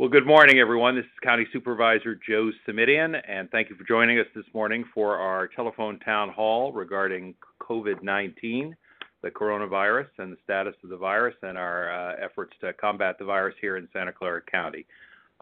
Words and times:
Well, 0.00 0.08
good 0.08 0.26
morning, 0.26 0.60
everyone. 0.60 0.96
This 0.96 1.04
is 1.04 1.10
County 1.22 1.46
Supervisor 1.52 2.18
Joe 2.26 2.50
Simitian, 2.66 3.20
and 3.28 3.50
thank 3.50 3.68
you 3.68 3.76
for 3.76 3.84
joining 3.84 4.18
us 4.18 4.24
this 4.34 4.46
morning 4.54 4.82
for 4.94 5.18
our 5.18 5.46
telephone 5.46 5.98
town 5.98 6.30
hall 6.30 6.72
regarding 6.72 7.34
COVID 7.60 8.02
19, 8.02 8.74
the 9.22 9.30
coronavirus, 9.30 10.06
and 10.16 10.32
the 10.32 10.38
status 10.42 10.74
of 10.82 10.88
the 10.88 10.96
virus 10.96 11.34
and 11.42 11.58
our 11.58 11.92
uh, 11.92 12.14
efforts 12.18 12.54
to 12.62 12.72
combat 12.72 13.16
the 13.18 13.26
virus 13.26 13.54
here 13.60 13.76
in 13.76 13.86
Santa 13.92 14.10
Clara 14.10 14.40
County. 14.50 14.86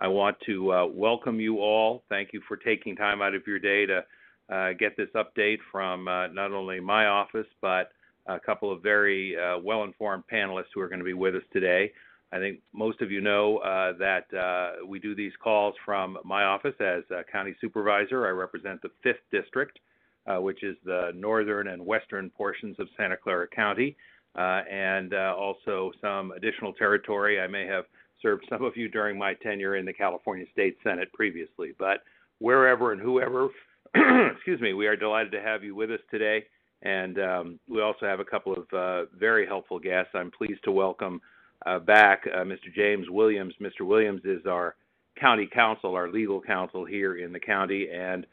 I 0.00 0.08
want 0.08 0.36
to 0.46 0.72
uh, 0.72 0.86
welcome 0.86 1.38
you 1.38 1.60
all. 1.60 2.02
Thank 2.08 2.30
you 2.32 2.42
for 2.48 2.56
taking 2.56 2.96
time 2.96 3.22
out 3.22 3.36
of 3.36 3.46
your 3.46 3.60
day 3.60 3.86
to 3.86 4.04
uh, 4.52 4.72
get 4.72 4.96
this 4.96 5.10
update 5.14 5.58
from 5.70 6.08
uh, 6.08 6.26
not 6.26 6.50
only 6.50 6.80
my 6.80 7.06
office, 7.06 7.46
but 7.62 7.92
a 8.26 8.40
couple 8.40 8.72
of 8.72 8.82
very 8.82 9.36
uh, 9.38 9.58
well 9.58 9.84
informed 9.84 10.24
panelists 10.28 10.72
who 10.74 10.80
are 10.80 10.88
going 10.88 10.98
to 10.98 11.04
be 11.04 11.14
with 11.14 11.36
us 11.36 11.44
today. 11.52 11.92
I 12.32 12.38
think 12.38 12.60
most 12.74 13.00
of 13.00 13.10
you 13.10 13.20
know 13.20 13.58
uh, 13.58 13.92
that 13.98 14.32
uh, 14.34 14.86
we 14.86 14.98
do 14.98 15.14
these 15.14 15.32
calls 15.42 15.74
from 15.84 16.18
my 16.24 16.44
office 16.44 16.74
as 16.78 17.02
county 17.32 17.54
supervisor. 17.60 18.26
I 18.26 18.30
represent 18.30 18.82
the 18.82 18.90
5th 19.04 19.14
District, 19.32 19.78
uh, 20.26 20.40
which 20.40 20.62
is 20.62 20.76
the 20.84 21.12
northern 21.14 21.68
and 21.68 21.84
western 21.84 22.28
portions 22.30 22.76
of 22.78 22.88
Santa 22.96 23.16
Clara 23.16 23.48
County, 23.48 23.96
uh, 24.36 24.62
and 24.70 25.14
uh, 25.14 25.34
also 25.38 25.90
some 26.02 26.32
additional 26.32 26.74
territory. 26.74 27.40
I 27.40 27.46
may 27.46 27.66
have 27.66 27.84
served 28.20 28.44
some 28.50 28.62
of 28.62 28.76
you 28.76 28.88
during 28.88 29.16
my 29.16 29.32
tenure 29.32 29.76
in 29.76 29.86
the 29.86 29.92
California 29.92 30.44
State 30.52 30.76
Senate 30.84 31.10
previously. 31.14 31.72
But 31.78 32.02
wherever 32.40 32.92
and 32.92 33.00
whoever, 33.00 33.48
excuse 34.34 34.60
me, 34.60 34.74
we 34.74 34.86
are 34.86 34.96
delighted 34.96 35.32
to 35.32 35.40
have 35.40 35.64
you 35.64 35.74
with 35.74 35.90
us 35.90 36.00
today. 36.10 36.44
And 36.82 37.18
um, 37.18 37.60
we 37.68 37.80
also 37.80 38.04
have 38.04 38.20
a 38.20 38.24
couple 38.24 38.54
of 38.54 39.08
very 39.18 39.46
helpful 39.46 39.78
guests. 39.78 40.10
I'm 40.14 40.30
pleased 40.30 40.62
to 40.64 40.72
welcome 40.72 41.22
uh, 41.66 41.78
back, 41.78 42.22
uh, 42.32 42.38
Mr. 42.40 42.72
James 42.74 43.08
Williams. 43.10 43.54
Mr. 43.60 43.86
Williams 43.86 44.22
is 44.24 44.46
our 44.46 44.76
county 45.20 45.48
counsel, 45.52 45.94
our 45.94 46.10
legal 46.10 46.40
counsel 46.40 46.84
here 46.84 47.16
in 47.16 47.32
the 47.32 47.40
county, 47.40 47.88
and 47.92 48.26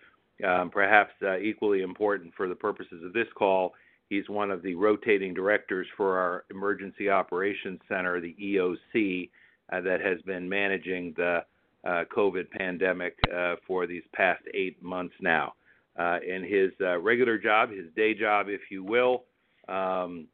um, 0.45 0.69
perhaps 0.69 1.11
uh, 1.23 1.37
equally 1.37 1.81
important 1.81 2.33
for 2.35 2.47
the 2.47 2.55
purposes 2.55 3.03
of 3.03 3.13
this 3.13 3.27
call, 3.35 3.73
he's 4.09 4.29
one 4.29 4.51
of 4.51 4.61
the 4.61 4.75
rotating 4.75 5.33
directors 5.33 5.87
for 5.97 6.17
our 6.19 6.45
Emergency 6.51 7.09
Operations 7.09 7.79
Center, 7.87 8.21
the 8.21 8.35
EOC, 8.41 9.29
uh, 9.71 9.81
that 9.81 10.01
has 10.01 10.21
been 10.23 10.47
managing 10.47 11.13
the 11.17 11.39
uh, 11.85 12.03
COVID 12.15 12.49
pandemic 12.51 13.15
uh, 13.35 13.55
for 13.65 13.87
these 13.87 14.03
past 14.13 14.43
eight 14.53 14.81
months 14.83 15.15
now. 15.21 15.53
in 15.97 16.43
his 16.43 16.71
regular 17.01 17.37
job, 17.37 17.71
his 17.71 17.87
day 17.95 18.13
job, 18.13 18.47
if 18.49 18.61
you 18.69 18.83
will, 18.83 19.23
um, 19.67 20.27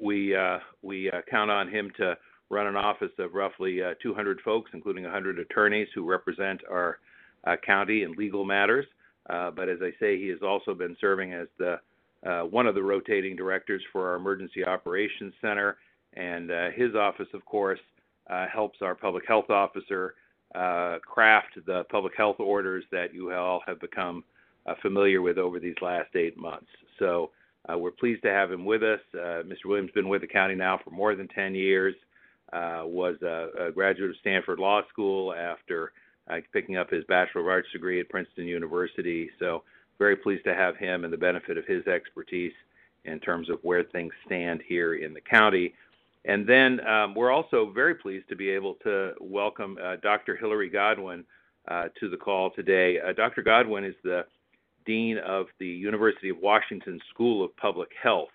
we 0.00 0.34
uh, 0.34 0.58
we 0.82 1.10
uh, 1.10 1.20
count 1.30 1.50
on 1.50 1.68
him 1.68 1.90
to 1.96 2.16
run 2.50 2.66
an 2.66 2.76
office 2.76 3.12
of 3.18 3.34
roughly 3.34 3.82
uh, 3.82 3.94
200 4.02 4.40
folks, 4.40 4.70
including 4.72 5.04
100 5.04 5.38
attorneys 5.38 5.88
who 5.94 6.08
represent 6.08 6.60
our 6.70 6.98
uh, 7.46 7.56
county 7.64 8.02
in 8.02 8.12
legal 8.12 8.44
matters. 8.44 8.86
Uh, 9.28 9.50
but 9.50 9.68
as 9.68 9.78
I 9.82 9.90
say, 10.00 10.18
he 10.18 10.28
has 10.28 10.40
also 10.42 10.74
been 10.74 10.96
serving 11.00 11.34
as 11.34 11.48
the 11.58 11.78
one 12.50 12.66
of 12.66 12.74
the 12.74 12.82
rotating 12.82 13.36
directors 13.36 13.82
for 13.92 14.08
our 14.08 14.16
Emergency 14.16 14.64
Operations 14.64 15.34
Center, 15.40 15.76
and 16.14 16.50
his 16.74 16.94
office, 16.94 17.28
of 17.34 17.44
course, 17.44 17.80
helps 18.52 18.78
our 18.82 18.94
public 18.94 19.26
health 19.26 19.50
officer 19.50 20.14
craft 21.02 21.58
the 21.66 21.84
public 21.90 22.16
health 22.16 22.40
orders 22.40 22.84
that 22.90 23.14
you 23.14 23.32
all 23.32 23.62
have 23.66 23.78
become 23.80 24.24
familiar 24.82 25.20
with 25.22 25.38
over 25.38 25.60
these 25.60 25.76
last 25.82 26.08
eight 26.16 26.36
months. 26.36 26.70
So 26.98 27.30
uh, 27.70 27.76
we're 27.76 27.90
pleased 27.90 28.22
to 28.22 28.30
have 28.30 28.50
him 28.50 28.64
with 28.64 28.82
us. 28.82 29.00
Uh, 29.14 29.42
Mr. 29.44 29.66
Williams 29.66 29.90
has 29.90 29.94
been 29.94 30.08
with 30.08 30.22
the 30.22 30.26
county 30.26 30.54
now 30.54 30.78
for 30.82 30.90
more 30.90 31.14
than 31.14 31.28
10 31.28 31.54
years. 31.54 31.94
Uh, 32.52 32.82
was 32.84 33.16
a, 33.22 33.66
a, 33.66 33.72
graduate 33.72 34.08
of 34.08 34.16
Stanford 34.20 34.58
Law 34.58 34.80
School 34.88 35.34
after 35.34 35.92
uh, 36.30 36.36
picking 36.50 36.78
up 36.78 36.88
his 36.88 37.04
Bachelor 37.04 37.42
of 37.42 37.46
Arts 37.48 37.68
degree 37.72 38.00
at 38.00 38.08
Princeton 38.08 38.46
University. 38.46 39.28
So 39.38 39.64
very 39.98 40.16
pleased 40.16 40.44
to 40.44 40.54
have 40.54 40.74
him 40.78 41.04
and 41.04 41.12
the 41.12 41.18
benefit 41.18 41.58
of 41.58 41.66
his 41.66 41.86
expertise 41.86 42.54
in 43.04 43.20
terms 43.20 43.50
of 43.50 43.58
where 43.62 43.84
things 43.84 44.14
stand 44.24 44.62
here 44.66 44.94
in 44.94 45.12
the 45.12 45.20
county. 45.20 45.74
And 46.24 46.46
then 46.46 46.80
um, 46.86 47.14
we're 47.14 47.30
also 47.30 47.70
very 47.70 47.94
pleased 47.94 48.30
to 48.30 48.36
be 48.36 48.48
able 48.48 48.76
to 48.82 49.12
welcome 49.20 49.76
uh, 49.82 49.96
Dr. 49.96 50.34
Hilary 50.34 50.70
Godwin 50.70 51.24
uh, 51.68 51.88
to 52.00 52.08
the 52.08 52.16
call 52.16 52.50
today. 52.50 52.98
Dr. 53.14 53.42
Godwin 53.42 53.84
is 53.84 53.94
the 54.02 54.24
Dean 54.88 55.18
of 55.18 55.46
the 55.60 55.66
University 55.66 56.30
of 56.30 56.38
Washington 56.38 56.98
School 57.12 57.44
of 57.44 57.54
Public 57.58 57.90
Health, 58.02 58.30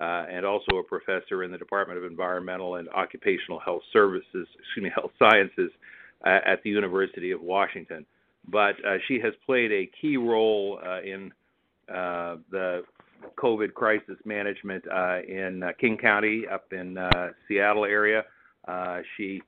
uh, 0.00 0.26
and 0.28 0.44
also 0.44 0.78
a 0.78 0.82
professor 0.82 1.44
in 1.44 1.52
the 1.52 1.56
Department 1.56 1.96
of 1.96 2.04
Environmental 2.04 2.74
and 2.74 2.88
Occupational 2.88 3.60
Health 3.60 3.82
Services, 3.92 4.26
excuse 4.58 4.82
me, 4.82 4.90
Health 4.94 5.12
Sciences 5.16 5.70
uh, 6.26 6.40
at 6.44 6.60
the 6.64 6.70
University 6.70 7.30
of 7.30 7.40
Washington. 7.40 8.04
But 8.50 8.74
uh, 8.84 8.96
she 9.06 9.20
has 9.20 9.32
played 9.46 9.70
a 9.70 9.88
key 10.00 10.16
role 10.16 10.80
uh, 10.84 11.02
in 11.02 11.32
uh, 11.88 12.38
the 12.50 12.82
COVID 13.36 13.72
crisis 13.74 14.16
management 14.24 14.84
in 15.28 15.62
King 15.80 15.96
County, 15.96 16.42
up 16.52 16.72
in 16.72 16.98
Seattle 17.46 17.84
area. 17.84 18.24
she 19.16 19.40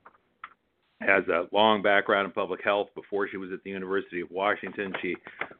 has 1.00 1.24
a 1.28 1.46
long 1.52 1.82
background 1.82 2.26
in 2.26 2.32
public 2.32 2.62
health. 2.62 2.88
Before 2.94 3.28
she 3.28 3.36
was 3.36 3.50
at 3.52 3.62
the 3.64 3.70
University 3.70 4.20
of 4.20 4.30
Washington, 4.30 4.92
she 5.02 5.16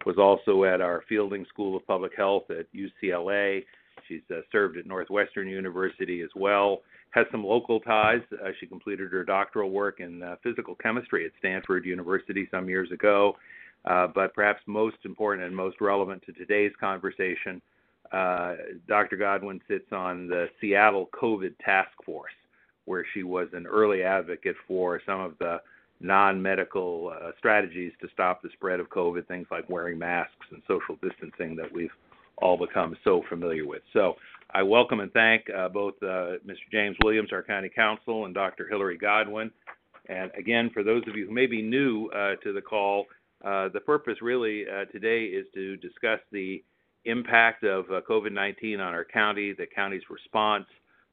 was 0.07 0.17
also 0.19 0.65
at 0.65 0.81
our 0.81 1.03
Fielding 1.09 1.45
School 1.47 1.77
of 1.77 1.87
Public 1.87 2.13
Health 2.17 2.45
at 2.51 2.67
UCLA. 2.73 3.65
She's 4.09 4.23
uh, 4.31 4.41
served 4.53 4.77
at 4.77 4.87
Northwestern 4.87 5.49
University 5.49 6.21
as 6.21 6.31
well. 6.35 6.83
Has 7.11 7.27
some 7.31 7.45
local 7.45 7.81
ties. 7.81 8.21
Uh, 8.33 8.51
she 8.59 8.67
completed 8.67 9.11
her 9.13 9.25
doctoral 9.25 9.71
work 9.71 10.01
in 10.01 10.23
uh, 10.23 10.37
physical 10.43 10.75
chemistry 10.75 11.25
at 11.25 11.33
Stanford 11.39 11.85
University 11.85 12.49
some 12.51 12.69
years 12.69 12.91
ago. 12.91 13.37
Uh, 13.85 14.07
but 14.07 14.35
perhaps 14.35 14.61
most 14.67 14.97
important 15.05 15.47
and 15.47 15.55
most 15.55 15.81
relevant 15.81 16.23
to 16.25 16.33
today's 16.33 16.73
conversation, 16.81 17.61
uh, 18.13 18.55
Dr. 18.89 19.17
Godwin 19.17 19.61
sits 19.69 19.93
on 19.93 20.27
the 20.27 20.49
Seattle 20.61 21.09
COVID 21.13 21.55
Task 21.65 21.93
Force 22.05 22.33
where 22.85 23.07
she 23.15 23.23
was 23.23 23.49
an 23.53 23.67
early 23.67 24.03
advocate 24.03 24.57
for 24.67 25.01
some 25.07 25.21
of 25.21 25.39
the 25.39 25.61
non-medical 26.01 27.13
uh, 27.15 27.31
strategies 27.39 27.93
to 28.01 28.09
stop 28.13 28.43
the 28.43 28.49
spread 28.53 28.81
of 28.81 28.89
COVID, 28.91 29.27
things 29.27 29.47
like 29.51 29.69
wearing 29.71 29.99
masks 29.99 30.47
and 30.51 30.63
social 30.69 30.97
distancing 31.03 31.57
that 31.57 31.73
we've 31.73 31.91
all 32.39 32.59
become 32.59 32.97
so 33.05 33.23
familiar 33.29 33.67
with. 33.67 33.83
So 33.93 34.15
I 34.53 34.63
welcome 34.63 35.01
and 35.01 35.13
thank 35.13 35.45
uh, 35.51 35.69
both 35.69 35.95
uh, 36.03 36.39
Mr. 36.47 36.67
James 36.71 36.97
Williams, 37.03 37.31
our 37.33 37.43
county 37.43 37.71
counsel, 37.75 38.27
and 38.27 38.35
Dr. 38.35 38.69
Hilary 38.69 38.99
Godwin. 38.99 39.51
And 40.09 40.31
again, 40.37 40.71
for 40.75 40.83
those 40.83 41.03
of 41.09 41.17
you 41.17 41.27
who 41.27 41.33
may 41.33 41.47
be 41.47 41.63
new 41.63 42.09
uh, 42.09 42.35
to 42.43 42.53
the 42.53 42.61
call, 42.61 43.07
uh, 43.45 43.69
the 43.69 43.81
purpose 43.81 44.21
really 44.21 44.65
uh, 44.69 44.85
today 44.87 45.25
is 45.25 45.47
to 45.55 45.77
discuss 45.77 46.21
the 46.33 46.63
impact 47.05 47.65
of 47.65 47.87
COVID 47.87 48.33
19 48.33 48.81
on 48.81 48.93
our 48.95 49.05
county, 49.05 49.53
the 49.53 49.67
county's 49.67 50.03
response, 50.11 50.67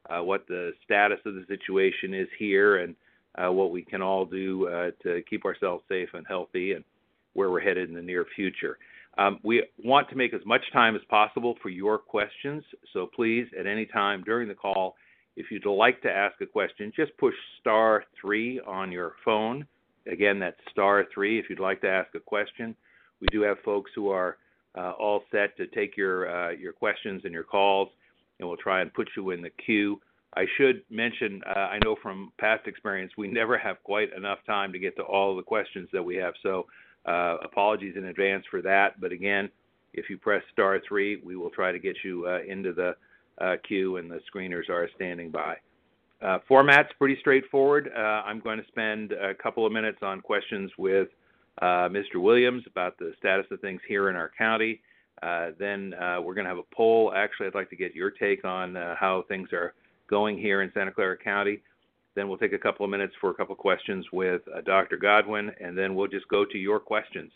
uh, 0.09 0.23
what 0.23 0.47
the 0.47 0.71
status 0.83 1.19
of 1.25 1.35
the 1.35 1.45
situation 1.47 2.13
is 2.13 2.27
here, 2.37 2.77
and 2.77 2.95
uh, 3.35 3.51
what 3.51 3.71
we 3.71 3.81
can 3.81 4.01
all 4.01 4.25
do 4.25 4.67
uh, 4.67 4.91
to 5.03 5.21
keep 5.29 5.45
ourselves 5.45 5.83
safe 5.87 6.09
and 6.13 6.25
healthy, 6.27 6.73
and 6.73 6.83
where 7.33 7.49
we're 7.49 7.61
headed 7.61 7.89
in 7.89 7.95
the 7.95 8.01
near 8.01 8.25
future. 8.35 8.77
Um, 9.17 9.39
we 9.43 9.63
want 9.83 10.09
to 10.09 10.15
make 10.15 10.33
as 10.33 10.41
much 10.45 10.61
time 10.71 10.95
as 10.95 11.01
possible 11.09 11.55
for 11.61 11.69
your 11.69 11.97
questions, 11.97 12.63
so 12.93 13.09
please, 13.13 13.47
at 13.59 13.67
any 13.67 13.85
time 13.85 14.23
during 14.23 14.47
the 14.47 14.55
call, 14.55 14.95
if 15.35 15.51
you'd 15.51 15.65
like 15.65 16.01
to 16.01 16.11
ask 16.11 16.39
a 16.41 16.45
question, 16.45 16.91
just 16.95 17.15
push 17.17 17.33
star 17.59 18.03
three 18.19 18.59
on 18.61 18.91
your 18.91 19.13
phone. 19.23 19.65
Again, 20.11 20.39
that's 20.39 20.57
star 20.71 21.05
three 21.13 21.39
if 21.39 21.49
you'd 21.49 21.59
like 21.59 21.81
to 21.81 21.89
ask 21.89 22.13
a 22.15 22.19
question. 22.19 22.75
We 23.19 23.27
do 23.31 23.41
have 23.41 23.57
folks 23.63 23.91
who 23.95 24.09
are 24.09 24.37
uh, 24.77 24.91
all 24.91 25.23
set 25.31 25.55
to 25.57 25.67
take 25.67 25.95
your 25.95 26.29
uh, 26.29 26.51
your 26.51 26.73
questions 26.73 27.21
and 27.23 27.33
your 27.33 27.43
calls 27.43 27.89
and 28.41 28.49
we'll 28.49 28.57
try 28.57 28.81
and 28.81 28.93
put 28.93 29.09
you 29.15 29.29
in 29.29 29.41
the 29.41 29.51
queue. 29.65 30.01
I 30.35 30.45
should 30.57 30.81
mention, 30.89 31.41
uh, 31.45 31.59
I 31.59 31.79
know 31.83 31.95
from 32.01 32.31
past 32.39 32.67
experience, 32.67 33.13
we 33.17 33.27
never 33.27 33.57
have 33.57 33.83
quite 33.83 34.13
enough 34.13 34.39
time 34.47 34.73
to 34.73 34.79
get 34.79 34.95
to 34.97 35.03
all 35.03 35.35
the 35.35 35.43
questions 35.43 35.87
that 35.93 36.03
we 36.03 36.15
have. 36.15 36.33
So 36.41 36.65
uh, 37.05 37.37
apologies 37.43 37.95
in 37.95 38.05
advance 38.05 38.45
for 38.49 38.61
that. 38.63 38.99
But 38.99 39.11
again, 39.11 39.49
if 39.93 40.09
you 40.09 40.17
press 40.17 40.41
star 40.51 40.81
three, 40.87 41.21
we 41.23 41.35
will 41.35 41.49
try 41.49 41.71
to 41.71 41.79
get 41.79 41.97
you 42.03 42.25
uh, 42.27 42.39
into 42.47 42.73
the 42.73 42.95
uh, 43.39 43.57
queue, 43.67 43.97
and 43.97 44.09
the 44.09 44.21
screeners 44.33 44.69
are 44.69 44.89
standing 44.95 45.31
by. 45.31 45.57
Uh, 46.21 46.39
format's 46.47 46.91
pretty 46.97 47.17
straightforward. 47.19 47.91
Uh, 47.95 47.99
I'm 47.99 48.39
going 48.39 48.59
to 48.59 48.67
spend 48.67 49.11
a 49.11 49.33
couple 49.33 49.65
of 49.65 49.73
minutes 49.73 49.99
on 50.01 50.21
questions 50.21 50.71
with 50.77 51.09
Mr. 51.61 52.15
Williams 52.15 52.63
about 52.67 52.97
the 52.97 53.11
status 53.19 53.45
of 53.51 53.59
things 53.59 53.81
here 53.87 54.09
in 54.09 54.15
our 54.15 54.31
county. 54.37 54.81
Uh, 55.21 55.51
then 55.59 55.93
uh, 55.93 56.19
we're 56.21 56.33
going 56.33 56.45
to 56.45 56.49
have 56.49 56.57
a 56.57 56.75
poll. 56.75 57.13
Actually, 57.15 57.47
I'd 57.47 57.55
like 57.55 57.69
to 57.69 57.75
get 57.75 57.95
your 57.95 58.11
take 58.11 58.43
on 58.43 58.75
uh, 58.75 58.95
how 58.99 59.23
things 59.27 59.49
are 59.53 59.73
going 60.09 60.37
here 60.37 60.61
in 60.61 60.71
Santa 60.73 60.91
Clara 60.91 61.17
County. 61.17 61.61
Then 62.15 62.27
we'll 62.27 62.37
take 62.37 62.53
a 62.53 62.57
couple 62.57 62.83
of 62.83 62.89
minutes 62.89 63.13
for 63.21 63.29
a 63.29 63.33
couple 63.33 63.53
of 63.53 63.59
questions 63.59 64.05
with 64.11 64.41
Dr. 64.65 64.97
Godwin, 64.97 65.51
and 65.61 65.77
then 65.77 65.95
we'll 65.95 66.07
just 66.07 66.27
go 66.27 66.43
to 66.43 66.57
your 66.57 66.77
questions. 66.77 67.31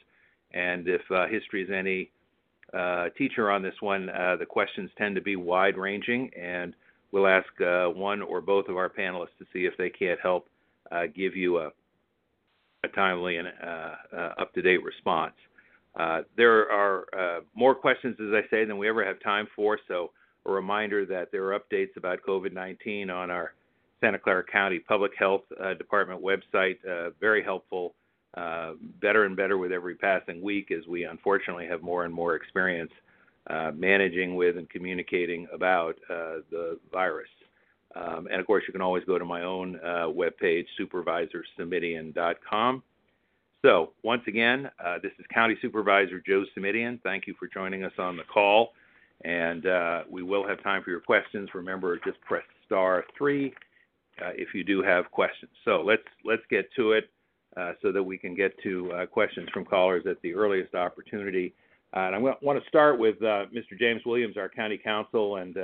And 0.53 0.85
if 0.89 1.01
history 1.31 1.63
is 1.63 1.69
any 1.73 2.11
teacher 3.17 3.49
on 3.49 3.61
this 3.61 3.75
one, 3.79 4.07
the 4.07 4.45
questions 4.45 4.91
tend 4.97 5.15
to 5.15 5.21
be 5.21 5.37
wide 5.37 5.77
ranging, 5.77 6.29
and 6.37 6.75
we'll 7.13 7.25
ask 7.25 7.47
one 7.95 8.21
or 8.21 8.41
both 8.41 8.67
of 8.67 8.75
our 8.75 8.89
panelists 8.89 9.37
to 9.39 9.45
see 9.53 9.59
if 9.59 9.77
they 9.77 9.89
can't 9.89 10.19
help 10.19 10.49
give 11.15 11.37
you 11.37 11.59
a 11.59 11.69
a 12.85 12.95
timely 12.95 13.37
and 13.37 13.47
uh, 13.47 13.95
uh, 14.15 14.33
up-to-date 14.39 14.83
response. 14.83 15.33
Uh, 15.95 16.21
there 16.35 16.69
are 16.71 17.05
uh, 17.17 17.39
more 17.53 17.73
questions, 17.73 18.17
as 18.19 18.33
I 18.33 18.41
say, 18.49 18.65
than 18.65 18.77
we 18.77 18.89
ever 18.89 19.05
have 19.05 19.19
time 19.21 19.47
for. 19.55 19.79
So, 19.87 20.11
a 20.45 20.51
reminder 20.51 21.05
that 21.07 21.31
there 21.31 21.51
are 21.51 21.59
updates 21.59 21.97
about 21.97 22.19
COVID-19 22.27 23.09
on 23.09 23.31
our 23.31 23.53
Santa 23.99 24.19
Clara 24.19 24.43
County 24.43 24.77
Public 24.77 25.13
Health 25.17 25.41
uh, 25.59 25.73
Department 25.73 26.21
website. 26.21 26.75
Uh, 26.87 27.09
very 27.19 27.43
helpful, 27.43 27.95
uh, 28.35 28.73
better 29.01 29.25
and 29.25 29.35
better 29.35 29.57
with 29.57 29.71
every 29.71 29.95
passing 29.95 30.43
week 30.43 30.71
as 30.71 30.85
we 30.87 31.05
unfortunately 31.05 31.65
have 31.65 31.81
more 31.81 32.05
and 32.05 32.13
more 32.13 32.35
experience 32.35 32.91
managing 33.73 34.35
with 34.35 34.57
and 34.57 34.69
communicating 34.69 35.47
about 35.53 35.95
the 36.09 36.77
virus. 36.91 37.29
Um, 37.95 38.27
and 38.29 38.41
of 38.41 38.45
course, 38.45 38.65
you 38.67 38.73
can 38.73 38.81
always 38.81 39.05
go 39.05 39.17
to 39.17 39.25
my 39.25 39.43
own 39.43 39.79
webpage, 39.83 40.65
supervisorsimitian.com. 40.79 42.83
So, 43.65 43.93
once 44.03 44.21
again, 44.27 44.69
uh, 44.85 44.99
this 45.01 45.11
is 45.17 45.25
County 45.33 45.55
Supervisor 45.59 46.21
Joe 46.23 46.45
Simitian. 46.55 47.01
Thank 47.01 47.25
you 47.25 47.33
for 47.39 47.47
joining 47.51 47.83
us 47.83 47.93
on 47.97 48.15
the 48.15 48.21
call. 48.31 48.73
And 49.23 49.65
uh, 49.65 50.03
we 50.07 50.21
will 50.21 50.47
have 50.47 50.61
time 50.61 50.83
for 50.83 50.91
your 50.91 50.99
questions. 50.99 51.49
Remember, 51.55 51.99
just 52.05 52.21
press 52.21 52.43
star 52.67 53.05
three 53.17 53.55
uh, 54.23 54.29
if 54.35 54.53
you 54.53 54.63
do 54.63 54.83
have 54.83 55.09
questions. 55.09 55.49
So 55.63 55.81
let's 55.83 56.03
let's 56.23 56.43
get 56.47 56.69
to 56.75 56.91
it 56.91 57.09
uh, 57.57 57.71
so 57.81 57.91
that 57.91 58.03
we 58.03 58.19
can 58.19 58.35
get 58.35 58.53
to 58.61 58.91
uh, 58.91 59.05
questions 59.07 59.49
from 59.51 59.65
callers 59.65 60.05
at 60.07 60.21
the 60.21 60.35
earliest 60.35 60.75
opportunity. 60.75 61.51
and 61.93 62.13
I 62.13 62.19
want 62.19 62.61
to 62.61 62.69
start 62.69 62.99
with 62.99 63.19
Mr. 63.19 63.79
James 63.79 64.03
Williams, 64.05 64.37
our 64.37 64.47
County 64.47 64.77
counsel 64.77 65.37
and 65.37 65.57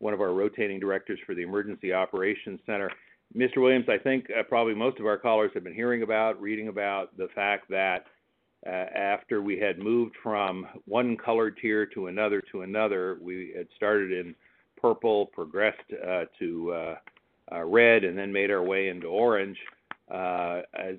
one 0.00 0.12
of 0.12 0.20
our 0.20 0.34
rotating 0.34 0.78
directors 0.78 1.18
for 1.24 1.34
the 1.34 1.40
Emergency 1.40 1.94
Operations 1.94 2.60
Center. 2.66 2.90
Mr. 3.36 3.58
Williams, 3.58 3.86
I 3.88 3.96
think 3.96 4.26
uh, 4.30 4.42
probably 4.42 4.74
most 4.74 5.00
of 5.00 5.06
our 5.06 5.16
callers 5.16 5.50
have 5.54 5.64
been 5.64 5.74
hearing 5.74 6.02
about, 6.02 6.40
reading 6.40 6.68
about 6.68 7.16
the 7.16 7.28
fact 7.34 7.68
that 7.70 8.04
uh, 8.66 8.70
after 8.70 9.40
we 9.40 9.58
had 9.58 9.78
moved 9.78 10.14
from 10.22 10.66
one 10.86 11.16
color 11.16 11.50
tier 11.50 11.86
to 11.86 12.08
another 12.08 12.42
to 12.52 12.62
another, 12.62 13.18
we 13.22 13.52
had 13.56 13.66
started 13.74 14.12
in 14.12 14.34
purple, 14.80 15.26
progressed 15.26 15.80
uh, 16.06 16.24
to 16.38 16.72
uh, 16.72 16.94
uh, 17.52 17.64
red, 17.64 18.04
and 18.04 18.18
then 18.18 18.32
made 18.32 18.50
our 18.50 18.62
way 18.62 18.88
into 18.88 19.06
orange. 19.06 19.58
Uh, 20.10 20.60
as 20.74 20.96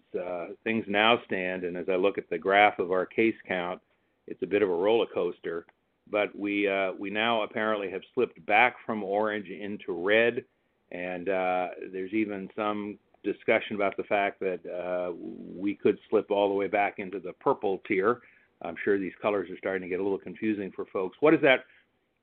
things 0.63 0.85
now 0.87 1.19
stand, 1.25 1.63
and 1.63 1.77
as 1.77 1.85
I 1.87 1.95
look 1.95 2.17
at 2.17 2.29
the 2.31 2.37
graph 2.37 2.79
of 2.79 2.91
our 2.91 3.05
case 3.05 3.35
count, 3.47 3.79
it's 4.27 4.41
a 4.41 4.47
bit 4.47 4.63
of 4.63 4.69
a 4.69 4.75
roller 4.75 5.05
coaster 5.13 5.65
but 6.11 6.37
we 6.37 6.69
we 6.99 7.09
now 7.09 7.43
apparently 7.43 7.89
have 7.89 8.01
slipped 8.13 8.45
back 8.45 8.75
from 8.85 9.03
orange 9.03 9.47
into 9.47 9.93
red, 9.93 10.43
and 10.91 11.29
uh, 11.29 11.67
there's 11.91 12.13
even 12.13 12.49
some 12.55 12.97
discussion 13.23 13.75
about 13.75 13.95
the 13.97 14.03
fact 14.03 14.39
that 14.41 14.59
uh, 14.65 15.13
we 15.55 15.75
could 15.75 15.97
slip 16.09 16.29
all 16.29 16.49
the 16.49 16.55
way 16.55 16.67
back 16.67 16.99
into 16.99 17.19
the 17.19 17.33
purple 17.33 17.81
tier. 17.87 18.19
I'm 18.61 18.75
sure 18.83 18.97
these 18.97 19.13
colors 19.21 19.49
are 19.49 19.57
starting 19.57 19.81
to 19.81 19.89
get 19.89 19.99
a 19.99 20.03
little 20.03 20.17
confusing 20.17 20.71
for 20.75 20.85
folks. 20.91 21.17
What 21.19 21.33
is 21.33 21.41
that? 21.41 21.65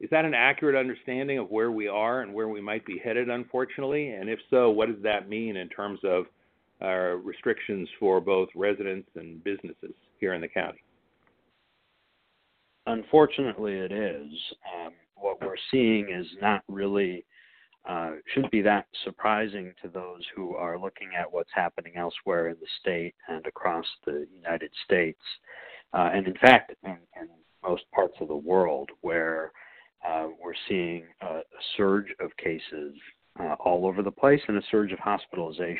Is 0.01 0.09
that 0.11 0.25
an 0.25 0.33
accurate 0.33 0.77
understanding 0.77 1.39
of 1.39 1.51
where 1.51 1.71
we 1.71 1.87
are 1.87 2.23
and 2.23 2.33
where 2.33 2.49
we 2.49 2.61
might 2.61 2.87
be 2.87 2.99
headed, 2.99 3.29
unfortunately? 3.29 4.12
And 4.12 4.31
if 4.31 4.39
so, 4.49 4.71
what 4.71 4.89
does 4.89 5.03
that 5.03 5.29
mean 5.29 5.57
in 5.57 5.69
terms 5.69 6.01
of 6.05 6.25
uh, 6.81 7.17
restrictions 7.19 7.87
for 7.99 8.19
both 8.21 8.49
residents 8.55 9.09
and 9.17 9.45
businesses 9.45 9.93
here 10.19 10.33
in 10.33 10.41
the 10.41 10.49
county? 10.49 10.83
Unfortunately, 12.87 13.75
it 13.75 13.93
is. 13.93 14.33
Um, 14.75 14.93
what 15.17 15.39
we're 15.43 15.55
seeing 15.71 16.09
is 16.11 16.27
not 16.41 16.62
really 16.67 17.25
uh, 17.88 18.12
shouldn't 18.32 18.53
be 18.53 18.62
that 18.62 18.87
surprising 19.05 19.73
to 19.82 19.88
those 19.88 20.23
who 20.35 20.55
are 20.55 20.79
looking 20.79 21.11
at 21.19 21.31
what's 21.31 21.50
happening 21.55 21.94
elsewhere 21.97 22.49
in 22.49 22.56
the 22.61 22.67
state 22.81 23.15
and 23.29 23.47
across 23.47 23.87
the 24.05 24.27
United 24.35 24.71
States, 24.85 25.21
uh, 25.93 26.11
and 26.12 26.27
in 26.27 26.35
fact, 26.35 26.73
in, 26.85 26.99
in, 27.21 27.29
most 27.62 27.85
parts 27.94 28.15
of 28.23 28.29
the 28.29 28.35
world, 28.35 28.88
where 29.03 29.53
uh, 30.09 30.29
we're 30.43 30.55
seeing 30.67 31.05
a, 31.21 31.27
a, 31.27 31.43
surge 31.77 32.06
of 32.19 32.35
cases 32.38 32.94
uh, 33.38 33.55
all 33.61 33.87
over 33.87 34.03
the 34.03 34.11
place 34.11 34.41
and 34.49 34.56
a 34.56 34.62
surge 34.71 34.93
of 34.93 34.99
hospitalizations. 34.99 35.76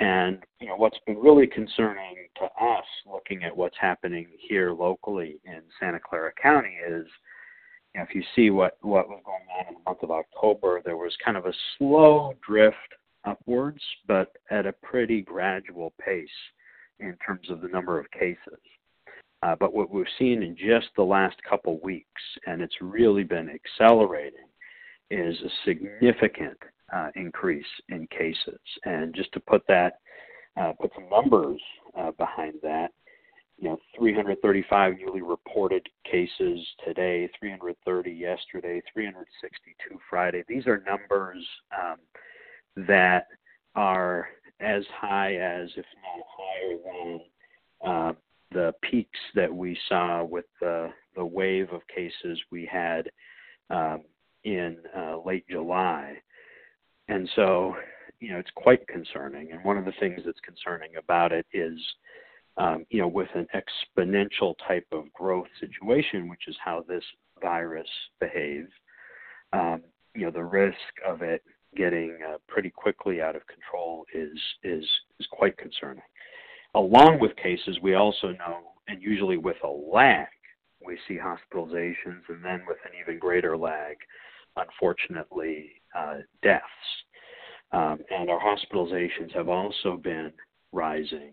And 0.00 0.38
you 0.58 0.66
know 0.66 0.74
what's 0.76 0.98
been 1.06 1.16
really 1.16 1.46
concerning 1.46 2.16
to 2.38 2.44
us, 2.44 2.84
looking 3.06 3.44
at 3.44 3.56
what's 3.56 3.76
happening 3.80 4.26
here 4.48 4.72
locally 4.72 5.38
in 5.44 5.60
Santa 5.78 6.00
Clara 6.00 6.32
County, 6.42 6.76
is 6.88 7.06
you 7.94 8.00
know, 8.00 8.06
if 8.08 8.14
you 8.14 8.22
see 8.36 8.50
what 8.50 8.76
what 8.82 9.08
was 9.08 9.20
going 9.24 9.42
on 9.58 9.68
in 9.68 9.74
the 9.74 9.80
month 9.84 10.02
of 10.02 10.10
October, 10.10 10.82
there 10.84 10.96
was 10.96 11.16
kind 11.24 11.36
of 11.36 11.46
a 11.46 11.52
slow 11.76 12.34
drift 12.46 12.76
upwards, 13.24 13.82
but 14.06 14.32
at 14.50 14.66
a 14.66 14.72
pretty 14.72 15.22
gradual 15.22 15.92
pace 16.00 16.28
in 17.00 17.16
terms 17.24 17.50
of 17.50 17.60
the 17.60 17.68
number 17.68 17.98
of 17.98 18.10
cases. 18.10 18.60
Uh, 19.42 19.54
but 19.58 19.72
what 19.72 19.90
we've 19.90 20.06
seen 20.18 20.42
in 20.42 20.56
just 20.56 20.88
the 20.96 21.02
last 21.02 21.36
couple 21.48 21.78
weeks, 21.80 22.22
and 22.46 22.60
it's 22.60 22.74
really 22.80 23.22
been 23.22 23.48
accelerating, 23.48 24.46
is 25.10 25.36
a 25.42 25.50
significant 25.64 26.58
uh, 26.92 27.08
increase 27.14 27.66
in 27.88 28.06
cases. 28.08 28.58
And 28.84 29.14
just 29.14 29.32
to 29.32 29.40
put 29.40 29.62
that, 29.68 30.00
uh, 30.60 30.72
put 30.80 30.90
some 30.94 31.08
numbers 31.08 31.60
uh, 31.96 32.10
behind 32.12 32.54
that, 32.62 32.92
you 33.58 33.68
know, 33.68 33.78
335 33.98 34.94
newly 34.98 35.22
reported 35.22 35.86
cases 36.10 36.64
today, 36.84 37.28
330 37.38 38.10
yesterday, 38.10 38.80
362 38.92 39.98
Friday. 40.08 40.44
These 40.48 40.66
are 40.66 40.82
numbers 40.86 41.44
um, 41.76 41.96
that 42.86 43.26
are 43.74 44.28
as 44.60 44.84
high 45.00 45.34
as, 45.34 45.70
if 45.76 45.84
not 46.02 46.24
higher 46.38 46.78
than, 46.84 47.20
uh, 47.84 48.12
the 48.52 48.72
peaks 48.80 49.18
that 49.34 49.52
we 49.52 49.78
saw 49.88 50.24
with 50.24 50.46
the, 50.60 50.88
the 51.16 51.24
wave 51.24 51.70
of 51.72 51.82
cases 51.94 52.40
we 52.50 52.64
had 52.64 53.10
um, 53.70 54.02
in 54.44 54.76
uh, 54.96 55.18
late 55.24 55.46
July. 55.48 56.14
And 57.08 57.28
so, 57.34 57.74
you 58.20 58.30
know, 58.30 58.38
it's 58.38 58.50
quite 58.54 58.86
concerning. 58.86 59.52
And 59.52 59.64
one 59.64 59.76
of 59.76 59.84
the 59.84 59.92
things 60.00 60.20
that's 60.24 60.40
concerning 60.40 60.96
about 60.96 61.32
it 61.32 61.46
is, 61.52 61.78
um, 62.58 62.84
you 62.90 63.00
know, 63.00 63.08
with 63.08 63.28
an 63.34 63.46
exponential 63.54 64.54
type 64.66 64.86
of 64.92 65.12
growth 65.12 65.46
situation, 65.60 66.28
which 66.28 66.48
is 66.48 66.56
how 66.62 66.84
this 66.88 67.04
virus 67.40 67.88
behaves, 68.20 68.70
um, 69.52 69.82
you 70.14 70.24
know, 70.24 70.30
the 70.30 70.42
risk 70.42 70.76
of 71.06 71.22
it 71.22 71.42
getting 71.76 72.18
uh, 72.28 72.38
pretty 72.48 72.70
quickly 72.70 73.20
out 73.22 73.36
of 73.36 73.42
control 73.46 74.04
is 74.12 74.38
is 74.64 74.84
is 75.20 75.26
quite 75.30 75.56
concerning. 75.56 76.02
Along 76.74 77.18
with 77.20 77.34
cases, 77.36 77.78
we 77.82 77.94
also 77.94 78.28
know, 78.32 78.58
and 78.88 79.00
usually 79.00 79.36
with 79.36 79.56
a 79.64 79.68
lag, 79.68 80.26
we 80.84 80.98
see 81.06 81.16
hospitalizations, 81.16 82.22
and 82.28 82.44
then 82.44 82.62
with 82.66 82.78
an 82.84 82.92
even 83.00 83.18
greater 83.18 83.56
lag, 83.56 83.96
unfortunately, 84.56 85.70
uh, 85.96 86.16
deaths. 86.42 86.64
Um, 87.70 87.98
and 88.10 88.30
our 88.30 88.40
hospitalizations 88.40 89.32
have 89.34 89.48
also 89.48 89.96
been 89.96 90.32
rising. 90.72 91.32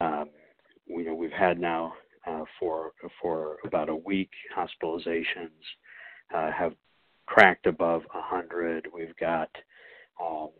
Um, 0.00 0.30
you 0.86 1.04
know, 1.04 1.14
we've 1.14 1.30
had 1.30 1.58
now 1.58 1.94
uh, 2.26 2.44
for 2.58 2.92
for 3.20 3.56
about 3.64 3.88
a 3.88 3.96
week 3.96 4.30
hospitalizations 4.56 5.50
uh, 6.34 6.50
have 6.52 6.74
cracked 7.26 7.66
above 7.66 8.02
100. 8.12 8.88
We've 8.92 9.16
got 9.16 9.50
um, 10.20 10.50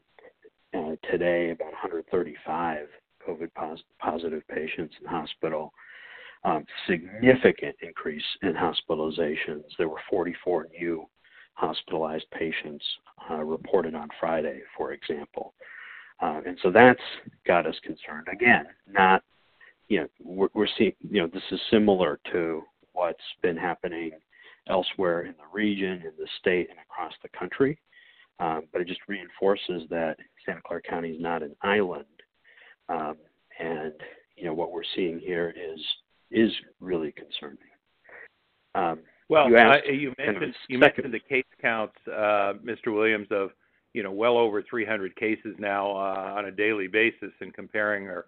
uh, 0.74 0.96
today 1.10 1.50
about 1.50 1.72
135 1.72 2.86
COVID 3.26 3.54
pos- 3.54 3.82
positive 4.00 4.42
patients 4.48 4.94
in 5.00 5.06
hospital. 5.06 5.72
Um, 6.44 6.64
significant 6.86 7.74
increase 7.80 8.24
in 8.42 8.52
hospitalizations. 8.52 9.64
There 9.78 9.88
were 9.88 10.00
44 10.10 10.66
new 10.78 11.06
hospitalized 11.54 12.26
patients 12.32 12.84
uh, 13.30 13.42
reported 13.42 13.94
on 13.94 14.08
Friday, 14.20 14.60
for 14.76 14.92
example. 14.92 15.54
Uh, 16.20 16.40
and 16.46 16.58
so 16.62 16.70
that's 16.70 17.00
got 17.46 17.66
us 17.66 17.74
concerned. 17.82 18.26
Again, 18.32 18.66
not, 18.90 19.22
you 19.88 20.00
know, 20.00 20.06
we're, 20.22 20.48
we're 20.54 20.68
seeing, 20.78 20.92
you 21.10 21.20
know, 21.20 21.26
this 21.26 21.42
is 21.50 21.60
similar 21.70 22.20
to 22.32 22.62
what's 22.92 23.18
been 23.42 23.56
happening 23.56 24.12
elsewhere 24.68 25.22
in 25.22 25.32
the 25.32 25.52
region, 25.52 26.02
in 26.02 26.12
the 26.18 26.28
state, 26.40 26.68
and 26.70 26.78
across 26.78 27.12
the 27.22 27.28
country. 27.36 27.78
Um, 28.40 28.62
but 28.72 28.80
it 28.80 28.88
just 28.88 29.00
reinforces 29.06 29.82
that 29.90 30.16
Santa 30.44 30.60
Clara 30.66 30.82
County 30.82 31.10
is 31.10 31.20
not 31.20 31.42
an 31.42 31.54
island. 31.62 32.04
Um, 32.88 33.16
and, 33.60 33.92
you 34.36 34.44
know, 34.44 34.54
what 34.54 34.72
we're 34.72 34.82
seeing 34.94 35.18
here 35.18 35.54
is 35.56 35.80
is 36.30 36.50
really 36.80 37.12
concerning. 37.12 37.58
Um, 38.74 39.00
well, 39.28 39.48
you, 39.48 39.56
uh, 39.56 39.76
you 39.90 40.12
mentioned 40.18 40.54
you 40.68 40.78
mentioned 40.78 41.14
the 41.14 41.20
case 41.20 41.44
counts, 41.62 41.94
uh, 42.08 42.54
Mr. 42.64 42.92
Williams, 42.92 43.28
of 43.30 43.50
you 43.94 44.02
know 44.02 44.12
well 44.12 44.36
over 44.36 44.62
300 44.62 45.16
cases 45.16 45.54
now 45.58 45.90
uh, 45.92 46.34
on 46.36 46.46
a 46.46 46.50
daily 46.50 46.88
basis, 46.88 47.30
and 47.40 47.54
comparing 47.54 48.08
our, 48.08 48.26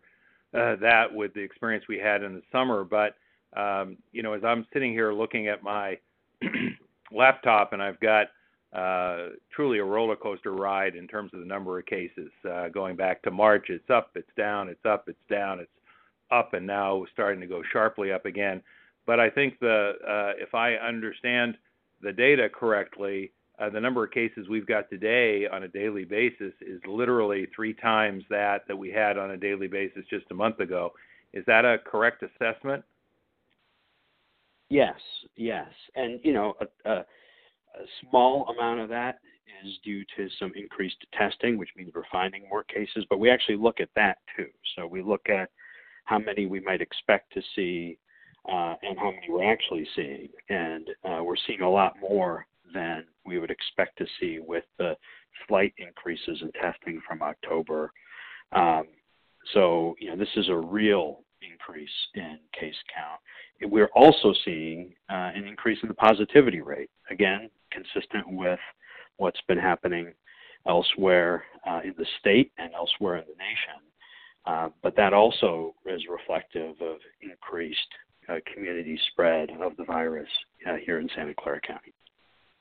uh, 0.54 0.76
that 0.76 1.12
with 1.12 1.34
the 1.34 1.40
experience 1.40 1.84
we 1.88 1.98
had 1.98 2.22
in 2.22 2.34
the 2.34 2.42
summer. 2.50 2.84
But 2.84 3.16
um, 3.54 3.98
you 4.12 4.22
know, 4.22 4.32
as 4.32 4.44
I'm 4.44 4.66
sitting 4.72 4.92
here 4.92 5.12
looking 5.12 5.48
at 5.48 5.62
my 5.62 5.98
laptop, 7.12 7.72
and 7.72 7.82
I've 7.82 8.00
got 8.00 8.28
uh, 8.72 9.30
truly 9.54 9.78
a 9.78 9.84
roller 9.84 10.16
coaster 10.16 10.52
ride 10.52 10.96
in 10.96 11.06
terms 11.08 11.32
of 11.34 11.40
the 11.40 11.46
number 11.46 11.78
of 11.78 11.86
cases. 11.86 12.30
Uh, 12.48 12.68
going 12.68 12.96
back 12.96 13.22
to 13.22 13.30
March, 13.30 13.66
it's 13.68 13.90
up, 13.90 14.10
it's 14.14 14.30
down, 14.36 14.68
it's 14.68 14.84
up, 14.84 15.08
it's 15.08 15.18
down, 15.30 15.60
it's 15.60 15.70
up, 16.30 16.54
and 16.54 16.66
now 16.66 17.04
starting 17.12 17.40
to 17.40 17.46
go 17.46 17.62
sharply 17.72 18.12
up 18.12 18.24
again. 18.24 18.62
But 19.06 19.20
I 19.20 19.30
think 19.30 19.58
the 19.60 19.92
uh, 20.06 20.32
if 20.40 20.54
I 20.54 20.74
understand 20.74 21.56
the 22.02 22.12
data 22.12 22.48
correctly, 22.48 23.32
uh, 23.58 23.70
the 23.70 23.80
number 23.80 24.04
of 24.04 24.10
cases 24.10 24.48
we've 24.48 24.66
got 24.66 24.88
today 24.90 25.46
on 25.50 25.62
a 25.62 25.68
daily 25.68 26.04
basis 26.04 26.52
is 26.60 26.80
literally 26.86 27.48
three 27.54 27.72
times 27.72 28.22
that 28.28 28.66
that 28.68 28.76
we 28.76 28.90
had 28.90 29.16
on 29.16 29.30
a 29.30 29.36
daily 29.36 29.66
basis 29.66 30.04
just 30.10 30.26
a 30.30 30.34
month 30.34 30.60
ago. 30.60 30.92
Is 31.32 31.44
that 31.46 31.64
a 31.64 31.78
correct 31.78 32.22
assessment? 32.22 32.84
Yes, 34.68 34.96
yes, 35.36 35.68
and 35.94 36.20
you 36.22 36.32
know, 36.32 36.54
a, 36.60 36.90
a, 36.90 36.94
a 36.98 37.84
small 38.02 38.48
amount 38.48 38.80
of 38.80 38.88
that 38.88 39.18
is 39.64 39.78
due 39.84 40.04
to 40.16 40.28
some 40.38 40.52
increased 40.56 41.06
testing, 41.16 41.56
which 41.56 41.70
means 41.76 41.92
we're 41.94 42.02
finding 42.10 42.48
more 42.48 42.64
cases. 42.64 43.06
But 43.08 43.20
we 43.20 43.30
actually 43.30 43.56
look 43.56 43.80
at 43.80 43.88
that 43.94 44.18
too. 44.36 44.48
So 44.74 44.86
we 44.86 45.02
look 45.02 45.28
at 45.28 45.50
how 46.04 46.18
many 46.18 46.46
we 46.46 46.60
might 46.60 46.80
expect 46.80 47.32
to 47.34 47.42
see 47.54 47.96
uh, 48.48 48.74
and 48.82 48.98
how 48.98 49.12
many 49.12 49.28
we're 49.28 49.50
actually 49.50 49.86
seeing, 49.94 50.28
and 50.48 50.88
uh, 51.04 51.22
we're 51.22 51.36
seeing 51.46 51.62
a 51.62 51.70
lot 51.70 51.94
more 52.00 52.46
than 52.74 53.04
we 53.24 53.38
would 53.38 53.50
expect 53.50 53.98
to 53.98 54.06
see 54.20 54.38
with 54.40 54.64
the 54.78 54.96
slight 55.46 55.74
increases 55.78 56.42
in 56.42 56.50
testing 56.52 57.00
from 57.06 57.22
October. 57.22 57.92
Um, 58.52 58.84
so, 59.52 59.94
you 60.00 60.10
know, 60.10 60.16
this 60.16 60.28
is 60.36 60.48
a 60.48 60.56
real 60.56 61.20
increase 61.42 61.90
in 62.14 62.38
case 62.58 62.74
count. 62.94 63.70
We're 63.70 63.90
also 63.94 64.34
seeing 64.44 64.94
uh, 65.10 65.30
an 65.34 65.46
increase 65.46 65.78
in 65.82 65.88
the 65.88 65.94
positivity 65.94 66.60
rate, 66.60 66.90
again, 67.10 67.50
consistent 67.70 68.24
with 68.28 68.58
what's 69.16 69.40
been 69.48 69.58
happening 69.58 70.12
elsewhere 70.66 71.44
uh, 71.66 71.80
in 71.84 71.94
the 71.96 72.06
state 72.20 72.52
and 72.58 72.72
elsewhere 72.74 73.16
in 73.16 73.24
the 73.28 73.36
nation. 73.38 73.82
Uh, 74.46 74.68
but 74.82 74.94
that 74.96 75.12
also 75.12 75.74
is 75.86 76.02
reflective 76.08 76.80
of 76.80 76.98
increased 77.20 77.78
uh, 78.28 78.36
community 78.52 78.98
spread 79.10 79.50
of 79.60 79.76
the 79.76 79.84
virus 79.84 80.28
uh, 80.68 80.74
here 80.84 81.00
in 81.00 81.08
Santa 81.14 81.34
Clara 81.34 81.60
County. 81.60 81.92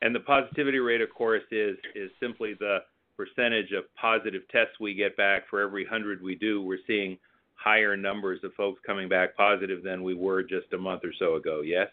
And 0.02 0.14
the 0.14 0.20
positivity 0.20 0.80
rate, 0.80 1.02
of 1.02 1.10
course, 1.14 1.44
is 1.52 1.78
is 1.96 2.12
simply 2.20 2.54
the 2.60 2.80
percentage 3.18 3.72
of 3.72 3.84
positive 3.96 4.42
tests 4.52 4.80
we 4.80 4.94
get 4.94 5.16
back 5.16 5.44
for 5.50 5.62
every 5.62 5.86
hundred 5.86 6.22
we 6.22 6.36
do. 6.36 6.62
We're 6.62 6.80
seeing 6.86 7.18
higher 7.56 7.96
numbers 7.96 8.42
of 8.44 8.54
folks 8.54 8.82
coming 8.86 9.08
back 9.08 9.36
positive 9.36 9.84
than 9.84 10.04
we 10.04 10.14
were 10.14 10.44
just 10.44 10.74
a 10.74 10.78
month 10.78 11.04
or 11.04 11.14
so 11.18 11.36
ago. 11.36 11.62
Yes. 11.62 11.88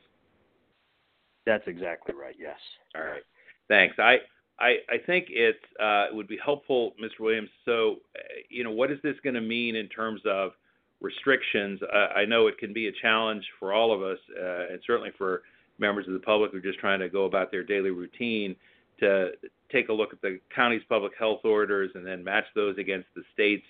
That's 1.47 1.67
exactly 1.67 2.15
right. 2.15 2.35
Yes. 2.39 2.59
All 2.95 3.03
right. 3.03 3.23
Thanks. 3.69 3.97
I 3.99 4.19
I, 4.61 4.77
I 4.89 4.99
think 5.07 5.27
it's 5.29 5.59
uh, 5.81 6.07
it 6.11 6.15
would 6.15 6.29
be 6.29 6.39
helpful, 6.45 6.93
Mr. 7.03 7.21
Williams. 7.21 7.49
So, 7.65 7.97
uh, 8.17 8.21
you 8.49 8.65
know, 8.65 8.71
what 8.71 8.91
is 8.91 8.99
this 9.03 9.17
going 9.25 9.35
to 9.35 9.41
mean 9.41 9.75
in 9.75 9.89
terms 9.89 10.21
of 10.27 10.53
restrictions? 11.01 11.81
Uh, 11.83 12.09
I 12.15 12.25
know 12.25 12.47
it 12.47 12.59
can 12.59 12.73
be 12.73 12.87
a 12.89 12.93
challenge 13.01 13.45
for 13.59 13.73
all 13.73 13.93
of 13.93 14.03
us, 14.03 14.19
uh, 14.41 14.73
and 14.73 14.81
certainly 14.87 15.11
for 15.19 15.43
members 15.79 16.07
of 16.07 16.13
the 16.13 16.21
public 16.21 16.53
who 16.53 16.59
are 16.59 16.61
just 16.61 16.79
trying 16.79 17.01
to 17.01 17.09
go 17.09 17.25
about 17.25 17.51
their 17.51 17.65
daily 17.65 17.91
routine 17.91 18.57
to 19.01 19.31
take 19.71 19.89
a 19.89 19.93
look 19.93 20.13
at 20.13 20.21
the 20.21 20.39
county's 20.55 20.83
public 20.89 21.13
health 21.19 21.41
orders 21.45 21.91
and 21.95 22.07
then 22.07 22.23
match 22.23 22.45
those 22.55 22.77
against 22.79 23.09
the 23.17 23.23
state's 23.33 23.67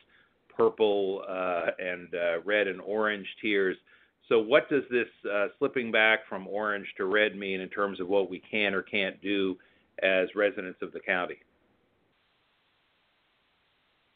purple 0.55 1.23
uh, 1.29 1.67
and 1.79 2.09
uh, 2.15 2.41
red 2.45 2.67
and 2.69 2.81
orange 2.81 3.27
tiers. 3.41 3.77
So, 4.29 4.39
what 4.39 4.69
does 4.69 4.83
this 4.91 5.09
uh, 5.31 5.49
slipping 5.59 5.91
back 5.91 6.21
from 6.29 6.47
orange 6.47 6.87
to 6.97 7.07
red 7.07 7.37
mean 7.37 7.61
in 7.61 7.69
terms 7.69 8.01
of 8.01 8.09
what 8.09 8.31
we 8.31 8.41
can 8.51 8.75
or 8.75 8.83
can't 8.83 9.21
do 9.23 9.57
as 10.03 10.29
residents 10.35 10.79
of 10.83 10.93
the 10.93 11.01
county? 11.01 11.39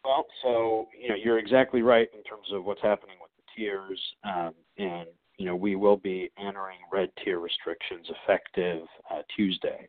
Well, 0.04 0.26
so 0.42 0.86
you 1.00 1.08
know 1.08 1.16
you're 1.16 1.38
exactly 1.38 1.82
right 1.82 2.08
in 2.14 2.22
terms 2.22 2.46
of 2.52 2.64
what's 2.64 2.82
happening 2.82 3.16
with 3.20 3.30
the 3.36 3.60
tiers, 3.60 4.00
um, 4.24 4.54
and 4.78 5.08
you 5.38 5.46
know, 5.46 5.56
we 5.56 5.76
will 5.76 5.96
be 5.96 6.30
entering 6.38 6.78
red 6.92 7.10
tier 7.22 7.40
restrictions 7.40 8.06
effective 8.10 8.82
uh, 9.10 9.22
Tuesday. 9.34 9.88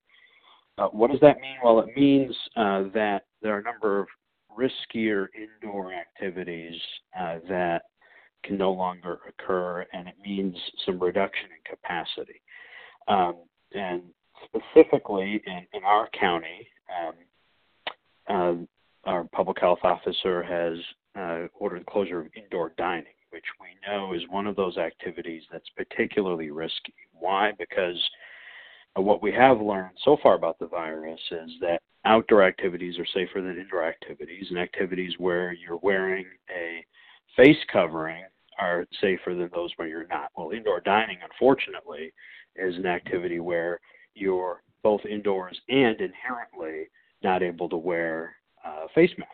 Uh, 0.77 0.87
what 0.87 1.09
does 1.09 1.19
that 1.21 1.39
mean? 1.39 1.55
Well, 1.63 1.79
it 1.79 1.95
means 1.95 2.35
uh, 2.55 2.83
that 2.93 3.23
there 3.41 3.55
are 3.55 3.59
a 3.59 3.63
number 3.63 3.99
of 3.99 4.07
riskier 4.57 5.27
indoor 5.35 5.93
activities 5.93 6.79
uh, 7.19 7.37
that 7.47 7.83
can 8.43 8.57
no 8.57 8.71
longer 8.71 9.19
occur, 9.27 9.85
and 9.93 10.07
it 10.07 10.15
means 10.23 10.55
some 10.85 10.99
reduction 10.99 11.45
in 11.45 11.75
capacity. 11.75 12.41
Um, 13.07 13.37
and 13.73 14.01
specifically 14.45 15.41
in, 15.45 15.65
in 15.73 15.83
our 15.83 16.09
county, 16.19 16.67
um, 18.29 18.67
uh, 19.05 19.09
our 19.09 19.23
public 19.33 19.59
health 19.59 19.79
officer 19.83 20.43
has 20.43 20.77
uh, 21.19 21.47
ordered 21.57 21.85
closure 21.85 22.21
of 22.21 22.27
indoor 22.35 22.73
dining 22.77 23.05
know 23.87 24.13
is 24.13 24.21
one 24.29 24.47
of 24.47 24.55
those 24.55 24.77
activities 24.77 25.43
that's 25.51 25.69
particularly 25.75 26.51
risky. 26.51 26.93
Why? 27.13 27.51
Because 27.57 27.97
what 28.95 29.21
we 29.21 29.31
have 29.31 29.61
learned 29.61 29.97
so 30.03 30.17
far 30.21 30.35
about 30.35 30.59
the 30.59 30.67
virus 30.67 31.19
is 31.31 31.51
that 31.61 31.81
outdoor 32.05 32.43
activities 32.43 32.97
are 32.97 33.05
safer 33.13 33.41
than 33.41 33.59
indoor 33.59 33.83
activities, 33.83 34.47
and 34.49 34.59
activities 34.59 35.13
where 35.17 35.53
you're 35.53 35.79
wearing 35.81 36.25
a 36.55 36.85
face 37.35 37.57
covering 37.71 38.23
are 38.59 38.87
safer 39.01 39.35
than 39.35 39.49
those 39.53 39.71
where 39.75 39.87
you're 39.87 40.07
not. 40.07 40.31
Well, 40.35 40.51
indoor 40.51 40.79
dining, 40.79 41.17
unfortunately, 41.23 42.13
is 42.55 42.75
an 42.75 42.87
activity 42.87 43.39
where 43.39 43.79
you're 44.15 44.63
both 44.81 45.01
indoors 45.05 45.59
and 45.69 45.99
inherently 45.99 46.89
not 47.23 47.43
able 47.43 47.69
to 47.69 47.77
wear 47.77 48.35
a 48.65 48.89
face 48.95 49.11
mask. 49.17 49.31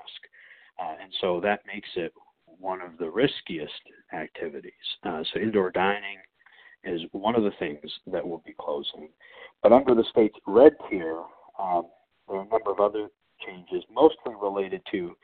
Uh, 0.82 0.96
and 1.02 1.14
so 1.22 1.40
that 1.40 1.62
makes 1.66 1.90
it 1.96 2.14
one 2.60 2.82
of 2.82 2.98
the 2.98 3.10
riskiest 3.10 3.72
activities. 4.14 4.74
Uh, 5.04 5.24
so 5.34 5.40
indoor 5.40 5.72
dining 5.72 6.18
is 6.84 7.02
one 7.12 7.36
of 7.36 7.44
the 7.44 7.54
things 7.60 7.80
that 8.08 8.28
will 8.28 8.44
be 8.46 8.56
closing. 8.60 9.10
But 9.62 9.72
under 9.72 9.96
the 9.96 10.04
state's 10.10 10.38
red 10.46 10.74
tier, 10.90 11.22
um, 11.60 11.88
there 12.28 12.38
are 12.38 12.44
a 12.44 12.48
number 12.48 12.72
of 12.72 12.80
other 12.80 13.08
changes, 13.46 13.84
mostly 13.92 14.34
related 14.42 14.82
to 14.92 15.16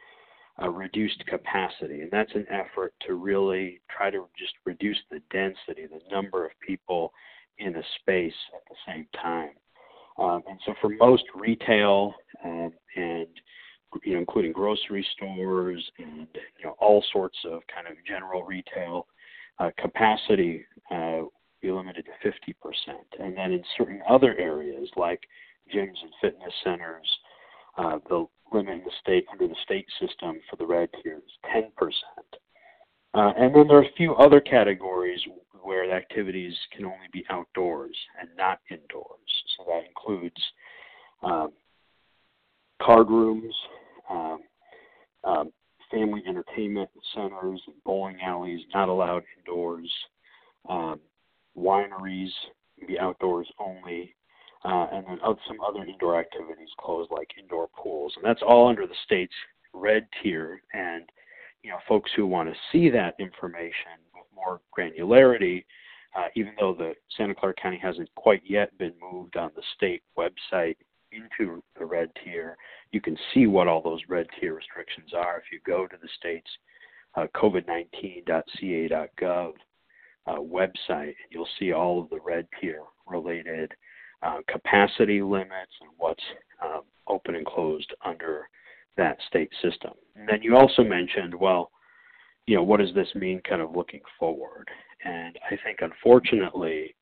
uh, 0.61 0.69
reduced 0.69 1.23
capacity, 1.25 2.01
and 2.01 2.11
that's 2.11 2.33
an 2.35 2.45
effort 2.49 2.93
to 3.07 3.13
really 3.13 3.81
try 3.95 4.09
to 4.09 4.27
just 4.37 4.53
reduce 4.65 4.97
the 5.09 5.21
density, 5.31 5.87
the 5.87 6.01
number 6.11 6.45
of 6.45 6.51
people 6.65 7.13
in 7.57 7.75
a 7.75 7.83
space 8.01 8.33
at 8.53 8.61
the 8.69 8.75
same 8.87 9.07
time. 9.21 9.51
Um, 10.17 10.43
and 10.49 10.59
so, 10.65 10.73
for 10.81 10.89
most 10.89 11.23
retail 11.33 12.13
um, 12.43 12.73
and 12.95 13.27
you 14.03 14.13
know, 14.13 14.19
including 14.19 14.51
grocery 14.51 15.05
stores 15.15 15.91
and 15.97 16.27
you 16.57 16.65
know 16.65 16.75
all 16.79 17.03
sorts 17.11 17.37
of 17.45 17.61
kind 17.73 17.87
of 17.87 17.93
general 18.07 18.43
retail 18.43 19.07
uh, 19.59 19.69
capacity 19.77 20.65
uh, 20.91 21.21
be 21.61 21.71
limited 21.71 22.05
to 22.05 22.29
50%. 22.29 22.53
And 23.19 23.35
then 23.35 23.51
in 23.51 23.63
certain 23.77 24.01
other 24.09 24.37
areas 24.37 24.89
like 24.95 25.21
gyms 25.73 26.01
and 26.01 26.11
fitness 26.21 26.53
centers, 26.63 27.17
uh, 27.77 27.99
the 28.07 28.25
limit 28.51 28.75
in 28.75 28.83
the 28.83 28.91
state 29.01 29.25
under 29.31 29.47
the 29.47 29.55
state 29.63 29.85
system 29.99 30.39
for 30.49 30.55
the 30.55 30.65
red 30.65 30.89
tier 31.03 31.17
is 31.17 31.53
10%. 31.53 31.69
Uh, 33.13 33.33
and 33.37 33.55
then 33.55 33.67
there 33.67 33.77
are 33.77 33.83
a 33.83 33.93
few 33.97 34.15
other 34.15 34.39
categories 34.39 35.19
where 35.63 35.87
the 35.87 35.93
activities 35.93 36.53
can 36.75 36.85
only 36.85 37.07
be 37.11 37.25
outdoors 37.29 37.95
and 38.19 38.29
not 38.37 38.59
indoors. 38.69 39.17
So 39.57 39.65
that 39.67 39.83
includes 39.87 40.41
um, 41.23 41.51
card 42.81 43.09
rooms, 43.09 43.53
um, 44.09 44.39
family 45.91 46.21
entertainment 46.27 46.89
centers 47.13 47.61
and 47.67 47.75
bowling 47.83 48.17
alleys 48.21 48.61
not 48.73 48.89
allowed 48.89 49.23
indoors. 49.37 49.91
Um, 50.67 50.99
wineries 51.57 52.29
be 52.87 52.99
outdoors 52.99 53.47
only, 53.59 54.15
uh, 54.63 54.87
and 54.91 55.05
then 55.07 55.19
some 55.47 55.57
other 55.67 55.83
indoor 55.83 56.19
activities 56.19 56.69
closed, 56.79 57.11
like 57.11 57.29
indoor 57.39 57.69
pools, 57.77 58.13
and 58.15 58.25
that's 58.25 58.43
all 58.45 58.67
under 58.67 58.87
the 58.87 58.95
state's 59.05 59.33
red 59.73 60.07
tier. 60.21 60.61
And 60.73 61.09
you 61.63 61.71
know, 61.71 61.77
folks 61.87 62.11
who 62.15 62.25
want 62.25 62.49
to 62.49 62.55
see 62.71 62.89
that 62.89 63.15
information 63.19 63.99
with 64.13 64.25
more 64.33 64.61
granularity, 64.77 65.65
uh, 66.17 66.27
even 66.35 66.53
though 66.59 66.73
the 66.73 66.93
Santa 67.17 67.35
Clara 67.35 67.53
County 67.61 67.79
hasn't 67.81 68.13
quite 68.15 68.41
yet 68.45 68.77
been 68.77 68.93
moved 69.11 69.35
on 69.35 69.51
the 69.55 69.63
state 69.75 70.03
website 70.17 70.77
into 71.11 71.61
the 71.77 71.85
red 71.85 72.09
tier, 72.23 72.55
you 72.91 73.01
can 73.01 73.17
see 73.33 73.47
what 73.47 73.67
all 73.67 73.81
those 73.81 74.01
red 74.07 74.27
tier 74.39 74.55
restrictions 74.55 75.11
are 75.13 75.37
if 75.37 75.51
you 75.51 75.59
go 75.65 75.87
to 75.87 75.97
the 76.01 76.07
state's 76.17 76.49
uh, 77.15 77.27
covid19.ca.gov 77.35 79.53
uh, 80.27 80.35
website. 80.35 81.15
You'll 81.29 81.47
see 81.59 81.73
all 81.73 82.01
of 82.01 82.09
the 82.09 82.19
red 82.25 82.47
tier 82.59 82.81
related 83.07 83.73
uh, 84.21 84.39
capacity 84.47 85.21
limits 85.21 85.71
and 85.81 85.89
what's 85.97 86.23
um, 86.63 86.81
open 87.07 87.35
and 87.35 87.45
closed 87.45 87.93
under 88.05 88.47
that 88.97 89.17
state 89.27 89.51
system. 89.61 89.91
And 90.15 90.27
then 90.27 90.41
you 90.41 90.57
also 90.57 90.83
mentioned, 90.83 91.33
well, 91.33 91.71
you 92.45 92.55
know, 92.55 92.63
what 92.63 92.79
does 92.79 92.93
this 92.93 93.07
mean 93.15 93.41
kind 93.47 93.61
of 93.61 93.75
looking 93.75 94.01
forward? 94.19 94.67
And 95.05 95.37
I 95.49 95.57
think 95.63 95.79
unfortunately, 95.81 96.95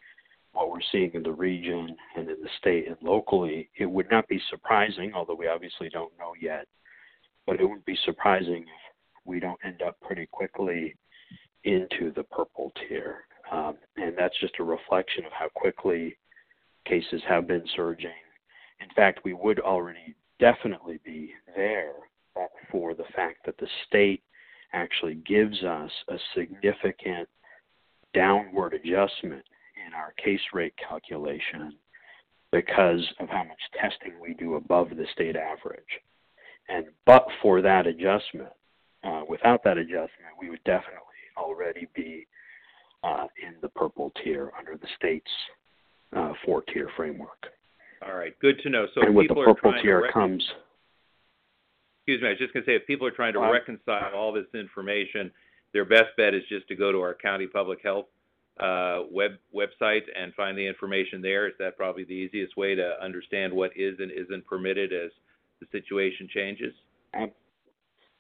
what 0.58 0.72
we're 0.72 0.80
seeing 0.92 1.12
in 1.14 1.22
the 1.22 1.32
region 1.32 1.96
and 2.16 2.28
in 2.28 2.42
the 2.42 2.50
state 2.58 2.88
and 2.88 2.98
locally, 3.04 3.70
it 3.78 3.86
would 3.86 4.10
not 4.10 4.28
be 4.28 4.42
surprising, 4.50 5.14
although 5.14 5.36
we 5.36 5.48
obviously 5.48 5.88
don't 5.90 6.12
know 6.18 6.34
yet, 6.42 6.68
but 7.46 7.62
it 7.62 7.66
would 7.66 7.86
be 7.86 7.98
surprising 8.06 8.64
if 8.64 8.94
we 9.24 9.40
don't 9.40 9.60
end 9.64 9.84
up 9.84 9.96
pretty 10.02 10.28
quickly 10.32 10.96
into 11.64 12.12
the 12.16 12.24
purple 12.24 12.72
tier. 12.90 13.20
Um, 13.52 13.76
and 13.98 14.14
that's 14.18 14.38
just 14.40 14.56
a 14.60 14.64
reflection 14.64 15.26
of 15.26 15.32
how 15.32 15.48
quickly 15.54 16.18
cases 16.86 17.22
have 17.30 17.48
been 17.48 17.64
surging. 17.76 18.10
In 18.82 18.90
fact, 18.96 19.20
we 19.24 19.34
would 19.34 19.60
already 19.60 20.16
definitely 20.40 21.00
be 21.06 21.34
there 21.56 21.94
but 22.34 22.50
for 22.72 22.96
the 22.96 23.06
fact 23.16 23.46
that 23.46 23.58
the 23.60 23.68
state 23.88 24.24
actually 24.74 25.16
gives 25.16 25.64
us 25.64 25.92
a 26.10 26.18
significant 26.36 27.30
downward 28.14 28.74
adjustment 28.74 29.44
in 29.88 29.94
our 29.94 30.14
case 30.24 30.42
rate 30.54 30.74
calculation 30.88 31.74
because 32.52 33.06
of 33.20 33.30
how 33.30 33.44
much 33.44 33.60
testing 33.80 34.20
we 34.22 34.34
do 34.34 34.56
above 34.56 34.90
the 34.90 35.06
state 35.14 35.36
average. 35.36 35.82
And 36.70 36.88
but 37.06 37.26
for 37.42 37.62
that 37.62 37.88
adjustment, 37.88 38.50
uh, 39.04 39.22
without 39.28 39.64
that 39.64 39.78
adjustment, 39.78 40.36
we 40.40 40.50
would 40.50 40.64
definitely 40.66 41.02
already 41.38 41.88
be 41.96 42.28
uh, 43.04 43.28
in 43.42 43.56
the 43.62 43.70
purple 43.70 44.12
tier 44.24 44.52
under 44.58 44.76
the 44.76 44.88
state's 44.98 45.32
uh, 46.16 46.34
four 46.46 46.62
tier 46.64 46.90
framework. 46.96 47.48
All 48.06 48.16
right, 48.16 48.38
good 48.40 48.60
to 48.64 48.70
know. 48.70 48.86
So 48.94 49.02
and 49.02 49.16
with 49.16 49.30
the 49.30 49.36
purple 49.36 49.74
tier 49.82 50.04
rec- 50.04 50.14
comes. 50.14 50.44
Excuse 52.02 52.22
me, 52.22 52.28
I 52.28 52.32
was 52.32 52.40
just 52.40 52.54
going 52.54 52.66
to 52.66 52.72
say 52.72 52.76
if 52.76 52.88
people 52.88 53.06
are 53.06 53.12
trying 53.12 53.34
to 53.34 53.40
reconcile 53.40 54.16
all 54.16 54.32
this 54.32 54.46
information, 54.54 55.30
their 55.74 55.84
best 55.84 56.16
bet 56.16 56.34
is 56.34 56.44
just 56.48 56.68
to 56.70 56.76
go 56.76 56.92
to 56.92 57.02
our 57.02 57.14
county 57.14 57.48
public 57.48 57.80
health 57.84 58.06
uh, 58.60 59.04
web 59.12 59.32
website 59.56 60.04
and 60.20 60.34
find 60.34 60.58
the 60.58 60.66
information 60.66 61.22
there. 61.22 61.48
Is 61.48 61.54
that 61.60 61.78
probably 61.78 62.04
the 62.04 62.14
easiest 62.14 62.58
way 62.58 62.76
to 62.76 62.94
understand 63.02 63.54
what 63.54 63.72
is 63.76 63.96
and 64.00 64.12
isn't 64.12 64.46
permitted 64.46 64.94
as 64.94 65.12
the 65.60 65.68
situation 65.72 66.28
changes? 66.34 66.74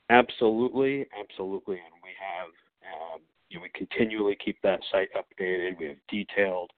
Absolutely, 0.10 1.06
absolutely, 1.20 1.76
and 1.76 2.02
we 2.04 2.12
have 2.20 2.50
um, 2.88 3.22
you 3.50 3.58
know, 3.58 3.64
we 3.64 3.70
continually 3.70 4.38
keep 4.44 4.62
that 4.64 4.80
site 4.92 5.10
updated. 5.16 5.80
We 5.80 5.88
have 5.88 5.98
detailed 6.10 6.72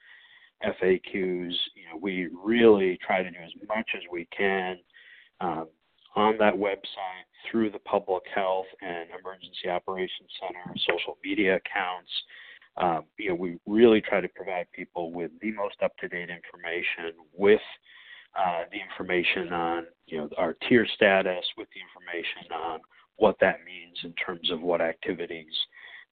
FAQs. 0.64 1.04
You 1.14 1.86
know, 1.92 2.00
we 2.02 2.30
really 2.44 2.98
try 3.06 3.24
to 3.24 3.30
do 3.30 3.38
as 3.44 3.68
much 3.68 3.90
as 3.96 4.04
we 4.12 4.28
can 4.36 4.78
um, 5.42 5.68
on 6.16 6.38
that 6.38 6.54
website 6.54 7.26
through 7.50 7.72
the 7.72 7.80
public 7.80 8.24
health 8.34 8.66
and 8.82 9.10
emergency 9.20 9.70
operations 9.70 10.30
center, 10.40 10.76
social 10.88 11.18
media 11.24 11.56
accounts. 11.56 12.12
Um, 12.80 13.04
you 13.18 13.30
know, 13.30 13.36
we 13.36 13.58
really 13.66 14.02
try 14.02 14.22
to 14.22 14.28
provide 14.30 14.68
people 14.72 15.12
with 15.12 15.32
the 15.42 15.52
most 15.52 15.76
up-to-date 15.84 16.30
information, 16.30 17.14
with 17.38 17.62
uh, 18.38 18.64
the 18.72 18.80
information 18.80 19.52
on 19.52 19.86
you 20.06 20.18
know 20.18 20.30
our 20.38 20.56
tier 20.68 20.88
status, 20.96 21.46
with 21.58 21.68
the 21.74 21.82
information 21.82 22.52
on 22.54 22.80
what 23.18 23.36
that 23.42 23.58
means 23.66 23.98
in 24.04 24.14
terms 24.14 24.50
of 24.50 24.62
what 24.62 24.82
activities 24.82 25.54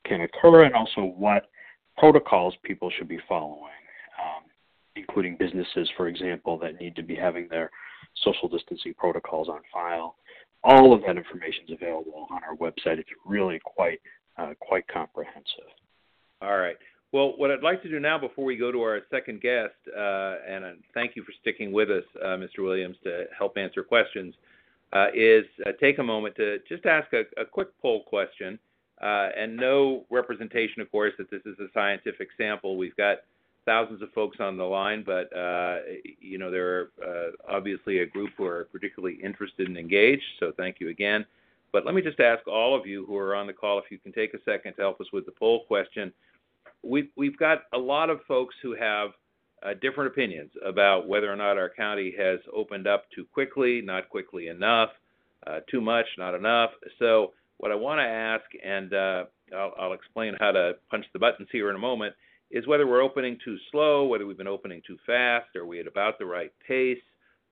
can 0.05 0.21
occur, 0.21 0.63
and 0.63 0.75
also 0.75 1.01
what 1.01 1.49
protocols 1.97 2.53
people 2.63 2.91
should 2.97 3.07
be 3.07 3.19
following, 3.29 3.83
um, 4.21 4.43
including 4.95 5.37
businesses, 5.37 5.89
for 5.95 6.07
example, 6.07 6.57
that 6.57 6.79
need 6.81 6.95
to 6.95 7.03
be 7.03 7.15
having 7.15 7.47
their 7.49 7.71
social 8.23 8.49
distancing 8.49 8.93
protocols 8.97 9.47
on 9.47 9.61
file. 9.71 10.15
All 10.63 10.93
of 10.93 11.01
that 11.03 11.17
information 11.17 11.63
is 11.69 11.77
available 11.79 12.27
on 12.29 12.41
our 12.43 12.55
website. 12.57 12.99
It's 12.99 13.09
really 13.25 13.59
quite 13.63 14.01
uh, 14.37 14.53
quite 14.59 14.87
comprehensive. 14.87 15.71
All 16.41 16.57
right. 16.57 16.77
Well, 17.13 17.33
what 17.37 17.51
I'd 17.51 17.63
like 17.63 17.81
to 17.83 17.89
do 17.89 17.99
now 17.99 18.17
before 18.17 18.43
we 18.43 18.57
go 18.57 18.71
to 18.71 18.81
our 18.81 18.99
second 19.09 19.41
guest, 19.41 19.73
uh, 19.95 20.35
and 20.47 20.65
uh, 20.65 20.71
thank 20.93 21.15
you 21.15 21.23
for 21.23 21.31
sticking 21.41 21.71
with 21.71 21.89
us, 21.89 22.03
uh, 22.21 22.37
Mr. 22.37 22.59
Williams, 22.59 22.97
to 23.05 23.25
help 23.37 23.57
answer 23.57 23.81
questions, 23.81 24.35
uh, 24.93 25.07
is 25.15 25.45
uh, 25.65 25.71
take 25.79 25.99
a 25.99 26.03
moment 26.03 26.35
to 26.35 26.59
just 26.67 26.85
ask 26.85 27.11
a, 27.13 27.23
a 27.41 27.45
quick 27.45 27.69
poll 27.81 28.03
question. 28.03 28.59
Uh, 29.01 29.29
and 29.37 29.55
no 29.55 30.05
representation, 30.09 30.81
of 30.81 30.91
course, 30.91 31.13
that 31.17 31.29
this 31.29 31.41
is 31.45 31.57
a 31.59 31.67
scientific 31.73 32.29
sample. 32.35 32.77
We've 32.77 32.95
got 32.97 33.19
thousands 33.65 34.01
of 34.01 34.11
folks 34.13 34.37
on 34.39 34.57
the 34.57 34.63
line, 34.63 35.03
but 35.05 35.29
you 36.19 36.37
know 36.39 36.49
there 36.49 36.89
are 37.03 37.31
obviously 37.47 37.99
a 37.99 38.05
group 38.05 38.31
who 38.37 38.45
are 38.45 38.67
particularly 38.71 39.17
interested 39.23 39.67
and 39.67 39.77
engaged. 39.77 40.23
So 40.39 40.51
thank 40.57 40.79
you 40.79 40.89
again. 40.89 41.25
But 41.71 41.85
let 41.85 41.93
me 41.93 42.01
just 42.01 42.19
ask 42.19 42.47
all 42.47 42.75
of 42.75 42.87
you 42.87 43.05
who 43.05 43.17
are 43.17 43.35
on 43.35 43.45
the 43.45 43.53
call 43.53 43.77
if 43.77 43.85
you 43.91 43.99
can 43.99 44.11
take 44.13 44.33
a 44.33 44.39
second 44.45 44.73
to 44.75 44.81
help 44.81 44.99
us 44.99 45.07
with 45.13 45.25
the 45.25 45.31
poll 45.31 45.65
question. 45.65 46.11
We've 46.83 47.09
we've 47.15 47.37
got 47.37 47.63
a 47.73 47.77
lot 47.77 48.09
of 48.09 48.19
folks 48.27 48.55
who 48.61 48.75
have 48.75 49.11
uh, 49.63 49.73
different 49.81 50.11
opinions 50.11 50.51
about 50.65 51.07
whether 51.07 51.31
or 51.31 51.35
not 51.35 51.57
our 51.57 51.69
county 51.69 52.13
has 52.17 52.39
opened 52.55 52.87
up 52.87 53.05
too 53.13 53.25
quickly, 53.33 53.81
not 53.81 54.09
quickly 54.09 54.47
enough, 54.47 54.89
uh, 55.45 55.59
too 55.69 55.81
much, 55.81 56.05
not 56.17 56.35
enough. 56.35 56.71
So 56.99 57.33
what 57.57 57.71
I 57.71 57.75
want 57.75 57.99
to 57.99 58.03
ask, 58.03 58.43
and 58.63 58.93
uh, 58.93 59.23
I'll, 59.55 59.73
I'll 59.79 59.93
explain 59.93 60.35
how 60.39 60.51
to 60.51 60.73
punch 60.91 61.05
the 61.13 61.19
buttons 61.19 61.49
here 61.51 61.69
in 61.69 61.75
a 61.75 61.79
moment, 61.79 62.13
is 62.51 62.67
whether 62.67 62.87
we're 62.87 63.01
opening 63.01 63.37
too 63.43 63.57
slow, 63.71 64.05
whether 64.05 64.25
we've 64.25 64.37
been 64.37 64.47
opening 64.47 64.81
too 64.85 64.97
fast, 65.05 65.55
are 65.55 65.65
we 65.65 65.79
at 65.79 65.87
about 65.87 66.17
the 66.19 66.25
right 66.25 66.51
pace? 66.65 66.97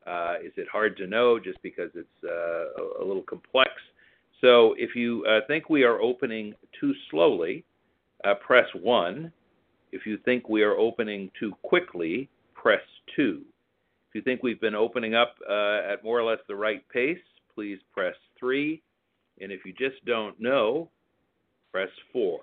Uh, 0.05 0.35
is 0.43 0.53
it 0.57 0.67
hard 0.71 0.95
to 0.97 1.07
know 1.07 1.39
just 1.39 1.61
because 1.63 1.89
it's 1.95 2.07
uh, 2.23 3.03
a, 3.03 3.05
little 3.05 3.23
complex? 3.23 3.71
So 4.41 4.75
if 4.77 4.95
you 4.95 5.25
uh, 5.27 5.39
think 5.47 5.69
we 5.69 5.83
are 5.83 5.99
opening 5.99 6.53
too 6.79 6.93
slowly, 7.09 7.65
uh, 8.23 8.35
press 8.35 8.67
1. 8.73 9.31
If 9.91 10.05
you 10.05 10.17
think 10.25 10.49
we 10.49 10.63
are 10.63 10.77
opening 10.77 11.31
too 11.39 11.53
quickly, 11.63 12.29
press 12.53 12.81
2. 13.15 13.41
If 14.09 14.15
you 14.15 14.21
think 14.21 14.43
we've 14.43 14.61
been 14.61 14.75
opening 14.75 15.15
up 15.15 15.35
uh, 15.49 15.81
at 15.91 16.03
more 16.03 16.19
or 16.19 16.23
less 16.23 16.39
the 16.47 16.55
right 16.55 16.87
pace, 16.89 17.17
please 17.53 17.79
press 17.93 18.15
3. 18.39 18.81
And 19.41 19.51
if 19.51 19.65
you 19.65 19.73
just 19.73 20.03
don't 20.05 20.39
know, 20.39 20.89
press 21.71 21.89
4. 22.13 22.39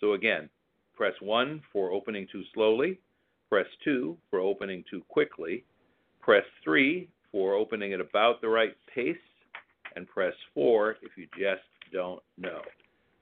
So 0.00 0.12
again, 0.12 0.48
press 0.94 1.14
1 1.20 1.62
for 1.72 1.90
opening 1.90 2.26
too 2.30 2.42
slowly, 2.54 2.98
press 3.48 3.66
2 3.84 4.16
for 4.30 4.40
opening 4.40 4.84
too 4.90 5.02
quickly, 5.08 5.64
press 6.20 6.44
3 6.64 7.08
for 7.32 7.54
opening 7.54 7.92
at 7.92 8.00
about 8.00 8.40
the 8.40 8.48
right 8.48 8.76
pace, 8.94 9.16
and 9.96 10.06
press 10.08 10.34
4 10.54 10.96
if 11.02 11.12
you 11.16 11.26
just 11.38 11.62
don't 11.92 12.22
know. 12.38 12.60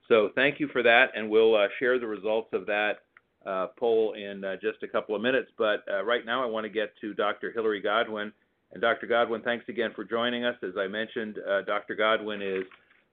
So 0.09 0.31
thank 0.35 0.59
you 0.59 0.69
for 0.69 0.83
that, 0.83 1.11
and 1.15 1.29
we'll 1.29 1.55
uh, 1.55 1.69
share 1.79 1.99
the 1.99 2.07
results 2.07 2.49
of 2.55 2.65
that 2.67 3.01
uh, 3.45 3.69
poll 3.79 4.15
in 4.15 4.43
uh, 4.43 4.55
just 4.55 4.83
a 4.83 4.89
couple 4.89 5.15
of 5.15 5.21
minutes. 5.21 5.51
But 5.59 5.85
uh, 5.91 6.03
right 6.03 6.25
now, 6.25 6.43
I 6.43 6.47
want 6.47 6.65
to 6.65 6.71
get 6.71 6.95
to 7.03 7.13
Dr. 7.13 7.53
Hilary 7.53 7.81
Godwin. 7.81 8.33
And 8.73 8.81
Dr. 8.81 9.07
Godwin, 9.07 9.43
thanks 9.43 9.67
again 9.69 9.91
for 9.95 10.05
joining 10.05 10.45
us. 10.45 10.57
As 10.63 10.73
I 10.79 10.89
mentioned, 10.89 11.37
uh, 11.49 11.63
Dr. 11.63 11.95
Godwin 11.95 12.43
is 12.43 12.65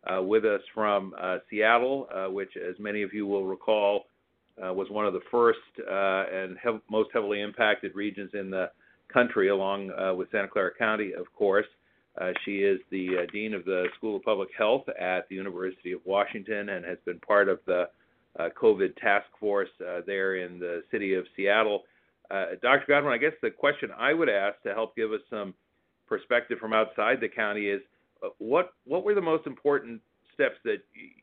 uh, 0.09 0.21
with 0.21 0.45
us 0.45 0.61
from 0.73 1.13
Seattle, 1.49 2.07
which, 2.31 2.51
as 2.57 2.75
many 2.79 3.01
of 3.03 3.13
you 3.13 3.25
will 3.25 3.45
recall, 3.45 4.05
was 4.57 4.87
one 4.89 5.05
of 5.05 5.13
the 5.13 5.21
first 5.31 5.59
and 5.89 6.57
most 6.89 7.09
heavily 7.13 7.41
impacted 7.41 7.95
regions 7.95 8.31
in 8.33 8.49
the 8.49 8.69
country, 9.11 9.49
along 9.49 9.91
with 10.17 10.29
Santa 10.31 10.47
Clara 10.49 10.71
County, 10.77 11.13
of 11.17 11.25
course. 11.33 11.65
Uh, 12.19 12.31
she 12.45 12.59
is 12.59 12.79
the 12.91 13.09
uh, 13.09 13.31
Dean 13.31 13.53
of 13.53 13.65
the 13.65 13.87
School 13.97 14.15
of 14.17 14.23
Public 14.23 14.49
Health 14.57 14.83
at 14.99 15.27
the 15.27 15.35
University 15.35 15.91
of 15.91 15.99
Washington 16.05 16.69
and 16.69 16.85
has 16.85 16.97
been 17.05 17.19
part 17.19 17.49
of 17.49 17.59
the 17.65 17.89
uh, 18.39 18.49
COVID 18.61 18.95
task 18.97 19.25
force 19.39 19.69
uh, 19.81 19.99
there 20.05 20.37
in 20.37 20.59
the 20.59 20.83
city 20.91 21.13
of 21.13 21.25
Seattle. 21.35 21.83
Uh, 22.31 22.47
Dr. 22.61 22.85
Godwin, 22.87 23.13
I 23.13 23.17
guess 23.17 23.33
the 23.41 23.51
question 23.51 23.89
I 23.97 24.13
would 24.13 24.29
ask 24.29 24.61
to 24.63 24.73
help 24.73 24.95
give 24.95 25.11
us 25.11 25.21
some 25.29 25.53
perspective 26.07 26.57
from 26.59 26.73
outside 26.73 27.19
the 27.19 27.27
county 27.27 27.67
is 27.67 27.81
uh, 28.23 28.29
what 28.37 28.73
what 28.85 29.03
were 29.03 29.13
the 29.13 29.21
most 29.21 29.45
important 29.45 30.01
steps 30.33 30.55
that 30.63 30.77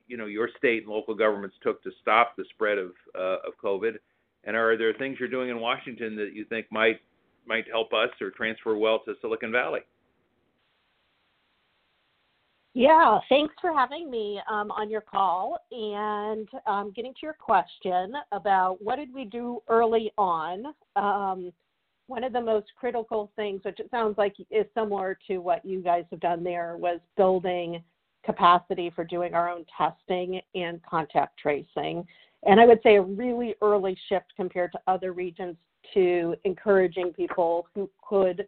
you 0.06 0.16
know 0.16 0.26
your 0.26 0.48
state 0.58 0.84
and 0.84 0.92
local 0.92 1.14
governments 1.14 1.56
took 1.62 1.82
to 1.82 1.90
stop 2.00 2.36
the 2.36 2.44
spread 2.50 2.78
of 2.78 2.92
of 3.14 3.52
COVID, 3.62 3.96
and 4.44 4.56
are 4.56 4.76
there 4.76 4.92
things 4.94 5.16
you're 5.18 5.28
doing 5.28 5.48
in 5.50 5.60
Washington 5.60 6.16
that 6.16 6.32
you 6.34 6.44
think 6.44 6.66
might 6.70 7.00
might 7.46 7.64
help 7.70 7.92
us 7.92 8.10
or 8.20 8.30
transfer 8.30 8.76
well 8.76 9.00
to 9.04 9.14
Silicon 9.20 9.52
Valley? 9.52 9.80
Yeah, 12.74 13.18
thanks 13.28 13.54
for 13.60 13.72
having 13.74 14.10
me 14.10 14.40
um, 14.50 14.70
on 14.70 14.88
your 14.88 15.02
call 15.02 15.58
and 15.70 16.48
um, 16.66 16.90
getting 16.96 17.12
to 17.12 17.20
your 17.22 17.34
question 17.34 18.14
about 18.32 18.78
what 18.80 18.96
did 18.96 19.12
we 19.12 19.26
do 19.26 19.62
early 19.68 20.10
on. 20.16 20.74
Um, 20.96 21.52
one 22.06 22.24
of 22.24 22.32
the 22.32 22.40
most 22.40 22.68
critical 22.78 23.30
things, 23.36 23.60
which 23.64 23.78
it 23.78 23.90
sounds 23.90 24.16
like 24.16 24.34
is 24.50 24.64
similar 24.74 25.18
to 25.28 25.38
what 25.38 25.64
you 25.66 25.82
guys 25.82 26.04
have 26.10 26.20
done 26.20 26.42
there, 26.42 26.78
was 26.78 26.98
building 27.16 27.82
capacity 28.24 28.90
for 28.94 29.04
doing 29.04 29.34
our 29.34 29.50
own 29.50 29.66
testing 29.76 30.40
and 30.54 30.80
contact 30.82 31.38
tracing. 31.38 32.06
And 32.46 32.58
I 32.58 32.66
would 32.66 32.80
say 32.82 32.96
a 32.96 33.02
really 33.02 33.54
early 33.60 33.98
shift 34.08 34.32
compared 34.34 34.72
to 34.72 34.80
other 34.86 35.12
regions 35.12 35.56
to 35.92 36.34
encouraging 36.44 37.12
people 37.12 37.66
who 37.74 37.90
could 38.02 38.46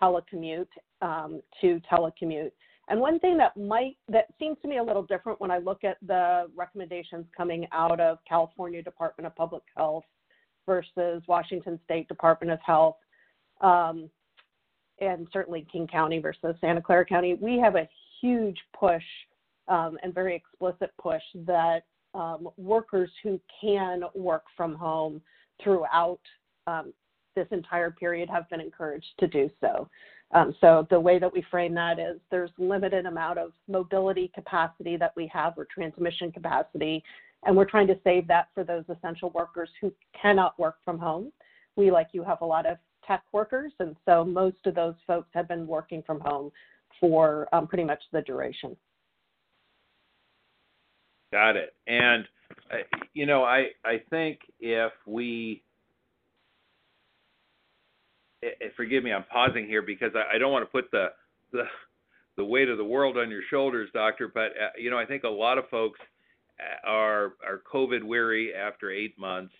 telecommute 0.00 0.68
um, 1.02 1.42
to 1.60 1.80
telecommute. 1.90 2.52
And 2.88 3.00
one 3.00 3.18
thing 3.18 3.36
that 3.38 3.56
might 3.56 3.96
that 4.08 4.26
seems 4.38 4.56
to 4.62 4.68
me 4.68 4.78
a 4.78 4.82
little 4.82 5.02
different 5.02 5.40
when 5.40 5.50
I 5.50 5.58
look 5.58 5.82
at 5.82 5.96
the 6.06 6.46
recommendations 6.54 7.26
coming 7.36 7.66
out 7.72 8.00
of 8.00 8.18
California 8.28 8.82
Department 8.82 9.26
of 9.26 9.34
Public 9.34 9.64
Health 9.76 10.04
versus 10.66 11.22
Washington 11.26 11.80
State 11.84 12.06
Department 12.08 12.52
of 12.52 12.58
Health, 12.64 12.96
um, 13.60 14.08
and 15.00 15.26
certainly 15.32 15.66
King 15.70 15.86
County 15.86 16.18
versus 16.18 16.54
Santa 16.60 16.80
Clara 16.80 17.04
County, 17.04 17.34
we 17.34 17.58
have 17.58 17.76
a 17.76 17.88
huge 18.20 18.58
push 18.78 19.02
um, 19.68 19.98
and 20.02 20.14
very 20.14 20.34
explicit 20.34 20.90
push 21.00 21.22
that 21.46 21.82
um, 22.14 22.48
workers 22.56 23.10
who 23.22 23.40
can 23.60 24.02
work 24.14 24.44
from 24.56 24.74
home 24.74 25.20
throughout 25.62 26.20
um, 26.66 26.92
this 27.34 27.46
entire 27.50 27.90
period 27.90 28.28
have 28.28 28.48
been 28.48 28.60
encouraged 28.60 29.06
to 29.18 29.26
do 29.26 29.50
so. 29.60 29.88
Um, 30.32 30.54
so 30.60 30.86
the 30.90 30.98
way 30.98 31.18
that 31.18 31.32
we 31.32 31.44
frame 31.50 31.74
that 31.74 31.98
is 31.98 32.18
there's 32.30 32.50
limited 32.58 33.06
amount 33.06 33.38
of 33.38 33.52
mobility 33.68 34.30
capacity 34.34 34.96
that 34.96 35.12
we 35.16 35.30
have 35.32 35.54
or 35.56 35.66
transmission 35.72 36.32
capacity, 36.32 37.02
and 37.44 37.56
we're 37.56 37.64
trying 37.64 37.86
to 37.86 37.98
save 38.02 38.26
that 38.28 38.48
for 38.54 38.64
those 38.64 38.84
essential 38.88 39.30
workers 39.30 39.70
who 39.80 39.92
cannot 40.20 40.58
work 40.58 40.76
from 40.84 40.98
home. 40.98 41.32
We, 41.76 41.90
like 41.90 42.08
you, 42.12 42.24
have 42.24 42.40
a 42.40 42.46
lot 42.46 42.66
of 42.66 42.78
tech 43.06 43.22
workers, 43.32 43.72
and 43.78 43.94
so 44.04 44.24
most 44.24 44.66
of 44.66 44.74
those 44.74 44.94
folks 45.06 45.28
have 45.32 45.46
been 45.46 45.66
working 45.66 46.02
from 46.04 46.20
home 46.20 46.50
for 46.98 47.46
um, 47.52 47.66
pretty 47.68 47.84
much 47.84 48.02
the 48.12 48.22
duration. 48.22 48.76
Got 51.32 51.56
it. 51.56 51.74
And 51.86 52.24
uh, 52.72 52.76
you 53.14 53.26
know, 53.26 53.44
I 53.44 53.68
I 53.84 54.00
think 54.10 54.40
if 54.60 54.92
we 55.06 55.62
eh, 58.42 58.68
forgive 58.76 59.04
me, 59.04 59.12
I'm 59.12 59.24
pausing 59.24 59.66
here 59.66 59.82
because 59.82 60.12
I, 60.14 60.36
I 60.36 60.38
don't 60.38 60.52
want 60.52 60.62
to 60.64 60.70
put 60.70 60.90
the 60.90 61.08
the 61.52 61.64
the 62.36 62.44
weight 62.44 62.68
of 62.68 62.78
the 62.78 62.84
world 62.84 63.16
on 63.16 63.30
your 63.30 63.42
shoulders, 63.50 63.88
doctor. 63.92 64.28
But 64.28 64.52
uh, 64.52 64.70
you 64.78 64.90
know, 64.90 64.98
I 64.98 65.06
think 65.06 65.24
a 65.24 65.28
lot 65.28 65.58
of 65.58 65.68
folks 65.68 66.00
uh, 66.60 66.88
are 66.88 67.34
are 67.46 67.60
COVID 67.72 68.02
weary 68.02 68.54
after 68.54 68.90
eight 68.90 69.18
months, 69.18 69.54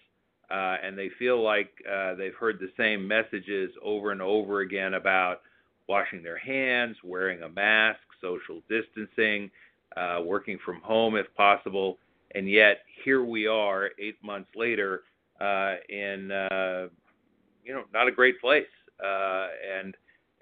uh, 0.50 0.76
and 0.82 0.96
they 0.96 1.10
feel 1.18 1.42
like 1.42 1.70
uh, 1.90 2.14
they've 2.14 2.34
heard 2.34 2.58
the 2.58 2.70
same 2.76 3.06
messages 3.06 3.70
over 3.82 4.12
and 4.12 4.22
over 4.22 4.60
again 4.60 4.94
about 4.94 5.40
washing 5.88 6.22
their 6.22 6.38
hands, 6.38 6.96
wearing 7.04 7.42
a 7.42 7.48
mask, 7.48 8.00
social 8.20 8.60
distancing, 8.68 9.50
uh, 9.96 10.20
working 10.24 10.58
from 10.64 10.80
home 10.80 11.16
if 11.16 11.32
possible, 11.36 11.98
and 12.34 12.48
yet 12.50 12.78
here 13.04 13.22
we 13.24 13.46
are 13.46 13.90
eight 13.98 14.22
months 14.22 14.50
later 14.56 15.02
uh, 15.40 15.74
in 15.88 16.30
uh, 16.32 16.88
you 17.66 17.74
know 17.74 17.84
not 17.92 18.08
a 18.08 18.12
great 18.12 18.40
place. 18.40 18.64
Uh, 19.02 19.48
and 19.78 19.94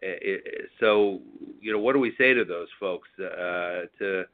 it, 0.02 0.42
it, 0.44 0.70
so 0.78 1.20
you 1.60 1.72
know 1.72 1.78
what 1.78 1.94
do 1.94 1.98
we 1.98 2.12
say 2.18 2.34
to 2.34 2.44
those 2.44 2.68
folks 2.78 3.08
uh, 3.18 3.82
to 3.98 4.24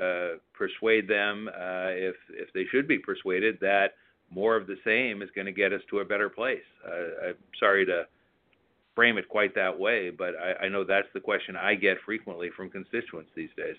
uh, 0.00 0.36
persuade 0.52 1.08
them 1.08 1.48
uh, 1.48 1.88
if 1.88 2.14
if 2.30 2.52
they 2.52 2.64
should 2.70 2.86
be 2.86 2.98
persuaded 2.98 3.58
that 3.60 3.94
more 4.30 4.56
of 4.56 4.66
the 4.66 4.76
same 4.84 5.22
is 5.22 5.30
going 5.34 5.46
to 5.46 5.52
get 5.52 5.72
us 5.72 5.80
to 5.88 6.00
a 6.00 6.04
better 6.04 6.28
place. 6.28 6.58
Uh, 6.86 7.28
I'm 7.28 7.34
sorry 7.58 7.86
to 7.86 8.04
frame 8.94 9.16
it 9.16 9.28
quite 9.28 9.54
that 9.54 9.78
way, 9.78 10.10
but 10.10 10.34
I, 10.36 10.66
I 10.66 10.68
know 10.68 10.84
that's 10.84 11.08
the 11.14 11.20
question 11.20 11.56
I 11.56 11.74
get 11.74 11.96
frequently 12.04 12.50
from 12.54 12.68
constituents 12.68 13.30
these 13.34 13.48
days. 13.56 13.76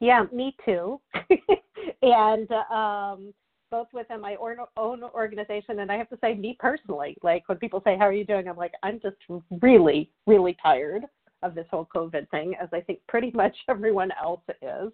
Yeah, 0.00 0.24
me 0.32 0.56
too. 0.64 0.98
and 2.02 2.50
um, 2.72 3.34
both 3.72 3.88
within 3.94 4.20
my 4.20 4.36
own 4.76 5.02
organization, 5.02 5.80
and 5.80 5.90
I 5.90 5.96
have 5.96 6.10
to 6.10 6.18
say, 6.20 6.34
me 6.34 6.56
personally, 6.60 7.16
like 7.22 7.48
when 7.48 7.58
people 7.58 7.80
say, 7.82 7.96
"How 7.96 8.04
are 8.04 8.12
you 8.12 8.24
doing?" 8.24 8.46
I'm 8.46 8.56
like, 8.56 8.74
I'm 8.84 9.00
just 9.00 9.16
really, 9.62 10.10
really 10.26 10.56
tired 10.62 11.04
of 11.42 11.54
this 11.54 11.66
whole 11.70 11.88
COVID 11.92 12.28
thing, 12.30 12.54
as 12.62 12.68
I 12.72 12.82
think 12.82 13.00
pretty 13.08 13.30
much 13.34 13.56
everyone 13.68 14.10
else 14.22 14.42
is. 14.60 14.92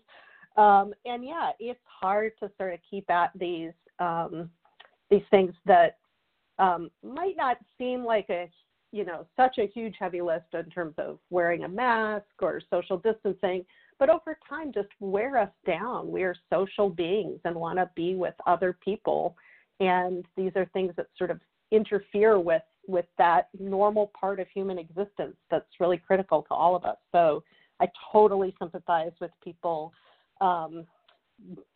Um, 0.56 0.94
and 1.04 1.24
yeah, 1.24 1.50
it's 1.58 1.80
hard 1.84 2.32
to 2.40 2.50
sort 2.56 2.72
of 2.72 2.80
keep 2.88 3.10
at 3.10 3.32
these 3.34 3.72
um, 3.98 4.48
these 5.10 5.26
things 5.30 5.52
that 5.66 5.98
um, 6.58 6.88
might 7.02 7.36
not 7.36 7.58
seem 7.78 8.04
like 8.04 8.30
a 8.30 8.48
you 8.92 9.04
know 9.04 9.26
such 9.36 9.58
a 9.58 9.66
huge 9.66 9.94
heavy 9.98 10.20
lift 10.20 10.54
in 10.54 10.64
terms 10.70 10.94
of 10.98 11.18
wearing 11.30 11.64
a 11.64 11.68
mask 11.68 12.24
or 12.40 12.60
social 12.70 12.98
distancing 12.98 13.64
but 13.98 14.10
over 14.10 14.38
time 14.48 14.72
just 14.72 14.88
wear 15.00 15.36
us 15.36 15.50
down. 15.66 16.10
We 16.10 16.22
are 16.22 16.34
social 16.50 16.88
beings 16.88 17.40
and 17.44 17.54
want 17.54 17.78
to 17.78 17.90
be 17.94 18.14
with 18.14 18.34
other 18.46 18.76
people. 18.84 19.36
And 19.80 20.24
these 20.36 20.52
are 20.56 20.66
things 20.66 20.92
that 20.96 21.06
sort 21.16 21.30
of 21.30 21.40
interfere 21.70 22.38
with 22.38 22.62
with 22.86 23.04
that 23.18 23.48
normal 23.58 24.10
part 24.18 24.40
of 24.40 24.46
human 24.48 24.78
existence 24.78 25.36
that's 25.50 25.66
really 25.78 25.98
critical 25.98 26.40
to 26.42 26.54
all 26.54 26.74
of 26.74 26.86
us. 26.86 26.96
So 27.12 27.44
I 27.80 27.88
totally 28.10 28.54
sympathize 28.58 29.12
with 29.20 29.30
people 29.44 29.92
um, 30.40 30.86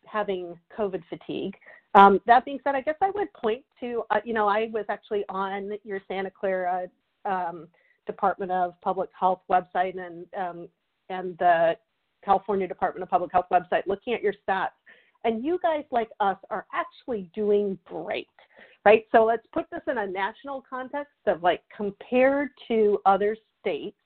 having 0.07 0.59
COVID 0.77 1.03
fatigue. 1.11 1.55
Um, 1.94 2.18
that 2.27 2.46
being 2.46 2.61
said, 2.64 2.75
I 2.75 2.81
guess 2.81 2.94
I 3.03 3.11
would 3.11 3.31
point 3.35 3.62
to, 3.81 4.05
uh, 4.09 4.20
you 4.25 4.33
know, 4.33 4.48
I 4.48 4.70
was 4.72 4.87
actually 4.88 5.25
on 5.29 5.72
your 5.85 6.01
Santa 6.09 6.31
Clara 6.31 6.88
um, 7.25 7.69
Department 8.07 8.51
of 8.51 8.81
Public 8.81 9.11
Health 9.19 9.41
website 9.51 9.99
and 9.99 10.27
um, 10.37 10.69
and 11.09 11.37
the 11.39 11.77
California 12.25 12.67
Department 12.67 13.03
of 13.03 13.11
Public 13.11 13.33
Health 13.33 13.47
website 13.53 13.83
looking 13.87 14.15
at 14.15 14.23
your 14.23 14.35
stats. 14.47 14.71
And 15.25 15.45
you 15.45 15.59
guys, 15.63 15.85
like 15.91 16.09
us, 16.21 16.37
are 16.51 16.67
actually 16.75 17.31
doing 17.35 17.79
great, 17.85 18.27
right? 18.85 19.05
So 19.13 19.25
let's 19.25 19.47
put 19.53 19.67
this 19.71 19.83
in 19.89 19.99
a 19.99 20.07
national 20.07 20.65
context 20.69 21.13
of 21.27 21.43
like 21.43 21.63
compared 21.77 22.51
to 22.69 22.99
other 23.07 23.37
states 23.61 23.97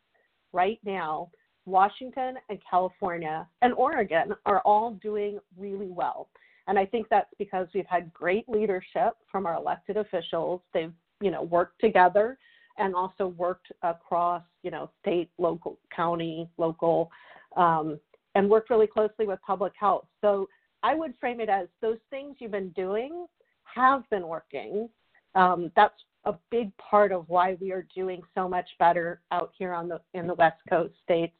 right 0.52 0.78
now, 0.84 1.30
Washington 1.64 2.34
and 2.48 2.58
California 2.68 3.46
and 3.62 3.72
Oregon 3.74 4.34
are 4.44 4.60
all 4.60 4.92
doing 5.02 5.38
really 5.56 5.88
well. 5.88 6.28
And 6.68 6.78
I 6.78 6.84
think 6.86 7.06
that's 7.08 7.32
because 7.38 7.66
we've 7.74 7.86
had 7.86 8.12
great 8.12 8.48
leadership 8.48 9.14
from 9.30 9.46
our 9.46 9.54
elected 9.54 9.96
officials. 9.96 10.60
They've, 10.74 10.92
you 11.20 11.30
know, 11.30 11.42
worked 11.42 11.80
together 11.80 12.38
and 12.78 12.94
also 12.94 13.28
worked 13.28 13.72
across, 13.82 14.42
you 14.62 14.70
know, 14.70 14.90
state, 15.00 15.30
local, 15.38 15.78
county, 15.94 16.48
local, 16.58 17.10
um, 17.56 17.98
and 18.34 18.48
worked 18.48 18.70
really 18.70 18.86
closely 18.86 19.26
with 19.26 19.40
public 19.46 19.72
health. 19.78 20.06
So 20.20 20.48
I 20.82 20.94
would 20.94 21.14
frame 21.18 21.40
it 21.40 21.48
as 21.48 21.68
those 21.80 21.98
things 22.10 22.36
you've 22.38 22.50
been 22.50 22.70
doing 22.70 23.26
have 23.64 24.08
been 24.10 24.26
working. 24.26 24.88
Um, 25.34 25.72
that's 25.74 25.94
a 26.24 26.34
big 26.50 26.76
part 26.76 27.12
of 27.12 27.28
why 27.28 27.56
we 27.60 27.72
are 27.72 27.86
doing 27.94 28.22
so 28.34 28.48
much 28.48 28.68
better 28.78 29.20
out 29.32 29.52
here 29.56 29.72
on 29.72 29.88
the 29.88 30.00
in 30.14 30.26
the 30.26 30.34
West 30.34 30.60
Coast 30.68 30.94
states. 31.02 31.34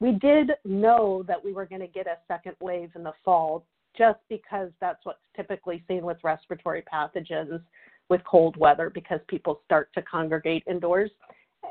We 0.00 0.12
did 0.12 0.52
know 0.64 1.24
that 1.26 1.42
we 1.42 1.52
were 1.52 1.66
going 1.66 1.80
to 1.80 1.88
get 1.88 2.06
a 2.06 2.18
second 2.28 2.54
wave 2.60 2.90
in 2.94 3.02
the 3.02 3.14
fall, 3.24 3.64
just 3.96 4.20
because 4.28 4.70
that's 4.80 5.04
what's 5.04 5.18
typically 5.34 5.82
seen 5.88 6.04
with 6.04 6.18
respiratory 6.22 6.84
pathogens 6.92 7.60
with 8.08 8.22
cold 8.24 8.56
weather, 8.56 8.90
because 8.90 9.20
people 9.28 9.60
start 9.64 9.90
to 9.94 10.02
congregate 10.02 10.64
indoors, 10.66 11.10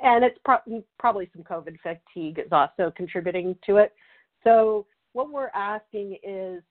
and 0.03 0.23
it's 0.23 0.37
pro- 0.45 0.83
probably 0.99 1.29
some 1.33 1.43
COVID 1.43 1.77
fatigue 1.81 2.39
is 2.39 2.51
also 2.51 2.91
contributing 2.95 3.55
to 3.65 3.77
it. 3.77 3.93
So 4.43 4.85
what 5.13 5.31
we're 5.31 5.51
asking 5.55 6.17
is, 6.23 6.61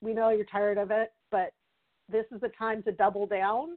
we 0.00 0.14
know 0.14 0.30
you're 0.30 0.46
tired 0.46 0.78
of 0.78 0.90
it, 0.90 1.12
but 1.30 1.52
this 2.10 2.24
is 2.32 2.40
the 2.40 2.50
time 2.58 2.82
to 2.82 2.92
double 2.92 3.26
down 3.26 3.76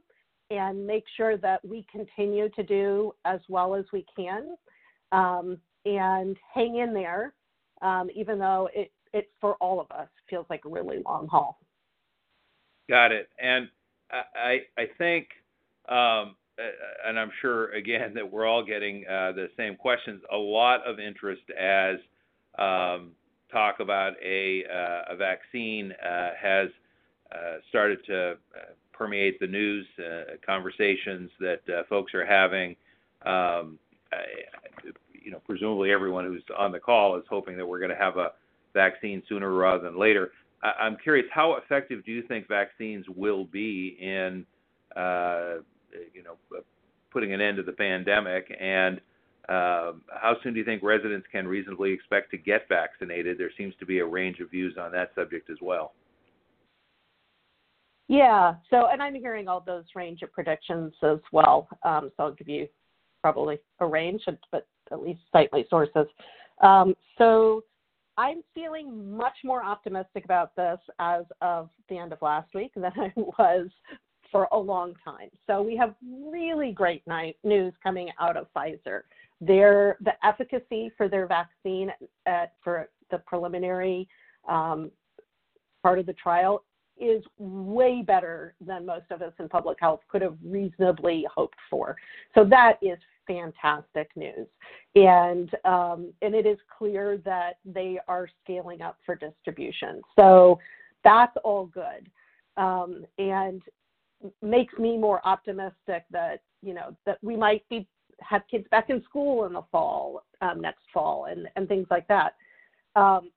and 0.50 0.86
make 0.86 1.04
sure 1.16 1.36
that 1.36 1.62
we 1.64 1.86
continue 1.90 2.48
to 2.50 2.62
do 2.62 3.12
as 3.24 3.40
well 3.48 3.74
as 3.74 3.84
we 3.92 4.04
can 4.14 4.56
um, 5.12 5.58
and 5.84 6.36
hang 6.54 6.76
in 6.76 6.94
there, 6.94 7.34
um, 7.82 8.08
even 8.14 8.38
though 8.38 8.68
it, 8.74 8.90
it, 9.12 9.30
for 9.40 9.54
all 9.56 9.80
of 9.80 9.90
us, 9.90 10.08
feels 10.28 10.46
like 10.50 10.64
a 10.64 10.68
really 10.68 11.02
long 11.04 11.28
haul. 11.28 11.58
Got 12.88 13.12
it. 13.12 13.28
And 13.42 13.68
I, 14.10 14.60
I 14.76 14.86
think, 14.96 15.28
um, 15.88 16.36
and 17.06 17.18
I'm 17.18 17.30
sure 17.40 17.72
again 17.72 18.12
that 18.14 18.30
we're 18.30 18.46
all 18.46 18.64
getting 18.64 19.04
uh, 19.06 19.32
the 19.32 19.48
same 19.56 19.76
questions, 19.76 20.22
a 20.32 20.36
lot 20.36 20.86
of 20.86 20.98
interest 20.98 21.42
as 21.58 21.96
um, 22.58 23.12
talk 23.50 23.80
about 23.80 24.12
a, 24.24 24.64
uh, 24.64 25.14
a 25.14 25.16
vaccine 25.16 25.92
uh, 26.04 26.30
has 26.40 26.68
uh, 27.32 27.56
started 27.68 27.98
to 28.06 28.30
uh, 28.30 28.72
permeate 28.92 29.38
the 29.40 29.46
news, 29.46 29.86
uh, 29.98 30.36
conversations 30.44 31.30
that 31.40 31.60
folks 31.88 32.14
are 32.14 32.26
having. 32.26 32.74
Um, 33.24 33.78
you 35.12 35.30
know, 35.30 35.40
presumably 35.46 35.92
everyone 35.92 36.24
who's 36.24 36.42
on 36.56 36.72
the 36.72 36.80
call 36.80 37.16
is 37.16 37.24
hoping 37.28 37.56
that 37.58 37.66
we're 37.66 37.78
going 37.78 37.90
to 37.90 37.96
have 37.96 38.16
a 38.16 38.32
vaccine 38.72 39.22
sooner 39.28 39.52
rather 39.52 39.82
than 39.82 39.98
later. 39.98 40.32
I'm 40.62 40.96
curious, 40.96 41.26
how 41.32 41.54
effective 41.54 42.04
do 42.04 42.12
you 42.12 42.22
think 42.22 42.48
vaccines 42.48 43.04
will 43.14 43.44
be 43.44 43.96
in, 44.00 44.44
you 44.96 46.22
know, 46.22 46.36
putting 47.12 47.32
an 47.32 47.40
end 47.40 47.56
to 47.58 47.62
the 47.62 47.72
pandemic? 47.72 48.54
And 48.60 49.00
um, 49.48 50.02
how 50.08 50.36
soon 50.42 50.52
do 50.52 50.58
you 50.58 50.64
think 50.64 50.82
residents 50.82 51.26
can 51.32 51.48
reasonably 51.48 51.92
expect 51.92 52.30
to 52.32 52.36
get 52.38 52.68
vaccinated? 52.68 53.38
There 53.38 53.50
seems 53.56 53.74
to 53.80 53.86
be 53.86 54.00
a 54.00 54.06
range 54.06 54.40
of 54.40 54.50
views 54.50 54.76
on 54.78 54.92
that 54.92 55.12
subject 55.14 55.48
as 55.48 55.56
well. 55.62 55.92
Yeah, 58.08 58.54
so 58.70 58.88
and 58.90 59.02
I'm 59.02 59.14
hearing 59.14 59.48
all 59.48 59.60
those 59.60 59.84
range 59.94 60.22
of 60.22 60.32
predictions 60.32 60.92
as 61.02 61.18
well. 61.30 61.68
Um, 61.82 62.10
so 62.16 62.24
I'll 62.24 62.32
give 62.32 62.48
you 62.48 62.66
probably 63.22 63.58
a 63.80 63.86
range, 63.86 64.22
but 64.50 64.66
at 64.90 65.02
least 65.02 65.20
cite 65.30 65.50
my 65.52 65.64
sources. 65.68 66.06
Um, 66.62 66.94
so 67.18 67.64
I'm 68.18 68.42
feeling 68.52 69.16
much 69.16 69.36
more 69.44 69.64
optimistic 69.64 70.24
about 70.24 70.54
this 70.56 70.80
as 70.98 71.24
of 71.40 71.70
the 71.88 71.96
end 71.96 72.12
of 72.12 72.20
last 72.20 72.52
week 72.52 72.72
than 72.74 72.84
I 72.96 73.12
was 73.16 73.68
for 74.32 74.48
a 74.50 74.58
long 74.58 74.94
time. 75.04 75.30
So 75.46 75.62
we 75.62 75.76
have 75.76 75.94
really 76.02 76.72
great 76.72 77.02
news 77.44 77.72
coming 77.80 78.10
out 78.20 78.36
of 78.36 78.48
Pfizer. 78.54 79.02
Their 79.40 79.96
the 80.00 80.12
efficacy 80.26 80.90
for 80.96 81.08
their 81.08 81.28
vaccine 81.28 81.92
at, 82.26 82.54
for 82.62 82.90
the 83.12 83.18
preliminary 83.18 84.08
um, 84.48 84.90
part 85.82 86.00
of 86.00 86.06
the 86.06 86.12
trial 86.14 86.64
is 87.00 87.22
way 87.38 88.02
better 88.02 88.54
than 88.64 88.86
most 88.86 89.06
of 89.10 89.22
us 89.22 89.32
in 89.38 89.48
public 89.48 89.78
health 89.80 90.00
could 90.08 90.22
have 90.22 90.36
reasonably 90.44 91.26
hoped 91.34 91.58
for. 91.70 91.96
So 92.34 92.44
that 92.44 92.78
is 92.82 92.98
fantastic 93.26 94.10
news, 94.16 94.46
and 94.94 95.50
um, 95.64 96.12
and 96.22 96.34
it 96.34 96.46
is 96.46 96.58
clear 96.76 97.18
that 97.18 97.58
they 97.64 97.98
are 98.08 98.28
scaling 98.42 98.82
up 98.82 98.96
for 99.04 99.14
distribution. 99.14 100.00
So 100.16 100.58
that's 101.04 101.36
all 101.44 101.66
good, 101.66 102.10
um, 102.56 103.04
and 103.18 103.62
makes 104.42 104.74
me 104.78 104.96
more 104.96 105.20
optimistic 105.26 106.04
that 106.10 106.40
you 106.62 106.74
know 106.74 106.96
that 107.06 107.18
we 107.22 107.36
might 107.36 107.68
be 107.68 107.86
have 108.20 108.42
kids 108.50 108.66
back 108.70 108.90
in 108.90 109.02
school 109.04 109.44
in 109.46 109.52
the 109.52 109.62
fall 109.70 110.24
um, 110.40 110.60
next 110.60 110.82
fall 110.92 111.26
and 111.26 111.48
and 111.56 111.68
things 111.68 111.86
like 111.90 112.08
that. 112.08 112.34
Um, 112.96 113.30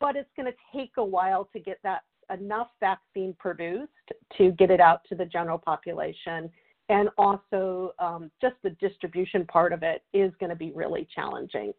but 0.00 0.16
it's 0.16 0.30
going 0.34 0.50
to 0.50 0.78
take 0.78 0.92
a 0.96 1.04
while 1.04 1.48
to 1.52 1.60
get 1.60 1.78
that 1.84 2.02
enough 2.32 2.68
vaccine 2.80 3.34
produced 3.38 3.90
to 4.38 4.52
get 4.52 4.70
it 4.70 4.80
out 4.80 5.00
to 5.08 5.14
the 5.14 5.24
general 5.24 5.58
population. 5.58 6.50
And 6.88 7.08
also, 7.18 7.92
um, 7.98 8.30
just 8.40 8.56
the 8.62 8.70
distribution 8.70 9.46
part 9.46 9.72
of 9.72 9.82
it 9.82 10.02
is 10.12 10.32
going 10.40 10.50
to 10.50 10.56
be 10.56 10.72
really 10.72 11.06
challenging. 11.14 11.72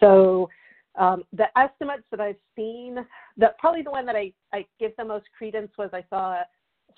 So, 0.00 0.48
um, 0.96 1.24
the 1.32 1.46
estimates 1.58 2.04
that 2.10 2.20
I've 2.20 2.40
seen, 2.56 2.96
that 3.36 3.58
probably 3.58 3.82
the 3.82 3.90
one 3.90 4.06
that 4.06 4.16
I, 4.16 4.32
I 4.52 4.64
give 4.80 4.92
the 4.96 5.04
most 5.04 5.26
credence 5.36 5.70
was 5.76 5.90
I 5.92 6.02
saw 6.08 6.42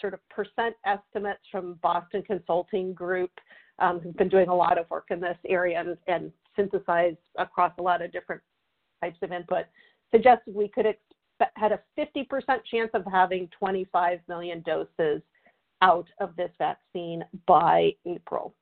sort 0.01 0.15
of 0.15 0.21
percent 0.29 0.77
estimates 0.87 1.41
from 1.51 1.75
Boston 1.83 2.23
Consulting 2.23 2.95
Group, 2.95 3.33
um, 3.81 3.99
who've 3.99 4.17
been 4.17 4.29
doing 4.29 4.49
a 4.49 4.55
lot 4.55 4.79
of 4.79 4.89
work 4.89 5.07
in 5.11 5.21
this 5.21 5.37
area 5.49 5.81
and, 5.81 5.97
and 6.07 6.33
synthesized 6.57 7.19
across 7.37 7.73
a 7.79 7.83
lot 7.83 8.01
of 8.01 8.13
different 8.13 8.41
types 9.03 9.19
of 9.23 9.33
input, 9.33 9.65
suggested 10.11 10.55
we 10.55 10.69
could 10.69 10.87
had 11.55 11.73
a 11.73 11.81
50% 11.99 12.27
chance 12.71 12.91
of 12.95 13.05
having 13.11 13.49
25 13.59 14.21
million 14.29 14.63
doses 14.63 15.23
out 15.83 16.09
of 16.21 16.35
this 16.37 16.51
vaccine 16.59 17.25
by 17.47 17.93
April. 18.07 18.55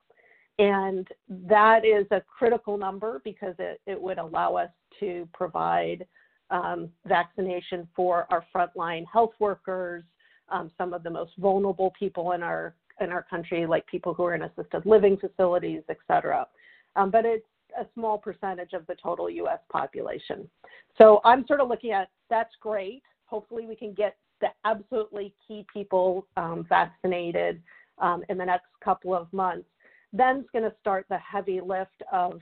And 0.59 1.07
that 1.29 1.85
is 1.85 2.05
a 2.11 2.21
critical 2.21 2.77
number 2.77 3.21
because 3.23 3.55
it, 3.59 3.79
it 3.85 3.99
would 4.01 4.17
allow 4.17 4.55
us 4.55 4.69
to 4.99 5.27
provide 5.33 6.05
um, 6.49 6.89
vaccination 7.05 7.87
for 7.95 8.25
our 8.29 8.45
frontline 8.55 9.05
health 9.11 9.33
workers, 9.39 10.03
um, 10.49 10.71
some 10.77 10.93
of 10.93 11.03
the 11.03 11.09
most 11.09 11.31
vulnerable 11.37 11.93
people 11.97 12.31
in 12.31 12.41
our 12.41 12.73
in 12.99 13.11
our 13.11 13.21
country, 13.21 13.67
like 13.67 13.85
people 13.85 14.15
who 14.15 14.23
are 14.23 14.33
in 14.33 14.41
assisted 14.41 14.83
living 14.83 15.17
facilities, 15.17 15.83
et 15.87 15.97
cetera. 16.07 16.47
Um, 16.95 17.11
but 17.11 17.25
it's 17.25 17.45
a 17.77 17.85
small 17.93 18.17
percentage 18.17 18.73
of 18.73 18.85
the 18.87 18.95
total 18.95 19.29
U.S. 19.29 19.59
population. 19.71 20.49
So 20.97 21.21
I'm 21.23 21.45
sort 21.47 21.61
of 21.61 21.67
looking 21.67 21.91
at 21.91 22.09
that's 22.29 22.53
great. 22.61 23.03
Hopefully, 23.25 23.65
we 23.65 23.75
can 23.75 23.93
get 23.93 24.17
the 24.41 24.47
absolutely 24.65 25.33
key 25.47 25.65
people 25.71 26.27
um, 26.37 26.65
vaccinated 26.67 27.61
um, 27.99 28.23
in 28.29 28.37
the 28.37 28.45
next 28.45 28.67
couple 28.83 29.13
of 29.13 29.31
months. 29.33 29.67
Then 30.13 30.37
it's 30.37 30.49
going 30.51 30.69
to 30.69 30.75
start 30.79 31.05
the 31.09 31.17
heavy 31.17 31.59
lift 31.61 32.03
of 32.11 32.39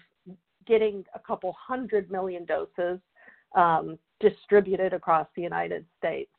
getting 0.68 1.04
a 1.14 1.20
couple 1.20 1.56
hundred 1.60 2.12
million 2.12 2.46
doses 2.46 3.00
um, 3.56 3.98
distributed 4.20 4.94
across 4.94 5.28
the 5.36 5.42
United 5.42 5.86
States. 5.98 6.32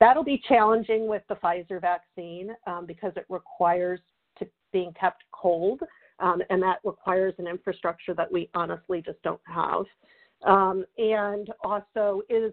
That'll 0.00 0.24
be 0.24 0.42
challenging 0.48 1.06
with 1.06 1.22
the 1.28 1.36
Pfizer 1.36 1.80
vaccine 1.80 2.50
um, 2.66 2.86
because 2.86 3.12
it 3.16 3.24
requires 3.28 4.00
to 4.38 4.46
being 4.72 4.92
kept 4.98 5.22
cold, 5.32 5.80
um, 6.22 6.40
and 6.48 6.62
that 6.62 6.78
requires 6.84 7.34
an 7.38 7.46
infrastructure 7.46 8.14
that 8.14 8.30
we 8.30 8.48
honestly 8.54 9.02
just 9.02 9.20
don't 9.22 9.40
have. 9.44 9.84
Um, 10.44 10.84
and 10.96 11.50
also 11.62 12.22
is 12.28 12.52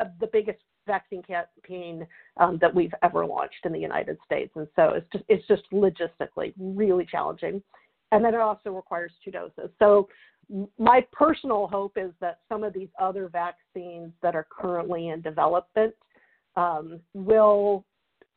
uh, 0.00 0.04
the 0.20 0.28
biggest 0.32 0.60
vaccine 0.86 1.22
campaign 1.22 2.06
um, 2.36 2.58
that 2.60 2.72
we've 2.72 2.94
ever 3.02 3.26
launched 3.26 3.64
in 3.64 3.72
the 3.72 3.78
United 3.78 4.16
States, 4.24 4.52
and 4.54 4.68
so 4.76 4.90
it's 4.90 5.06
just 5.12 5.24
it's 5.28 5.46
just 5.48 5.62
logistically 5.72 6.54
really 6.58 7.04
challenging. 7.04 7.62
And 8.12 8.24
then 8.24 8.34
it 8.34 8.40
also 8.40 8.70
requires 8.70 9.10
two 9.24 9.32
doses. 9.32 9.68
So 9.80 10.08
my 10.78 11.04
personal 11.12 11.66
hope 11.66 11.96
is 11.96 12.12
that 12.20 12.38
some 12.48 12.62
of 12.62 12.72
these 12.72 12.88
other 13.00 13.28
vaccines 13.28 14.12
that 14.22 14.36
are 14.36 14.46
currently 14.48 15.08
in 15.08 15.20
development 15.20 15.92
um, 16.54 17.00
will 17.14 17.84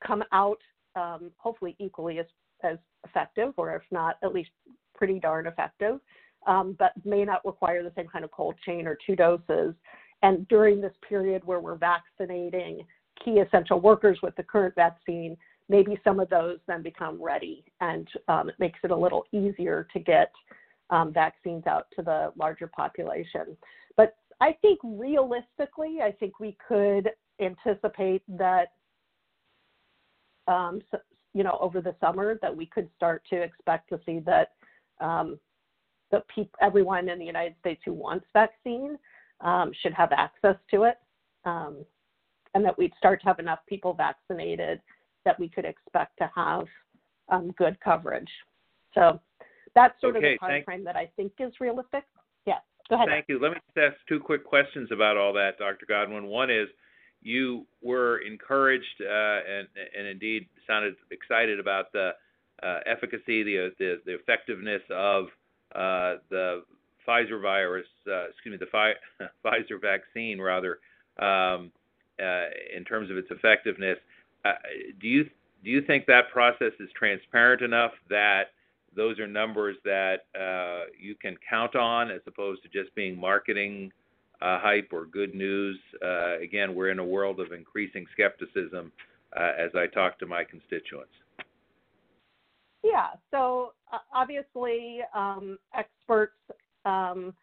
come 0.06 0.24
out 0.32 0.58
um, 0.96 1.32
hopefully 1.38 1.76
equally 1.80 2.18
as, 2.20 2.26
as 2.64 2.78
effective, 3.06 3.54
or 3.58 3.76
if 3.76 3.84
not, 3.92 4.18
at 4.24 4.34
least 4.34 4.52
pretty 4.96 5.20
darn 5.20 5.48
effective, 5.48 6.00
um, 6.48 6.76
but 6.78 6.92
may 7.06 7.24
not 7.24 7.46
require 7.46 7.84
the 7.84 7.92
same 7.96 8.08
kind 8.08 8.26
of 8.26 8.32
cold 8.32 8.56
chain 8.66 8.88
or 8.88 8.98
two 9.06 9.16
doses. 9.16 9.74
And 10.22 10.48
during 10.48 10.82
this 10.82 10.94
period 11.08 11.44
where 11.46 11.60
we're 11.60 11.76
vaccinating 11.76 12.86
key 13.24 13.40
essential 13.40 13.80
workers 13.80 14.20
with 14.22 14.36
the 14.36 14.44
current 14.44 14.76
vaccine, 14.76 15.38
maybe 15.70 16.00
some 16.04 16.20
of 16.20 16.30
those 16.30 16.58
then 16.68 16.82
become 16.82 17.22
ready, 17.22 17.64
and 17.80 18.08
um, 18.28 18.50
it 18.50 18.56
makes 18.60 18.80
it 18.84 18.92
a 18.92 18.96
little 18.96 19.24
easier 19.32 19.88
to 19.94 20.00
get 20.00 20.32
um, 20.90 21.14
vaccines 21.14 21.66
out 21.68 21.86
to 21.96 22.02
the 22.02 22.32
larger 22.36 22.68
population. 22.68 23.56
But 23.96 24.16
I 24.42 24.54
think 24.62 24.80
realistically, 24.84 26.00
I 26.02 26.12
think 26.20 26.40
we 26.40 26.58
could 26.66 27.10
anticipate 27.40 28.24
that, 28.38 28.74
um, 30.48 30.82
you 31.34 31.44
know, 31.44 31.58
over 31.62 31.82
the 31.82 31.96
summer 32.02 32.38
that 32.42 32.56
we 32.56 32.66
could 32.66 32.90
start 32.96 33.24
to 33.30 33.42
expect 33.42 33.90
to 33.90 34.00
see 34.06 34.20
that 34.20 34.54
um, 35.00 35.40
that 36.12 36.28
pe- 36.28 36.50
everyone 36.62 37.08
in 37.08 37.20
the 37.20 37.26
United 37.26 37.56
States 37.60 37.82
who 37.86 37.94
wants 37.94 38.26
vaccine 38.34 38.98
um, 39.42 39.72
should 39.82 39.94
have 39.94 40.12
access 40.12 40.56
to 40.72 40.84
it, 40.84 40.98
um, 41.46 41.86
and 42.54 42.66
that 42.66 42.78
we'd 42.78 42.94
start 42.98 43.22
to 43.22 43.28
have 43.28 43.40
enough 43.40 43.60
people 43.68 43.94
vaccinated 43.94 44.82
that 45.26 45.40
we 45.40 45.48
could 45.48 45.66
expect 45.66 46.18
to 46.18 46.30
have 46.36 46.66
um, 47.30 47.54
good 47.58 47.80
coverage. 47.82 48.30
So 48.94 49.20
that's 49.76 50.00
sort 50.02 50.18
okay, 50.18 50.34
of 50.34 50.40
the 50.42 50.48
time 50.48 50.64
frame 50.64 50.84
that 50.84 50.96
I 50.96 51.10
think 51.16 51.34
is 51.40 51.54
realistic. 51.60 52.04
Yeah, 52.46 52.58
go 52.90 52.96
ahead. 52.96 53.08
Thank 53.08 53.26
you. 53.30 53.40
Let 53.40 53.52
me 53.52 53.58
just 53.68 53.94
ask 53.94 53.98
two 54.08 54.20
quick 54.20 54.44
questions 54.44 54.90
about 54.92 55.18
all 55.18 55.34
that, 55.34 55.58
Dr. 55.60 55.86
Godwin. 55.88 56.26
One 56.26 56.50
is, 56.50 56.68
you 57.22 57.66
were 57.82 58.20
encouraged 58.20 59.02
uh, 59.02 59.40
and, 59.50 59.68
and 59.98 60.08
indeed 60.08 60.48
sounded 60.68 60.96
excited 61.12 61.60
about 61.60 61.92
the 61.92 62.12
uh, 62.64 62.80
efficacy, 62.86 63.44
the, 63.44 63.72
the, 63.80 64.02
the 64.06 64.16
effectiveness 64.16 64.82
of 64.90 65.26
uh, 65.76 66.16
the 66.30 66.64
Pfizer 67.08 67.42
virus, 67.42 67.88
uh, 68.08 68.30
excuse 68.30 68.52
me, 68.52 68.58
the 68.58 68.66
Fi- 68.72 68.94
Pfizer 69.46 69.82
vaccine 69.82 70.40
rather, 70.40 70.80
um, 71.20 71.72
uh, 72.22 72.46
in 72.76 72.84
terms 72.86 73.10
of 73.10 73.18
its 73.18 73.28
effectiveness. 73.32 73.98
Uh, 74.46 74.54
do 75.02 75.08
you 75.08 75.30
do 75.62 75.70
you 75.70 75.82
think 75.82 76.06
that 76.06 76.30
process 76.32 76.72
is 76.80 76.90
transparent 76.98 77.62
enough 77.62 77.92
that 78.10 78.52
those 78.96 79.20
are 79.20 79.28
numbers 79.28 79.76
that 79.84 80.20
you 80.98 81.16
can 81.16 81.36
count 81.50 81.76
on, 81.76 82.10
as 82.10 82.22
opposed 82.28 82.64
to 82.64 82.70
just 82.70 82.96
being 82.96 83.20
marketing 83.20 83.92
uh, 83.92 83.99
hype 84.42 84.90
or 84.92 85.06
good 85.06 85.36
news. 85.36 85.78
Uh, 86.04 86.38
again, 86.40 86.76
we're 86.76 86.90
in 86.90 87.00
a 87.00 87.06
world 87.06 87.40
of 87.40 87.52
increasing 87.52 88.06
skepticism 88.14 88.92
uh, 89.38 89.52
as 89.58 89.72
I 89.76 89.88
talk 89.88 90.20
to 90.20 90.26
my 90.26 90.44
constituents. 90.44 91.12
Yeah, 92.84 93.08
so 93.32 93.74
uh, 93.92 93.98
obviously, 94.14 95.00
um, 95.14 95.58
experts 95.76 96.38
um, 96.86 97.34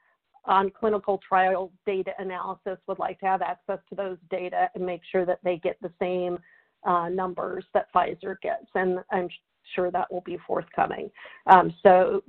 on 0.46 0.70
clinical 0.70 1.20
trial 1.28 1.70
data 1.84 2.12
analysis 2.18 2.78
would 2.86 2.98
like 2.98 3.20
to 3.20 3.26
have 3.26 3.42
access 3.42 3.78
to 3.90 3.94
those 3.94 4.16
data 4.30 4.70
and 4.74 4.86
make 4.86 5.02
sure 5.10 5.26
that 5.26 5.40
they 5.44 5.58
get 5.58 5.76
the 5.82 5.92
same 6.00 6.38
uh, 6.84 7.08
numbers 7.08 7.64
that 7.74 7.92
Pfizer 7.92 8.36
gets, 8.40 8.66
and 8.74 9.00
I'm 9.10 9.28
sure 9.74 9.90
that 9.90 10.10
will 10.10 10.22
be 10.22 10.38
forthcoming. 10.46 11.10
Um, 11.46 11.74
so, 11.82 12.22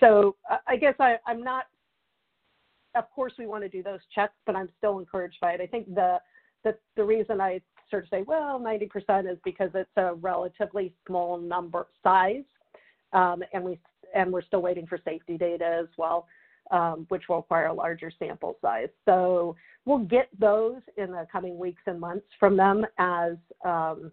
so 0.00 0.36
I 0.66 0.76
guess 0.76 0.94
I, 0.98 1.16
I'm 1.26 1.44
not 1.44 1.66
of 2.94 3.10
course 3.10 3.32
we 3.38 3.46
want 3.46 3.62
to 3.62 3.68
do 3.68 3.82
those 3.82 4.00
checks, 4.14 4.34
but 4.46 4.56
I'm 4.56 4.68
still 4.78 4.98
encouraged 4.98 5.38
by 5.40 5.52
it. 5.52 5.60
I 5.60 5.66
think 5.66 5.94
the 5.94 6.18
the, 6.64 6.76
the 6.96 7.04
reason 7.04 7.40
I 7.40 7.60
sort 7.90 8.04
of 8.04 8.08
say, 8.08 8.22
well, 8.22 8.60
90% 8.60 9.30
is 9.30 9.38
because 9.44 9.70
it's 9.74 9.90
a 9.96 10.14
relatively 10.14 10.94
small 11.06 11.36
number 11.38 11.88
size, 12.02 12.44
um, 13.12 13.42
and 13.52 13.64
we 13.64 13.78
and 14.14 14.32
we're 14.32 14.42
still 14.42 14.62
waiting 14.62 14.86
for 14.86 14.98
safety 15.04 15.38
data 15.38 15.64
as 15.64 15.88
well, 15.96 16.26
um, 16.70 17.06
which 17.08 17.28
will 17.28 17.36
require 17.36 17.66
a 17.66 17.72
larger 17.72 18.12
sample 18.18 18.56
size. 18.60 18.88
So 19.06 19.56
we'll 19.86 19.98
get 19.98 20.28
those 20.38 20.80
in 20.96 21.10
the 21.10 21.26
coming 21.32 21.58
weeks 21.58 21.82
and 21.86 21.98
months 21.98 22.26
from 22.38 22.56
them 22.56 22.84
as 22.98 23.32
um, 23.64 24.12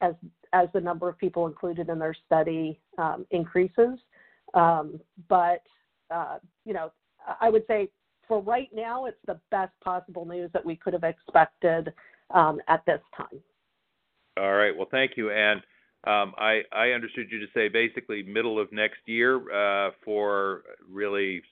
as 0.00 0.14
as 0.52 0.68
the 0.72 0.80
number 0.80 1.08
of 1.08 1.18
people 1.18 1.46
included 1.46 1.88
in 1.88 1.98
their 1.98 2.14
study 2.26 2.80
um, 2.98 3.26
increases. 3.30 3.98
Um, 4.54 5.00
but 5.28 5.62
uh, 6.10 6.38
you 6.64 6.72
know, 6.72 6.92
I 7.40 7.50
would 7.50 7.64
say 7.66 7.88
for 8.30 8.40
right 8.40 8.68
now, 8.72 9.06
it's 9.06 9.18
the 9.26 9.40
best 9.50 9.72
possible 9.82 10.24
news 10.24 10.50
that 10.52 10.64
we 10.64 10.76
could 10.76 10.92
have 10.92 11.02
expected 11.02 11.92
um, 12.32 12.60
at 12.68 12.80
this 12.86 13.00
time. 13.16 13.40
All 14.36 14.52
right. 14.52 14.70
Well, 14.74 14.86
thank 14.88 15.16
you. 15.16 15.30
Anne. 15.30 15.60
um, 16.06 16.32
I, 16.38 16.60
I 16.72 16.90
understood 16.90 17.26
you 17.28 17.40
to 17.40 17.46
say 17.52 17.68
basically 17.68 18.22
middle 18.22 18.60
of 18.60 18.70
next 18.70 19.00
year 19.06 19.34
uh, 19.50 19.90
for 20.04 20.62
really 20.88 21.42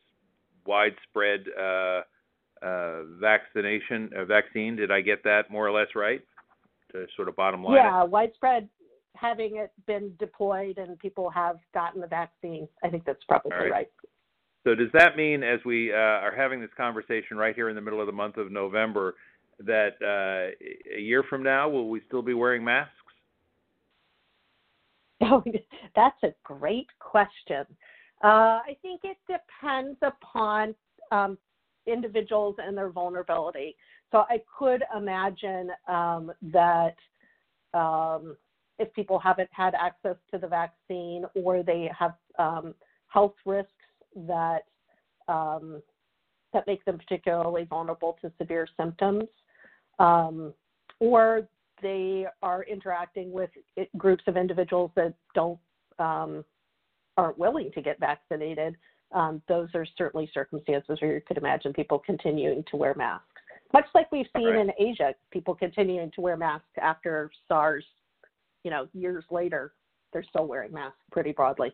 widespread 0.66 1.46
uh, 1.60 2.02
uh, 2.62 3.02
vaccination, 3.20 4.10
uh, 4.16 4.24
vaccine. 4.24 4.76
Did 4.76 4.92
I 4.92 5.00
get 5.00 5.24
that 5.24 5.50
more 5.50 5.66
or 5.66 5.72
less 5.72 5.88
right? 5.96 6.20
To 6.92 7.06
sort 7.16 7.28
of 7.28 7.34
bottom 7.34 7.64
line. 7.64 7.74
it? 7.74 7.78
Yeah, 7.78 8.04
widespread 8.04 8.68
having 9.16 9.56
it 9.56 9.72
been 9.88 10.12
deployed 10.20 10.78
and 10.78 10.96
people 11.00 11.28
have 11.28 11.56
gotten 11.74 12.00
the 12.00 12.06
vaccine. 12.06 12.68
I 12.84 12.88
think 12.88 13.04
that's 13.04 13.24
probably 13.28 13.50
right. 13.50 13.70
right. 13.70 13.88
So 14.68 14.74
does 14.74 14.90
that 14.92 15.16
mean, 15.16 15.42
as 15.42 15.60
we 15.64 15.94
uh, 15.94 15.96
are 15.96 16.34
having 16.36 16.60
this 16.60 16.68
conversation 16.76 17.38
right 17.38 17.54
here 17.54 17.70
in 17.70 17.74
the 17.74 17.80
middle 17.80 18.02
of 18.02 18.06
the 18.06 18.12
month 18.12 18.36
of 18.36 18.52
November, 18.52 19.14
that 19.60 19.92
uh, 20.02 20.52
a 20.94 21.00
year 21.00 21.22
from 21.22 21.42
now 21.42 21.70
will 21.70 21.88
we 21.88 22.02
still 22.06 22.20
be 22.20 22.34
wearing 22.34 22.62
masks? 22.62 22.92
Oh, 25.20 25.42
that's 25.96 26.22
a 26.22 26.34
great 26.44 26.86
question. 27.00 27.64
Uh, 28.22 28.60
I 28.60 28.76
think 28.82 29.00
it 29.04 29.16
depends 29.26 29.98
upon 30.02 30.74
um, 31.10 31.38
individuals 31.86 32.54
and 32.58 32.76
their 32.76 32.90
vulnerability. 32.90 33.74
So 34.12 34.18
I 34.28 34.40
could 34.58 34.84
imagine 34.96 35.70
um, 35.88 36.30
that 36.52 36.94
um, 37.74 38.36
if 38.78 38.92
people 38.92 39.18
haven't 39.18 39.50
had 39.50 39.74
access 39.74 40.16
to 40.30 40.38
the 40.38 40.46
vaccine 40.46 41.24
or 41.34 41.62
they 41.62 41.90
have 41.98 42.14
um, 42.38 42.74
health 43.08 43.34
risks 43.44 43.72
that 44.14 44.60
um, 45.28 45.82
that 46.52 46.66
make 46.66 46.84
them 46.84 46.98
particularly 46.98 47.64
vulnerable 47.64 48.16
to 48.22 48.32
severe 48.38 48.66
symptoms, 48.76 49.24
um, 49.98 50.54
or 51.00 51.46
they 51.82 52.26
are 52.42 52.62
interacting 52.64 53.30
with 53.32 53.50
groups 53.96 54.24
of 54.26 54.36
individuals 54.36 54.90
that 54.96 55.14
don't 55.34 55.58
um, 55.98 56.44
aren't 57.16 57.38
willing 57.38 57.70
to 57.72 57.82
get 57.82 57.98
vaccinated. 58.00 58.76
Um, 59.12 59.42
those 59.48 59.68
are 59.74 59.86
certainly 59.96 60.30
circumstances 60.32 60.98
where 61.00 61.14
you 61.14 61.20
could 61.26 61.38
imagine 61.38 61.72
people 61.72 61.98
continuing 61.98 62.64
to 62.70 62.76
wear 62.76 62.94
masks, 62.94 63.26
much 63.72 63.86
like 63.94 64.10
we've 64.12 64.26
seen 64.36 64.48
Right. 64.48 64.60
in 64.60 64.72
Asia, 64.78 65.14
people 65.30 65.54
continuing 65.54 66.10
to 66.12 66.20
wear 66.20 66.36
masks 66.36 66.68
after 66.80 67.30
SARS. 67.48 67.84
You 68.64 68.70
know, 68.70 68.88
years 68.92 69.24
later, 69.30 69.72
they're 70.12 70.24
still 70.24 70.46
wearing 70.46 70.72
masks 70.72 70.98
pretty 71.10 71.32
broadly. 71.32 71.72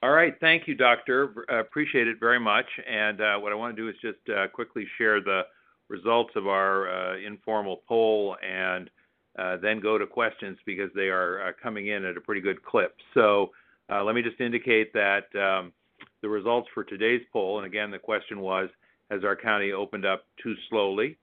All 0.00 0.10
right, 0.10 0.32
thank 0.40 0.68
you, 0.68 0.76
Doctor. 0.76 1.44
Uh, 1.50 1.56
appreciate 1.56 2.06
it 2.06 2.20
very 2.20 2.38
much. 2.38 2.66
And 2.88 3.20
uh, 3.20 3.36
what 3.38 3.50
I 3.50 3.56
want 3.56 3.74
to 3.74 3.82
do 3.82 3.88
is 3.88 3.96
just 4.00 4.18
uh, 4.30 4.46
quickly 4.46 4.86
share 4.96 5.20
the 5.20 5.42
results 5.88 6.30
of 6.36 6.46
our 6.46 6.88
uh, 6.88 7.18
informal 7.18 7.82
poll 7.88 8.36
and 8.46 8.90
uh, 9.36 9.56
then 9.56 9.80
go 9.80 9.98
to 9.98 10.06
questions 10.06 10.56
because 10.64 10.90
they 10.94 11.08
are 11.08 11.48
uh, 11.48 11.52
coming 11.60 11.88
in 11.88 12.04
at 12.04 12.16
a 12.16 12.20
pretty 12.20 12.40
good 12.40 12.62
clip. 12.62 12.94
So 13.12 13.50
let 13.90 14.14
me 14.14 14.22
just 14.22 14.40
indicate 14.40 14.92
that 14.92 15.24
um, 15.34 15.72
the 16.22 16.28
results 16.28 16.68
for 16.74 16.84
today's 16.84 17.22
poll, 17.32 17.58
and 17.58 17.66
again, 17.66 17.90
the 17.90 17.98
question 17.98 18.38
was, 18.40 18.68
has 19.10 19.24
our 19.24 19.34
county 19.34 19.72
opened 19.72 20.06
up 20.06 20.26
too 20.40 20.54
slowly, 20.68 21.16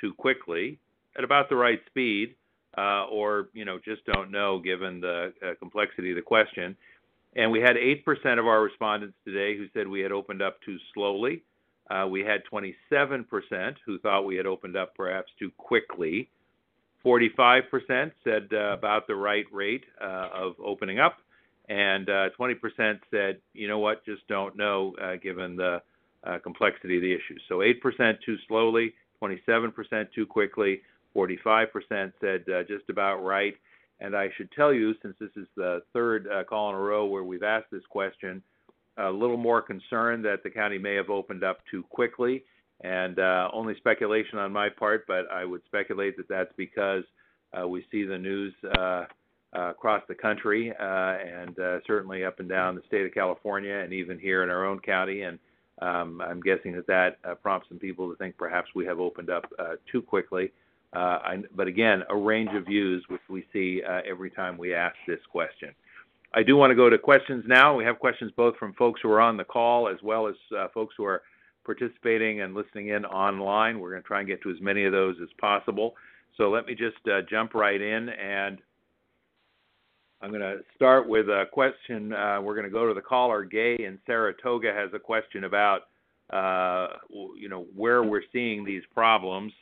too 0.00 0.12
quickly, 0.14 0.78
at 1.16 1.24
about 1.24 1.48
the 1.48 1.56
right 1.56 1.80
speed, 1.86 2.36
or, 2.76 3.48
you 3.54 3.64
know, 3.64 3.80
just 3.84 4.04
don't 4.04 4.30
know 4.30 4.60
given 4.60 5.00
the 5.00 5.32
complexity 5.58 6.10
of 6.10 6.16
the 6.16 6.22
question? 6.22 6.76
And 7.34 7.50
we 7.50 7.60
had 7.60 7.76
8% 7.76 8.38
of 8.38 8.46
our 8.46 8.62
respondents 8.62 9.16
today 9.24 9.56
who 9.56 9.66
said 9.72 9.88
we 9.88 10.00
had 10.00 10.12
opened 10.12 10.42
up 10.42 10.60
too 10.62 10.76
slowly. 10.92 11.42
Uh, 11.90 12.06
we 12.06 12.20
had 12.20 12.42
27% 12.52 13.74
who 13.84 13.98
thought 13.98 14.24
we 14.24 14.36
had 14.36 14.46
opened 14.46 14.76
up 14.76 14.94
perhaps 14.94 15.32
too 15.38 15.50
quickly. 15.56 16.28
45% 17.04 18.12
said 18.22 18.48
uh, 18.52 18.72
about 18.72 19.06
the 19.06 19.14
right 19.14 19.46
rate 19.52 19.84
uh, 20.00 20.28
of 20.32 20.54
opening 20.64 21.00
up. 21.00 21.18
And 21.68 22.08
uh, 22.08 22.28
20% 22.38 23.00
said, 23.10 23.38
you 23.54 23.66
know 23.66 23.78
what, 23.78 24.04
just 24.04 24.26
don't 24.28 24.56
know 24.56 24.94
uh, 25.02 25.16
given 25.16 25.56
the 25.56 25.80
uh, 26.24 26.38
complexity 26.42 26.96
of 26.96 27.02
the 27.02 27.12
issue. 27.12 27.36
So 27.48 27.58
8% 27.58 28.16
too 28.24 28.36
slowly, 28.46 28.94
27% 29.22 29.72
too 30.14 30.26
quickly, 30.26 30.82
45% 31.16 32.12
said 32.20 32.44
uh, 32.48 32.62
just 32.64 32.88
about 32.88 33.22
right. 33.24 33.54
And 34.00 34.16
I 34.16 34.28
should 34.36 34.50
tell 34.52 34.72
you, 34.72 34.94
since 35.02 35.14
this 35.20 35.30
is 35.36 35.46
the 35.56 35.82
third 35.92 36.26
uh, 36.28 36.44
call 36.44 36.70
in 36.70 36.74
a 36.74 36.80
row 36.80 37.06
where 37.06 37.24
we've 37.24 37.42
asked 37.42 37.70
this 37.70 37.86
question, 37.88 38.42
a 38.98 39.10
little 39.10 39.36
more 39.36 39.62
concerned 39.62 40.24
that 40.24 40.42
the 40.42 40.50
county 40.50 40.78
may 40.78 40.94
have 40.94 41.10
opened 41.10 41.44
up 41.44 41.58
too 41.70 41.82
quickly. 41.84 42.44
And 42.82 43.18
uh, 43.20 43.48
only 43.52 43.76
speculation 43.76 44.38
on 44.38 44.52
my 44.52 44.68
part, 44.68 45.06
but 45.06 45.30
I 45.30 45.44
would 45.44 45.62
speculate 45.66 46.16
that 46.16 46.28
that's 46.28 46.52
because 46.56 47.04
uh, 47.56 47.66
we 47.68 47.84
see 47.92 48.02
the 48.04 48.18
news 48.18 48.52
uh, 48.76 49.04
uh, 49.54 49.70
across 49.70 50.02
the 50.08 50.14
country 50.14 50.72
uh, 50.80 50.82
and 50.82 51.58
uh, 51.58 51.78
certainly 51.86 52.24
up 52.24 52.40
and 52.40 52.48
down 52.48 52.74
the 52.74 52.82
state 52.86 53.06
of 53.06 53.14
California 53.14 53.74
and 53.74 53.92
even 53.92 54.18
here 54.18 54.42
in 54.42 54.50
our 54.50 54.66
own 54.66 54.80
county. 54.80 55.22
And 55.22 55.38
um, 55.80 56.20
I'm 56.20 56.40
guessing 56.40 56.72
that 56.72 56.86
that 56.86 57.42
prompts 57.42 57.68
some 57.68 57.78
people 57.78 58.10
to 58.10 58.16
think 58.16 58.36
perhaps 58.36 58.70
we 58.74 58.84
have 58.86 58.98
opened 58.98 59.30
up 59.30 59.44
too 59.90 60.02
quickly. 60.02 60.50
Uh, 60.92 61.18
but 61.54 61.66
again, 61.66 62.02
a 62.10 62.16
range 62.16 62.50
of 62.54 62.66
views 62.66 63.04
which 63.08 63.22
we 63.28 63.46
see 63.52 63.82
uh, 63.82 64.00
every 64.08 64.30
time 64.30 64.58
we 64.58 64.74
ask 64.74 64.94
this 65.06 65.20
question. 65.30 65.70
I 66.34 66.42
do 66.42 66.56
want 66.56 66.70
to 66.70 66.74
go 66.74 66.90
to 66.90 66.98
questions 66.98 67.44
now. 67.46 67.74
We 67.76 67.84
have 67.84 67.98
questions 67.98 68.30
both 68.36 68.56
from 68.56 68.74
folks 68.74 69.00
who 69.02 69.10
are 69.10 69.20
on 69.20 69.36
the 69.36 69.44
call 69.44 69.88
as 69.88 69.96
well 70.02 70.28
as 70.28 70.34
uh, 70.56 70.68
folks 70.72 70.94
who 70.96 71.04
are 71.04 71.22
participating 71.64 72.42
and 72.42 72.54
listening 72.54 72.88
in 72.88 73.04
online. 73.06 73.78
We're 73.78 73.90
going 73.90 74.02
to 74.02 74.06
try 74.06 74.18
and 74.20 74.28
get 74.28 74.42
to 74.42 74.50
as 74.50 74.60
many 74.60 74.84
of 74.84 74.92
those 74.92 75.16
as 75.22 75.28
possible. 75.38 75.94
So 76.36 76.50
let 76.50 76.66
me 76.66 76.74
just 76.74 76.96
jump 77.28 77.54
right 77.54 77.80
in 77.80 78.08
and 78.08 78.58
I'm 80.22 80.30
going 80.30 80.40
to 80.40 80.58
start 80.76 81.08
with 81.08 81.28
a 81.28 81.44
question. 81.52 82.10
We're 82.10 82.54
going 82.54 82.64
to 82.64 82.70
go 82.70 82.86
to 82.86 82.94
the 82.94 83.00
caller. 83.00 83.44
Gay 83.44 83.76
in 83.78 83.98
Saratoga 84.06 84.72
has 84.72 84.90
a 84.94 84.98
question 84.98 85.44
about, 85.44 85.82
you 86.30 87.48
know, 87.48 87.66
where 87.74 88.02
we're 88.02 88.22
seeing 88.32 88.64
these 88.64 88.82
problems. 88.94 89.52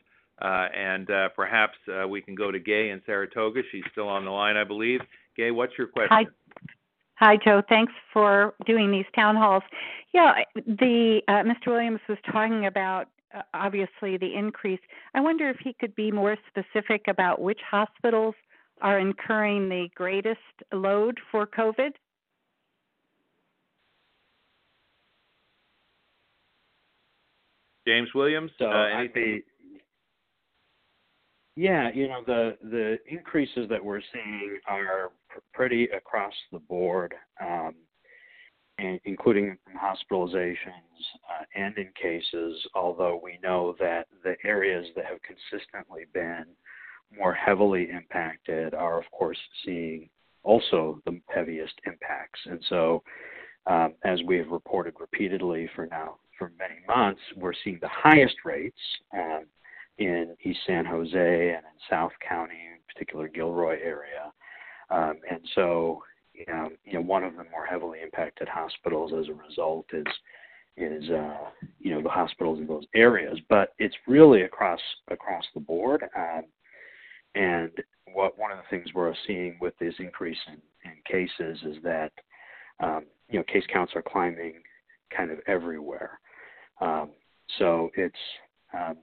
Uh, 0.40 0.68
and 0.74 1.10
uh, 1.10 1.28
perhaps 1.36 1.76
uh, 1.92 2.08
we 2.08 2.22
can 2.22 2.34
go 2.34 2.50
to 2.50 2.58
Gay 2.58 2.90
in 2.90 3.02
Saratoga. 3.04 3.60
She's 3.70 3.84
still 3.92 4.08
on 4.08 4.24
the 4.24 4.30
line, 4.30 4.56
I 4.56 4.64
believe. 4.64 5.00
Gay, 5.36 5.50
what's 5.50 5.72
your 5.76 5.86
question? 5.86 6.08
Hi. 6.10 6.24
Hi, 7.16 7.36
Joe. 7.36 7.60
Thanks 7.68 7.92
for 8.14 8.54
doing 8.64 8.90
these 8.90 9.04
town 9.14 9.36
halls. 9.36 9.62
Yeah, 10.14 10.32
the 10.54 11.20
uh, 11.28 11.42
Mr. 11.42 11.66
Williams 11.66 12.00
was 12.08 12.16
talking 12.32 12.64
about 12.64 13.08
uh, 13.34 13.42
obviously 13.52 14.16
the 14.16 14.34
increase. 14.34 14.80
I 15.14 15.20
wonder 15.20 15.50
if 15.50 15.58
he 15.62 15.74
could 15.74 15.94
be 15.94 16.10
more 16.10 16.38
specific 16.48 17.08
about 17.08 17.40
which 17.40 17.60
hospitals 17.70 18.34
are 18.80 18.98
incurring 18.98 19.68
the 19.68 19.88
greatest 19.94 20.38
load 20.72 21.18
for 21.30 21.46
COVID. 21.46 21.90
James 27.86 28.08
Williams, 28.14 28.50
So 28.58 28.66
uh, 28.66 28.70
I'd 28.70 29.00
anything? 29.00 29.42
Yeah, 31.56 31.90
you 31.92 32.08
know 32.08 32.22
the 32.26 32.56
the 32.62 32.98
increases 33.08 33.68
that 33.68 33.84
we're 33.84 34.00
seeing 34.12 34.58
are 34.66 35.10
pretty 35.52 35.84
across 35.84 36.32
the 36.52 36.58
board, 36.58 37.14
um, 37.40 37.74
including 39.04 39.46
in 39.46 39.56
hospitalizations 39.76 40.56
uh, 41.28 41.44
and 41.54 41.76
in 41.76 41.88
cases. 42.00 42.56
Although 42.74 43.20
we 43.22 43.38
know 43.42 43.74
that 43.80 44.06
the 44.22 44.36
areas 44.44 44.86
that 44.96 45.06
have 45.06 45.18
consistently 45.22 46.04
been 46.14 46.46
more 47.16 47.34
heavily 47.34 47.90
impacted 47.90 48.74
are, 48.74 48.98
of 48.98 49.10
course, 49.10 49.38
seeing 49.64 50.08
also 50.42 51.00
the 51.04 51.20
heaviest 51.28 51.74
impacts. 51.86 52.40
And 52.46 52.64
so, 52.68 53.02
um, 53.66 53.94
as 54.04 54.20
we 54.26 54.38
have 54.38 54.48
reported 54.48 54.94
repeatedly 54.98 55.68
for 55.74 55.86
now 55.86 56.16
for 56.38 56.52
many 56.58 56.80
months, 56.86 57.20
we're 57.36 57.52
seeing 57.64 57.78
the 57.80 57.88
highest 57.88 58.36
rates 58.44 58.78
um, 59.12 59.44
in 60.00 60.34
East 60.42 60.60
San 60.66 60.86
Jose 60.86 61.14
and 61.14 61.64
in 61.64 61.78
South 61.88 62.12
County, 62.26 62.54
in 62.54 62.80
particular 62.92 63.28
Gilroy 63.28 63.78
area. 63.82 64.32
Um, 64.90 65.20
and 65.30 65.40
so, 65.54 66.02
you 66.32 66.46
know, 66.48 66.70
you 66.84 66.94
know, 66.94 67.02
one 67.02 67.22
of 67.22 67.36
the 67.36 67.44
more 67.44 67.66
heavily 67.68 67.98
impacted 68.02 68.48
hospitals 68.48 69.12
as 69.12 69.28
a 69.28 69.34
result 69.34 69.86
is 69.92 70.06
is 70.76 71.10
uh, 71.10 71.50
you 71.78 71.92
know 71.92 72.02
the 72.02 72.08
hospitals 72.08 72.58
in 72.58 72.66
those 72.66 72.86
areas. 72.94 73.38
But 73.48 73.74
it's 73.78 73.94
really 74.08 74.42
across 74.42 74.80
across 75.08 75.44
the 75.54 75.60
board. 75.60 76.02
Um, 76.16 76.44
and 77.34 77.70
what 78.14 78.38
one 78.38 78.50
of 78.50 78.58
the 78.58 78.76
things 78.76 78.88
we're 78.94 79.14
seeing 79.26 79.58
with 79.60 79.74
this 79.78 79.94
increase 79.98 80.38
in, 80.48 80.90
in 80.90 80.96
cases 81.06 81.58
is 81.64 81.82
that 81.84 82.12
um, 82.82 83.04
you 83.28 83.38
know 83.38 83.44
case 83.44 83.64
counts 83.70 83.92
are 83.94 84.02
climbing 84.02 84.54
kind 85.14 85.30
of 85.30 85.38
everywhere. 85.46 86.18
Um, 86.80 87.10
so 87.58 87.90
it's 87.96 88.16
um, 88.72 88.96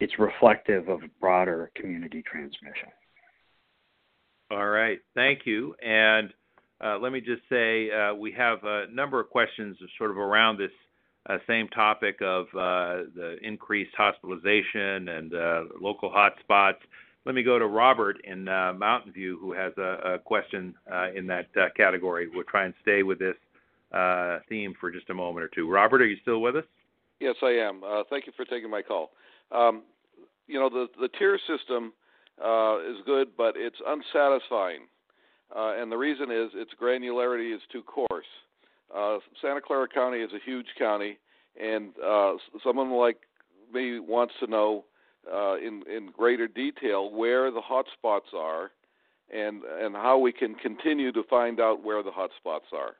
it's 0.00 0.18
reflective 0.18 0.88
of 0.88 1.00
broader 1.20 1.70
community 1.74 2.22
transmission. 2.30 2.88
All 4.50 4.68
right, 4.68 4.98
thank 5.14 5.40
you. 5.44 5.74
And 5.84 6.32
uh, 6.84 6.98
let 6.98 7.12
me 7.12 7.20
just 7.20 7.42
say 7.50 7.90
uh, 7.90 8.14
we 8.14 8.32
have 8.32 8.58
a 8.64 8.86
number 8.92 9.20
of 9.20 9.28
questions 9.28 9.76
sort 9.98 10.10
of 10.10 10.16
around 10.16 10.58
this 10.58 10.70
uh, 11.28 11.38
same 11.46 11.68
topic 11.68 12.20
of 12.22 12.46
uh, 12.54 13.04
the 13.14 13.36
increased 13.42 13.94
hospitalization 13.96 15.08
and 15.08 15.34
uh, 15.34 15.62
local 15.80 16.10
hotspots. 16.10 16.78
let 17.26 17.34
me 17.34 17.42
go 17.42 17.58
to 17.58 17.66
Robert 17.66 18.16
in 18.24 18.48
uh, 18.48 18.72
Mountain 18.72 19.12
View, 19.12 19.38
who 19.40 19.52
has 19.52 19.72
a, 19.76 20.14
a 20.14 20.18
question 20.18 20.74
uh, 20.90 21.08
in 21.14 21.26
that 21.26 21.48
uh, 21.60 21.66
category. 21.76 22.28
We'll 22.32 22.44
try 22.44 22.64
and 22.64 22.74
stay 22.80 23.02
with 23.02 23.18
this 23.18 23.34
uh, 23.92 24.38
theme 24.48 24.74
for 24.80 24.90
just 24.90 25.10
a 25.10 25.14
moment 25.14 25.44
or 25.44 25.50
two. 25.54 25.70
Robert, 25.70 26.00
are 26.00 26.06
you 26.06 26.16
still 26.22 26.40
with 26.40 26.56
us? 26.56 26.64
Yes, 27.20 27.34
I 27.42 27.50
am. 27.50 27.82
Uh, 27.84 28.04
thank 28.08 28.26
you 28.26 28.32
for 28.36 28.44
taking 28.44 28.70
my 28.70 28.80
call. 28.80 29.10
Um, 29.52 29.82
you 30.46 30.58
know, 30.58 30.68
the 30.68 30.86
the 31.00 31.08
tier 31.08 31.38
system 31.46 31.92
uh, 32.42 32.78
is 32.80 32.96
good, 33.04 33.28
but 33.36 33.54
it's 33.56 33.78
unsatisfying, 33.86 34.82
uh, 35.54 35.74
and 35.76 35.90
the 35.90 35.96
reason 35.96 36.30
is 36.30 36.50
its 36.54 36.72
granularity 36.80 37.54
is 37.54 37.60
too 37.72 37.82
coarse. 37.82 38.26
Uh, 38.94 39.18
Santa 39.42 39.60
Clara 39.60 39.88
County 39.88 40.18
is 40.18 40.30
a 40.32 40.38
huge 40.44 40.66
county, 40.78 41.18
and 41.60 41.92
uh, 42.04 42.32
someone 42.64 42.90
like 42.92 43.18
me 43.72 43.98
wants 43.98 44.34
to 44.40 44.46
know 44.46 44.84
uh, 45.32 45.56
in 45.56 45.82
in 45.94 46.10
greater 46.16 46.48
detail 46.48 47.10
where 47.10 47.50
the 47.50 47.60
hot 47.60 47.86
spots 47.96 48.28
are, 48.34 48.70
and 49.32 49.62
and 49.64 49.94
how 49.94 50.18
we 50.18 50.32
can 50.32 50.54
continue 50.54 51.12
to 51.12 51.22
find 51.28 51.60
out 51.60 51.84
where 51.84 52.02
the 52.02 52.10
hot 52.10 52.30
spots 52.38 52.66
are. 52.72 52.94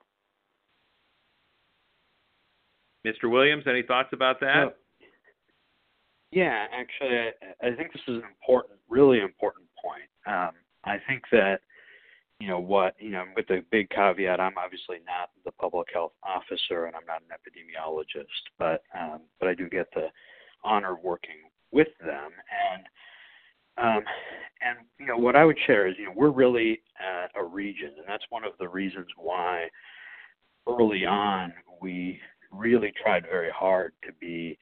Mr. 3.07 3.31
Williams, 3.31 3.65
any 3.67 3.83
thoughts 3.83 4.11
about 4.13 4.41
that? 4.41 4.57
Well, 4.57 4.73
yeah, 6.31 6.67
actually, 6.73 7.17
I, 7.17 7.69
I 7.69 7.75
think 7.77 7.93
this 7.93 8.03
is 8.09 8.17
an 8.17 8.25
important, 8.41 8.79
really 8.89 9.21
important 9.21 9.67
point. 9.83 10.09
Um, 10.27 10.53
I 10.85 10.99
think 11.07 11.23
that 11.33 11.61
you 12.41 12.47
know 12.47 12.59
what 12.59 12.95
you 12.99 13.11
know 13.11 13.25
with 13.35 13.47
the 13.49 13.65
big 13.71 13.91
caveat 13.91 14.41
i'm 14.41 14.57
obviously 14.57 14.99
not 15.07 15.31
the 15.45 15.51
public 15.53 15.89
health 15.93 16.13
officer 16.23 16.87
and 16.87 16.95
i'm 16.95 17.07
not 17.07 17.23
an 17.23 17.35
epidemiologist 17.35 18.25
but 18.59 18.83
um, 18.99 19.21
but 19.41 19.49
i 19.49 19.55
do 19.55 19.69
get 19.69 19.89
the 19.95 20.07
honor 20.65 20.93
of 20.93 21.03
working 21.03 21.51
with 21.73 21.89
them 22.01 22.31
and 22.73 22.85
um, 23.77 24.03
and 24.63 24.79
you 25.01 25.07
know 25.07 25.17
what 25.17 25.37
i 25.37 25.45
would 25.45 25.59
share 25.67 25.89
is 25.89 25.97
you 25.99 26.07
know 26.07 26.13
we're 26.15 26.31
really 26.31 26.81
a 27.37 27.45
region 27.45 27.91
and 27.97 28.07
that's 28.07 28.25
one 28.31 28.45
of 28.45 28.53
the 28.59 28.69
reasons 28.69 29.07
why 29.17 29.69
early 30.69 31.05
on 31.05 31.53
we 31.81 32.21
really 32.53 32.93
tried 33.03 33.25
very 33.25 33.51
hard 33.51 33.93
to 34.05 34.13
be 34.21 34.59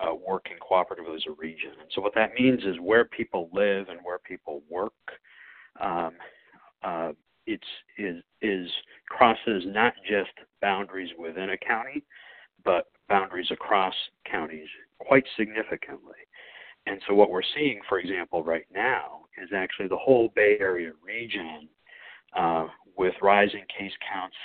uh, 0.00 0.14
working 0.14 0.56
cooperatively 0.58 1.16
as 1.16 1.24
a 1.28 1.32
region 1.32 1.70
and 1.80 1.90
so 1.94 2.00
what 2.00 2.14
that 2.14 2.32
means 2.38 2.62
is 2.64 2.76
where 2.80 3.04
people 3.04 3.48
live 3.52 3.88
and 3.88 3.98
where 4.02 4.18
people 4.18 4.62
work 4.70 4.92
um, 5.80 6.12
uh, 6.82 7.12
it's 7.48 7.64
is 7.96 8.22
is 8.42 8.70
crosses 9.08 9.64
not 9.66 9.94
just 10.08 10.30
boundaries 10.60 11.10
within 11.18 11.50
a 11.50 11.58
county, 11.58 12.04
but 12.64 12.86
boundaries 13.08 13.50
across 13.50 13.94
counties 14.30 14.68
quite 14.98 15.24
significantly. 15.36 16.16
And 16.86 17.00
so 17.06 17.14
what 17.14 17.30
we're 17.30 17.42
seeing, 17.54 17.80
for 17.88 17.98
example, 17.98 18.42
right 18.44 18.66
now 18.72 19.22
is 19.42 19.50
actually 19.54 19.88
the 19.88 19.96
whole 19.96 20.30
Bay 20.34 20.56
Area 20.60 20.92
region 21.02 21.68
uh, 22.36 22.66
with 22.96 23.14
rising 23.22 23.64
case 23.76 23.92
counts 24.12 24.36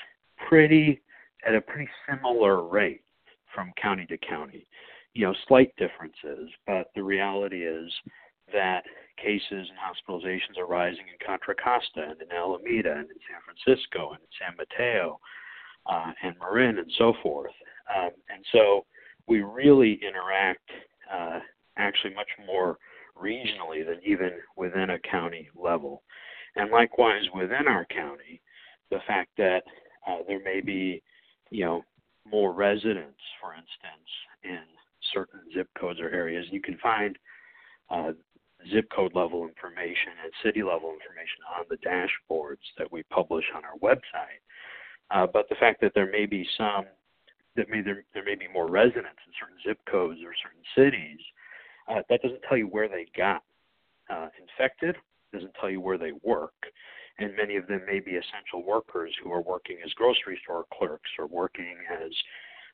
pretty 0.47 1.01
at 1.45 1.56
a 1.56 1.62
pretty 1.62 1.89
similar 2.10 2.64
rate 2.68 3.01
from 3.54 3.72
county 3.82 4.06
to 4.08 4.18
county. 4.18 4.66
You 5.14 5.28
know, 5.28 5.36
slight 5.47 5.74
differences, 5.78 6.49
but 6.66 6.88
the 6.95 7.03
reality 7.03 7.64
is 7.64 7.91
that 8.51 8.84
cases 9.18 9.70
and 9.70 9.78
hospitalizations 9.78 10.57
are 10.57 10.66
rising 10.66 11.05
in 11.07 11.26
Contra 11.26 11.55
Costa 11.55 12.09
and 12.09 12.22
in 12.22 12.32
Alameda 12.36 12.91
and 12.91 13.09
in 13.09 13.18
San 13.30 13.41
Francisco 13.45 14.11
and 14.11 14.20
in 14.20 14.28
San 14.39 14.57
Mateo 14.57 15.20
uh, 15.86 16.11
and 16.24 16.36
Marin 16.39 16.80
and 16.80 16.91
so 16.97 17.14
forth. 17.22 17.51
Um, 17.95 18.11
and 18.30 18.43
so 18.51 18.86
we 19.28 19.41
really 19.41 19.99
interact 20.05 20.70
uh, 21.14 21.39
actually 21.78 22.14
much 22.16 22.30
more 22.45 22.78
regionally 23.22 23.86
than 23.86 23.99
even 24.05 24.32
within 24.57 24.91
a 24.91 24.99
county 24.99 25.49
level. 25.55 26.03
And 26.55 26.72
likewise 26.72 27.24
within 27.34 27.68
our 27.68 27.86
county, 27.86 28.41
the 28.89 28.99
fact 29.07 29.30
that 29.38 29.64
uh, 30.07 30.18
there 30.28 30.41
may 30.43 30.61
be, 30.61 31.01
you 31.49 31.66
know, 31.66 31.84
more 32.30 32.53
residents, 32.53 33.20
for 33.41 33.53
instance, 33.53 34.09
in 34.43 34.59
certain 35.14 35.39
zip 35.53 35.68
codes 35.80 35.99
or 35.99 36.09
areas, 36.09 36.45
you 36.51 36.61
can 36.61 36.78
find 36.78 37.18
uh, 37.89 38.11
zip 38.72 38.88
code 38.95 39.14
level 39.14 39.47
information 39.47 40.14
and 40.24 40.32
city 40.43 40.64
level 40.64 40.91
information 40.91 41.43
on 41.57 41.66
the 41.70 41.78
dashboards 41.78 42.64
that 42.78 42.91
we 42.91 43.03
publish 43.03 43.45
on 43.55 43.64
our 43.64 43.78
website. 43.80 44.41
Uh, 45.11 45.28
but 45.32 45.47
the 45.49 45.55
fact 45.55 45.82
that 45.82 45.91
there 45.93 46.09
may 46.09 46.26
be 46.26 46.47
some 46.57 46.86
that 47.55 47.70
may 47.70 47.82
there, 47.82 48.03
there 48.14 48.24
may 48.24 48.36
be 48.36 48.47
more 48.51 48.68
residents 48.68 49.22
in 49.28 49.34
certain 49.39 49.57
zip 49.66 49.78
codes 49.89 50.20
or 50.26 50.34
certain 50.41 50.66
cities, 50.76 51.20
uh, 51.88 52.01
that 52.09 52.22
doesn't 52.22 52.41
tell 52.47 52.57
you 52.57 52.66
where 52.66 52.89
they 52.89 53.05
got 53.16 53.43
uh, 54.09 54.30
infected, 54.41 54.95
doesn't 55.32 55.53
tell 55.59 55.70
you 55.70 55.82
where 55.82 55.97
they 55.97 56.14
work. 56.24 56.53
And 57.20 57.36
many 57.38 57.57
of 57.57 57.68
them 57.68 57.82
may 57.86 57.99
be 57.99 58.11
essential 58.11 58.66
workers 58.66 59.14
who 59.24 59.32
are 59.32 59.41
working 59.41 59.78
as 59.86 59.93
grocery 59.93 60.39
store 60.43 60.66
clerks 60.74 61.09
or 61.20 61.28
working 61.28 61.76
as 61.91 62.11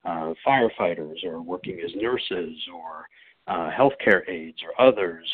uh, 0.06 0.34
firefighters 0.46 1.24
or 1.24 1.42
working 1.42 1.80
as 1.84 1.92
nurses 1.96 2.56
or 2.74 3.06
uh, 3.48 3.70
healthcare 3.72 4.28
aides 4.30 4.60
or 4.64 4.88
others 4.88 5.26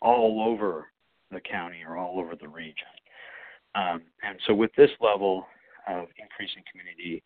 all 0.00 0.44
over 0.46 0.86
the 1.30 1.40
county 1.40 1.82
or 1.86 1.96
all 1.96 2.18
over 2.18 2.34
the 2.36 2.48
region. 2.48 2.86
Um, 3.74 4.02
and 4.22 4.38
so, 4.46 4.54
with 4.54 4.70
this 4.76 4.90
level 5.00 5.46
of 5.88 6.06
increasing 6.18 6.62
community 6.70 7.22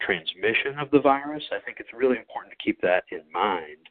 transmission 0.00 0.78
of 0.78 0.90
the 0.90 1.00
virus, 1.00 1.42
I 1.52 1.60
think 1.64 1.78
it's 1.80 1.92
really 1.94 2.18
important 2.18 2.52
to 2.52 2.64
keep 2.64 2.80
that 2.82 3.04
in 3.10 3.22
mind. 3.32 3.88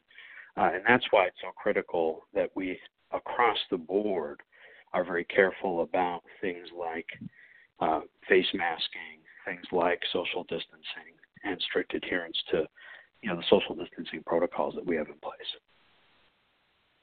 Uh, 0.56 0.70
and 0.74 0.82
that's 0.86 1.04
why 1.10 1.24
it's 1.24 1.40
so 1.40 1.50
critical 1.56 2.22
that 2.34 2.50
we, 2.54 2.78
across 3.12 3.58
the 3.70 3.78
board, 3.78 4.40
are 4.92 5.04
very 5.04 5.24
careful 5.24 5.82
about 5.82 6.22
things 6.40 6.68
like 6.78 7.06
uh, 7.80 8.00
face 8.28 8.46
masking, 8.54 9.18
things 9.44 9.64
like 9.72 10.00
social 10.12 10.44
distancing, 10.44 11.18
and 11.44 11.60
strict 11.60 11.94
adherence 11.94 12.36
to, 12.50 12.64
you 13.22 13.28
know, 13.28 13.36
the 13.36 13.44
social 13.50 13.74
distancing 13.74 14.22
protocols 14.26 14.74
that 14.74 14.84
we 14.84 14.96
have 14.96 15.08
in 15.08 15.14
place. 15.22 15.40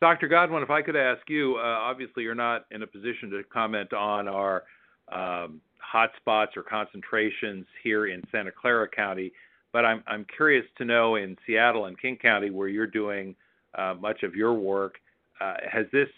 Dr. 0.02 0.28
Godwin, 0.28 0.64
if 0.64 0.72
I 0.72 0.82
could 0.82 0.96
ask 0.96 1.22
you, 1.30 1.58
uh, 1.58 1.62
obviously 1.62 2.24
you're 2.24 2.34
not 2.34 2.66
in 2.72 2.82
a 2.82 2.88
position 2.88 3.30
to 3.30 3.44
comment 3.54 3.94
on 3.94 4.28
our 4.28 4.64
um, 5.12 5.62
hotspots 5.94 6.58
or 6.58 6.64
concentrations 6.64 7.66
here 7.84 8.08
in 8.08 8.24
Santa 8.32 8.52
Clara 8.52 8.88
County, 8.88 9.32
but 9.72 9.86
I'm, 9.86 10.04
I'm 10.08 10.26
curious 10.36 10.66
to 10.80 10.86
know 10.86 11.16
in 11.16 11.38
Seattle 11.46 11.86
and 11.86 12.00
King 12.00 12.18
County, 12.18 12.50
where 12.50 12.68
you're 12.68 12.88
doing 12.88 13.36
uh, 13.78 13.94
much 14.00 14.24
of 14.24 14.36
your 14.36 14.54
work, 14.54 14.96
uh, 15.40 15.56
has 15.72 15.86
this 15.92 16.10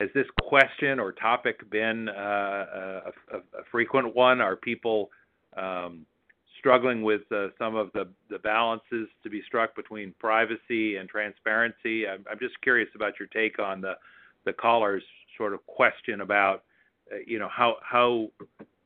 has 0.00 0.10
this 0.14 0.26
question 0.48 0.98
or 0.98 1.12
topic 1.12 1.68
been 1.70 2.08
uh, 2.08 2.12
a, 3.32 3.36
a, 3.36 3.64
frequent 3.70 4.16
one? 4.16 4.40
Are 4.40 4.56
people 4.56 5.10
um, 5.56 6.04
struggling 6.62 7.02
with 7.02 7.22
uh, 7.32 7.48
some 7.58 7.74
of 7.74 7.90
the, 7.92 8.08
the 8.30 8.38
balances 8.38 9.08
to 9.24 9.28
be 9.28 9.42
struck 9.48 9.74
between 9.74 10.14
privacy 10.20 10.94
and 10.94 11.08
transparency. 11.08 12.06
I'm, 12.06 12.24
I'm 12.30 12.38
just 12.38 12.54
curious 12.62 12.88
about 12.94 13.14
your 13.18 13.26
take 13.28 13.58
on 13.58 13.80
the, 13.80 13.94
the 14.46 14.52
caller's 14.52 15.02
sort 15.36 15.54
of 15.54 15.66
question 15.66 16.20
about, 16.20 16.62
uh, 17.12 17.16
you 17.26 17.40
know, 17.40 17.48
how, 17.50 17.78
how 17.82 18.28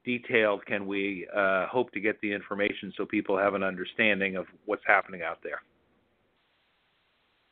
detailed 0.06 0.64
can 0.64 0.86
we 0.86 1.28
uh, 1.36 1.66
hope 1.66 1.92
to 1.92 2.00
get 2.00 2.18
the 2.22 2.32
information 2.32 2.94
so 2.96 3.04
people 3.04 3.36
have 3.36 3.52
an 3.52 3.62
understanding 3.62 4.36
of 4.36 4.46
what's 4.64 4.84
happening 4.86 5.20
out 5.20 5.40
there? 5.42 5.60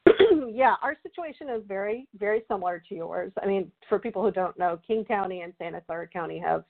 yeah, 0.51 0.77
our 0.83 0.97
situation 1.03 1.51
is 1.51 1.63
very, 1.69 2.09
very 2.19 2.45
similar 2.51 2.83
to 2.89 2.95
yours. 2.95 3.31
I 3.43 3.47
mean, 3.47 3.71
for 3.91 3.99
people 3.99 4.23
who 4.23 4.31
don't 4.31 4.59
know, 4.59 4.81
King 4.87 5.05
County 5.05 5.43
and 5.43 5.53
Santa 5.59 5.83
Clara 5.83 6.09
County 6.09 6.39
have 6.39 6.65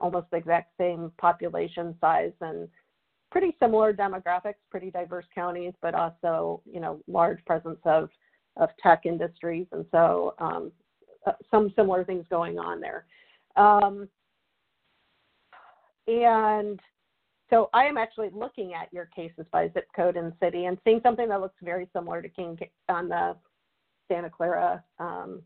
almost 0.00 0.30
the 0.30 0.38
exact 0.38 0.72
same 0.78 1.12
population 1.18 1.94
size 2.00 2.32
and 2.40 2.66
pretty 3.34 3.56
similar 3.58 3.92
demographics, 3.92 4.54
pretty 4.70 4.92
diverse 4.92 5.24
counties, 5.34 5.72
but 5.82 5.92
also 5.92 6.62
you 6.64 6.78
know 6.78 7.00
large 7.08 7.44
presence 7.44 7.80
of 7.84 8.08
of 8.56 8.68
tech 8.80 9.06
industries, 9.06 9.66
and 9.72 9.84
so 9.90 10.36
um, 10.38 10.70
uh, 11.26 11.32
some 11.50 11.72
similar 11.74 12.04
things 12.04 12.24
going 12.30 12.60
on 12.60 12.80
there. 12.80 13.06
Um, 13.56 14.08
and 16.06 16.78
so 17.50 17.70
I 17.74 17.86
am 17.86 17.96
actually 17.96 18.30
looking 18.32 18.72
at 18.72 18.92
your 18.92 19.06
cases 19.06 19.46
by 19.50 19.68
zip 19.74 19.88
code 19.96 20.16
and 20.16 20.32
city 20.40 20.66
and 20.66 20.78
seeing 20.84 21.00
something 21.02 21.28
that 21.28 21.40
looks 21.40 21.56
very 21.60 21.88
similar 21.92 22.22
to 22.22 22.28
King 22.28 22.56
on 22.88 23.08
the 23.08 23.34
Santa 24.06 24.30
Clara 24.30 24.84
um, 25.00 25.42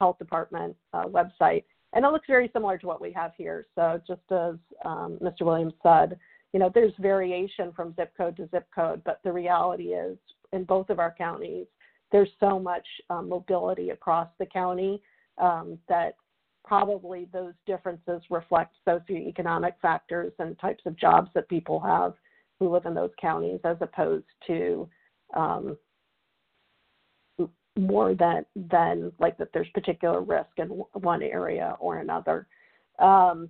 Health 0.00 0.18
Department 0.18 0.76
uh, 0.92 1.04
website. 1.04 1.64
And 1.94 2.04
it 2.04 2.08
looks 2.08 2.26
very 2.26 2.50
similar 2.52 2.76
to 2.76 2.86
what 2.86 3.00
we 3.00 3.10
have 3.12 3.32
here. 3.38 3.66
So 3.74 4.00
just 4.06 4.20
as 4.30 4.56
um, 4.84 5.18
Mr. 5.22 5.42
Williams 5.42 5.74
said, 5.82 6.18
you 6.52 6.60
know, 6.60 6.70
there's 6.72 6.92
variation 6.98 7.72
from 7.72 7.94
zip 7.94 8.12
code 8.16 8.36
to 8.36 8.48
zip 8.50 8.66
code, 8.74 9.02
but 9.04 9.20
the 9.24 9.32
reality 9.32 9.94
is 9.94 10.18
in 10.52 10.64
both 10.64 10.90
of 10.90 10.98
our 10.98 11.14
counties, 11.16 11.66
there's 12.10 12.30
so 12.40 12.58
much 12.58 12.86
um, 13.08 13.28
mobility 13.28 13.90
across 13.90 14.28
the 14.38 14.46
county 14.46 15.00
um, 15.38 15.78
that 15.88 16.14
probably 16.64 17.28
those 17.32 17.54
differences 17.66 18.20
reflect 18.30 18.74
socioeconomic 18.86 19.72
factors 19.80 20.32
and 20.38 20.58
types 20.58 20.82
of 20.86 20.96
jobs 20.96 21.30
that 21.34 21.48
people 21.48 21.80
have 21.80 22.14
who 22.58 22.68
live 22.68 22.84
in 22.84 22.94
those 22.94 23.10
counties 23.20 23.60
as 23.64 23.76
opposed 23.80 24.26
to 24.46 24.88
um, 25.34 25.76
more 27.78 28.14
than 28.14 28.44
than 28.70 29.12
like 29.18 29.38
that 29.38 29.48
there's 29.54 29.68
particular 29.72 30.20
risk 30.20 30.50
in 30.58 30.68
one 30.92 31.22
area 31.22 31.76
or 31.80 31.98
another. 31.98 32.46
Um, 32.98 33.48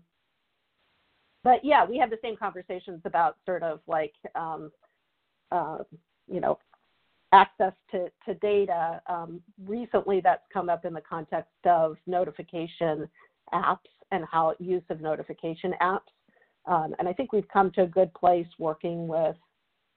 but 1.43 1.65
yeah, 1.65 1.85
we 1.85 1.99
have 1.99 2.11
the 2.11 2.19
same 2.23 2.37
conversations 2.37 3.01
about 3.05 3.37
sort 3.47 3.63
of 3.63 3.81
like 3.87 4.15
um, 4.35 4.71
uh, 5.51 5.79
you 6.29 6.41
know 6.41 6.59
access 7.33 7.73
to, 7.93 8.09
to 8.27 8.35
data. 8.35 9.01
Um, 9.07 9.41
recently, 9.67 10.21
that's 10.21 10.43
come 10.53 10.69
up 10.69 10.85
in 10.85 10.93
the 10.93 11.01
context 11.01 11.51
of 11.65 11.97
notification 12.07 13.09
apps 13.53 13.79
and 14.11 14.25
how 14.31 14.55
use 14.59 14.83
of 14.91 15.01
notification 15.01 15.75
apps. 15.81 16.01
Um, 16.67 16.95
and 16.99 17.09
I 17.09 17.13
think 17.13 17.33
we've 17.33 17.49
come 17.49 17.71
to 17.73 17.83
a 17.83 17.87
good 17.87 18.13
place 18.15 18.47
working 18.59 19.09
with 19.09 19.37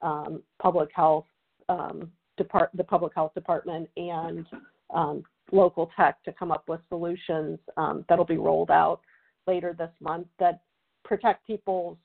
um, 0.02 0.42
public 0.62 0.90
health, 0.94 1.26
um, 1.68 2.10
depart- 2.36 2.70
the 2.74 2.84
public 2.84 3.14
health 3.14 3.34
department, 3.34 3.88
and 3.96 4.46
um, 4.94 5.24
local 5.52 5.90
tech 5.96 6.22
to 6.24 6.32
come 6.32 6.50
up 6.50 6.68
with 6.68 6.80
solutions 6.88 7.58
that'll 8.08 8.24
be 8.24 8.38
rolled 8.38 8.70
out 8.70 9.00
later 9.46 9.74
this 9.76 9.90
month 10.00 10.26
that 10.38 10.60
protect 11.04 11.46
people's 11.46 11.96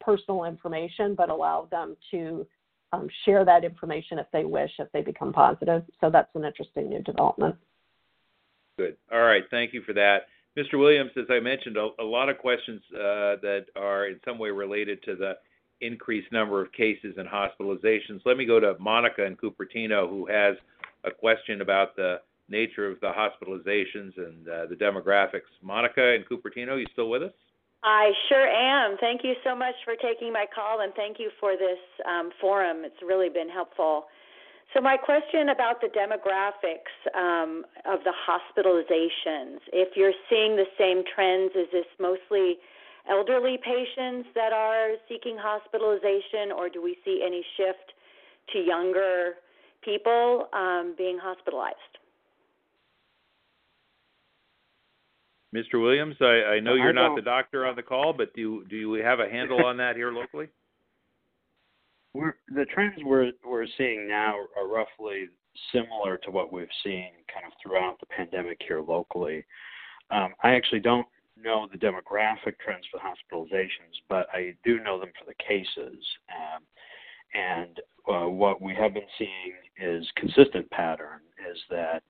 personal 0.00 0.44
information 0.44 1.14
but 1.14 1.28
allow 1.28 1.68
them 1.70 1.96
to 2.10 2.46
um, 2.92 3.08
share 3.24 3.44
that 3.44 3.64
information 3.64 4.18
if 4.18 4.26
they 4.32 4.44
wish, 4.44 4.70
if 4.78 4.90
they 4.92 5.02
become 5.02 5.32
positive. 5.32 5.82
So 6.00 6.10
that's 6.10 6.34
an 6.34 6.44
interesting 6.44 6.88
new 6.88 7.02
development. 7.02 7.56
Good. 8.78 8.96
All 9.12 9.22
right. 9.22 9.42
Thank 9.50 9.72
you 9.72 9.82
for 9.82 9.92
that. 9.94 10.28
Mr. 10.56 10.78
Williams, 10.78 11.10
as 11.16 11.26
I 11.30 11.40
mentioned, 11.40 11.76
a, 11.76 11.88
a 12.00 12.04
lot 12.04 12.28
of 12.28 12.38
questions 12.38 12.80
uh, 12.94 13.36
that 13.42 13.66
are 13.76 14.06
in 14.06 14.20
some 14.24 14.38
way 14.38 14.50
related 14.50 15.02
to 15.04 15.14
the 15.14 15.34
increased 15.80 16.32
number 16.32 16.62
of 16.62 16.72
cases 16.72 17.14
and 17.18 17.28
hospitalizations. 17.28 18.20
Let 18.24 18.38
me 18.38 18.46
go 18.46 18.58
to 18.60 18.74
Monica 18.80 19.24
in 19.24 19.36
Cupertino, 19.36 20.08
who 20.08 20.26
has 20.26 20.56
a 21.04 21.10
question 21.10 21.60
about 21.60 21.96
the 21.96 22.20
nature 22.48 22.90
of 22.90 22.98
the 23.00 23.12
hospitalizations 23.12 24.16
and 24.16 24.48
uh, 24.48 24.66
the 24.66 24.76
demographics. 24.76 25.48
Monica 25.62 26.14
in 26.14 26.22
Cupertino, 26.22 26.78
you 26.78 26.86
still 26.92 27.10
with 27.10 27.22
us? 27.22 27.32
I 27.86 28.10
sure 28.28 28.48
am. 28.48 28.96
Thank 28.98 29.22
you 29.22 29.34
so 29.44 29.54
much 29.54 29.76
for 29.84 29.94
taking 29.94 30.32
my 30.32 30.44
call 30.52 30.80
and 30.80 30.92
thank 30.94 31.20
you 31.20 31.30
for 31.38 31.52
this 31.56 31.78
um, 32.04 32.30
forum. 32.40 32.78
It's 32.84 33.00
really 33.00 33.28
been 33.28 33.48
helpful. 33.48 34.06
So, 34.74 34.80
my 34.80 34.96
question 34.96 35.50
about 35.50 35.80
the 35.80 35.86
demographics 35.86 36.90
um, 37.14 37.64
of 37.86 38.00
the 38.02 38.10
hospitalizations, 38.10 39.58
if 39.72 39.96
you're 39.96 40.18
seeing 40.28 40.56
the 40.56 40.66
same 40.76 41.04
trends, 41.14 41.52
is 41.54 41.68
this 41.72 41.86
mostly 42.00 42.56
elderly 43.08 43.56
patients 43.56 44.30
that 44.34 44.52
are 44.52 44.94
seeking 45.08 45.36
hospitalization, 45.38 46.50
or 46.50 46.68
do 46.68 46.82
we 46.82 46.98
see 47.04 47.22
any 47.24 47.46
shift 47.56 47.92
to 48.52 48.58
younger 48.58 49.34
people 49.84 50.48
um, 50.52 50.96
being 50.98 51.18
hospitalized? 51.22 51.76
Mr. 55.54 55.80
Williams, 55.80 56.16
I, 56.20 56.56
I 56.56 56.60
know 56.60 56.74
you're 56.74 56.92
not 56.92 57.16
the 57.16 57.22
doctor 57.22 57.66
on 57.66 57.76
the 57.76 57.82
call, 57.82 58.12
but 58.12 58.34
do 58.34 58.64
do 58.68 58.90
we 58.90 59.00
have 59.00 59.20
a 59.20 59.28
handle 59.28 59.64
on 59.64 59.76
that 59.78 59.96
here 59.96 60.12
locally? 60.12 60.48
We're, 62.14 62.36
the 62.48 62.64
trends 62.64 62.94
we're 63.04 63.32
we're 63.44 63.66
seeing 63.76 64.08
now 64.08 64.36
are 64.58 64.66
roughly 64.66 65.28
similar 65.70 66.16
to 66.18 66.30
what 66.30 66.50
we've 66.50 66.66
seen 66.82 67.10
kind 67.32 67.44
of 67.46 67.52
throughout 67.62 68.00
the 68.00 68.06
pandemic 68.06 68.58
here 68.66 68.80
locally. 68.80 69.44
Um, 70.10 70.32
I 70.42 70.54
actually 70.54 70.80
don't 70.80 71.06
know 71.36 71.68
the 71.70 71.78
demographic 71.78 72.58
trends 72.64 72.86
for 72.90 73.00
hospitalizations, 73.00 74.00
but 74.08 74.28
I 74.32 74.54
do 74.64 74.80
know 74.80 74.98
them 74.98 75.10
for 75.18 75.26
the 75.26 75.34
cases. 75.34 76.02
Um, 76.32 76.62
and 77.34 77.80
uh, 78.08 78.28
what 78.28 78.62
we 78.62 78.74
have 78.74 78.94
been 78.94 79.02
seeing 79.18 79.52
is 79.78 80.06
consistent 80.16 80.70
pattern 80.70 81.20
is 81.50 81.58
that 81.70 82.02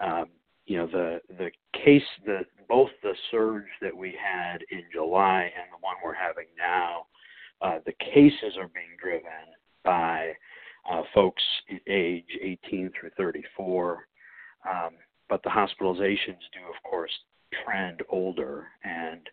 um, 0.00 0.26
you 0.66 0.78
know 0.78 0.86
the 0.86 1.20
the 1.38 1.50
case 1.84 2.02
the 2.24 2.40
both 2.68 2.90
the 3.02 3.14
surge 3.30 3.68
that 3.82 3.94
we 3.96 4.14
had 4.18 4.58
in 4.70 4.82
July 4.92 5.42
and 5.42 5.70
the 5.70 5.80
one 5.80 5.96
we're 6.02 6.14
having 6.14 6.46
now, 6.58 7.06
uh, 7.60 7.78
the 7.84 7.92
cases 7.92 8.56
are 8.58 8.68
being 8.68 8.96
driven 9.00 9.52
by 9.84 10.32
uh, 10.90 11.02
folks 11.14 11.42
age 11.86 12.24
18 12.42 12.90
through 12.98 13.10
34, 13.16 14.06
um, 14.68 14.90
but 15.28 15.42
the 15.42 15.50
hospitalizations 15.50 16.40
do 16.52 16.60
of 16.68 16.82
course 16.88 17.12
trend 17.64 18.02
older 18.08 18.66
and 18.84 19.28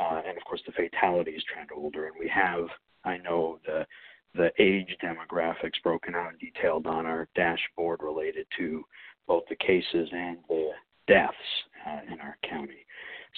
uh, 0.00 0.22
and 0.26 0.36
of 0.36 0.44
course 0.44 0.62
the 0.66 0.72
fatalities 0.72 1.42
trend 1.52 1.68
older. 1.76 2.06
And 2.06 2.14
we 2.18 2.28
have 2.28 2.66
I 3.04 3.18
know 3.18 3.58
the 3.66 3.86
the 4.34 4.50
age 4.58 4.96
demographics 5.02 5.82
broken 5.82 6.14
out 6.14 6.30
and 6.30 6.38
detailed 6.38 6.86
on 6.86 7.04
our 7.04 7.28
dashboard 7.34 8.00
related 8.02 8.46
to 8.58 8.84
both 9.30 9.44
the 9.48 9.54
cases 9.54 10.08
and 10.12 10.38
the 10.48 10.70
deaths 11.06 11.34
uh, 11.86 12.00
in 12.12 12.18
our 12.20 12.36
county. 12.42 12.84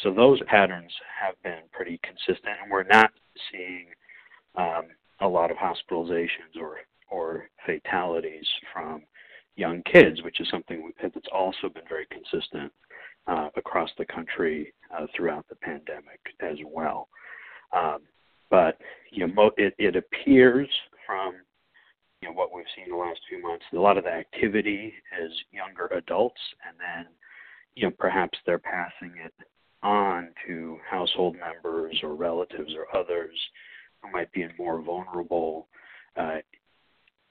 So 0.03 0.11
those 0.11 0.41
patterns 0.47 0.91
have 1.21 1.35
been 1.43 1.69
pretty 1.71 2.01
consistent, 2.03 2.57
and 2.63 2.71
we're 2.71 2.85
not 2.85 3.11
seeing 3.53 3.85
um, 4.57 4.85
a 5.21 5.29
lot 5.29 5.51
of 5.51 5.59
hospitalizations 5.59 6.57
or 6.59 6.79
or 7.11 7.45
fatalities 7.67 8.47
from 8.73 9.03
young 9.57 9.83
kids, 9.83 10.23
which 10.23 10.41
is 10.41 10.49
something 10.51 10.91
that's 11.03 11.29
also 11.31 11.69
been 11.69 11.83
very 11.87 12.07
consistent 12.07 12.73
uh, 13.27 13.51
across 13.55 13.91
the 13.99 14.07
country 14.07 14.73
uh, 14.97 15.05
throughout 15.15 15.47
the 15.51 15.57
pandemic 15.57 16.21
as 16.41 16.57
well. 16.67 17.09
Um, 17.77 17.99
but 18.49 18.79
you 19.11 19.27
know, 19.27 19.51
it, 19.59 19.75
it 19.77 19.95
appears 19.95 20.71
from 21.07 21.35
you 22.23 22.29
know 22.29 22.35
what 22.35 22.55
we've 22.55 22.65
seen 22.77 22.89
the 22.89 22.97
last 22.97 23.21
few 23.29 23.43
months, 23.43 23.65
a 23.73 23.77
lot 23.77 23.99
of 23.99 24.05
the 24.05 24.11
activity 24.11 24.95
is 25.21 25.33
younger 25.51 25.87
adults, 25.97 26.41
and 26.67 26.77
then 26.79 27.13
you 27.75 27.85
know 27.85 27.95
perhaps 27.99 28.39
they're 28.47 28.59
passing 28.59 29.13
it 29.23 29.35
on 29.83 30.29
to 30.47 30.79
household 30.89 31.37
members 31.37 31.99
or 32.05 32.15
relatives 32.15 32.73
or 32.77 32.97
others 32.97 33.37
who 34.01 34.11
might 34.13 34.31
be 34.33 34.43
in 34.43 34.53
more 34.57 34.81
vulnerable 34.81 35.67
uh, 36.17 36.37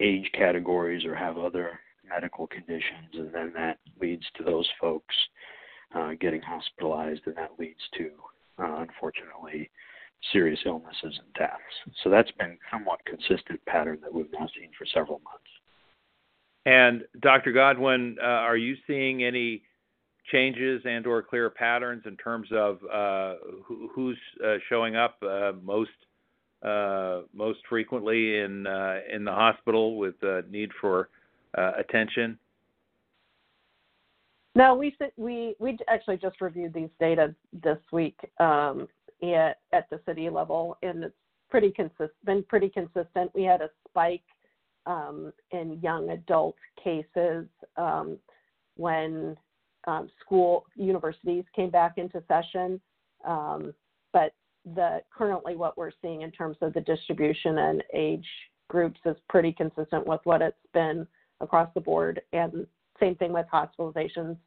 age 0.02 0.30
categories 0.34 1.06
or 1.06 1.16
have 1.16 1.38
other 1.38 1.80
medical 2.08 2.48
conditions, 2.48 3.14
and 3.14 3.34
then 3.34 3.54
that 3.56 3.80
leads 4.02 4.26
to 4.36 4.44
those 4.44 4.68
folks 4.80 5.16
uh, 5.96 6.12
getting 6.20 6.42
hospitalized, 6.42 7.22
and 7.26 7.36
that 7.38 7.52
leads 7.58 7.80
to, 7.98 8.10
uh, 8.60 8.82
unfortunately, 8.82 9.70
serious 10.32 10.60
illnesses 10.66 10.96
and 11.04 11.34
deaths. 11.38 11.98
So 12.04 12.10
that's 12.10 12.32
been 12.32 12.58
somewhat 12.72 13.00
consistent 13.06 13.64
pattern 13.66 14.00
that 14.04 14.14
we've 14.14 14.32
now 14.32 14.48
seen 14.58 14.70
for 14.78 14.86
several 14.94 15.22
months. 15.24 15.50
And 16.66 17.04
Dr. 17.22 17.52
Godwin, 17.52 18.18
uh, 18.22 18.26
are 18.26 18.58
you 18.58 18.76
seeing 18.86 19.24
any 19.24 19.64
changes 20.32 20.82
and 20.86 21.08
or 21.08 21.22
clear 21.24 21.50
patterns 21.50 22.04
in 22.06 22.16
terms 22.18 22.48
of 22.52 22.78
uh, 22.92 23.36
who, 23.66 23.90
who's 23.94 24.18
uh, 24.46 24.56
showing 24.70 24.96
up 24.96 25.18
uh, 25.24 25.54
most 25.64 25.90
uh, 26.64 27.22
most 27.34 27.60
frequently 27.68 28.38
in 28.38 28.68
uh, 28.68 29.00
in 29.12 29.24
the 29.24 29.32
hospital 29.32 29.98
with 29.98 30.16
need 30.50 30.70
for 30.80 31.10
attention? 31.56 32.38
No, 34.54 34.76
we 34.76 34.96
we 35.18 35.56
we 35.60 35.78
actually 35.88 36.18
just 36.18 36.40
reviewed 36.42 36.74
these 36.74 36.90
data 37.00 37.34
this 37.64 37.80
week 37.92 38.20
um, 38.40 38.88
at 39.22 39.60
at 39.72 39.90
the 39.90 40.00
city 40.06 40.30
level, 40.30 40.78
and 40.82 41.04
it's 41.04 41.16
pretty 41.50 41.72
consistent. 41.72 42.12
Been 42.26 42.44
pretty 42.44 42.70
consistent. 42.70 43.32
We 43.34 43.44
had 43.44 43.62
a 43.62 43.70
spike 43.88 44.24
um, 44.86 45.32
in 45.52 45.80
young 45.82 46.10
adult 46.10 46.56
cases 46.84 47.46
um, 47.78 48.18
when 48.78 49.38
um, 49.88 50.10
school 50.24 50.66
universities 50.76 51.44
came 51.56 51.70
back 51.70 51.98
into 51.98 52.24
session. 52.28 52.80
Um, 53.26 53.74
but 54.14 54.34
the 54.76 55.02
currently 55.16 55.56
what 55.56 55.78
we're 55.78 55.92
seeing 56.02 56.22
in 56.22 56.32
terms 56.32 56.58
of 56.62 56.74
the 56.74 56.82
distribution 56.82 57.58
and 57.60 57.84
age 57.94 58.28
groups 58.70 59.00
is 59.06 59.18
pretty 59.30 59.52
consistent 59.52 60.06
with 60.08 60.22
what 60.24 60.42
it's 60.42 60.56
been 60.74 61.06
across 61.42 61.70
the 61.74 61.82
board. 61.82 62.22
And 62.34 62.66
same 63.00 63.16
thing 63.16 63.34
with 63.34 63.46
hospitalizations 63.52 64.38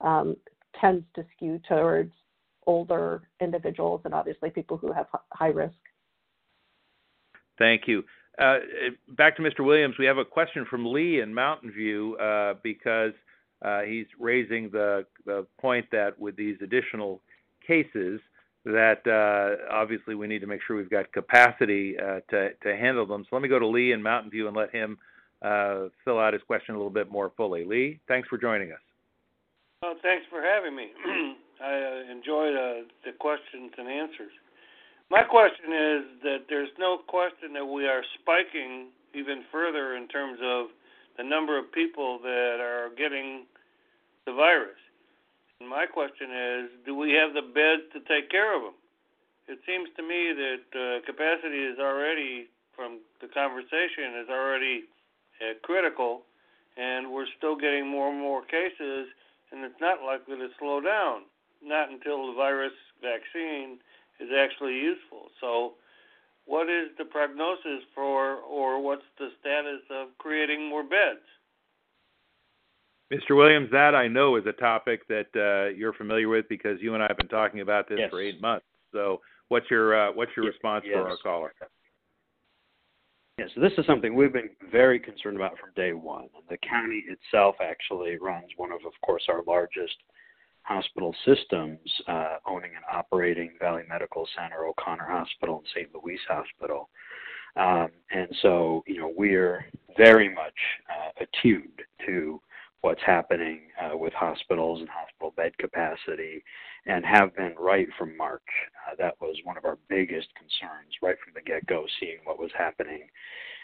um, 0.00 0.36
tends 0.80 1.04
to 1.14 1.24
skew 1.34 1.60
towards 1.68 2.12
older 2.66 3.22
individuals 3.40 4.02
and 4.04 4.14
obviously 4.14 4.50
people 4.50 4.76
who 4.76 4.92
have 4.92 5.06
high 5.32 5.48
risk. 5.48 5.74
Thank 7.58 7.82
you. 7.86 8.04
Uh, 8.38 8.58
back 9.08 9.36
to 9.36 9.42
Mr. 9.42 9.64
Williams, 9.64 9.96
we 9.98 10.06
have 10.06 10.18
a 10.18 10.24
question 10.24 10.66
from 10.68 10.86
Lee 10.86 11.20
in 11.20 11.34
Mountain 11.34 11.70
View 11.70 12.16
uh, 12.16 12.54
because 12.62 13.12
uh, 13.62 13.82
he's 13.82 14.06
raising 14.18 14.70
the 14.70 15.06
the 15.26 15.46
point 15.60 15.86
that 15.92 16.18
with 16.18 16.34
these 16.36 16.56
additional 16.62 17.20
cases, 17.64 18.20
that 18.64 19.06
uh, 19.06 19.72
obviously 19.72 20.14
we 20.14 20.26
need 20.26 20.40
to 20.40 20.46
make 20.46 20.60
sure 20.66 20.76
we've 20.76 20.90
got 20.90 21.12
capacity 21.12 21.96
uh, 21.98 22.20
to 22.30 22.50
to 22.62 22.76
handle 22.76 23.06
them. 23.06 23.24
So 23.24 23.36
let 23.36 23.42
me 23.42 23.48
go 23.48 23.58
to 23.58 23.66
Lee 23.66 23.92
in 23.92 24.02
Mountain 24.02 24.30
View 24.30 24.48
and 24.48 24.56
let 24.56 24.74
him 24.74 24.98
uh, 25.42 25.88
fill 26.04 26.18
out 26.18 26.32
his 26.32 26.42
question 26.42 26.74
a 26.74 26.78
little 26.78 26.90
bit 26.90 27.10
more 27.10 27.32
fully. 27.36 27.64
Lee, 27.64 28.00
thanks 28.08 28.28
for 28.28 28.38
joining 28.38 28.72
us. 28.72 28.80
Well, 29.82 29.94
thanks 30.02 30.24
for 30.30 30.40
having 30.40 30.74
me. 30.74 30.88
I 31.62 31.74
uh, 31.78 32.12
enjoyed 32.12 32.56
uh, 32.56 32.90
the 33.06 33.12
questions 33.18 33.70
and 33.78 33.86
answers. 33.86 34.34
My 35.10 35.22
question 35.22 35.70
is 35.70 36.02
that 36.22 36.38
there's 36.48 36.72
no 36.78 36.98
question 37.06 37.52
that 37.54 37.64
we 37.64 37.86
are 37.86 38.02
spiking 38.20 38.88
even 39.14 39.44
further 39.52 39.96
in 39.96 40.08
terms 40.08 40.40
of 40.42 40.66
the 41.16 41.22
number 41.22 41.58
of 41.58 41.70
people 41.70 42.18
that 42.22 42.58
are 42.58 42.90
getting 42.96 43.44
the 44.26 44.32
virus. 44.32 44.80
And 45.60 45.68
my 45.68 45.86
question 45.86 46.32
is, 46.32 46.70
do 46.84 46.96
we 46.96 47.12
have 47.12 47.34
the 47.34 47.46
beds 47.46 47.86
to 47.92 48.00
take 48.10 48.30
care 48.30 48.56
of 48.56 48.62
them? 48.62 48.74
It 49.46 49.60
seems 49.66 49.90
to 49.96 50.02
me 50.02 50.32
that 50.32 50.66
uh, 50.74 51.06
capacity 51.06 51.62
is 51.62 51.78
already, 51.78 52.48
from 52.74 53.00
the 53.20 53.28
conversation, 53.28 54.18
is 54.22 54.30
already 54.30 54.88
uh, 55.38 55.54
critical, 55.62 56.22
and 56.76 57.12
we're 57.12 57.30
still 57.36 57.54
getting 57.54 57.86
more 57.86 58.10
and 58.10 58.18
more 58.18 58.42
cases, 58.42 59.06
and 59.52 59.62
it's 59.62 59.80
not 59.80 60.02
likely 60.02 60.36
to 60.36 60.48
slow 60.58 60.80
down, 60.80 61.28
not 61.64 61.90
until 61.90 62.28
the 62.28 62.34
virus 62.34 62.72
vaccine 63.00 63.78
is 64.20 64.28
actually 64.36 64.74
useful. 64.74 65.28
So, 65.40 65.74
what 66.44 66.68
is 66.68 66.88
the 66.98 67.04
prognosis 67.04 67.84
for, 67.94 68.36
or 68.36 68.82
what's 68.82 69.06
the 69.18 69.28
status 69.40 69.80
of 69.90 70.08
creating 70.18 70.68
more 70.68 70.82
beds? 70.82 71.22
Mr. 73.12 73.36
Williams, 73.36 73.70
that 73.70 73.94
I 73.94 74.08
know 74.08 74.36
is 74.36 74.44
a 74.46 74.52
topic 74.52 75.06
that 75.08 75.26
uh, 75.36 75.74
you're 75.76 75.92
familiar 75.92 76.28
with 76.28 76.48
because 76.48 76.80
you 76.80 76.94
and 76.94 77.02
I 77.02 77.06
have 77.08 77.16
been 77.16 77.28
talking 77.28 77.60
about 77.60 77.88
this 77.88 77.98
yes. 78.00 78.10
for 78.10 78.20
eight 78.20 78.40
months. 78.40 78.66
So, 78.90 79.20
what's 79.48 79.70
your 79.70 79.94
uh, 79.94 80.12
what's 80.12 80.32
your 80.36 80.46
yes. 80.46 80.54
response 80.54 80.84
yes. 80.86 80.94
for 80.94 81.08
our 81.08 81.16
caller? 81.22 81.52
Yes, 83.38 83.48
so 83.54 83.60
this 83.60 83.72
is 83.78 83.86
something 83.86 84.14
we've 84.14 84.32
been 84.32 84.50
very 84.70 85.00
concerned 85.00 85.36
about 85.36 85.58
from 85.58 85.70
day 85.74 85.94
one. 85.94 86.28
The 86.50 86.58
county 86.58 87.04
itself 87.08 87.56
actually 87.62 88.18
runs 88.18 88.46
one 88.56 88.72
of, 88.72 88.80
of 88.86 88.92
course, 89.04 89.22
our 89.28 89.42
largest 89.46 89.96
hospital 90.64 91.14
systems, 91.24 91.78
uh, 92.08 92.36
owning 92.46 92.70
and 92.74 92.84
operating 92.90 93.52
Valley 93.60 93.82
Medical 93.88 94.26
Center, 94.36 94.66
O'Connor 94.66 95.06
Hospital, 95.08 95.58
and 95.58 95.66
St. 95.74 95.88
Louise 95.94 96.20
Hospital. 96.28 96.88
Um, 97.56 97.88
and 98.10 98.28
so, 98.40 98.82
you 98.86 98.98
know, 98.98 99.12
we're 99.14 99.66
very 99.96 100.28
much 100.32 100.54
uh, 100.88 101.24
attuned 101.24 101.82
to 102.06 102.40
what's 102.80 103.02
happening 103.04 103.60
uh, 103.80 103.96
with 103.96 104.12
hospitals 104.12 104.80
and 104.80 104.88
hospital 104.88 105.32
bed 105.36 105.56
capacity 105.58 106.42
and 106.86 107.04
have 107.04 107.34
been 107.36 107.54
right 107.58 107.86
from 107.96 108.16
March. 108.16 108.42
Uh, 108.86 108.94
that 108.98 109.14
was 109.20 109.36
one 109.44 109.56
of 109.56 109.64
our 109.64 109.78
biggest 109.88 110.28
concerns 110.34 110.92
right 111.00 111.16
from 111.22 111.32
the 111.34 111.42
get 111.42 111.64
go, 111.66 111.84
seeing 112.00 112.18
what 112.24 112.40
was 112.40 112.50
happening 112.56 113.02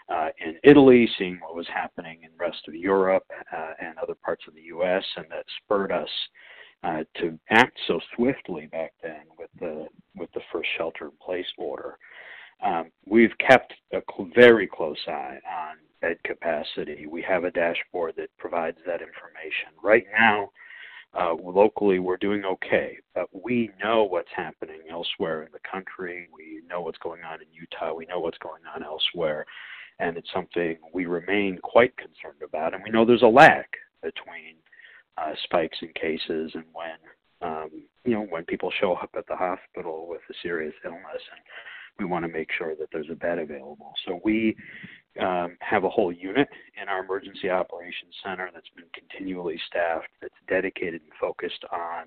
uh, 0.08 0.28
in 0.38 0.56
Italy, 0.62 1.08
seeing 1.18 1.38
what 1.40 1.56
was 1.56 1.66
happening 1.72 2.20
in 2.22 2.30
the 2.30 2.44
rest 2.44 2.60
of 2.68 2.74
Europe 2.74 3.24
uh, 3.52 3.72
and 3.80 3.98
other 3.98 4.14
parts 4.14 4.44
of 4.46 4.54
the 4.54 4.62
U.S., 4.62 5.04
and 5.16 5.26
that 5.30 5.44
spurred 5.64 5.90
us 5.90 6.08
uh, 6.84 7.02
to 7.20 7.38
act 7.50 7.78
so 7.86 8.00
swiftly 8.14 8.66
back 8.66 8.92
then 9.02 9.22
with 9.38 9.50
the 9.58 9.86
with 10.16 10.30
the 10.32 10.40
first 10.52 10.68
shelter 10.76 11.06
in 11.06 11.12
place 11.24 11.46
order. 11.56 11.98
Um, 12.64 12.90
we've 13.06 13.36
kept 13.38 13.74
a 13.92 14.00
cl- 14.10 14.30
very 14.34 14.66
close 14.66 14.98
eye 15.06 15.38
on 15.46 15.76
bed 16.00 16.16
capacity. 16.24 17.06
We 17.06 17.22
have 17.22 17.44
a 17.44 17.50
dashboard 17.50 18.14
that 18.16 18.36
provides 18.36 18.78
that 18.86 19.00
information. 19.00 19.70
Right 19.82 20.06
now, 20.18 20.50
uh, 21.18 21.34
locally, 21.34 21.98
we're 21.98 22.16
doing 22.16 22.44
okay, 22.44 22.98
but 23.14 23.28
we 23.32 23.70
know 23.82 24.04
what's 24.04 24.30
happening 24.34 24.80
elsewhere 24.90 25.42
in 25.42 25.48
the 25.52 25.60
country. 25.70 26.28
We 26.32 26.62
know 26.68 26.82
what's 26.82 26.98
going 26.98 27.22
on 27.22 27.40
in 27.40 27.48
Utah. 27.52 27.94
We 27.94 28.06
know 28.06 28.20
what's 28.20 28.38
going 28.38 28.62
on 28.74 28.82
elsewhere, 28.82 29.46
and 29.98 30.16
it's 30.16 30.30
something 30.32 30.76
we 30.92 31.06
remain 31.06 31.58
quite 31.62 31.96
concerned 31.96 32.42
about. 32.44 32.74
And 32.74 32.82
we 32.84 32.90
know 32.90 33.04
there's 33.04 33.22
a 33.22 33.26
lag 33.26 33.64
between 34.02 34.56
uh, 35.18 35.32
spikes 35.44 35.78
in 35.82 35.88
cases 36.00 36.52
and 36.54 36.64
when 36.72 36.98
um, 37.40 37.70
you 38.04 38.14
know 38.14 38.26
when 38.30 38.44
people 38.44 38.70
show 38.80 38.94
up 38.94 39.10
at 39.16 39.26
the 39.28 39.36
hospital 39.36 40.06
with 40.08 40.20
a 40.30 40.34
serious 40.42 40.74
illness 40.84 41.22
and 41.32 41.40
we 41.98 42.04
want 42.04 42.24
to 42.24 42.32
make 42.32 42.48
sure 42.56 42.74
that 42.76 42.88
there's 42.92 43.10
a 43.10 43.14
bed 43.14 43.38
available. 43.38 43.92
So 44.06 44.20
we 44.24 44.56
um, 45.20 45.56
have 45.60 45.84
a 45.84 45.88
whole 45.88 46.12
unit 46.12 46.48
in 46.80 46.88
our 46.88 47.04
emergency 47.04 47.50
operations 47.50 48.14
center 48.24 48.48
that's 48.52 48.68
been 48.76 48.84
continually 48.94 49.60
staffed, 49.66 50.08
that's 50.22 50.34
dedicated 50.48 51.02
and 51.02 51.10
focused 51.20 51.64
on 51.72 52.06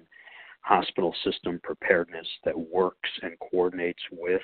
hospital 0.62 1.14
system 1.26 1.60
preparedness 1.64 2.28
that 2.46 2.58
works 2.58 3.10
and 3.22 3.34
coordinates 3.40 4.02
with 4.12 4.42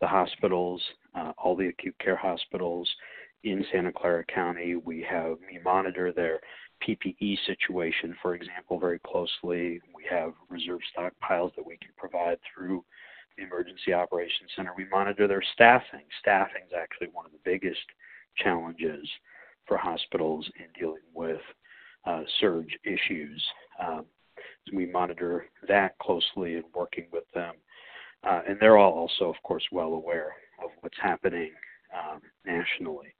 the 0.00 0.06
hospitals, 0.06 0.80
uh, 1.14 1.32
all 1.36 1.56
the 1.56 1.68
acute 1.68 1.96
care 1.98 2.16
hospitals 2.16 2.88
in 3.44 3.64
Santa 3.72 3.92
Clara 3.92 4.24
County. 4.32 4.76
We 4.76 5.04
have 5.10 5.36
we 5.50 5.58
monitor 5.62 6.12
their 6.12 6.40
PPE 6.86 7.38
situation, 7.46 8.16
for 8.22 8.34
example, 8.34 8.78
very 8.78 8.98
closely. 9.00 9.80
We 9.94 10.04
have 10.10 10.32
reserve 10.48 10.80
stockpiles 10.96 11.54
that 11.56 11.66
we 11.66 11.76
can 11.76 11.90
provide 11.96 12.38
through 12.52 12.84
the 13.36 13.44
Emergency 13.44 13.92
Operations 13.92 14.50
Center. 14.56 14.72
We 14.76 14.86
monitor 14.90 15.26
their 15.26 15.42
staffing. 15.54 16.04
Staffing 16.20 16.62
is 16.66 16.72
actually 16.76 17.08
one 17.12 17.26
of 17.26 17.32
the 17.32 17.38
biggest 17.44 17.80
challenges 18.36 19.08
for 19.66 19.76
hospitals 19.76 20.50
in 20.58 20.66
dealing 20.78 21.02
with 21.14 21.40
uh, 22.06 22.22
surge 22.40 22.76
issues. 22.84 23.44
Um, 23.80 24.06
so 24.66 24.76
we 24.76 24.86
monitor 24.86 25.46
that 25.68 25.98
closely 25.98 26.56
and 26.56 26.64
working 26.74 27.06
with 27.12 27.24
them. 27.34 27.54
Uh, 28.24 28.40
and 28.48 28.58
they're 28.60 28.76
all 28.76 28.92
also, 28.92 29.30
of 29.30 29.42
course, 29.42 29.64
well 29.72 29.94
aware 29.94 30.34
of 30.62 30.70
what's 30.80 30.98
happening 31.00 31.52
um, 31.96 32.20
nationally. 32.44 33.14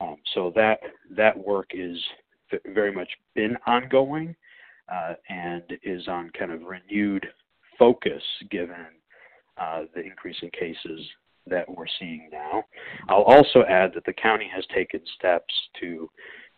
Um, 0.00 0.16
so 0.34 0.52
that 0.56 0.80
that 1.10 1.36
work 1.36 1.72
is 1.74 1.98
very 2.66 2.92
much 2.92 3.08
been 3.34 3.56
ongoing 3.66 4.34
uh, 4.92 5.14
and 5.28 5.62
is 5.82 6.08
on 6.08 6.30
kind 6.38 6.52
of 6.52 6.62
renewed 6.62 7.26
focus 7.78 8.22
given 8.50 8.86
uh, 9.58 9.82
the 9.94 10.00
increase 10.00 10.36
in 10.42 10.50
cases 10.50 11.00
that 11.46 11.68
we're 11.68 11.86
seeing 11.98 12.28
now. 12.32 12.64
I'll 13.08 13.22
also 13.22 13.64
add 13.68 13.92
that 13.94 14.04
the 14.04 14.12
county 14.12 14.50
has 14.54 14.64
taken 14.74 15.00
steps 15.16 15.52
to 15.80 16.10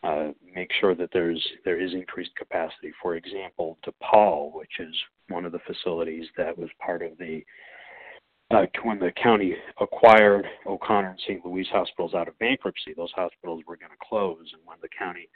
uh, 0.03 0.29
make 0.55 0.71
sure 0.81 0.95
that 0.95 1.11
there's 1.13 1.45
there 1.65 1.81
is 1.81 1.93
increased 1.93 2.35
capacity. 2.37 2.93
For 3.01 3.17
example, 3.17 3.79
DePaul, 3.87 4.53
which 4.55 4.81
is 4.81 4.95
one 5.29 5.45
of 5.45 5.53
the 5.53 5.61
facilities 5.61 6.27
that 6.37 6.57
was 6.57 6.69
part 6.85 7.03
of 7.03 7.17
the 7.19 7.43
uh, 8.51 8.67
when 8.83 8.99
the 8.99 9.13
county 9.23 9.55
acquired 9.81 10.45
O'Connor 10.67 11.11
and 11.11 11.21
St. 11.21 11.45
Louise 11.45 11.69
hospitals 11.73 12.15
out 12.15 12.29
of 12.29 12.39
bankruptcy, 12.39 12.93
those 12.95 13.13
hospitals 13.15 13.63
were 13.67 13.77
going 13.77 13.93
to 13.93 14.07
close. 14.07 14.45
And 14.53 14.61
when 14.65 14.77
the 14.83 14.89
county 14.97 15.29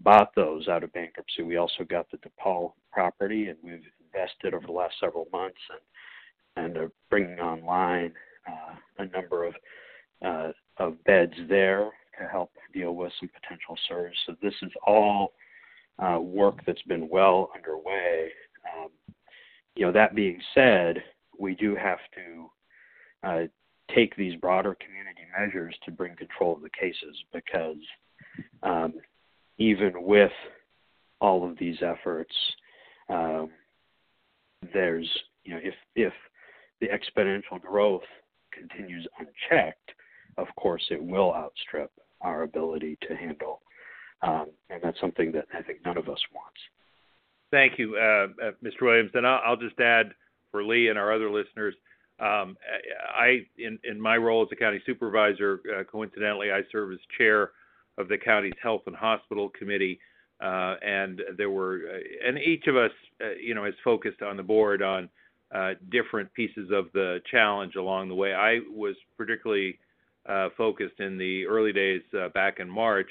bought 0.00 0.34
those 0.34 0.68
out 0.68 0.84
of 0.84 0.92
bankruptcy, 0.92 1.42
we 1.42 1.56
also 1.56 1.84
got 1.84 2.06
the 2.10 2.18
DePaul 2.18 2.72
property, 2.92 3.48
and 3.48 3.58
we've 3.62 3.82
invested 4.12 4.54
over 4.54 4.66
the 4.66 4.72
last 4.72 4.94
several 5.00 5.26
months 5.32 5.58
and 5.70 5.80
and 6.58 6.76
are 6.78 6.90
bringing 7.10 7.38
online 7.38 8.12
uh, 8.48 8.74
a 8.98 9.06
number 9.06 9.44
of 9.44 9.54
uh, 10.24 10.52
of 10.78 11.02
beds 11.04 11.34
there 11.48 11.90
to 12.18 12.26
help 12.26 12.50
deal 12.72 12.94
with 12.94 13.12
some 13.20 13.28
potential 13.28 13.76
surge. 13.88 14.14
So 14.26 14.34
this 14.42 14.54
is 14.62 14.72
all 14.86 15.32
uh, 15.98 16.18
work 16.20 16.60
that's 16.66 16.82
been 16.82 17.08
well 17.10 17.50
underway. 17.54 18.30
Um, 18.74 18.88
you 19.74 19.84
know, 19.84 19.92
that 19.92 20.14
being 20.14 20.40
said, 20.54 21.02
we 21.38 21.54
do 21.54 21.76
have 21.76 21.98
to 22.14 22.50
uh, 23.22 23.46
take 23.94 24.16
these 24.16 24.38
broader 24.40 24.76
community 24.80 25.22
measures 25.38 25.76
to 25.84 25.90
bring 25.90 26.16
control 26.16 26.56
of 26.56 26.62
the 26.62 26.70
cases 26.70 27.16
because 27.32 27.76
um, 28.62 28.94
even 29.58 29.92
with 30.02 30.32
all 31.20 31.48
of 31.48 31.58
these 31.58 31.76
efforts, 31.82 32.34
um, 33.08 33.50
there's 34.72 35.08
you 35.44 35.54
know 35.54 35.60
if 35.62 35.74
if 35.94 36.12
the 36.80 36.88
exponential 36.88 37.60
growth 37.60 38.02
continues 38.52 39.06
unchecked, 39.18 39.92
of 40.36 40.46
course 40.56 40.82
it 40.90 41.02
will 41.02 41.32
outstrip 41.34 41.90
our 42.20 42.42
ability 42.42 42.98
to 43.08 43.16
handle, 43.16 43.62
um, 44.22 44.46
and 44.70 44.82
that's 44.82 45.00
something 45.00 45.32
that 45.32 45.46
I 45.54 45.62
think 45.62 45.80
none 45.84 45.96
of 45.96 46.08
us 46.08 46.20
wants. 46.34 46.60
Thank 47.50 47.78
you, 47.78 47.96
uh, 47.96 48.28
uh, 48.42 48.50
Mr. 48.62 48.82
Williams. 48.82 49.12
And 49.14 49.26
I'll, 49.26 49.40
I'll, 49.46 49.56
just 49.56 49.78
add 49.78 50.12
for 50.50 50.64
Lee 50.64 50.88
and 50.88 50.98
our 50.98 51.12
other 51.12 51.30
listeners, 51.30 51.74
um, 52.18 52.56
I, 53.14 53.46
in, 53.58 53.78
in 53.84 54.00
my 54.00 54.16
role 54.16 54.42
as 54.42 54.48
a 54.50 54.56
county 54.56 54.80
supervisor, 54.84 55.60
uh, 55.78 55.84
coincidentally, 55.84 56.50
I 56.50 56.62
serve 56.72 56.92
as 56.92 56.98
chair 57.16 57.50
of 57.98 58.08
the 58.08 58.18
county's 58.18 58.52
health 58.62 58.82
and 58.86 58.96
hospital 58.96 59.50
committee. 59.58 59.98
Uh, 60.40 60.74
and 60.84 61.22
there 61.38 61.50
were, 61.50 61.80
uh, 61.94 62.28
and 62.28 62.38
each 62.38 62.66
of 62.66 62.76
us, 62.76 62.90
uh, 63.22 63.30
you 63.40 63.54
know, 63.54 63.64
is 63.64 63.74
focused 63.82 64.22
on 64.22 64.36
the 64.36 64.42
board 64.42 64.82
on 64.82 65.08
uh, 65.54 65.72
different 65.90 66.32
pieces 66.34 66.70
of 66.72 66.86
the 66.92 67.20
challenge 67.30 67.76
along 67.76 68.08
the 68.08 68.14
way. 68.14 68.34
I 68.34 68.60
was 68.70 68.96
particularly 69.16 69.78
uh, 70.28 70.48
focused 70.56 71.00
in 71.00 71.16
the 71.16 71.46
early 71.46 71.72
days 71.72 72.02
uh, 72.18 72.28
back 72.30 72.58
in 72.58 72.68
March 72.68 73.08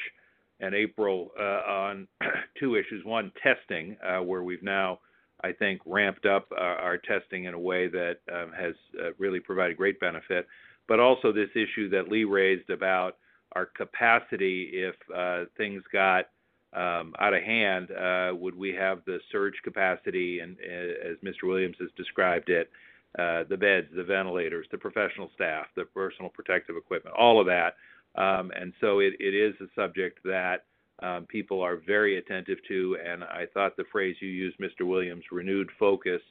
and 0.59 0.75
April 0.75 1.31
on 1.37 2.07
two 2.59 2.75
issues. 2.75 3.03
One, 3.03 3.31
testing, 3.41 3.97
where 4.23 4.43
we've 4.43 4.63
now, 4.63 4.99
I 5.43 5.51
think, 5.51 5.81
ramped 5.85 6.25
up 6.25 6.47
our 6.57 6.97
testing 6.97 7.45
in 7.45 7.53
a 7.53 7.59
way 7.59 7.87
that 7.87 8.17
um, 8.31 8.53
has 8.57 8.73
really 9.17 9.39
provided 9.41 9.75
great 9.75 9.99
benefit. 9.99 10.47
But 10.87 10.99
also 10.99 11.33
this 11.33 11.49
issue 11.55 11.89
that 11.89 12.09
Lee 12.09 12.23
raised 12.23 12.69
about 12.69 13.17
our 13.55 13.65
capacity 13.65 14.71
if 14.73 14.95
uh, 15.15 15.45
things 15.57 15.83
got 15.91 16.25
um, 16.73 17.13
out 17.19 17.33
of 17.33 17.41
hand, 17.41 17.89
uh, 17.91 18.35
would 18.35 18.55
we 18.55 18.73
have 18.73 18.99
the 19.05 19.19
surge 19.31 19.55
capacity, 19.63 20.39
and 20.39 20.57
uh, 20.59 21.09
as 21.09 21.17
Mr. 21.23 21.47
Williams 21.47 21.77
has 21.79 21.89
described 21.95 22.49
it, 22.49 22.69
uh, 23.17 23.45
the 23.49 23.55
beds, 23.55 23.87
the 23.95 24.03
ventilators, 24.03 24.67
the 24.71 24.77
professional 24.77 25.31
staff, 25.35 25.67
the 25.75 25.85
personal 25.85 26.29
protective 26.29 26.75
equipment, 26.75 27.15
all 27.17 27.39
of 27.39 27.47
that. 27.47 27.75
Um, 28.15 28.51
and 28.55 28.73
so 28.81 28.99
it, 28.99 29.13
it 29.19 29.33
is 29.33 29.55
a 29.61 29.67
subject 29.73 30.19
that 30.25 30.65
um, 31.01 31.25
people 31.25 31.61
are 31.61 31.77
very 31.77 32.17
attentive 32.17 32.57
to. 32.67 32.97
And 33.05 33.23
I 33.23 33.45
thought 33.53 33.77
the 33.77 33.85
phrase 33.91 34.17
you 34.19 34.27
used, 34.27 34.57
Mr. 34.59 34.85
Williams, 34.85 35.23
renewed 35.31 35.69
focus, 35.79 36.21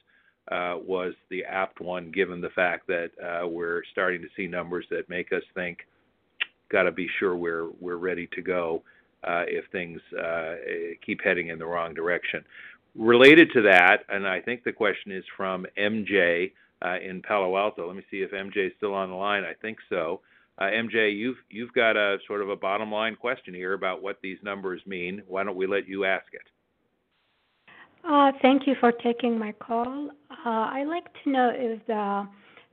uh, 0.51 0.77
was 0.85 1.13
the 1.29 1.43
apt 1.43 1.81
one, 1.81 2.11
given 2.11 2.39
the 2.39 2.49
fact 2.49 2.85
that 2.87 3.09
uh, 3.23 3.47
we're 3.47 3.81
starting 3.91 4.21
to 4.21 4.27
see 4.37 4.45
numbers 4.45 4.85
that 4.91 5.09
make 5.09 5.33
us 5.33 5.41
think, 5.55 5.79
got 6.69 6.83
to 6.83 6.91
be 6.91 7.07
sure 7.19 7.35
we're 7.35 7.69
we're 7.79 7.97
ready 7.97 8.27
to 8.33 8.41
go 8.41 8.83
uh, 9.23 9.43
if 9.47 9.65
things 9.71 9.99
uh, 10.23 10.55
keep 11.05 11.21
heading 11.23 11.49
in 11.49 11.59
the 11.59 11.65
wrong 11.65 11.93
direction. 11.93 12.43
Related 12.95 13.49
to 13.53 13.61
that, 13.63 14.03
and 14.09 14.27
I 14.27 14.39
think 14.39 14.63
the 14.63 14.71
question 14.71 15.11
is 15.11 15.23
from 15.35 15.65
MJ 15.77 16.51
uh, 16.83 16.97
in 16.99 17.21
Palo 17.21 17.57
Alto. 17.57 17.87
Let 17.87 17.95
me 17.95 18.03
see 18.09 18.17
if 18.17 18.31
MJ 18.31 18.67
is 18.67 18.73
still 18.77 18.93
on 18.93 19.09
the 19.09 19.15
line. 19.15 19.43
I 19.43 19.53
think 19.61 19.79
so. 19.89 20.21
Uh, 20.57 20.65
MJ, 20.65 21.15
you've 21.15 21.37
you've 21.49 21.73
got 21.73 21.97
a 21.97 22.17
sort 22.27 22.41
of 22.41 22.49
a 22.49 22.55
bottom 22.55 22.91
line 22.91 23.15
question 23.15 23.53
here 23.53 23.73
about 23.73 24.01
what 24.01 24.19
these 24.21 24.37
numbers 24.43 24.81
mean. 24.85 25.21
Why 25.27 25.43
don't 25.43 25.57
we 25.57 25.67
let 25.67 25.87
you 25.87 26.05
ask 26.05 26.25
it? 26.31 26.41
Uh, 28.07 28.31
thank 28.41 28.67
you 28.67 28.75
for 28.79 28.91
taking 28.91 29.37
my 29.37 29.51
call. 29.53 30.09
Uh, 30.29 30.49
I'd 30.49 30.87
like 30.87 31.05
to 31.23 31.29
know 31.29 31.51
if 31.53 31.85
the 31.87 32.27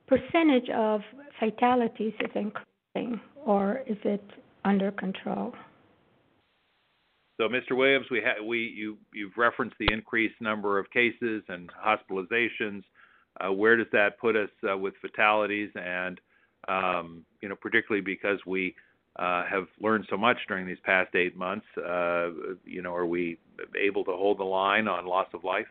percentage 0.06 0.68
of 0.70 1.00
fatalities 1.40 2.12
is 2.20 2.30
increasing 2.34 3.20
or 3.44 3.82
is 3.86 3.98
it 4.04 4.24
under 4.64 4.90
control? 4.92 5.54
So, 7.40 7.48
Mr. 7.48 7.76
Williams, 7.76 8.06
we 8.10 8.20
ha- 8.20 8.42
we 8.44 8.58
you 8.58 8.98
you've 9.12 9.36
referenced 9.36 9.76
the 9.78 9.88
increased 9.92 10.40
number 10.40 10.78
of 10.78 10.90
cases 10.90 11.42
and 11.48 11.70
hospitalizations. 11.70 12.82
Uh, 13.40 13.52
where 13.52 13.76
does 13.76 13.86
that 13.92 14.18
put 14.18 14.36
us 14.36 14.50
uh, 14.70 14.76
with 14.76 14.94
fatalities? 15.00 15.70
And 15.74 16.20
um, 16.68 17.24
you 17.40 17.48
know, 17.48 17.56
particularly 17.56 18.02
because 18.02 18.38
we 18.46 18.74
uh, 19.16 19.44
have 19.44 19.66
learned 19.80 20.06
so 20.08 20.16
much 20.16 20.36
during 20.48 20.66
these 20.66 20.78
past 20.84 21.14
eight 21.14 21.36
months. 21.36 21.66
Uh, 21.76 22.30
you 22.64 22.82
know, 22.82 22.94
are 22.94 23.06
we 23.06 23.38
able 23.78 24.04
to 24.04 24.12
hold 24.12 24.38
the 24.38 24.44
line 24.44 24.88
on 24.88 25.06
loss 25.06 25.28
of 25.34 25.44
life? 25.44 25.66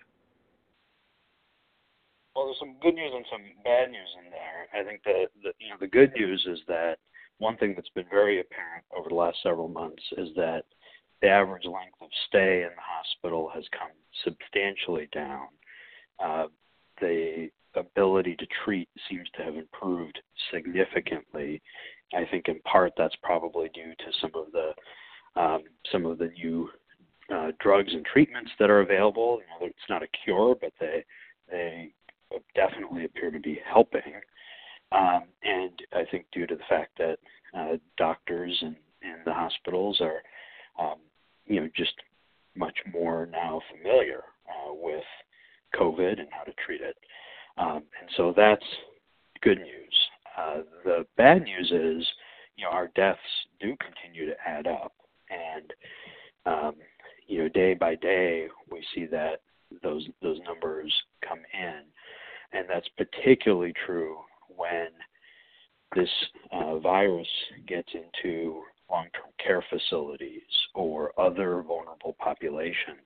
Well, 2.36 2.46
there's 2.46 2.60
some 2.60 2.76
good 2.82 2.96
news 2.96 3.12
and 3.14 3.26
some 3.32 3.42
bad 3.64 3.92
news 3.92 4.10
in 4.24 4.32
there. 4.32 4.80
I 4.80 4.86
think 4.86 5.04
the, 5.04 5.26
the 5.44 5.52
you 5.60 5.70
know 5.70 5.76
the 5.80 5.88
good 5.88 6.14
news 6.16 6.46
is 6.50 6.60
that 6.68 6.98
one 7.42 7.58
thing 7.58 7.74
that's 7.76 7.90
been 7.90 8.06
very 8.10 8.40
apparent 8.40 8.86
over 8.96 9.10
the 9.10 9.16
last 9.16 9.38
several 9.42 9.68
months 9.68 10.04
is 10.16 10.30
that 10.36 10.64
the 11.22 11.28
average 11.28 11.66
length 11.66 11.98
of 12.02 12.10
stay 12.28 12.62
in 12.62 12.70
the 12.70 12.82
hospital 12.82 13.50
has 13.54 13.64
come 13.78 13.90
substantially 14.24 15.10
down. 15.12 15.48
Uh, 16.24 16.46
the 17.00 17.50
ability 17.76 18.36
to 18.36 18.46
treat 18.64 18.88
seems 19.10 19.28
to 19.36 19.44
have 19.44 19.56
improved 19.56 20.20
significantly. 20.54 21.62
I 22.14 22.26
think 22.30 22.48
in 22.48 22.60
part 22.62 22.94
that's 22.96 23.16
probably 23.24 23.70
due 23.74 23.94
to 23.98 24.12
some 24.22 24.32
of 24.36 24.52
the 24.52 24.74
um, 25.42 25.64
some 25.92 26.06
of 26.06 26.20
the 26.20 26.28
new 26.28 26.70
uh, 27.34 27.52
drugs 27.60 27.94
and 27.94 28.06
treatments 28.06 28.52
that 28.60 28.70
are 28.70 28.82
available. 28.82 29.40
You 29.40 29.66
know, 29.66 29.68
it's 29.68 29.90
not 29.90 30.04
a 30.04 30.08
cure, 30.24 30.56
but 30.60 30.74
they 30.80 31.04
they 31.50 31.94
definitely 32.54 33.06
appear 33.06 33.32
to 33.32 33.40
be 33.40 33.60
helping. 33.66 34.14
Um, 34.92 35.24
and 35.44 35.72
I 35.94 36.04
think 36.10 36.26
due 36.32 36.48
to 36.48 36.56
the 36.56 36.64
fact 36.70 36.98
that 36.98 37.18
uh, 37.58 37.78
doctors 37.98 38.58
and, 38.62 38.76
and 39.02 39.22
the 39.26 39.34
hospitals 39.34 40.02
are, 40.02 40.22
um, 40.80 40.98
you 41.46 41.62
know, 41.62 41.70
just 41.76 41.94
much 42.56 42.78
more 42.92 43.28
now 43.32 43.62
familiar 43.72 44.24
uh, 44.50 44.74
with 44.74 45.04
COVID 45.76 46.20
and 46.20 46.28
how 46.32 46.44
to 46.44 46.54
treat 46.66 46.82
it. 46.82 46.98
Um, 47.58 47.84
and 48.00 48.10
so 48.18 48.34
that's 48.36 48.64
good 49.42 49.60
news. 49.60 49.94
Uh, 50.38 50.58
the 50.84 51.06
bad 51.18 51.44
news 51.44 51.72
is, 51.72 52.08
you 52.58 52.64
know, 52.64 52.72
our 52.72 52.90
deaths 52.96 53.20
do 53.60 53.76
continue 53.78 54.26
to 54.30 54.36
add 54.46 54.68
up, 54.68 54.94
and 55.30 55.74
um, 56.46 56.76
you 57.28 57.40
know, 57.40 57.50
day 57.50 57.74
by 57.74 57.96
day 57.96 58.48
we 58.72 58.84
see 58.94 59.06
that 59.06 59.42
those 59.84 60.08
those 60.22 60.40
numbers 60.46 60.94
come 61.28 61.40
in, 61.54 61.82
and 62.58 62.66
that's 62.70 62.88
particularly 62.98 63.74
true 63.86 64.18
when 64.62 64.90
this 65.96 66.10
uh, 66.52 66.78
virus 66.80 67.28
gets 67.68 67.90
into 67.94 68.62
long-term 68.90 69.32
care 69.44 69.64
facilities 69.70 70.42
or 70.76 71.12
other 71.20 71.64
vulnerable 71.64 72.16
populations 72.20 73.00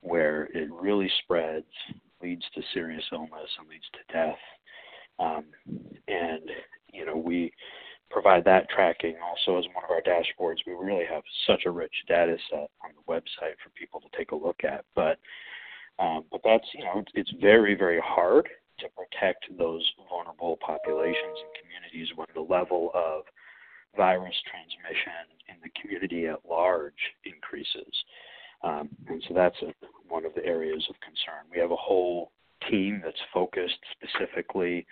where 0.00 0.44
it 0.54 0.68
really 0.72 1.10
spreads, 1.22 1.66
leads 2.22 2.44
to 2.54 2.62
serious 2.74 3.04
illness, 3.12 3.50
and 3.58 3.68
leads 3.68 3.86
to 3.92 4.12
death. 4.12 4.38
Um, 5.18 5.44
and 6.08 6.50
you 6.92 7.06
know, 7.06 7.16
we 7.16 7.52
provide 8.10 8.44
that 8.44 8.68
tracking 8.70 9.16
also 9.22 9.58
as 9.58 9.64
one 9.74 9.84
of 9.84 9.90
our 9.90 10.02
dashboards. 10.02 10.58
We 10.66 10.74
really 10.74 11.06
have 11.10 11.22
such 11.46 11.62
a 11.66 11.70
rich 11.70 11.94
data 12.06 12.36
set 12.50 12.70
on 12.84 12.90
the 12.94 13.12
website 13.12 13.56
for 13.62 13.70
people 13.74 14.00
to 14.00 14.16
take 14.16 14.32
a 14.32 14.36
look 14.36 14.62
at. 14.64 14.84
But 14.94 15.18
um, 15.98 16.24
but 16.30 16.42
that's 16.44 16.66
you 16.74 16.84
know, 16.84 16.98
it's, 16.98 17.12
it's 17.14 17.32
very 17.40 17.74
very 17.74 18.00
hard 18.04 18.48
to 18.78 18.86
protect 18.96 19.46
those 19.58 19.84
vulnerable 20.08 20.56
populations 20.60 21.38
and 21.40 21.52
communities 21.60 22.08
when 22.16 22.28
the 22.34 22.40
level 22.40 22.90
of 22.94 23.22
virus 23.96 24.34
transmission 24.50 25.24
in 25.48 25.56
the 25.62 25.70
community 25.80 26.26
at 26.26 26.44
large 26.48 26.92
increases. 27.24 27.92
Um, 28.62 28.88
and 29.08 29.22
so 29.28 29.34
that's 29.34 29.56
a, 29.62 29.72
one 30.08 30.24
of 30.24 30.34
the 30.34 30.44
areas 30.44 30.84
of 30.88 30.96
concern. 31.00 31.48
We 31.50 31.60
have 31.60 31.70
a 31.70 31.76
whole 31.76 32.32
team 32.70 33.00
that's 33.04 33.20
focused 33.32 33.78
specifically 33.92 34.86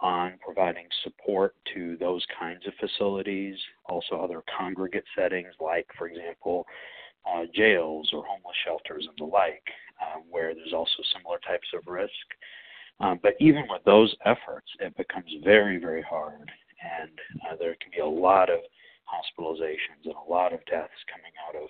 on 0.00 0.38
providing 0.44 0.86
support 1.02 1.54
to 1.74 1.96
those 1.98 2.24
kinds 2.38 2.66
of 2.66 2.74
facilities, 2.78 3.56
also 3.88 4.16
other 4.16 4.42
congregate 4.58 5.04
settings, 5.16 5.54
like, 5.60 5.86
for 5.96 6.06
example, 6.06 6.66
uh, 7.26 7.44
jails 7.54 8.10
or 8.12 8.24
homeless 8.24 8.56
shelters 8.64 9.06
and 9.08 9.16
the 9.18 9.24
like, 9.24 9.62
uh, 10.00 10.20
where 10.30 10.54
there's 10.54 10.74
also 10.74 11.02
similar 11.16 11.38
types 11.38 11.66
of 11.74 11.86
risk. 11.86 12.12
Um, 13.00 13.20
but 13.22 13.34
even 13.40 13.64
with 13.68 13.84
those 13.84 14.14
efforts, 14.24 14.68
it 14.80 14.96
becomes 14.96 15.30
very, 15.44 15.78
very 15.78 16.02
hard, 16.02 16.50
and 17.00 17.10
uh, 17.50 17.56
there 17.58 17.76
can 17.80 17.90
be 17.90 18.00
a 18.00 18.06
lot 18.06 18.48
of 18.48 18.60
hospitalizations 19.06 20.04
and 20.04 20.14
a 20.14 20.30
lot 20.30 20.52
of 20.52 20.64
deaths 20.66 20.92
coming 21.12 21.32
out 21.46 21.62
of 21.62 21.68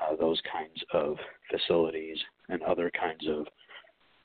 uh, 0.00 0.16
those 0.16 0.40
kinds 0.50 0.82
of 0.92 1.16
facilities 1.50 2.18
and 2.48 2.62
other 2.62 2.90
kinds 2.90 3.26
of 3.28 3.46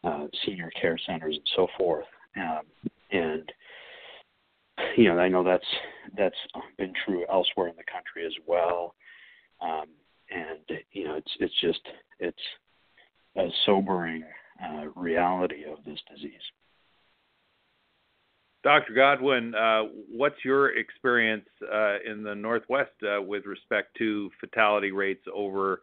uh, 0.04 0.28
senior 0.46 0.72
care 0.80 0.98
centers 1.06 1.36
and 1.36 1.50
so 1.56 1.68
forth. 1.78 2.06
Um, 2.36 2.62
and 3.12 3.52
you 4.96 5.06
know, 5.06 5.20
I 5.20 5.28
know 5.28 5.44
that's 5.44 5.66
that's 6.18 6.36
been 6.78 6.94
true 7.06 7.26
elsewhere 7.32 7.68
in 7.68 7.76
the 7.76 7.84
country 7.92 8.26
as 8.26 8.34
well. 8.46 8.96
Um, 9.62 9.88
and 10.30 10.80
you 10.92 11.06
know, 11.06 11.16
it's 11.16 11.32
it's 11.40 11.62
just 11.62 11.82
it's 12.20 12.38
a 13.36 13.48
sobering 13.66 14.24
uh, 14.64 14.88
reality 14.96 15.64
of 16.10 16.14
this 16.14 16.22
disease. 16.22 16.42
Dr. 18.64 18.94
Godwin, 18.94 19.56
uh, 19.56 19.84
what's 20.12 20.44
your 20.44 20.78
experience 20.78 21.48
uh, 21.72 21.98
in 22.06 22.24
the 22.24 22.36
Northwest 22.36 22.92
uh, 23.04 23.22
with 23.22 23.46
respect 23.46 23.96
to 23.98 24.30
fatality 24.42 24.92
rates 24.92 25.24
over 25.34 25.82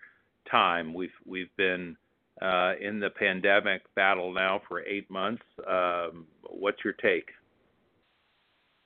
time? 0.51 0.93
We've 0.93 1.09
we've 1.25 1.55
been 1.57 1.97
uh, 2.43 2.73
in 2.81 3.01
the 3.01 3.11
pandemic 3.11 3.83
battle 3.95 4.33
now 4.33 4.61
for 4.69 4.83
eight 4.83 5.11
months. 5.11 5.43
Um, 5.69 6.27
what's 6.51 6.79
your 6.85 6.95
take? 6.95 7.31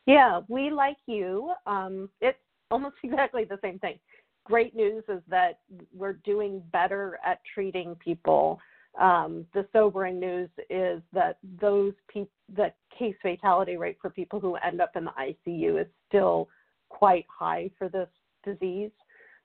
Yeah, 0.06 0.40
we 0.48 0.70
like 0.70 0.98
you. 1.06 1.52
Um, 1.66 2.08
it's 2.20 2.38
almost 2.70 2.96
exactly 3.02 3.44
the 3.44 3.58
same 3.62 3.78
thing. 3.78 3.98
Great 4.44 4.74
news 4.74 5.04
is 5.08 5.22
that 5.28 5.60
we're 5.94 6.20
doing 6.24 6.62
better 6.72 7.18
at 7.26 7.40
treating 7.52 7.94
people. 7.96 8.60
Um, 8.98 9.46
the 9.54 9.66
sobering 9.72 10.18
news 10.18 10.50
is 10.68 11.00
that 11.12 11.38
those 11.60 11.92
pe- 12.12 12.26
the 12.54 12.72
case 12.96 13.14
fatality 13.22 13.76
rate 13.76 13.98
for 14.00 14.10
people 14.10 14.40
who 14.40 14.56
end 14.56 14.80
up 14.80 14.96
in 14.96 15.04
the 15.04 15.12
ICU 15.18 15.80
is 15.80 15.86
still 16.08 16.48
quite 16.88 17.26
high 17.28 17.70
for 17.78 17.88
this 17.88 18.08
disease. 18.44 18.90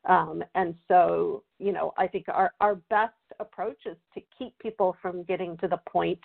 Um, 0.06 0.44
and 0.56 0.76
so, 0.88 1.44
you 1.60 1.72
know, 1.72 1.94
I 1.98 2.08
think 2.08 2.26
our, 2.28 2.54
our 2.60 2.76
best 2.90 3.14
approach 3.40 3.80
is 3.86 3.98
to 4.16 4.22
keep 4.38 4.58
people 4.60 4.98
from 5.02 5.24
getting 5.24 5.56
to 5.58 5.68
the 5.68 5.80
point 5.90 6.20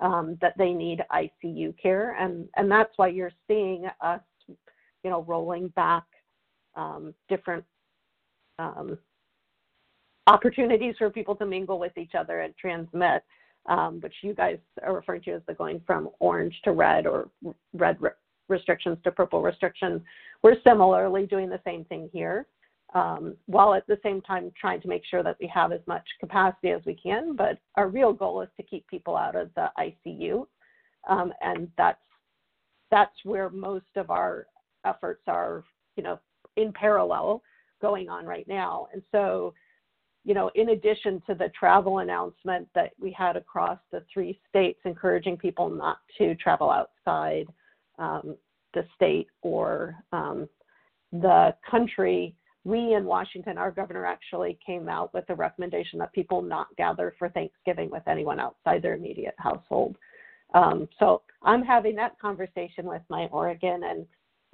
um, 0.00 0.36
that 0.40 0.56
they 0.58 0.72
need 0.72 1.02
ICU 1.10 1.74
care. 1.80 2.14
And, 2.20 2.48
and 2.56 2.70
that's 2.70 2.92
why 2.96 3.08
you're 3.08 3.32
seeing 3.48 3.86
us, 4.00 4.20
you 4.46 5.10
know, 5.10 5.22
rolling 5.22 5.68
back 5.68 6.04
um, 6.76 7.14
different 7.28 7.64
um, 8.58 8.98
opportunities 10.26 10.94
for 10.98 11.10
people 11.10 11.34
to 11.36 11.46
mingle 11.46 11.78
with 11.78 11.96
each 11.96 12.14
other 12.14 12.40
and 12.40 12.54
transmit, 12.56 13.22
um, 13.66 14.00
which 14.00 14.14
you 14.22 14.34
guys 14.34 14.58
are 14.82 14.94
referring 14.94 15.22
to 15.22 15.32
as 15.32 15.42
the 15.46 15.54
going 15.54 15.80
from 15.86 16.10
orange 16.20 16.54
to 16.64 16.72
red 16.72 17.06
or 17.06 17.28
red 17.74 17.96
re- 18.00 18.10
restrictions 18.48 18.98
to 19.04 19.10
purple 19.10 19.42
restrictions. 19.42 20.00
We're 20.42 20.60
similarly 20.62 21.26
doing 21.26 21.48
the 21.48 21.60
same 21.64 21.84
thing 21.84 22.08
here 22.12 22.46
um, 22.94 23.36
while 23.46 23.74
at 23.74 23.86
the 23.86 23.98
same 24.02 24.22
time 24.22 24.52
trying 24.58 24.80
to 24.80 24.88
make 24.88 25.02
sure 25.04 25.22
that 25.22 25.36
we 25.40 25.46
have 25.48 25.72
as 25.72 25.80
much 25.86 26.04
capacity 26.20 26.70
as 26.70 26.82
we 26.86 26.94
can. 26.94 27.34
But 27.36 27.58
our 27.76 27.88
real 27.88 28.12
goal 28.12 28.42
is 28.42 28.48
to 28.56 28.62
keep 28.62 28.86
people 28.86 29.16
out 29.16 29.36
of 29.36 29.50
the 29.54 29.70
ICU, 29.78 30.46
um, 31.08 31.32
and 31.40 31.68
that's 31.76 31.98
that's 32.90 33.14
where 33.24 33.50
most 33.50 33.96
of 33.96 34.10
our 34.10 34.46
efforts 34.84 35.22
are, 35.26 35.64
you 35.96 36.04
know, 36.04 36.18
in 36.56 36.72
parallel 36.72 37.42
going 37.82 38.08
on 38.08 38.24
right 38.24 38.46
now. 38.46 38.86
And 38.92 39.02
so, 39.10 39.52
you 40.26 40.34
know, 40.34 40.50
in 40.56 40.70
addition 40.70 41.22
to 41.28 41.34
the 41.36 41.50
travel 41.58 42.00
announcement 42.00 42.68
that 42.74 42.90
we 43.00 43.12
had 43.12 43.36
across 43.36 43.78
the 43.92 44.02
three 44.12 44.38
states 44.48 44.80
encouraging 44.84 45.36
people 45.36 45.70
not 45.70 45.98
to 46.18 46.34
travel 46.34 46.68
outside 46.68 47.46
um, 48.00 48.36
the 48.74 48.84
state 48.96 49.28
or 49.42 49.94
um, 50.12 50.48
the 51.12 51.54
country, 51.70 52.34
we 52.64 52.94
in 52.94 53.04
Washington, 53.04 53.56
our 53.56 53.70
governor 53.70 54.04
actually 54.04 54.58
came 54.66 54.88
out 54.88 55.14
with 55.14 55.24
a 55.28 55.34
recommendation 55.34 56.00
that 56.00 56.12
people 56.12 56.42
not 56.42 56.66
gather 56.76 57.14
for 57.20 57.28
Thanksgiving 57.28 57.88
with 57.88 58.02
anyone 58.08 58.40
outside 58.40 58.82
their 58.82 58.94
immediate 58.94 59.36
household. 59.38 59.96
Um, 60.54 60.88
so 60.98 61.22
I'm 61.44 61.62
having 61.62 61.94
that 61.96 62.18
conversation 62.18 62.86
with 62.86 63.02
my 63.08 63.28
Oregon 63.30 63.82
and, 63.84 64.04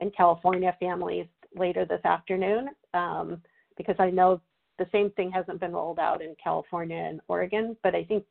and 0.00 0.14
California 0.14 0.76
families 0.78 1.28
later 1.56 1.86
this 1.86 2.04
afternoon 2.04 2.68
um, 2.92 3.40
because 3.78 3.96
I 3.98 4.10
know 4.10 4.42
the 4.82 4.90
same 4.90 5.10
thing 5.12 5.30
hasn't 5.30 5.60
been 5.60 5.72
rolled 5.72 6.00
out 6.00 6.20
in 6.22 6.34
California 6.42 6.96
and 6.96 7.20
Oregon, 7.28 7.76
but 7.84 7.94
I 7.94 8.02
think 8.04 8.24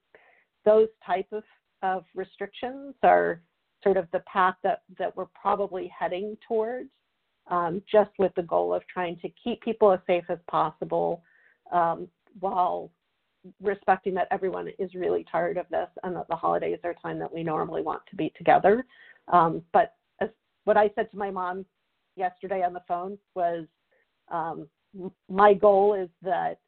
those 0.66 0.89
type 1.06 1.28
of, 1.32 1.43
of 1.82 2.04
restrictions 2.14 2.93
are 3.04 3.41
sort 3.84 3.95
of 3.95 4.08
the 4.12 4.20
path 4.32 4.56
that, 4.64 4.82
that 4.99 5.16
we're 5.16 5.28
probably 5.39 5.89
heading 5.97 6.38
towards, 6.45 6.89
um, 7.49 7.82
just 7.89 8.12
with 8.20 8.34
the 8.36 8.43
goal 8.43 8.74
of 8.74 8.84
trying 8.88 9.18
to 9.22 9.30
keep 9.41 9.62
people 9.62 9.93
as 9.93 9.99
safe 10.06 10.26
as 10.28 10.39
possible 10.49 11.24
um, 11.72 12.08
while 12.41 12.91
respecting 13.62 14.14
that 14.14 14.28
everyone 14.30 14.68
is 14.78 14.93
really 14.93 15.26
tired 15.32 15.58
of 15.58 15.66
this 15.72 15.88
and 16.04 16.16
that 16.16 16.28
the 16.30 16.36
holidays 16.36 16.80
are 16.84 16.93
time 17.02 17.18
that 17.18 17.34
we 17.34 17.43
normally 17.43 17.82
want 17.82 18.02
to 18.10 18.16
be 18.16 18.32
together. 18.38 18.86
Um, 19.30 19.62
but 19.72 19.95
as, 20.20 20.30
what 20.66 20.76
I 20.76 20.91
said 20.95 21.10
to 21.12 21.18
my 21.18 21.32
mom 21.32 21.66
yesterday 22.18 22.62
on 22.62 22.74
the 22.74 22.84
phone 22.88 23.18
was 23.36 23.66
um, 24.30 24.68
my 25.30 25.54
goal 25.54 25.94
is 25.94 26.10
that 26.22 26.60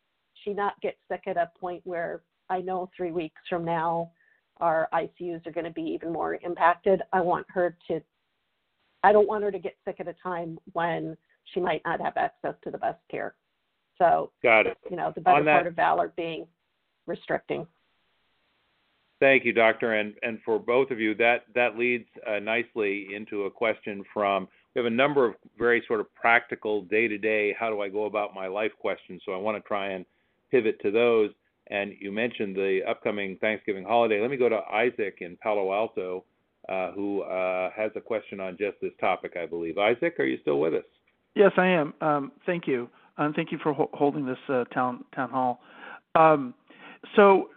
she 0.44 0.54
not 0.54 0.80
get 0.82 0.98
sick 1.10 1.24
at 1.28 1.38
a 1.38 1.52
point 1.60 1.82
where 1.86 2.22
I 2.50 2.62
know 2.62 2.90
three 2.96 3.12
weeks 3.12 3.42
from 3.50 3.66
now 3.66 4.12
our 4.58 4.88
ICUs 4.94 5.46
are 5.48 5.52
going 5.52 5.66
to 5.66 5.72
be 5.72 5.82
even 5.82 6.12
more 6.12 6.36
impacted. 6.36 7.02
I 7.12 7.22
want 7.22 7.46
her 7.50 7.76
to, 7.88 8.02
I 9.04 9.12
don't 9.12 9.28
want 9.28 9.44
her 9.44 9.52
to 9.52 9.60
get 9.60 9.76
sick 9.86 9.98
at 10.00 10.08
a 10.08 10.16
time 10.22 10.58
when 10.74 11.18
she 11.54 11.60
might 11.60 11.82
not 11.86 12.00
have 12.00 12.18
access 12.18 12.54
to 12.64 12.72
the 12.72 12.78
best 12.78 13.00
care. 13.10 13.36
So, 13.98 14.32
got 14.42 14.66
it. 14.68 14.78
You 14.90 14.98
know, 14.98 15.12
the 15.14 15.22
better 15.22 15.44
that, 15.44 15.52
part 15.52 15.68
of 15.68 15.76
valor 15.76 16.14
being 16.16 16.48
restricting. 17.06 17.68
Thank 19.20 19.46
you, 19.46 19.54
Doctor. 19.54 19.94
And 19.94 20.16
and 20.24 20.40
for 20.44 20.60
both 20.60 20.90
of 20.92 21.00
you, 21.00 21.14
that 21.16 21.46
that 21.56 21.78
leads 21.78 22.08
uh, 22.28 22.40
nicely 22.40 23.08
into 23.16 23.44
a 23.44 23.52
question 23.52 24.04
from. 24.14 24.48
We 24.76 24.80
have 24.80 24.86
a 24.86 24.96
number 24.96 25.26
of 25.26 25.36
very 25.58 25.84
sort 25.88 26.00
of 26.00 26.14
practical, 26.16 26.82
day-to-day, 26.84 27.56
how 27.60 27.70
do 27.70 27.82
I 27.82 27.90
go 27.90 28.06
about 28.06 28.34
my 28.34 28.48
life 28.48 28.72
questions. 28.80 29.22
So 29.26 29.34
I 29.34 29.38
want 29.38 29.56
to 29.58 29.68
try 29.68 29.90
and 29.92 30.06
pivot 30.50 30.82
to 30.82 30.92
those. 30.92 31.30
And 31.68 31.94
you 32.00 32.12
mentioned 32.12 32.56
the 32.56 32.82
upcoming 32.88 33.38
Thanksgiving 33.40 33.84
holiday. 33.84 34.20
Let 34.20 34.32
me 34.32 34.38
go 34.38 34.50
to 34.50 34.60
Isaac 34.72 35.20
in 35.22 35.38
Palo 35.38 35.74
Alto, 35.74 36.26
uh, 36.68 36.92
who 36.92 37.22
uh, 37.22 37.70
has 37.76 37.92
a 37.96 38.02
question 38.02 38.40
on 38.40 38.58
just 38.58 38.78
this 38.82 38.92
topic, 39.00 39.36
I 39.42 39.46
believe. 39.46 39.78
Isaac, 39.78 40.16
are 40.20 40.26
you 40.26 40.38
still 40.42 40.60
with 40.60 40.74
us? 40.74 40.84
Yes, 41.36 41.52
I 41.58 41.68
am. 41.68 41.94
Um, 42.02 42.32
thank 42.46 42.68
you, 42.68 42.90
and 43.18 43.34
thank 43.34 43.52
you 43.52 43.58
for 43.62 43.74
ho- 43.74 43.90
holding 43.94 44.26
this 44.26 44.38
uh, 44.50 44.66
town 44.66 45.04
town 45.16 45.30
hall. 45.30 45.62
Um, 46.16 46.54
so, 47.16 47.50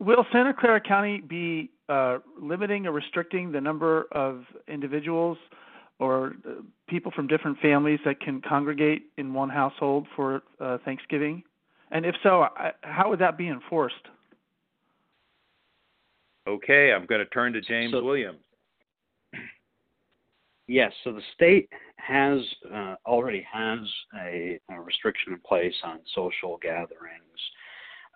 will 0.00 0.26
Santa 0.32 0.52
Clara 0.52 0.80
County 0.80 1.20
be 1.20 1.70
uh, 1.88 2.18
limiting 2.40 2.86
or 2.86 2.92
restricting 2.92 3.52
the 3.52 3.60
number 3.60 4.06
of 4.12 4.42
individuals 4.66 5.38
or 5.98 6.36
uh, 6.48 6.62
people 6.88 7.10
from 7.14 7.26
different 7.26 7.58
families 7.58 8.00
that 8.04 8.20
can 8.20 8.40
congregate 8.40 9.04
in 9.16 9.32
one 9.32 9.48
household 9.48 10.06
for 10.14 10.42
uh, 10.60 10.78
Thanksgiving? 10.84 11.42
And 11.90 12.04
if 12.04 12.14
so, 12.22 12.42
I, 12.42 12.72
how 12.82 13.08
would 13.08 13.20
that 13.20 13.38
be 13.38 13.48
enforced? 13.48 13.94
Okay, 16.48 16.92
I'm 16.92 17.06
going 17.06 17.20
to 17.20 17.26
turn 17.26 17.52
to 17.54 17.60
James 17.60 17.92
So- 17.92 18.04
Williams. 18.04 18.38
Yes, 20.68 20.92
so 21.04 21.12
the 21.12 21.22
state 21.34 21.68
has 21.96 22.40
uh, 22.74 22.96
already 23.06 23.46
has 23.52 23.78
a, 24.20 24.58
a 24.68 24.80
restriction 24.80 25.32
in 25.32 25.38
place 25.38 25.74
on 25.84 26.00
social 26.12 26.58
gatherings, 26.60 27.38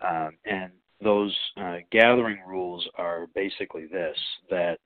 um, 0.05 0.31
and 0.45 0.73
those 1.01 1.33
uh, 1.57 1.77
gathering 1.93 2.39
rules 2.45 2.85
are 2.97 3.29
basically 3.37 3.87
this: 3.87 4.19
that 4.51 4.81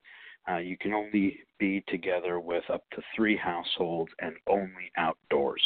uh, 0.50 0.58
you 0.58 0.76
can 0.76 0.92
only 0.92 1.38
be 1.58 1.82
together 1.88 2.40
with 2.40 2.64
up 2.70 2.84
to 2.90 3.02
three 3.16 3.36
households 3.36 4.12
and 4.20 4.34
only 4.46 4.90
outdoors, 4.96 5.62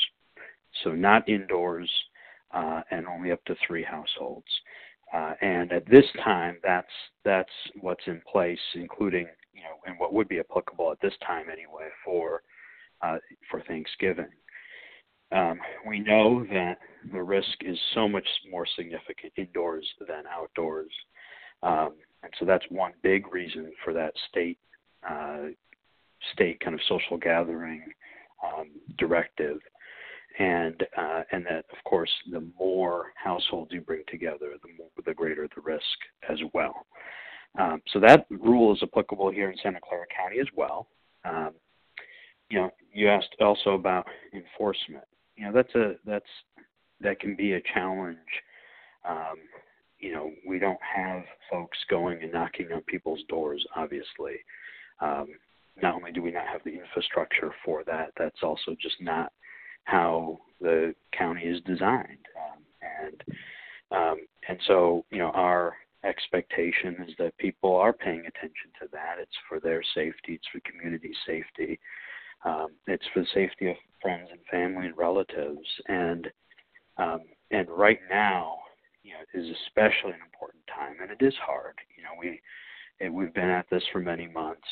so 0.84 0.92
not 0.92 1.28
indoors, 1.28 1.90
uh, 2.52 2.82
and 2.90 3.06
only 3.06 3.32
up 3.32 3.44
to 3.44 3.56
three 3.66 3.82
households. 3.82 4.46
Uh, 5.12 5.32
and 5.40 5.72
at 5.72 5.88
this 5.88 6.04
time, 6.22 6.58
that's 6.62 6.86
that's 7.24 7.50
what's 7.80 8.06
in 8.06 8.20
place, 8.30 8.58
including 8.74 9.26
you 9.52 9.62
know, 9.62 9.76
and 9.86 9.98
what 9.98 10.12
would 10.12 10.28
be 10.28 10.38
applicable 10.38 10.92
at 10.92 11.00
this 11.00 11.14
time 11.26 11.46
anyway 11.50 11.88
for 12.04 12.42
uh, 13.02 13.16
for 13.50 13.62
Thanksgiving. 13.62 14.28
Um, 15.32 15.58
we 15.86 15.98
know 15.98 16.44
that 16.50 16.78
the 17.12 17.22
risk 17.22 17.62
is 17.62 17.78
so 17.94 18.08
much 18.08 18.26
more 18.50 18.66
significant 18.76 19.32
indoors 19.36 19.86
than 20.06 20.24
outdoors, 20.30 20.92
um, 21.62 21.94
and 22.22 22.32
so 22.38 22.44
that's 22.44 22.64
one 22.70 22.92
big 23.02 23.32
reason 23.32 23.72
for 23.84 23.92
that 23.92 24.12
state 24.30 24.58
state 26.34 26.60
kind 26.60 26.74
of 26.74 26.80
social 26.88 27.16
gathering 27.16 27.82
um, 28.44 28.70
directive. 28.98 29.58
And 30.38 30.84
uh, 30.96 31.22
and 31.32 31.44
that 31.46 31.64
of 31.72 31.82
course 31.84 32.10
the 32.30 32.46
more 32.58 33.06
households 33.16 33.72
you 33.72 33.80
bring 33.80 34.04
together, 34.08 34.52
the 34.62 34.68
more 34.78 34.88
the 35.04 35.14
greater 35.14 35.48
the 35.54 35.60
risk 35.60 35.82
as 36.28 36.38
well. 36.54 36.86
Um, 37.58 37.82
so 37.92 37.98
that 38.00 38.26
rule 38.30 38.72
is 38.72 38.80
applicable 38.82 39.30
here 39.30 39.50
in 39.50 39.56
Santa 39.62 39.80
Clara 39.82 40.06
County 40.16 40.38
as 40.38 40.46
well. 40.54 40.86
Um, 41.24 41.54
you 42.50 42.60
know, 42.60 42.70
you 42.92 43.08
asked 43.08 43.34
also 43.40 43.70
about 43.70 44.06
enforcement. 44.32 45.04
You 45.36 45.46
know, 45.46 45.52
that's 45.52 45.74
a 45.74 45.94
that's 46.06 46.28
that 47.00 47.20
can 47.20 47.34
be 47.34 47.54
a 47.54 47.60
challenge. 47.74 48.18
Um, 49.08 49.36
you 49.98 50.12
know, 50.12 50.30
we 50.46 50.58
don't 50.58 50.78
have 50.82 51.22
folks 51.50 51.78
going 51.90 52.22
and 52.22 52.32
knocking 52.32 52.70
on 52.72 52.82
people's 52.82 53.22
doors. 53.28 53.64
Obviously, 53.74 54.36
um, 55.00 55.28
not 55.80 55.94
only 55.94 56.12
do 56.12 56.22
we 56.22 56.30
not 56.30 56.46
have 56.46 56.62
the 56.64 56.74
infrastructure 56.74 57.52
for 57.64 57.84
that, 57.84 58.12
that's 58.18 58.42
also 58.42 58.76
just 58.80 58.96
not 59.00 59.32
how 59.84 60.38
the 60.60 60.94
county 61.16 61.42
is 61.42 61.62
designed. 61.62 62.26
Um, 62.36 62.62
and 62.82 63.22
um, 63.90 64.18
and 64.48 64.58
so, 64.66 65.04
you 65.10 65.18
know, 65.18 65.30
our 65.30 65.74
expectation 66.04 66.96
is 67.06 67.14
that 67.18 67.36
people 67.38 67.74
are 67.74 67.92
paying 67.92 68.20
attention 68.20 68.70
to 68.80 68.88
that. 68.92 69.16
It's 69.18 69.36
for 69.48 69.60
their 69.60 69.82
safety, 69.94 70.34
it's 70.34 70.46
for 70.52 70.60
community 70.60 71.12
safety, 71.26 71.78
um, 72.44 72.68
it's 72.86 73.04
for 73.12 73.20
the 73.20 73.28
safety 73.34 73.70
of 73.70 73.76
friends 74.00 74.28
and 74.30 74.40
family 74.50 74.86
and 74.86 74.96
relatives. 74.96 75.66
And 75.86 76.28
um, 76.98 77.20
and 77.50 77.68
right 77.70 78.00
now, 78.10 78.58
you 79.02 79.12
know, 79.12 79.20
is 79.32 79.56
especially 79.66 80.12
an 80.12 80.24
important 80.24 80.62
time, 80.66 80.96
and 81.00 81.10
it 81.10 81.24
is 81.24 81.34
hard. 81.44 81.74
You 81.96 82.02
know, 82.02 82.10
we 82.18 82.40
it, 83.00 83.12
we've 83.12 83.34
been 83.34 83.48
at 83.48 83.66
this 83.70 83.82
for 83.92 84.00
many 84.00 84.26
months, 84.28 84.68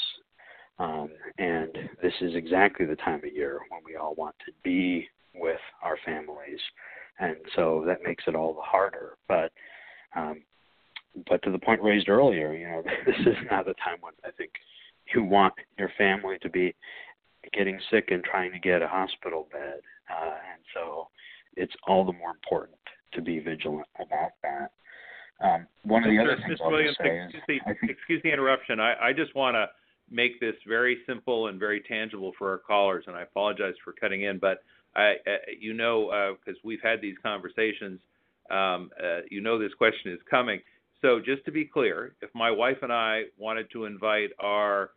um, 0.78 1.10
and 1.38 1.70
this 2.02 2.12
is 2.20 2.34
exactly 2.34 2.86
the 2.86 2.96
time 2.96 3.22
of 3.24 3.32
year 3.32 3.60
when 3.70 3.80
we 3.84 3.96
all 3.96 4.14
want 4.14 4.34
to 4.44 4.52
be 4.62 5.08
with 5.34 5.60
our 5.82 5.96
families, 6.04 6.60
and 7.18 7.36
so 7.54 7.84
that 7.86 8.02
makes 8.04 8.24
it 8.26 8.34
all 8.34 8.54
the 8.54 8.60
harder. 8.60 9.16
But 9.28 9.52
um, 10.14 10.42
but 11.28 11.42
to 11.42 11.50
the 11.50 11.58
point 11.58 11.82
raised 11.82 12.08
earlier, 12.08 12.52
you 12.52 12.66
know, 12.66 12.82
this 13.06 13.20
is 13.20 13.36
not 13.50 13.66
the 13.66 13.74
time 13.74 13.98
when 14.00 14.12
I 14.24 14.30
think 14.32 14.50
you 15.14 15.22
want 15.22 15.54
your 15.78 15.90
family 15.96 16.36
to 16.42 16.48
be 16.48 16.74
getting 17.52 17.78
sick 17.90 18.08
and 18.10 18.24
trying 18.24 18.52
to 18.52 18.58
get 18.58 18.82
a 18.82 18.88
hospital 18.88 19.48
bed, 19.52 19.80
uh, 20.10 20.34
and 20.52 20.62
so 20.74 21.08
it's 21.56 21.74
all 21.86 22.04
the 22.04 22.12
more 22.12 22.30
important 22.30 22.78
to 23.12 23.22
be 23.22 23.38
vigilant 23.38 23.88
about 24.00 24.32
that. 24.42 24.72
Um, 25.40 25.66
one 25.84 26.02
of 26.04 26.10
the 26.10 26.18
other 26.18 26.36
things 26.36 26.58
Mr. 26.58 26.64
I'll 26.64 26.70
Williams, 26.70 26.96
say 27.02 27.18
is, 27.18 27.24
excuse, 27.26 27.42
the, 27.46 27.74
think, 27.74 27.90
excuse 27.90 28.22
the 28.22 28.32
interruption. 28.32 28.80
I, 28.80 28.94
I 29.08 29.12
just 29.12 29.34
want 29.34 29.54
to 29.54 29.66
make 30.10 30.40
this 30.40 30.54
very 30.66 30.98
simple 31.06 31.48
and 31.48 31.58
very 31.58 31.80
tangible 31.80 32.32
for 32.38 32.50
our 32.50 32.58
callers, 32.58 33.04
and 33.06 33.16
I 33.16 33.22
apologize 33.22 33.74
for 33.84 33.92
cutting 33.92 34.22
in, 34.22 34.38
but 34.38 34.62
I, 34.94 35.16
uh, 35.26 35.36
you 35.58 35.74
know, 35.74 36.36
because 36.38 36.58
uh, 36.58 36.64
we've 36.64 36.82
had 36.82 37.00
these 37.00 37.16
conversations, 37.22 38.00
um, 38.50 38.90
uh, 39.02 39.20
you 39.30 39.40
know 39.40 39.58
this 39.58 39.74
question 39.74 40.12
is 40.12 40.20
coming. 40.30 40.60
So 41.02 41.20
just 41.20 41.44
to 41.44 41.52
be 41.52 41.64
clear, 41.64 42.14
if 42.22 42.30
my 42.34 42.50
wife 42.50 42.78
and 42.82 42.92
I 42.92 43.24
wanted 43.36 43.70
to 43.72 43.84
invite 43.84 44.30
our 44.38 44.90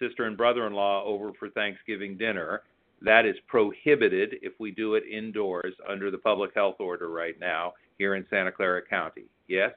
sister 0.00 0.24
and 0.24 0.36
brother-in-law 0.36 1.04
over 1.04 1.32
for 1.38 1.50
Thanksgiving 1.50 2.16
dinner, 2.16 2.62
that 3.02 3.26
is 3.26 3.36
prohibited 3.46 4.36
if 4.42 4.54
we 4.58 4.70
do 4.70 4.94
it 4.94 5.04
indoors 5.10 5.74
under 5.88 6.10
the 6.10 6.18
public 6.18 6.52
health 6.54 6.76
order 6.80 7.08
right 7.08 7.38
now 7.38 7.74
here 7.98 8.16
in 8.16 8.26
Santa 8.30 8.50
Clara 8.50 8.82
County. 8.82 9.26
Yes? 9.46 9.72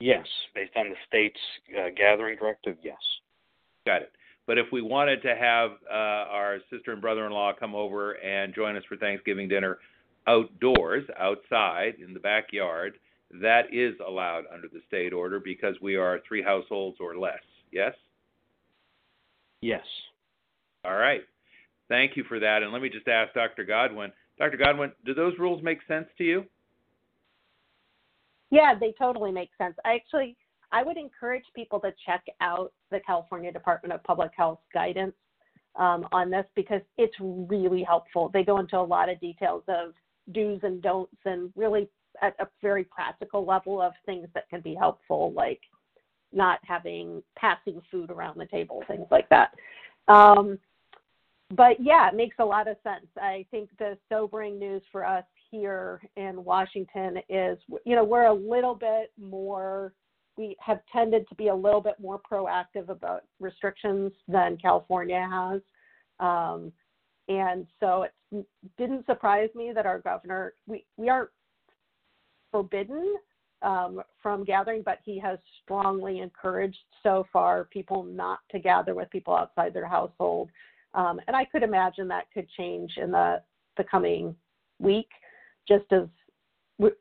Yes, 0.00 0.26
based 0.54 0.72
on 0.76 0.90
the 0.90 0.96
state's 1.06 1.40
uh, 1.78 1.88
gathering 1.96 2.38
directive, 2.38 2.76
yes. 2.82 2.98
Got 3.86 4.02
it. 4.02 4.12
But 4.46 4.58
if 4.58 4.66
we 4.70 4.82
wanted 4.82 5.22
to 5.22 5.34
have 5.34 5.70
uh, 5.90 6.30
our 6.30 6.58
sister 6.70 6.92
and 6.92 7.00
brother-in-law 7.00 7.54
come 7.58 7.74
over 7.74 8.12
and 8.12 8.54
join 8.54 8.76
us 8.76 8.84
for 8.88 8.96
Thanksgiving 8.96 9.48
dinner 9.48 9.78
outdoors, 10.26 11.04
outside 11.18 11.94
in 12.04 12.12
the 12.12 12.20
backyard, 12.20 12.98
that 13.40 13.72
is 13.72 13.94
allowed 14.06 14.44
under 14.52 14.68
the 14.68 14.80
state 14.86 15.12
order 15.12 15.40
because 15.40 15.74
we 15.80 15.96
are 15.96 16.20
three 16.26 16.42
households 16.42 16.98
or 17.00 17.16
less. 17.16 17.40
Yes. 17.72 17.94
Yes. 19.62 19.84
All 20.84 20.96
right. 20.96 21.22
Thank 21.88 22.16
you 22.16 22.24
for 22.24 22.38
that. 22.38 22.62
And 22.62 22.72
let 22.72 22.82
me 22.82 22.88
just 22.88 23.08
ask 23.08 23.34
Dr. 23.34 23.64
Godwin. 23.64 24.12
Dr. 24.38 24.56
Godwin, 24.56 24.92
do 25.04 25.14
those 25.14 25.34
rules 25.38 25.62
make 25.62 25.78
sense 25.88 26.06
to 26.18 26.24
you? 26.24 26.44
Yeah, 28.50 28.74
they 28.78 28.94
totally 28.98 29.32
make 29.32 29.50
sense. 29.58 29.74
I 29.84 29.94
actually 29.94 30.36
I 30.72 30.82
would 30.82 30.96
encourage 30.96 31.44
people 31.54 31.80
to 31.80 31.92
check 32.04 32.24
out 32.40 32.72
the 32.90 33.00
California 33.00 33.52
Department 33.52 33.94
of 33.94 34.02
Public 34.02 34.32
Health 34.36 34.58
guidance 34.74 35.14
um, 35.76 36.06
on 36.12 36.30
this 36.30 36.46
because 36.54 36.80
it's 36.98 37.14
really 37.20 37.82
helpful. 37.82 38.30
They 38.32 38.42
go 38.42 38.58
into 38.58 38.78
a 38.78 38.80
lot 38.80 39.08
of 39.08 39.20
details 39.20 39.62
of 39.68 39.92
do's 40.32 40.60
and 40.62 40.82
don'ts 40.82 41.16
and 41.24 41.52
really 41.54 41.88
at 42.22 42.34
a 42.40 42.46
very 42.62 42.84
practical 42.84 43.44
level 43.44 43.80
of 43.80 43.92
things 44.06 44.26
that 44.34 44.48
can 44.48 44.60
be 44.60 44.74
helpful, 44.74 45.32
like 45.34 45.60
not 46.32 46.58
having 46.64 47.22
passing 47.36 47.80
food 47.90 48.10
around 48.10 48.38
the 48.38 48.46
table, 48.46 48.82
things 48.88 49.06
like 49.10 49.28
that. 49.28 49.52
Um, 50.08 50.58
but 51.54 51.78
yeah, 51.78 52.08
it 52.08 52.14
makes 52.14 52.36
a 52.38 52.44
lot 52.44 52.68
of 52.68 52.76
sense. 52.82 53.06
I 53.16 53.46
think 53.50 53.70
the 53.78 53.96
sobering 54.08 54.58
news 54.58 54.82
for 54.90 55.06
us 55.06 55.24
here 55.56 56.00
in 56.16 56.44
Washington 56.44 57.18
is, 57.28 57.58
you 57.84 57.94
know, 57.96 58.04
we're 58.04 58.26
a 58.26 58.34
little 58.34 58.74
bit 58.74 59.12
more, 59.18 59.92
we 60.36 60.56
have 60.60 60.80
tended 60.92 61.26
to 61.28 61.34
be 61.34 61.48
a 61.48 61.54
little 61.54 61.80
bit 61.80 61.94
more 62.00 62.20
proactive 62.30 62.88
about 62.88 63.22
restrictions 63.40 64.12
than 64.28 64.56
California 64.56 65.26
has. 65.30 65.60
Um, 66.20 66.72
and 67.28 67.66
so 67.80 68.04
it 68.04 68.46
didn't 68.78 69.06
surprise 69.06 69.50
me 69.54 69.72
that 69.74 69.86
our 69.86 70.00
governor, 70.00 70.54
we, 70.66 70.84
we 70.96 71.08
aren't 71.08 71.30
forbidden 72.52 73.16
um, 73.62 74.02
from 74.22 74.44
gathering, 74.44 74.82
but 74.84 74.98
he 75.04 75.18
has 75.18 75.38
strongly 75.62 76.20
encouraged 76.20 76.78
so 77.02 77.26
far 77.32 77.64
people 77.64 78.04
not 78.04 78.38
to 78.50 78.58
gather 78.58 78.94
with 78.94 79.10
people 79.10 79.34
outside 79.34 79.72
their 79.72 79.88
household. 79.88 80.50
Um, 80.94 81.20
and 81.26 81.36
I 81.36 81.44
could 81.44 81.62
imagine 81.62 82.08
that 82.08 82.30
could 82.32 82.48
change 82.56 82.92
in 82.96 83.10
the, 83.10 83.42
the 83.76 83.84
coming 83.84 84.34
week, 84.78 85.08
just 85.68 85.84
as 85.92 86.08
we're, 86.78 86.96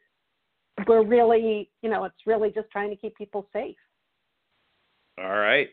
we're 0.88 1.05
really, 1.05 1.70
you 1.82 1.89
know, 1.89 2.03
it's 2.05 2.16
really 2.26 2.49
just 2.49 2.70
trying 2.72 2.89
to 2.89 2.95
keep 2.95 3.16
people 3.16 3.47
safe. 3.53 3.76
All 5.18 5.38
right. 5.38 5.68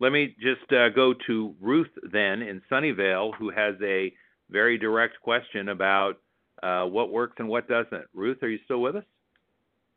Let 0.00 0.12
me 0.12 0.34
just 0.40 0.70
uh, 0.72 0.88
go 0.90 1.14
to 1.26 1.54
Ruth 1.60 1.90
then 2.12 2.42
in 2.42 2.60
Sunnyvale, 2.70 3.34
who 3.38 3.50
has 3.50 3.74
a 3.82 4.12
very 4.50 4.76
direct 4.76 5.20
question 5.22 5.68
about 5.70 6.14
uh, 6.62 6.84
what 6.84 7.10
works 7.12 7.36
and 7.38 7.48
what 7.48 7.68
doesn't. 7.68 8.04
Ruth, 8.12 8.42
are 8.42 8.48
you 8.48 8.58
still 8.64 8.80
with 8.80 8.96
us? 8.96 9.04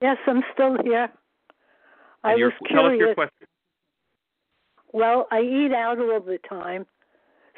Yes, 0.01 0.17
I'm 0.27 0.43
still 0.53 0.77
here. 0.83 1.09
I 2.23 2.33
and 2.33 2.41
was 2.41 2.53
tell 2.69 2.85
us 2.85 2.91
your 2.91 2.97
curious. 2.97 3.15
question. 3.15 3.47
Well, 4.93 5.27
I 5.31 5.41
eat 5.41 5.73
out 5.73 5.99
all 5.99 6.19
the 6.21 6.39
time, 6.47 6.85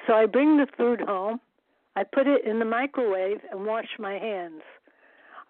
so 0.08 0.14
I 0.14 0.26
bring 0.26 0.58
the 0.58 0.68
food 0.78 1.02
home, 1.02 1.40
I 2.00 2.04
put 2.06 2.28
it 2.28 2.46
in 2.46 2.60
the 2.60 2.66
microwave, 2.66 3.42
and 3.52 3.66
wash 3.66 3.90
my 4.00 4.14
hands. 4.14 4.62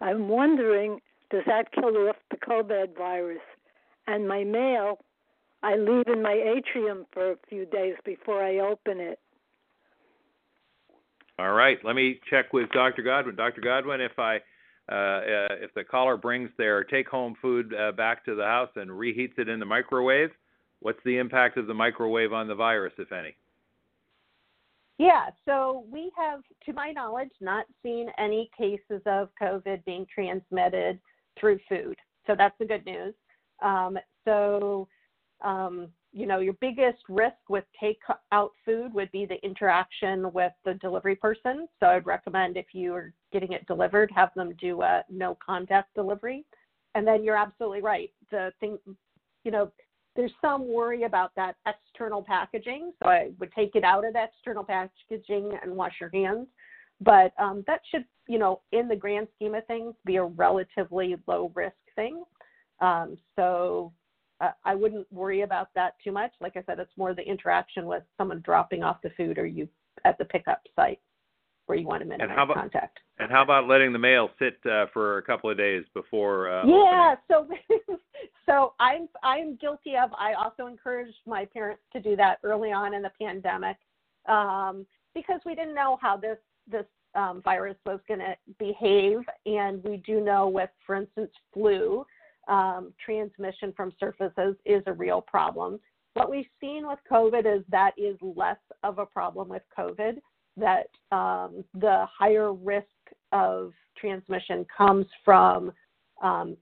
I'm 0.00 0.26
wondering, 0.28 0.98
does 1.30 1.44
that 1.46 1.70
kill 1.70 1.96
off 2.08 2.16
the 2.32 2.38
COVID 2.38 2.96
virus? 2.98 3.38
And 4.08 4.26
my 4.26 4.42
mail, 4.42 4.98
I 5.62 5.76
leave 5.76 6.08
in 6.08 6.22
my 6.22 6.32
atrium 6.32 7.06
for 7.12 7.30
a 7.30 7.36
few 7.48 7.66
days 7.66 7.94
before 8.04 8.42
I 8.42 8.58
open 8.58 8.98
it. 8.98 9.20
All 11.38 11.52
right. 11.52 11.78
Let 11.84 11.94
me 11.94 12.18
check 12.28 12.52
with 12.52 12.68
Dr. 12.70 13.02
Godwin. 13.02 13.36
Dr. 13.36 13.60
Godwin, 13.60 14.00
if 14.00 14.18
I 14.18 14.38
uh, 14.90 14.94
uh, 14.94 15.54
if 15.62 15.72
the 15.74 15.84
caller 15.84 16.16
brings 16.16 16.50
their 16.58 16.82
take-home 16.82 17.36
food 17.40 17.72
uh, 17.74 17.92
back 17.92 18.24
to 18.24 18.34
the 18.34 18.42
house 18.42 18.70
and 18.74 18.90
reheats 18.90 19.38
it 19.38 19.48
in 19.48 19.60
the 19.60 19.66
microwave, 19.66 20.30
what's 20.80 20.98
the 21.04 21.16
impact 21.16 21.58
of 21.58 21.68
the 21.68 21.74
microwave 21.74 22.32
on 22.32 22.48
the 22.48 22.56
virus, 22.56 22.92
if 22.98 23.12
any? 23.12 23.36
Yeah, 25.00 25.30
so 25.46 25.86
we 25.90 26.12
have, 26.14 26.40
to 26.66 26.74
my 26.74 26.90
knowledge, 26.90 27.30
not 27.40 27.64
seen 27.82 28.08
any 28.18 28.50
cases 28.54 29.00
of 29.06 29.30
COVID 29.40 29.82
being 29.86 30.04
transmitted 30.14 31.00
through 31.38 31.58
food. 31.70 31.96
So 32.26 32.34
that's 32.36 32.54
the 32.58 32.66
good 32.66 32.84
news. 32.84 33.14
Um, 33.62 33.96
so, 34.26 34.88
um, 35.42 35.88
you 36.12 36.26
know, 36.26 36.40
your 36.40 36.52
biggest 36.60 36.98
risk 37.08 37.38
with 37.48 37.64
take-out 37.80 38.52
food 38.66 38.92
would 38.92 39.10
be 39.10 39.24
the 39.24 39.42
interaction 39.42 40.30
with 40.34 40.52
the 40.66 40.74
delivery 40.74 41.16
person. 41.16 41.66
So 41.80 41.86
I'd 41.86 42.04
recommend 42.04 42.58
if 42.58 42.66
you 42.74 42.92
are 42.92 43.14
getting 43.32 43.52
it 43.52 43.66
delivered, 43.66 44.12
have 44.14 44.34
them 44.36 44.52
do 44.60 44.82
a 44.82 45.02
no 45.08 45.38
contact 45.42 45.94
delivery. 45.94 46.44
And 46.94 47.06
then 47.06 47.24
you're 47.24 47.38
absolutely 47.38 47.80
right. 47.80 48.10
The 48.30 48.52
thing, 48.60 48.76
you 49.44 49.50
know, 49.50 49.72
there's 50.20 50.32
some 50.42 50.68
worry 50.68 51.04
about 51.04 51.34
that 51.34 51.56
external 51.66 52.22
packaging. 52.22 52.92
So 53.02 53.08
I 53.08 53.30
would 53.38 53.50
take 53.52 53.74
it 53.74 53.84
out 53.84 54.04
of 54.04 54.12
the 54.12 54.22
external 54.22 54.62
packaging 54.62 55.58
and 55.62 55.74
wash 55.74 55.94
your 55.98 56.10
hands. 56.10 56.46
But 57.00 57.32
um, 57.38 57.64
that 57.66 57.80
should, 57.90 58.04
you 58.28 58.38
know, 58.38 58.60
in 58.72 58.86
the 58.86 58.96
grand 58.96 59.28
scheme 59.36 59.54
of 59.54 59.66
things, 59.66 59.94
be 60.04 60.16
a 60.16 60.24
relatively 60.24 61.16
low 61.26 61.50
risk 61.54 61.76
thing. 61.96 62.22
Um, 62.80 63.16
so 63.34 63.94
uh, 64.42 64.50
I 64.62 64.74
wouldn't 64.74 65.10
worry 65.10 65.40
about 65.40 65.68
that 65.74 65.94
too 66.04 66.12
much. 66.12 66.32
Like 66.38 66.58
I 66.58 66.62
said, 66.66 66.78
it's 66.78 66.92
more 66.98 67.14
the 67.14 67.22
interaction 67.22 67.86
with 67.86 68.02
someone 68.18 68.42
dropping 68.44 68.82
off 68.82 68.98
the 69.02 69.10
food 69.16 69.38
or 69.38 69.46
you 69.46 69.66
at 70.04 70.18
the 70.18 70.26
pickup 70.26 70.60
site 70.76 71.00
where 71.64 71.78
you 71.78 71.86
want 71.86 72.02
to 72.02 72.08
minimize 72.08 72.36
how 72.36 72.42
about- 72.42 72.56
contact. 72.56 72.98
And 73.18 73.30
how 73.30 73.42
about 73.42 73.68
letting 73.68 73.92
the 73.92 73.98
mail 73.98 74.30
sit 74.38 74.58
uh, 74.70 74.86
for 74.94 75.18
a 75.18 75.22
couple 75.22 75.50
of 75.50 75.56
days 75.56 75.84
before? 75.94 76.50
Uh, 76.50 76.66
yeah, 76.66 77.14
so 77.28 77.46
so 78.46 78.74
I'm 78.80 79.08
I'm 79.22 79.56
guilty 79.56 79.96
of. 79.96 80.10
I 80.18 80.34
also 80.34 80.66
encouraged 80.66 81.18
my 81.26 81.44
parents 81.44 81.82
to 81.92 82.00
do 82.00 82.16
that 82.16 82.38
early 82.42 82.72
on 82.72 82.94
in 82.94 83.02
the 83.02 83.12
pandemic 83.20 83.76
um, 84.28 84.86
because 85.14 85.40
we 85.44 85.54
didn't 85.54 85.74
know 85.74 85.98
how 86.00 86.16
this 86.16 86.38
this 86.70 86.86
um, 87.14 87.42
virus 87.42 87.76
was 87.84 88.00
going 88.06 88.20
to 88.20 88.36
behave, 88.58 89.18
and 89.46 89.82
we 89.82 89.98
do 89.98 90.20
know 90.20 90.48
with, 90.48 90.70
for 90.86 90.96
instance, 90.96 91.30
flu, 91.52 92.04
um, 92.48 92.92
transmission 93.04 93.72
from 93.76 93.92
surfaces 93.98 94.56
is 94.64 94.82
a 94.86 94.92
real 94.92 95.20
problem. 95.20 95.80
What 96.14 96.30
we've 96.30 96.46
seen 96.60 96.86
with 96.86 96.98
COVID 97.10 97.58
is 97.58 97.64
that 97.68 97.92
is 97.96 98.16
less 98.20 98.58
of 98.82 98.98
a 98.98 99.06
problem 99.06 99.48
with 99.48 99.62
COVID. 99.76 100.18
That 100.56 100.88
um, 101.12 101.64
the 101.74 102.06
higher 102.06 102.52
risk 102.52 102.86
of 103.32 103.72
transmission 103.96 104.66
comes 104.76 105.06
from 105.24 105.72
um, 106.22 106.56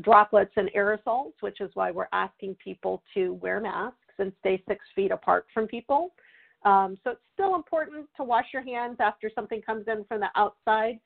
droplets 0.00 0.52
and 0.56 0.70
aerosols, 0.74 1.32
which 1.40 1.60
is 1.60 1.70
why 1.74 1.90
we're 1.90 2.08
asking 2.12 2.56
people 2.62 3.02
to 3.14 3.34
wear 3.34 3.60
masks 3.60 3.98
and 4.18 4.32
stay 4.40 4.62
six 4.66 4.84
feet 4.94 5.10
apart 5.10 5.46
from 5.52 5.66
people. 5.66 6.14
Um, 6.64 6.96
so 7.02 7.10
it's 7.10 7.20
still 7.34 7.54
important 7.54 8.06
to 8.16 8.24
wash 8.24 8.46
your 8.52 8.62
hands 8.62 8.96
after 9.00 9.30
something 9.34 9.60
comes 9.60 9.84
in 9.88 10.04
from 10.04 10.20
the 10.20 10.28
outside, 10.36 10.98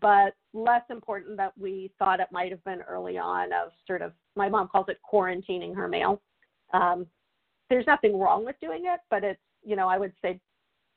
but 0.00 0.34
less 0.54 0.82
important 0.88 1.36
that 1.36 1.52
we 1.58 1.90
thought 1.98 2.20
it 2.20 2.28
might 2.30 2.50
have 2.50 2.64
been 2.64 2.80
early 2.82 3.18
on 3.18 3.52
of 3.52 3.72
sort 3.86 4.02
of, 4.02 4.12
my 4.36 4.48
mom 4.48 4.68
calls 4.68 4.86
it 4.88 4.98
quarantining 5.12 5.74
her 5.74 5.88
mail. 5.88 6.22
Um, 6.72 7.06
there's 7.68 7.86
nothing 7.86 8.18
wrong 8.18 8.44
with 8.44 8.56
doing 8.60 8.82
it, 8.84 9.00
but 9.10 9.24
it's, 9.24 9.40
you 9.64 9.76
know, 9.76 9.88
I 9.88 9.98
would 9.98 10.12
say 10.22 10.40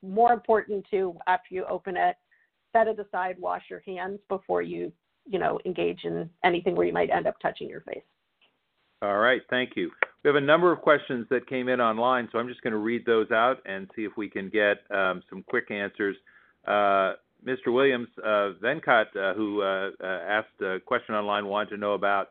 more 0.01 0.31
important 0.31 0.85
to, 0.91 1.17
after 1.27 1.55
you 1.55 1.65
open 1.65 1.97
it, 1.97 2.15
set 2.71 2.87
it 2.87 2.99
aside, 2.99 3.35
wash 3.39 3.63
your 3.69 3.81
hands 3.85 4.19
before 4.29 4.61
you, 4.61 4.91
you 5.25 5.39
know, 5.39 5.59
engage 5.65 6.03
in 6.03 6.29
anything 6.43 6.75
where 6.75 6.85
you 6.85 6.93
might 6.93 7.09
end 7.09 7.27
up 7.27 7.35
touching 7.41 7.69
your 7.69 7.81
face. 7.81 8.03
All 9.01 9.17
right, 9.17 9.41
thank 9.49 9.71
you. 9.75 9.91
We 10.23 10.29
have 10.29 10.35
a 10.35 10.41
number 10.41 10.71
of 10.71 10.79
questions 10.79 11.27
that 11.29 11.47
came 11.47 11.67
in 11.67 11.81
online, 11.81 12.29
so 12.31 12.39
I'm 12.39 12.47
just 12.47 12.61
going 12.61 12.71
to 12.71 12.79
read 12.79 13.05
those 13.05 13.29
out 13.31 13.57
and 13.65 13.89
see 13.95 14.03
if 14.03 14.13
we 14.15 14.29
can 14.29 14.49
get 14.49 14.77
um, 14.95 15.21
some 15.29 15.43
quick 15.43 15.69
answers. 15.71 16.15
Uh, 16.65 17.13
Mr. 17.45 17.73
Williams, 17.73 18.07
uh, 18.23 18.51
Venkat, 18.63 19.07
uh, 19.17 19.33
who 19.33 19.61
uh, 19.61 19.89
uh, 20.01 20.05
asked 20.05 20.61
a 20.61 20.79
question 20.79 21.15
online, 21.15 21.45
wanted 21.47 21.71
to 21.71 21.77
know 21.77 21.93
about 21.93 22.29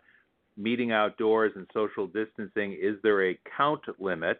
meeting 0.56 0.92
outdoors 0.92 1.52
and 1.56 1.66
social 1.74 2.06
distancing. 2.06 2.72
Is 2.80 2.96
there 3.02 3.28
a 3.28 3.38
count 3.56 3.82
limit? 3.98 4.38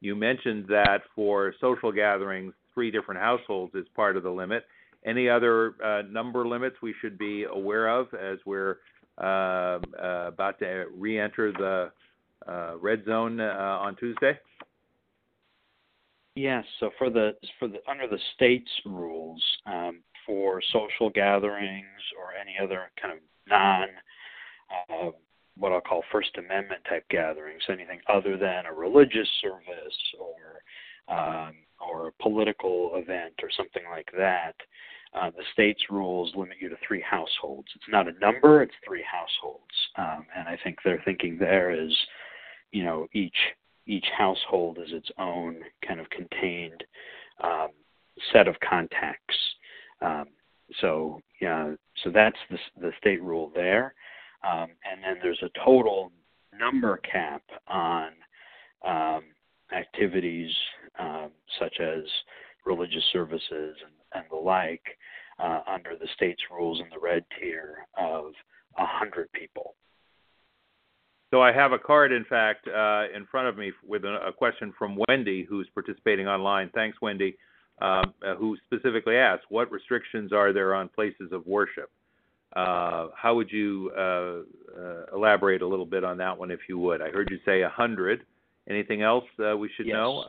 You 0.00 0.16
mentioned 0.16 0.66
that 0.68 1.02
for 1.14 1.54
social 1.60 1.92
gatherings, 1.92 2.52
three 2.74 2.90
different 2.90 3.20
households 3.20 3.74
is 3.76 3.86
part 3.94 4.16
of 4.16 4.24
the 4.24 4.30
limit. 4.30 4.64
Any 5.04 5.28
other 5.28 5.74
uh, 5.84 6.02
number 6.02 6.46
limits 6.46 6.76
we 6.82 6.94
should 7.00 7.18
be 7.18 7.44
aware 7.44 7.88
of 7.88 8.08
as 8.14 8.38
we're 8.46 8.76
uh, 9.18 9.78
uh, 10.00 10.28
about 10.28 10.58
to 10.60 10.86
re-enter 10.96 11.52
the 11.52 11.90
red 12.80 13.04
zone 13.04 13.40
on 13.40 13.96
Tuesday? 13.96 14.38
Yes. 16.34 16.64
So 16.80 16.90
for 16.98 17.10
the 17.10 17.32
under 17.88 18.06
the 18.08 18.18
state's 18.34 18.70
rules 18.86 19.42
um, 19.66 20.00
for 20.24 20.62
social 20.72 21.10
gatherings 21.10 21.84
or 22.18 22.30
any 22.40 22.56
other 22.62 22.90
kind 23.00 23.14
of 23.14 23.18
non 23.48 23.88
what 25.58 25.72
I'll 25.72 25.80
call 25.80 26.02
First 26.10 26.30
Amendment 26.38 26.82
type 26.88 27.04
gatherings, 27.10 27.62
anything 27.68 28.00
other 28.08 28.36
than 28.36 28.66
a 28.66 28.72
religious 28.72 29.28
service 29.42 29.98
or 30.18 31.14
um, 31.14 31.52
or 31.90 32.08
a 32.08 32.22
political 32.22 32.92
event 32.94 33.34
or 33.42 33.50
something 33.56 33.82
like 33.90 34.10
that, 34.16 34.54
uh, 35.14 35.30
the 35.30 35.44
state's 35.52 35.82
rules 35.90 36.32
limit 36.34 36.56
you 36.60 36.68
to 36.68 36.76
three 36.86 37.02
households. 37.02 37.68
It's 37.74 37.88
not 37.88 38.08
a 38.08 38.18
number; 38.18 38.62
it's 38.62 38.74
three 38.86 39.04
households. 39.10 39.62
Um, 39.96 40.26
and 40.36 40.48
I 40.48 40.58
think 40.62 40.78
their 40.84 41.02
thinking 41.04 41.36
there 41.38 41.70
is, 41.70 41.94
you 42.70 42.84
know, 42.84 43.06
each 43.12 43.36
each 43.86 44.06
household 44.16 44.78
is 44.78 44.92
its 44.92 45.10
own 45.18 45.56
kind 45.86 46.00
of 46.00 46.08
contained 46.10 46.84
um, 47.42 47.68
set 48.32 48.48
of 48.48 48.54
contacts. 48.60 49.36
Um, 50.00 50.26
so 50.80 51.20
yeah, 51.40 51.74
so 52.02 52.10
that's 52.10 52.38
the 52.50 52.58
the 52.80 52.92
state 52.98 53.22
rule 53.22 53.52
there. 53.54 53.94
Um, 54.50 54.68
and 54.90 55.02
then 55.02 55.16
there's 55.22 55.42
a 55.42 55.64
total 55.64 56.10
number 56.58 56.96
cap 56.98 57.42
on 57.68 58.12
um, 58.86 59.22
activities 59.76 60.50
um, 60.98 61.30
such 61.58 61.80
as 61.80 62.04
religious 62.64 63.04
services 63.12 63.42
and, 63.84 63.92
and 64.14 64.24
the 64.30 64.36
like 64.36 64.82
uh, 65.38 65.60
under 65.66 65.96
the 65.96 66.08
state's 66.14 66.42
rules 66.50 66.80
in 66.80 66.86
the 66.90 66.98
red 66.98 67.24
tier 67.38 67.86
of 67.98 68.32
100 68.76 69.30
people. 69.32 69.74
So 71.30 71.40
I 71.40 71.50
have 71.50 71.72
a 71.72 71.78
card, 71.78 72.12
in 72.12 72.24
fact, 72.26 72.68
uh, 72.68 73.04
in 73.14 73.26
front 73.30 73.48
of 73.48 73.56
me 73.56 73.72
with 73.86 74.04
a, 74.04 74.26
a, 74.26 74.32
question 74.32 74.72
from 74.78 74.98
Wendy, 75.08 75.44
who's 75.48 75.66
participating 75.72 76.28
online. 76.28 76.70
Thanks, 76.74 77.00
Wendy, 77.00 77.38
um, 77.80 78.12
uh, 78.26 78.34
who 78.34 78.54
specifically 78.66 79.16
asked, 79.16 79.44
"What 79.48 79.72
restrictions 79.72 80.30
are 80.30 80.52
there 80.52 80.74
on 80.74 80.90
places 80.90 81.32
of 81.32 81.46
worship?" 81.46 81.90
Uh, 82.54 83.08
how 83.16 83.34
would 83.34 83.50
you 83.50 83.90
uh, 83.96 84.40
uh, 84.78 85.04
elaborate 85.14 85.62
a 85.62 85.66
little 85.66 85.86
bit 85.86 86.04
on 86.04 86.18
that 86.18 86.36
one, 86.36 86.50
if 86.50 86.60
you 86.68 86.78
would? 86.78 87.00
I 87.00 87.08
heard 87.08 87.30
you 87.30 87.38
say 87.46 87.62
a 87.62 87.68
hundred. 87.70 88.26
Anything 88.68 89.00
else 89.00 89.24
uh, 89.42 89.56
we 89.56 89.70
should 89.74 89.86
yes. 89.86 89.94
know? 89.94 90.26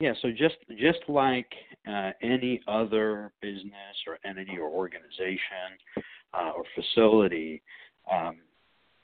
Yeah, 0.00 0.12
so 0.22 0.30
just 0.30 0.56
just 0.78 0.98
like 1.08 1.50
uh, 1.88 2.10
any 2.20 2.60
other 2.66 3.32
business 3.40 3.96
or 4.06 4.18
entity 4.24 4.58
or 4.58 4.68
organization 4.68 5.78
uh, 6.34 6.50
or 6.56 6.64
facility, 6.74 7.62
um, 8.10 8.38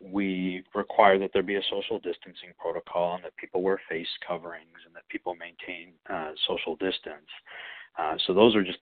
we 0.01 0.64
require 0.74 1.18
that 1.18 1.30
there 1.32 1.43
be 1.43 1.57
a 1.57 1.62
social 1.70 1.99
distancing 1.99 2.51
protocol 2.59 3.14
and 3.14 3.24
that 3.24 3.36
people 3.36 3.62
wear 3.62 3.80
face 3.88 4.09
coverings 4.26 4.78
and 4.84 4.95
that 4.95 5.07
people 5.09 5.34
maintain 5.36 5.93
uh, 6.09 6.32
social 6.49 6.74
distance. 6.76 7.28
Uh, 7.99 8.16
so 8.26 8.34
those 8.34 8.57
are 8.57 8.64
just 8.64 8.78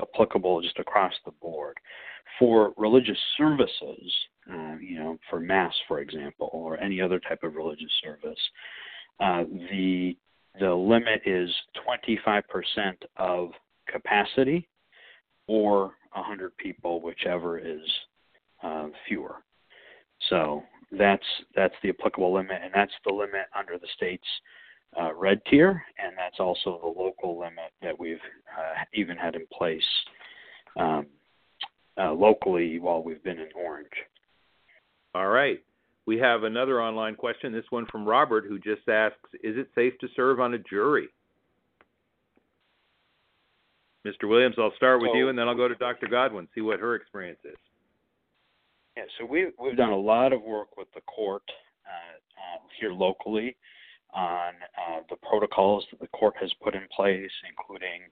applicable 0.00 0.62
just 0.62 0.78
across 0.78 1.12
the 1.24 1.32
board. 1.42 1.76
For 2.38 2.72
religious 2.76 3.18
services, 3.36 4.12
uh, 4.50 4.76
you 4.80 4.98
know, 4.98 5.18
for 5.28 5.40
mass, 5.40 5.74
for 5.88 6.00
example, 6.00 6.48
or 6.52 6.80
any 6.80 7.00
other 7.00 7.18
type 7.20 7.42
of 7.42 7.54
religious 7.54 7.90
service, 8.02 8.38
uh, 9.18 9.44
the 9.70 10.16
the 10.58 10.72
limit 10.72 11.22
is 11.26 11.50
25% 11.86 12.42
of 13.16 13.50
capacity 13.88 14.68
or 15.46 15.94
100 16.12 16.56
people, 16.56 17.00
whichever 17.00 17.58
is 17.58 17.80
uh, 18.62 18.88
fewer. 19.06 19.36
So 20.28 20.62
that's 20.92 21.24
that's 21.54 21.74
the 21.82 21.90
applicable 21.90 22.34
limit, 22.34 22.58
and 22.62 22.72
that's 22.74 22.92
the 23.06 23.12
limit 23.12 23.46
under 23.56 23.78
the 23.78 23.86
state's 23.96 24.26
uh, 25.00 25.14
red 25.14 25.40
tier, 25.48 25.82
and 26.02 26.16
that's 26.16 26.40
also 26.40 26.78
the 26.82 27.00
local 27.00 27.38
limit 27.38 27.72
that 27.80 27.98
we've 27.98 28.16
uh, 28.58 28.84
even 28.92 29.16
had 29.16 29.36
in 29.36 29.46
place 29.56 29.82
um, 30.78 31.06
uh, 31.98 32.12
locally 32.12 32.78
while 32.78 33.02
we've 33.02 33.22
been 33.22 33.38
in 33.38 33.48
orange. 33.54 33.88
All 35.14 35.28
right. 35.28 35.60
We 36.06 36.18
have 36.18 36.44
another 36.44 36.82
online 36.82 37.14
question, 37.14 37.52
this 37.52 37.64
one 37.70 37.86
from 37.86 38.04
Robert, 38.04 38.44
who 38.46 38.58
just 38.58 38.88
asks 38.88 39.18
Is 39.44 39.56
it 39.56 39.68
safe 39.74 39.94
to 40.00 40.08
serve 40.16 40.40
on 40.40 40.54
a 40.54 40.58
jury? 40.58 41.08
Mr. 44.06 44.28
Williams, 44.28 44.56
I'll 44.58 44.72
start 44.76 45.02
with 45.02 45.10
you 45.14 45.28
and 45.28 45.38
then 45.38 45.46
I'll 45.46 45.56
go 45.56 45.68
to 45.68 45.74
Dr. 45.74 46.08
Godwin, 46.08 46.48
see 46.54 46.62
what 46.62 46.80
her 46.80 46.94
experience 46.94 47.40
is. 47.44 47.56
Yeah, 48.96 49.04
so 49.18 49.26
we, 49.26 49.48
we've 49.62 49.76
done 49.76 49.90
a 49.90 49.98
lot 49.98 50.32
of 50.32 50.42
work 50.42 50.76
with 50.76 50.88
the 50.94 51.02
court 51.02 51.42
uh, 51.86 52.56
uh, 52.56 52.58
here 52.80 52.92
locally 52.92 53.56
on 54.14 54.54
uh, 54.76 55.00
the 55.10 55.16
protocols 55.16 55.84
that 55.90 56.00
the 56.00 56.08
court 56.08 56.34
has 56.40 56.50
put 56.62 56.74
in 56.74 56.82
place, 56.94 57.30
including 57.48 58.02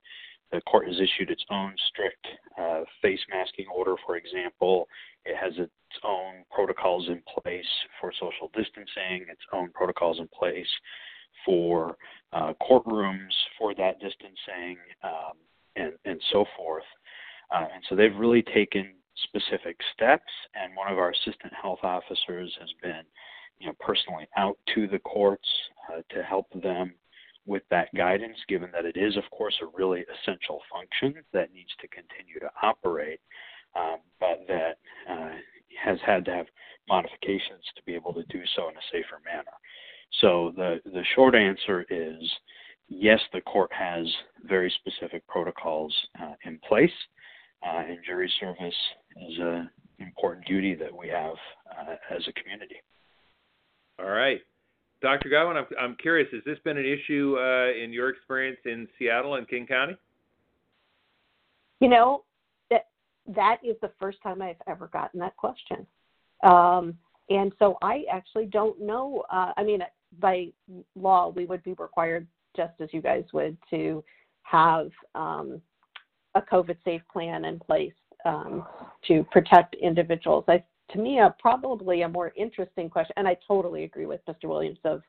the 0.52 0.60
court 0.62 0.86
has 0.86 0.96
issued 0.96 1.30
its 1.30 1.44
own 1.50 1.74
strict 1.88 2.26
uh, 2.60 2.82
face 3.02 3.20
masking 3.30 3.66
order, 3.74 3.94
for 4.06 4.16
example. 4.16 4.88
It 5.24 5.36
has 5.36 5.54
its 5.90 6.00
own 6.04 6.44
protocols 6.50 7.08
in 7.08 7.22
place 7.40 7.66
for 8.00 8.12
social 8.18 8.50
distancing, 8.54 9.26
its 9.30 9.42
own 9.52 9.70
protocols 9.72 10.18
in 10.18 10.28
place 10.28 10.66
for 11.44 11.96
uh, 12.32 12.52
courtrooms 12.62 13.32
for 13.58 13.74
that 13.74 13.98
distancing, 14.00 14.76
um, 15.02 15.32
and, 15.76 15.92
and 16.04 16.20
so 16.32 16.44
forth. 16.56 16.84
Uh, 17.54 17.66
and 17.72 17.82
so 17.88 17.96
they've 17.96 18.16
really 18.16 18.42
taken 18.42 18.92
specific 19.24 19.76
steps, 19.94 20.30
and 20.54 20.76
one 20.76 20.92
of 20.92 20.98
our 20.98 21.10
assistant 21.10 21.52
health 21.60 21.80
officers 21.82 22.54
has 22.60 22.68
been 22.82 23.02
you 23.58 23.66
know, 23.66 23.74
personally 23.80 24.28
out 24.36 24.58
to 24.74 24.86
the 24.86 24.98
courts 25.00 25.48
uh, 25.92 26.02
to 26.14 26.22
help 26.22 26.46
them 26.62 26.94
with 27.46 27.62
that 27.70 27.88
guidance, 27.96 28.36
given 28.48 28.68
that 28.72 28.84
it 28.84 28.96
is, 28.96 29.16
of 29.16 29.24
course, 29.30 29.54
a 29.62 29.76
really 29.76 30.04
essential 30.20 30.60
function 30.70 31.22
that 31.32 31.52
needs 31.52 31.70
to 31.80 31.88
continue 31.88 32.38
to 32.38 32.50
operate, 32.62 33.20
um, 33.74 33.96
but 34.20 34.44
that 34.46 34.78
uh, 35.10 35.30
has 35.82 35.98
had 36.04 36.24
to 36.26 36.30
have 36.32 36.46
modifications 36.88 37.64
to 37.76 37.82
be 37.84 37.94
able 37.94 38.12
to 38.14 38.22
do 38.24 38.40
so 38.56 38.68
in 38.68 38.76
a 38.76 38.86
safer 38.90 39.20
manner. 39.24 39.52
So 40.20 40.52
the 40.56 40.80
the 40.84 41.04
short 41.14 41.34
answer 41.34 41.84
is 41.90 42.30
yes, 42.88 43.20
the 43.32 43.40
court 43.42 43.70
has 43.72 44.06
very 44.44 44.72
specific 44.80 45.26
protocols 45.26 45.94
uh, 46.20 46.34
in 46.44 46.58
place, 46.66 46.90
uh, 47.66 47.82
and 47.88 47.98
jury 48.04 48.32
service 48.40 48.74
is 49.28 49.38
an 49.38 49.70
important 49.98 50.46
duty 50.46 50.74
that 50.74 50.94
we 50.94 51.08
have 51.08 51.34
uh, 51.70 51.94
as 52.14 52.22
a 52.28 52.32
community. 52.32 52.76
All 53.98 54.10
right. 54.10 54.40
Dr. 55.00 55.28
Godwin, 55.28 55.56
I'm, 55.56 55.66
I'm 55.80 55.96
curious, 56.00 56.28
has 56.32 56.42
this 56.44 56.58
been 56.64 56.76
an 56.76 56.84
issue 56.84 57.36
uh, 57.38 57.70
in 57.70 57.92
your 57.92 58.08
experience 58.08 58.58
in 58.64 58.88
Seattle 58.98 59.36
and 59.36 59.48
King 59.48 59.66
County? 59.66 59.96
You 61.80 61.88
know, 61.88 62.24
that 63.28 63.58
is 63.62 63.76
the 63.82 63.92
first 63.98 64.18
time 64.22 64.42
I've 64.42 64.56
ever 64.66 64.88
gotten 64.88 65.20
that 65.20 65.36
question. 65.36 65.86
Um, 66.42 66.96
and 67.30 67.52
so 67.58 67.76
I 67.82 68.04
actually 68.10 68.46
don't 68.46 68.80
know. 68.80 69.24
Uh, 69.30 69.52
I 69.56 69.62
mean, 69.62 69.80
by 70.18 70.48
law, 70.94 71.28
we 71.28 71.44
would 71.44 71.62
be 71.62 71.74
required, 71.74 72.26
just 72.56 72.72
as 72.80 72.88
you 72.92 73.02
guys 73.02 73.24
would, 73.32 73.56
to 73.70 74.02
have 74.42 74.90
um, 75.14 75.60
a 76.34 76.40
COVID 76.40 76.76
safe 76.84 77.02
plan 77.12 77.44
in 77.44 77.58
place 77.58 77.92
um, 78.24 78.64
to 79.06 79.24
protect 79.30 79.74
individuals. 79.76 80.44
I 80.48 80.62
to 80.92 80.98
me, 80.98 81.18
a 81.18 81.34
probably 81.38 82.02
a 82.02 82.08
more 82.08 82.32
interesting 82.36 82.88
question, 82.88 83.12
and 83.16 83.28
I 83.28 83.36
totally 83.46 83.84
agree 83.84 84.06
with 84.06 84.24
Mr. 84.26 84.48
Williams 84.48 84.78
of, 84.84 85.02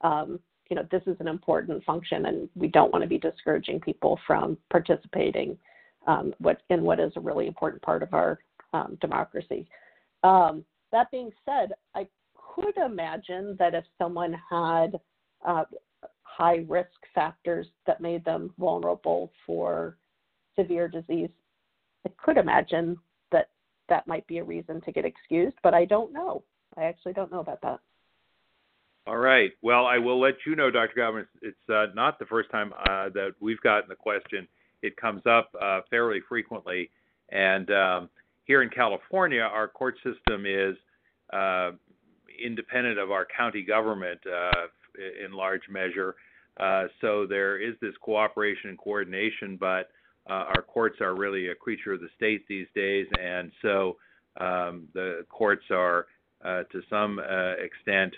um, 0.00 0.40
you 0.68 0.76
know, 0.76 0.86
this 0.90 1.02
is 1.06 1.16
an 1.20 1.28
important 1.28 1.84
function, 1.84 2.26
and 2.26 2.48
we 2.56 2.68
don't 2.68 2.92
want 2.92 3.02
to 3.02 3.08
be 3.08 3.18
discouraging 3.18 3.80
people 3.80 4.18
from 4.26 4.58
participating 4.70 5.56
um, 6.06 6.34
what 6.38 6.62
in 6.70 6.82
what 6.82 7.00
is 7.00 7.12
a 7.16 7.20
really 7.20 7.46
important 7.46 7.82
part 7.82 8.02
of 8.02 8.12
our 8.14 8.38
um, 8.72 8.96
democracy. 9.00 9.66
Um, 10.22 10.64
that 10.92 11.10
being 11.10 11.30
said, 11.44 11.72
I 11.94 12.06
could 12.34 12.76
imagine 12.76 13.56
that 13.58 13.74
if 13.74 13.84
someone 13.98 14.36
had 14.48 15.00
uh, 15.46 15.64
high 16.22 16.64
risk 16.68 16.90
factors 17.14 17.66
that 17.86 18.00
made 18.00 18.24
them 18.24 18.52
vulnerable 18.58 19.32
for 19.46 19.96
severe 20.56 20.88
disease, 20.88 21.30
I 22.06 22.10
could 22.22 22.36
imagine 22.36 22.96
that 23.30 23.50
that 23.88 24.06
might 24.06 24.26
be 24.26 24.38
a 24.38 24.44
reason 24.44 24.80
to 24.82 24.92
get 24.92 25.04
excused, 25.04 25.56
but 25.62 25.74
I 25.74 25.84
don't 25.84 26.12
know. 26.12 26.42
I 26.76 26.84
actually 26.84 27.12
don't 27.12 27.32
know 27.32 27.40
about 27.40 27.60
that. 27.62 27.80
All 29.06 29.18
right. 29.18 29.50
Well, 29.62 29.86
I 29.86 29.98
will 29.98 30.20
let 30.20 30.34
you 30.46 30.54
know, 30.54 30.70
Dr. 30.70 30.92
Godwin. 30.96 31.26
It's 31.42 31.56
uh, 31.68 31.86
not 31.94 32.18
the 32.18 32.26
first 32.26 32.50
time 32.50 32.72
uh, 32.88 33.08
that 33.14 33.32
we've 33.40 33.60
gotten 33.60 33.88
the 33.88 33.96
question. 33.96 34.46
It 34.82 34.96
comes 34.96 35.22
up 35.26 35.50
uh, 35.60 35.80
fairly 35.90 36.20
frequently. 36.28 36.90
And 37.30 37.70
um, 37.70 38.08
here 38.44 38.62
in 38.62 38.70
California, 38.70 39.40
our 39.42 39.68
court 39.68 39.96
system 39.96 40.44
is 40.46 40.76
uh, 41.32 41.72
independent 42.44 42.98
of 42.98 43.10
our 43.10 43.26
county 43.36 43.62
government 43.62 44.20
uh, 44.26 44.66
in 45.24 45.32
large 45.32 45.62
measure. 45.70 46.16
Uh, 46.58 46.84
so 47.00 47.26
there 47.26 47.60
is 47.60 47.74
this 47.80 47.94
cooperation 48.00 48.70
and 48.70 48.78
coordination, 48.78 49.56
but 49.58 49.90
uh, 50.28 50.44
our 50.54 50.62
courts 50.62 51.00
are 51.00 51.14
really 51.14 51.48
a 51.48 51.54
creature 51.54 51.92
of 51.92 52.00
the 52.00 52.08
state 52.16 52.46
these 52.48 52.66
days, 52.74 53.06
and 53.20 53.50
so 53.62 53.96
um, 54.40 54.86
the 54.94 55.24
courts 55.28 55.64
are, 55.70 56.06
uh, 56.44 56.62
to 56.72 56.82
some 56.90 57.20
extent, 57.62 58.14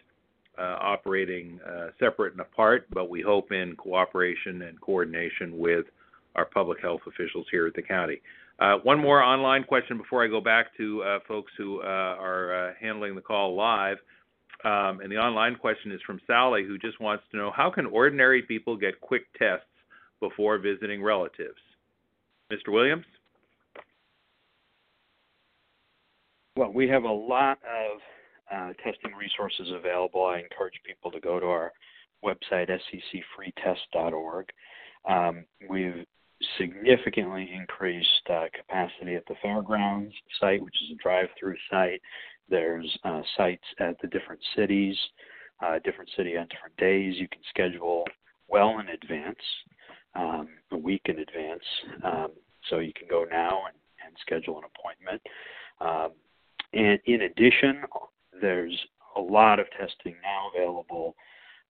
operating 0.59 1.59
separate 1.98 2.32
and 2.32 2.40
apart, 2.40 2.86
but 2.90 3.09
we 3.09 3.20
hope 3.20 3.52
in 3.52 3.74
cooperation 3.76 4.62
and 4.62 4.80
coordination 4.80 5.59
with 5.59 5.86
our 6.34 6.44
public 6.44 6.80
health 6.80 7.00
officials 7.06 7.46
here 7.50 7.66
at 7.66 7.74
the 7.74 7.82
county. 7.82 8.20
Uh, 8.59 8.76
one 8.82 8.98
more 8.98 9.22
online 9.22 9.64
question 9.64 9.98
before 9.98 10.24
I 10.24 10.28
go 10.28 10.40
back 10.40 10.76
to 10.76 11.02
uh, 11.02 11.18
folks 11.26 11.52
who 11.56 11.80
uh, 11.80 11.84
are 11.84 12.68
uh, 12.68 12.72
handling 12.80 13.14
the 13.14 13.20
call 13.20 13.56
live. 13.56 13.96
Um, 14.64 15.00
and 15.00 15.10
the 15.10 15.16
online 15.16 15.56
question 15.56 15.90
is 15.90 16.00
from 16.06 16.20
Sally, 16.26 16.64
who 16.64 16.78
just 16.78 17.00
wants 17.00 17.24
to 17.32 17.36
know 17.36 17.50
how 17.50 17.70
can 17.70 17.86
ordinary 17.86 18.42
people 18.42 18.76
get 18.76 19.00
quick 19.00 19.22
tests 19.36 19.66
before 20.20 20.59
visiting 20.59 21.02
relatives? 21.02 21.59
Mr. 22.52 22.72
Williams? 22.72 23.04
Well, 26.56 26.70
we 26.72 26.86
have 26.88 27.04
a 27.04 27.10
lot 27.10 27.59
of 27.64 27.98
uh, 28.54 28.72
testing 28.84 29.14
resources 29.18 29.72
available. 29.74 30.24
I 30.26 30.38
encourage 30.38 30.74
people 30.86 31.10
to 31.10 31.18
go 31.18 31.40
to 31.40 31.46
our 31.46 31.72
website, 32.24 32.68
sccfreetest.org. 32.70 34.50
Um, 35.09 35.44
we've 35.68 36.06
significantly 36.59 37.51
increased 37.55 38.28
uh, 38.31 38.47
capacity 38.55 39.14
at 39.14 39.27
the 39.27 39.35
fairgrounds 39.43 40.14
site, 40.40 40.62
which 40.62 40.74
is 40.82 40.90
a 40.93 41.02
drive-through 41.02 41.56
site. 41.70 42.01
There's 42.48 42.98
uh, 43.05 43.23
sites 43.36 43.64
at 43.78 43.97
the 44.01 44.09
different 44.09 44.40
cities, 44.56 44.97
uh, 45.64 45.78
different 45.85 46.10
city 46.16 46.36
on 46.36 46.47
different 46.48 46.77
days. 46.77 47.14
You 47.19 47.28
can 47.28 47.40
schedule 47.48 48.05
well 48.48 48.78
in 48.81 48.89
advance, 48.89 49.39
um, 50.14 50.48
a 50.73 50.77
week 50.77 51.02
in 51.06 51.19
advance. 51.19 51.64
Um, 52.05 52.28
so 52.69 52.78
you 52.78 52.93
can 52.93 53.09
go 53.09 53.24
now 53.31 53.62
and, 53.66 53.77
and 54.06 54.16
schedule 54.20 54.59
an 54.59 54.64
appointment. 54.64 55.23
Um, 55.81 56.10
and 56.73 56.98
in 57.06 57.23
addition, 57.23 57.82
there's 58.40 58.78
a 59.16 59.20
lot 59.20 59.59
of 59.59 59.66
testing 59.70 60.14
now 60.23 60.51
available 60.55 61.14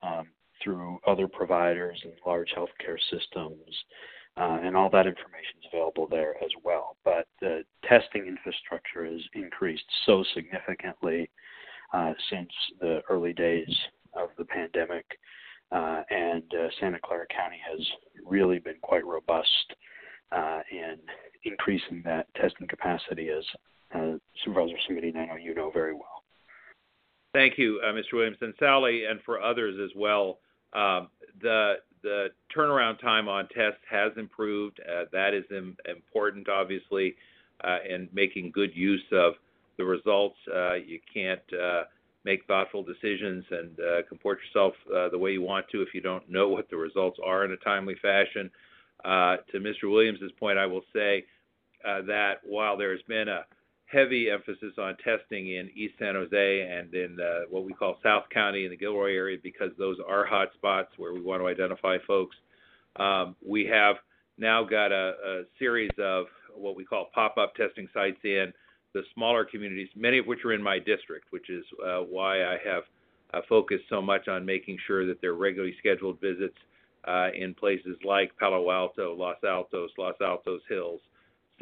um, 0.03 0.29
through 0.63 0.99
other 1.07 1.27
providers 1.29 2.01
and 2.05 2.13
large 2.27 2.53
healthcare 2.57 2.99
systems, 3.11 3.59
uh, 4.37 4.59
and 4.63 4.77
all 4.77 4.89
that 4.91 5.07
information 5.07 5.59
is 5.61 5.69
available 5.73 6.07
there 6.09 6.37
as 6.43 6.51
well. 6.65 6.97
But 7.05 7.27
the 7.41 7.65
testing 7.85 8.27
infrastructure 8.27 9.05
has 9.05 9.21
increased 9.35 9.85
so 10.07 10.25
significantly 10.35 11.31
uh, 11.93 12.13
since 12.31 12.51
the 12.81 13.03
early 13.11 13.35
days 13.35 13.69
of 14.15 14.31
the 14.39 14.45
pandemic, 14.45 15.05
uh, 15.71 16.03
and 16.11 16.43
uh, 16.55 16.69
Santa 16.81 16.99
Clara 17.03 17.27
County 17.35 17.59
has 17.71 17.87
really 18.27 18.59
been 18.59 18.77
quite 18.83 19.05
robust 19.05 19.75
uh, 20.33 20.61
in 20.71 20.97
increasing 21.45 22.03
that 22.05 22.27
testing 22.35 22.67
capacity, 22.67 23.29
as 23.29 23.45
uh, 23.95 24.17
Supervisor 24.45 24.77
Simitian, 24.89 25.17
I 25.17 25.27
know 25.27 25.37
you 25.37 25.55
know 25.55 25.71
very 25.71 25.93
well. 25.93 26.23
Thank 27.35 27.59
you, 27.59 27.81
Mr. 27.85 28.15
Williams, 28.15 28.37
and 28.41 28.55
Sally, 28.59 29.05
and 29.09 29.21
for 29.25 29.43
others 29.43 29.75
as 29.83 29.91
well. 29.97 30.39
The 30.73 31.75
the 32.03 32.29
turnaround 32.57 33.01
time 33.01 33.29
on 33.29 33.49
tests 33.49 33.81
has 33.91 34.13
improved. 34.17 34.81
Uh, 34.81 35.05
that 35.13 35.35
is 35.35 35.45
Im- 35.51 35.77
important, 35.89 36.49
obviously, 36.49 37.15
uh, 37.65 37.79
in 37.89 38.09
making 38.13 38.51
good 38.53 38.75
use 38.75 39.05
of 39.13 39.35
the 39.79 39.85
results. 39.85 40.37
Uh, 40.53 40.75
you 40.75 40.99
can't 41.13 41.41
make 42.25 42.45
thoughtful 42.47 42.85
decisions 42.85 43.45
and 43.51 43.79
comport 44.09 44.39
yourself 44.47 44.75
the 45.11 45.19
way 45.19 45.33
you 45.33 45.43
want 45.43 45.67
to 45.71 45.83
if 45.83 45.89
you 45.95 46.01
don't 46.01 46.29
know 46.31 46.49
what 46.49 46.71
the 46.71 46.77
results 46.77 47.19
are 47.25 47.45
in 47.45 47.53
a 47.53 47.57
timely 47.59 47.97
fashion. 48.01 48.51
to 49.05 49.59
Mr. 49.59 49.91
Williams's 49.91 50.33
point, 50.39 50.59
I 50.59 50.67
will 50.67 50.85
say 50.93 51.25
that 51.85 52.35
while 52.45 52.77
there's 52.77 53.03
been 53.09 53.29
a 53.29 53.45
heavy 53.93 54.31
emphasis 54.31 54.73
on 54.79 54.97
testing 55.05 55.55
in 55.55 55.71
East 55.77 55.95
San 55.99 56.15
Jose 56.15 56.61
and 56.61 56.95
in 56.95 57.19
uh, 57.21 57.41
what 57.51 57.65
we 57.65 57.73
call 57.73 57.99
South 58.03 58.25
County 58.33 58.65
in 58.65 58.71
the 58.71 58.77
Gilroy 58.77 59.15
area 59.15 59.37
because 59.43 59.71
those 59.79 59.99
are 60.07 60.25
hot 60.25 60.49
spots 60.55 60.89
where 60.97 61.13
we 61.13 61.21
want 61.21 61.43
to 61.43 61.47
identify 61.47 61.99
folks. 62.07 62.37
Um, 62.97 63.37
we 63.47 63.67
have 63.67 63.97
now 64.39 64.65
got 64.65 64.93
a, 64.93 65.15
a 65.27 65.43
series 65.59 65.91
of 65.99 66.27
what 66.57 66.75
we 66.75 66.85
call 66.85 67.11
pop-up 67.15 67.55
testing 67.55 67.89
sites 67.93 68.19
in 68.25 68.53
the 68.95 69.03
smaller 69.15 69.45
communities, 69.45 69.89
many 69.95 70.19
of 70.19 70.27
which 70.27 70.45
are 70.45 70.53
in 70.53 70.63
my 70.63 70.79
district, 70.79 71.27
which 71.31 71.49
is 71.51 71.65
uh, 71.85 71.99
why 71.99 72.45
I 72.45 72.59
have 72.65 72.83
uh, 73.35 73.41
focused 73.49 73.85
so 73.89 74.03
much 74.03 74.29
on 74.29 74.45
making 74.45 74.79
sure 74.87 75.07
that 75.07 75.21
they're 75.21 75.35
regularly 75.35 75.75
scheduled 75.79 76.21
visits 76.21 76.57
uh, 77.07 77.29
in 77.35 77.55
places 77.55 77.97
like 78.05 78.37
Palo 78.39 78.71
Alto, 78.71 79.15
Los 79.15 79.39
Altos, 79.45 79.91
Los 79.99 80.15
Altos 80.21 80.61
Hills, 80.69 81.01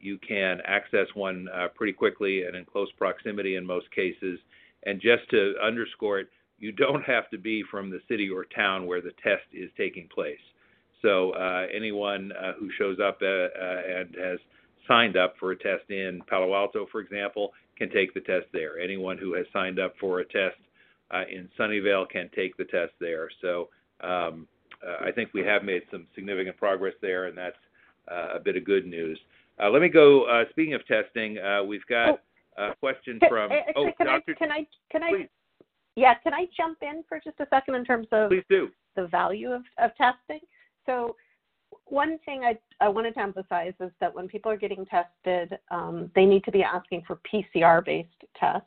you 0.00 0.18
can 0.18 0.58
access 0.66 1.06
one 1.14 1.48
uh, 1.54 1.68
pretty 1.74 1.92
quickly 1.92 2.44
and 2.44 2.56
in 2.56 2.64
close 2.64 2.88
proximity 2.98 3.56
in 3.56 3.66
most 3.66 3.90
cases. 3.94 4.38
And 4.84 5.00
just 5.00 5.28
to 5.30 5.54
underscore 5.62 6.20
it, 6.20 6.28
you 6.58 6.72
don't 6.72 7.02
have 7.02 7.28
to 7.30 7.38
be 7.38 7.62
from 7.70 7.90
the 7.90 8.00
city 8.08 8.28
or 8.30 8.44
town 8.44 8.86
where 8.86 9.00
the 9.00 9.12
test 9.22 9.42
is 9.52 9.70
taking 9.76 10.08
place. 10.14 10.38
So 11.02 11.32
uh, 11.32 11.66
anyone 11.74 12.32
uh, 12.32 12.52
who 12.58 12.70
shows 12.78 12.98
up 13.04 13.18
uh, 13.20 13.26
uh, 13.26 13.82
and 13.98 14.14
has 14.14 14.38
signed 14.86 15.16
up 15.16 15.34
for 15.38 15.50
a 15.50 15.56
test 15.56 15.90
in 15.90 16.22
Palo 16.28 16.54
Alto, 16.54 16.86
for 16.90 17.00
example, 17.00 17.52
can 17.76 17.90
take 17.90 18.14
the 18.14 18.20
test 18.20 18.46
there. 18.52 18.78
Anyone 18.78 19.18
who 19.18 19.34
has 19.34 19.46
signed 19.52 19.80
up 19.80 19.94
for 20.00 20.20
a 20.20 20.24
test 20.24 20.56
in 21.30 21.48
Sunnyvale 21.58 22.08
can 22.08 22.30
take 22.34 22.56
the 22.56 22.64
test 22.64 22.92
there. 23.00 23.28
So 23.42 23.68
um, 24.00 24.46
I 25.04 25.10
think 25.12 25.34
we 25.34 25.42
have 25.42 25.62
made 25.62 25.82
some 25.90 26.06
significant 26.14 26.56
progress 26.56 26.94
there, 27.02 27.26
and 27.26 27.36
that's 27.36 27.56
a 28.08 28.40
bit 28.40 28.56
of 28.56 28.64
good 28.64 28.86
news. 28.86 29.18
Uh, 29.62 29.70
let 29.70 29.80
me 29.80 29.88
go. 29.88 30.24
Uh, 30.24 30.44
speaking 30.50 30.74
of 30.74 30.84
testing, 30.86 31.38
uh, 31.38 31.62
we've 31.62 31.86
got 31.88 32.18
oh, 32.58 32.70
a 32.70 32.74
question 32.76 33.20
from. 33.28 33.50
oh, 33.76 33.90
can 33.96 34.06
Dr. 34.06 34.32
I, 34.32 34.38
can 34.38 34.50
I? 34.50 34.66
Can 34.90 35.02
I? 35.02 35.10
Please. 35.10 35.28
Yeah, 35.94 36.14
can 36.22 36.32
I 36.32 36.46
jump 36.56 36.78
in 36.82 37.04
for 37.08 37.20
just 37.22 37.38
a 37.38 37.46
second 37.50 37.74
in 37.74 37.84
terms 37.84 38.08
of 38.12 38.30
Please 38.30 38.44
do. 38.48 38.70
the 38.96 39.06
value 39.08 39.52
of, 39.52 39.62
of 39.78 39.90
testing? 39.96 40.40
So, 40.86 41.16
one 41.84 42.18
thing 42.24 42.42
I, 42.44 42.58
I 42.80 42.88
wanted 42.88 43.14
to 43.14 43.20
emphasize 43.20 43.74
is 43.78 43.90
that 44.00 44.12
when 44.12 44.26
people 44.26 44.50
are 44.50 44.56
getting 44.56 44.86
tested, 44.86 45.58
um, 45.70 46.10
they 46.14 46.24
need 46.24 46.44
to 46.44 46.50
be 46.50 46.62
asking 46.62 47.02
for 47.06 47.20
PCR 47.30 47.84
based 47.84 48.08
tests 48.40 48.66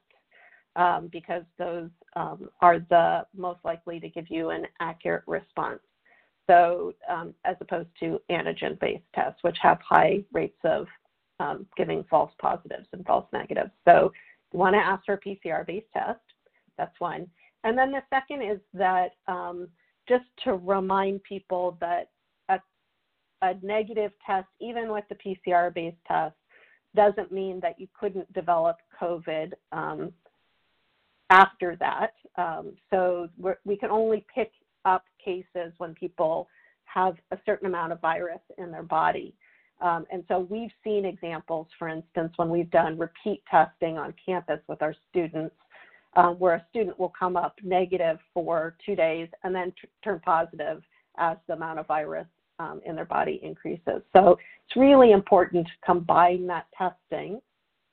um, 0.75 1.09
because 1.11 1.43
those 1.57 1.89
um, 2.15 2.49
are 2.61 2.79
the 2.79 3.25
most 3.35 3.59
likely 3.65 3.99
to 3.99 4.07
give 4.07 4.25
you 4.29 4.51
an 4.51 4.65
accurate 4.79 5.23
response. 5.25 5.81
So, 6.47 6.93
um, 7.09 7.33
as 7.43 7.55
opposed 7.59 7.89
to 8.01 8.19
antigen 8.29 8.79
based 8.79 9.03
tests, 9.13 9.39
which 9.41 9.57
have 9.61 9.79
high 9.81 10.23
rates 10.31 10.59
of 10.63 10.87
um, 11.39 11.65
giving 11.75 12.03
false 12.09 12.31
positives 12.39 12.87
and 12.93 13.05
false 13.05 13.25
negatives. 13.33 13.71
So, 13.85 14.11
you 14.53 14.59
want 14.59 14.75
to 14.75 14.79
ask 14.79 15.05
for 15.05 15.15
a 15.15 15.19
PCR 15.19 15.65
based 15.65 15.87
test. 15.93 16.19
That's 16.77 16.97
one. 16.99 17.27
And 17.63 17.77
then 17.77 17.91
the 17.91 18.03
second 18.09 18.41
is 18.41 18.59
that 18.73 19.15
um, 19.27 19.67
just 20.07 20.25
to 20.43 20.53
remind 20.53 21.23
people 21.23 21.77
that 21.81 22.09
a, 22.49 22.59
a 23.41 23.55
negative 23.63 24.11
test, 24.25 24.47
even 24.61 24.91
with 24.91 25.03
the 25.09 25.15
PCR 25.15 25.73
based 25.73 25.97
test, 26.07 26.35
doesn't 26.95 27.31
mean 27.31 27.59
that 27.61 27.79
you 27.79 27.87
couldn't 27.99 28.31
develop 28.33 28.77
COVID 29.01 29.51
um, 29.71 30.13
after 31.29 31.75
that. 31.77 32.13
Um, 32.37 32.73
so 32.89 33.27
we 33.65 33.75
can 33.77 33.89
only 33.89 34.25
pick 34.33 34.51
up 34.85 35.05
cases 35.23 35.73
when 35.77 35.93
people 35.93 36.47
have 36.85 37.15
a 37.31 37.37
certain 37.45 37.67
amount 37.67 37.91
of 37.91 37.99
virus 37.99 38.39
in 38.57 38.71
their 38.71 38.83
body. 38.83 39.35
Um, 39.81 40.05
and 40.11 40.23
so 40.27 40.47
we've 40.49 40.71
seen 40.83 41.05
examples, 41.05 41.67
for 41.77 41.89
instance, 41.89 42.31
when 42.37 42.49
we've 42.49 42.71
done 42.71 42.97
repeat 42.97 43.43
testing 43.49 43.97
on 43.97 44.13
campus 44.25 44.59
with 44.67 44.81
our 44.81 44.95
students, 45.09 45.55
uh, 46.15 46.29
where 46.29 46.55
a 46.55 46.65
student 46.69 46.97
will 46.97 47.13
come 47.17 47.35
up 47.35 47.55
negative 47.61 48.17
for 48.33 48.77
two 48.85 48.95
days 48.95 49.27
and 49.43 49.53
then 49.53 49.73
t- 49.81 49.89
turn 50.03 50.21
positive 50.23 50.81
as 51.17 51.35
the 51.47 51.53
amount 51.53 51.79
of 51.79 51.87
virus 51.87 52.27
um, 52.59 52.79
in 52.85 52.95
their 52.95 53.05
body 53.05 53.39
increases. 53.43 54.01
So 54.13 54.37
it's 54.65 54.75
really 54.77 55.11
important 55.11 55.65
to 55.67 55.73
combine 55.85 56.47
that 56.47 56.67
testing. 56.77 57.41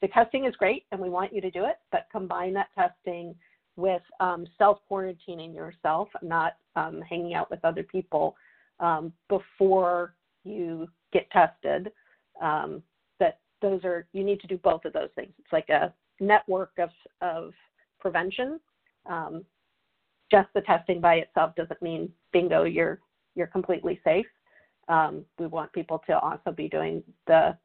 The 0.00 0.08
testing 0.08 0.44
is 0.46 0.54
great 0.56 0.84
and 0.92 1.00
we 1.00 1.08
want 1.08 1.32
you 1.32 1.40
to 1.40 1.50
do 1.50 1.64
it, 1.64 1.78
but 1.90 2.06
combine 2.12 2.52
that 2.54 2.68
testing 2.76 3.34
with 3.76 4.02
um, 4.20 4.46
self 4.58 4.78
quarantining 4.90 5.54
yourself, 5.54 6.08
not 6.22 6.52
um, 6.76 7.02
hanging 7.08 7.34
out 7.34 7.50
with 7.50 7.64
other 7.64 7.82
people 7.82 8.36
um, 8.80 9.12
before 9.28 10.14
you 10.44 10.88
get 11.12 11.30
tested. 11.30 11.92
Um, 12.40 12.82
that 13.20 13.38
those 13.60 13.84
are 13.84 14.06
you 14.12 14.24
need 14.24 14.40
to 14.40 14.46
do 14.46 14.58
both 14.58 14.84
of 14.84 14.92
those 14.92 15.10
things. 15.14 15.32
It's 15.38 15.52
like 15.52 15.68
a 15.68 15.92
network 16.20 16.72
of 16.78 16.90
of 17.20 17.52
prevention. 18.00 18.60
Um, 19.06 19.44
just 20.30 20.48
the 20.54 20.62
testing 20.62 21.00
by 21.00 21.16
itself 21.16 21.54
doesn't 21.56 21.82
mean 21.82 22.10
bingo 22.32 22.64
you're 22.64 23.00
you're 23.34 23.46
completely 23.46 24.00
safe. 24.04 24.26
Um, 24.88 25.24
we 25.38 25.46
want 25.46 25.72
people 25.72 26.02
to 26.06 26.18
also 26.18 26.50
be 26.50 26.68
doing 26.68 27.02
the 27.26 27.56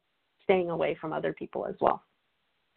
staying 0.44 0.70
away 0.70 0.98
from 1.00 1.14
other 1.14 1.34
people 1.34 1.66
as 1.66 1.76
well. 1.82 2.04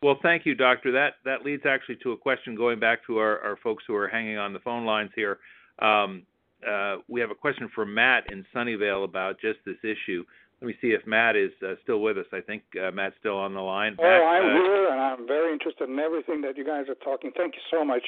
Well, 0.02 0.18
thank 0.22 0.46
you, 0.46 0.54
Doctor. 0.54 0.92
That 0.92 1.14
that 1.24 1.44
leads 1.44 1.64
actually 1.66 1.96
to 2.02 2.12
a 2.12 2.16
question 2.16 2.54
going 2.54 2.80
back 2.80 3.06
to 3.06 3.18
our, 3.18 3.38
our 3.40 3.56
folks 3.62 3.84
who 3.86 3.94
are 3.94 4.08
hanging 4.08 4.38
on 4.38 4.52
the 4.52 4.60
phone 4.60 4.86
lines 4.86 5.10
here. 5.14 5.38
Um, 5.80 6.22
uh, 6.68 6.96
we 7.08 7.20
have 7.20 7.30
a 7.30 7.34
question 7.34 7.70
from 7.74 7.94
Matt 7.94 8.30
in 8.32 8.44
Sunnyvale 8.54 9.04
about 9.04 9.40
just 9.40 9.58
this 9.64 9.78
issue. 9.82 10.24
Let 10.60 10.68
me 10.68 10.74
see 10.82 10.88
if 10.88 11.06
Matt 11.06 11.36
is 11.36 11.52
uh, 11.66 11.74
still 11.82 12.00
with 12.00 12.18
us. 12.18 12.26
I 12.32 12.40
think 12.40 12.62
uh, 12.76 12.90
Matt's 12.90 13.14
still 13.18 13.38
on 13.38 13.54
the 13.54 13.60
line. 13.60 13.96
Oh, 13.98 14.02
Matt, 14.02 14.22
I'm 14.22 14.44
uh, 14.44 14.62
here, 14.62 14.88
and 14.90 15.00
I'm 15.00 15.26
very 15.26 15.52
interested 15.52 15.88
in 15.88 15.98
everything 15.98 16.42
that 16.42 16.58
you 16.58 16.66
guys 16.66 16.84
are 16.88 17.00
talking. 17.02 17.32
Thank 17.34 17.54
you 17.54 17.62
so 17.70 17.82
much 17.82 18.02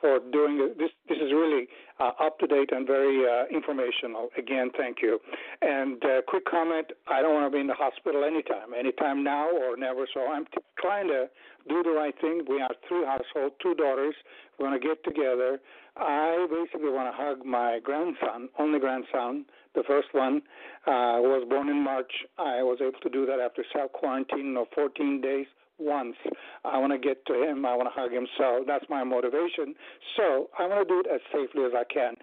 for 0.00 0.20
doing. 0.30 0.74
This. 0.78 0.90
This 1.08 1.18
is 1.18 1.32
really 1.32 1.66
uh, 1.98 2.12
up 2.20 2.38
to 2.38 2.46
date 2.46 2.70
and 2.70 2.86
very 2.86 3.26
uh, 3.26 3.46
informational. 3.50 4.28
Again, 4.38 4.70
thank 4.78 4.98
you. 5.02 5.18
And 5.62 6.00
uh, 6.04 6.22
quick 6.28 6.44
comment: 6.44 6.92
I 7.08 7.22
don't 7.22 7.34
want 7.34 7.50
to 7.50 7.56
be 7.56 7.60
in 7.60 7.66
the 7.66 7.74
hospital 7.74 8.22
anytime, 8.22 8.72
anytime 8.78 9.24
now 9.24 9.50
or 9.50 9.76
never. 9.76 10.06
So 10.14 10.30
I'm 10.30 10.44
t- 10.44 10.62
trying 10.78 11.08
to 11.08 11.26
do 11.68 11.82
the 11.82 11.90
right 11.90 12.14
thing. 12.20 12.42
We 12.48 12.60
have 12.60 12.76
three 12.86 13.04
households, 13.04 13.56
two 13.60 13.74
daughters. 13.74 14.14
We're 14.58 14.68
going 14.68 14.80
to 14.80 14.86
get 14.86 15.02
together. 15.02 15.58
I 15.96 16.46
basically 16.50 16.90
want 16.90 17.14
to 17.14 17.16
hug 17.16 17.44
my 17.44 17.80
grandson, 17.82 18.48
only 18.58 18.78
grandson. 18.78 19.46
The 19.74 19.82
first 19.86 20.08
one 20.12 20.42
uh, 20.86 21.20
was 21.20 21.46
born 21.48 21.68
in 21.68 21.82
March. 21.82 22.12
I 22.38 22.62
was 22.62 22.78
able 22.80 23.00
to 23.00 23.10
do 23.10 23.26
that 23.26 23.40
after 23.40 23.64
self 23.72 23.92
quarantine 23.92 24.56
of 24.56 24.66
14 24.74 25.20
days 25.20 25.46
once. 25.78 26.16
I 26.64 26.78
want 26.78 26.92
to 26.92 26.98
get 26.98 27.24
to 27.26 27.34
him. 27.34 27.64
I 27.66 27.74
want 27.76 27.88
to 27.88 28.00
hug 28.00 28.12
him. 28.12 28.26
So 28.38 28.64
that's 28.66 28.84
my 28.88 29.04
motivation. 29.04 29.74
So 30.16 30.48
I 30.58 30.66
want 30.66 30.86
to 30.86 30.94
do 30.94 31.00
it 31.00 31.06
as 31.12 31.20
safely 31.32 31.64
as 31.64 31.72
I 31.74 31.84
can. 31.84 32.14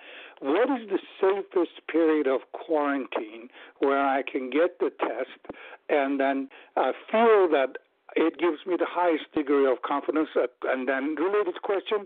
What 0.42 0.70
is 0.82 0.90
the 0.90 1.00
safest 1.22 1.88
period 1.88 2.28
of 2.28 2.42
quarantine 2.52 3.50
where 3.80 4.06
I 4.06 4.24
can 4.24 4.50
get 4.50 4.80
the 4.80 4.92
test 5.00 5.56
and 5.90 6.20
then 6.20 6.50
uh, 6.76 6.92
feel 7.12 7.48
that 7.50 7.78
it 8.16 8.38
gives 8.38 8.66
me 8.66 8.76
the 8.78 8.88
highest 8.90 9.32
degree 9.34 9.70
of 9.70 9.82
confidence? 9.82 10.30
And 10.64 10.88
then 10.88 11.16
related 11.16 11.62
question, 11.62 12.06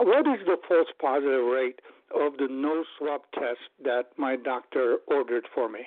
what 0.00 0.26
is 0.26 0.44
the 0.46 0.56
false 0.68 0.88
positive 1.00 1.44
rate 1.44 1.80
of 2.14 2.36
the 2.38 2.48
no 2.48 2.84
swab 2.96 3.22
test 3.34 3.60
that 3.84 4.06
my 4.16 4.36
doctor 4.36 4.98
ordered 5.06 5.46
for 5.54 5.68
me? 5.68 5.80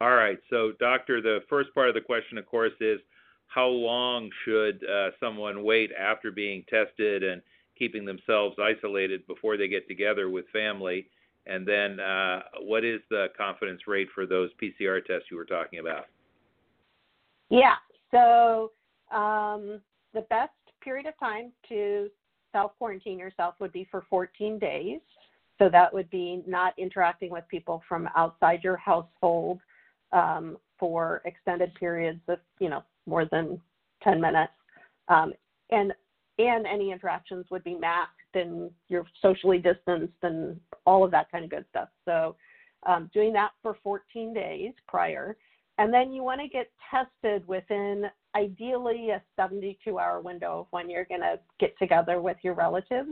All 0.00 0.14
right. 0.14 0.38
So, 0.50 0.72
doctor, 0.80 1.20
the 1.20 1.40
first 1.48 1.72
part 1.74 1.88
of 1.88 1.94
the 1.94 2.00
question, 2.00 2.38
of 2.38 2.46
course, 2.46 2.72
is 2.80 2.98
how 3.46 3.66
long 3.66 4.30
should 4.44 4.82
uh, 4.84 5.10
someone 5.20 5.62
wait 5.62 5.90
after 5.98 6.30
being 6.30 6.64
tested 6.68 7.22
and 7.22 7.42
keeping 7.78 8.04
themselves 8.04 8.56
isolated 8.60 9.26
before 9.26 9.56
they 9.56 9.68
get 9.68 9.86
together 9.86 10.28
with 10.28 10.46
family? 10.52 11.06
And 11.46 11.66
then, 11.66 12.00
uh, 12.00 12.42
what 12.60 12.84
is 12.84 13.00
the 13.10 13.26
confidence 13.36 13.82
rate 13.86 14.08
for 14.14 14.26
those 14.26 14.50
PCR 14.62 15.04
tests 15.04 15.26
you 15.30 15.36
were 15.36 15.44
talking 15.44 15.80
about? 15.80 16.06
Yeah. 17.50 17.74
So 18.10 18.72
um, 19.14 19.80
the 20.14 20.22
best 20.30 20.50
period 20.82 21.06
of 21.06 21.18
time 21.18 21.52
to 21.68 22.08
self 22.52 22.72
quarantine 22.78 23.18
yourself 23.18 23.54
would 23.58 23.72
be 23.72 23.86
for 23.90 24.04
14 24.08 24.58
days. 24.58 25.00
So 25.58 25.68
that 25.68 25.92
would 25.92 26.10
be 26.10 26.42
not 26.46 26.74
interacting 26.78 27.30
with 27.30 27.44
people 27.48 27.82
from 27.88 28.08
outside 28.16 28.64
your 28.64 28.76
household 28.76 29.60
um, 30.12 30.56
for 30.78 31.22
extended 31.24 31.74
periods 31.74 32.20
of, 32.28 32.38
you 32.58 32.68
know, 32.68 32.82
more 33.06 33.26
than 33.26 33.60
10 34.02 34.20
minutes. 34.20 34.52
Um, 35.08 35.32
and 35.70 35.92
and 36.38 36.66
any 36.66 36.90
interactions 36.90 37.46
would 37.50 37.62
be 37.62 37.74
masked 37.74 38.34
and 38.34 38.70
you're 38.88 39.06
socially 39.20 39.58
distanced 39.58 40.14
and 40.22 40.58
all 40.86 41.04
of 41.04 41.10
that 41.10 41.30
kind 41.30 41.44
of 41.44 41.50
good 41.50 41.64
stuff. 41.70 41.88
So 42.04 42.36
um, 42.86 43.10
doing 43.12 43.32
that 43.34 43.50
for 43.62 43.76
14 43.82 44.32
days 44.32 44.72
prior. 44.88 45.36
And 45.82 45.92
then 45.92 46.12
you 46.12 46.22
want 46.22 46.40
to 46.40 46.46
get 46.46 46.70
tested 46.88 47.44
within 47.48 48.04
ideally 48.36 49.10
a 49.10 49.20
72 49.34 49.98
hour 49.98 50.20
window 50.20 50.60
of 50.60 50.66
when 50.70 50.88
you're 50.88 51.04
going 51.06 51.22
to 51.22 51.40
get 51.58 51.76
together 51.76 52.20
with 52.20 52.36
your 52.44 52.54
relatives. 52.54 53.10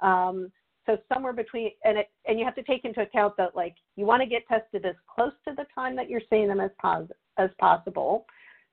Um, 0.00 0.52
so 0.84 0.98
somewhere 1.10 1.32
between, 1.32 1.70
and 1.84 1.96
it, 1.96 2.10
and 2.26 2.38
you 2.38 2.44
have 2.44 2.54
to 2.56 2.62
take 2.64 2.84
into 2.84 3.00
account 3.00 3.38
that 3.38 3.56
like 3.56 3.76
you 3.96 4.04
want 4.04 4.20
to 4.20 4.28
get 4.28 4.46
tested 4.46 4.84
as 4.84 4.94
close 5.08 5.32
to 5.48 5.54
the 5.54 5.64
time 5.74 5.96
that 5.96 6.10
you're 6.10 6.20
seeing 6.28 6.48
them 6.48 6.60
as 6.60 6.70
pos- 6.78 7.08
as 7.38 7.48
possible, 7.58 8.26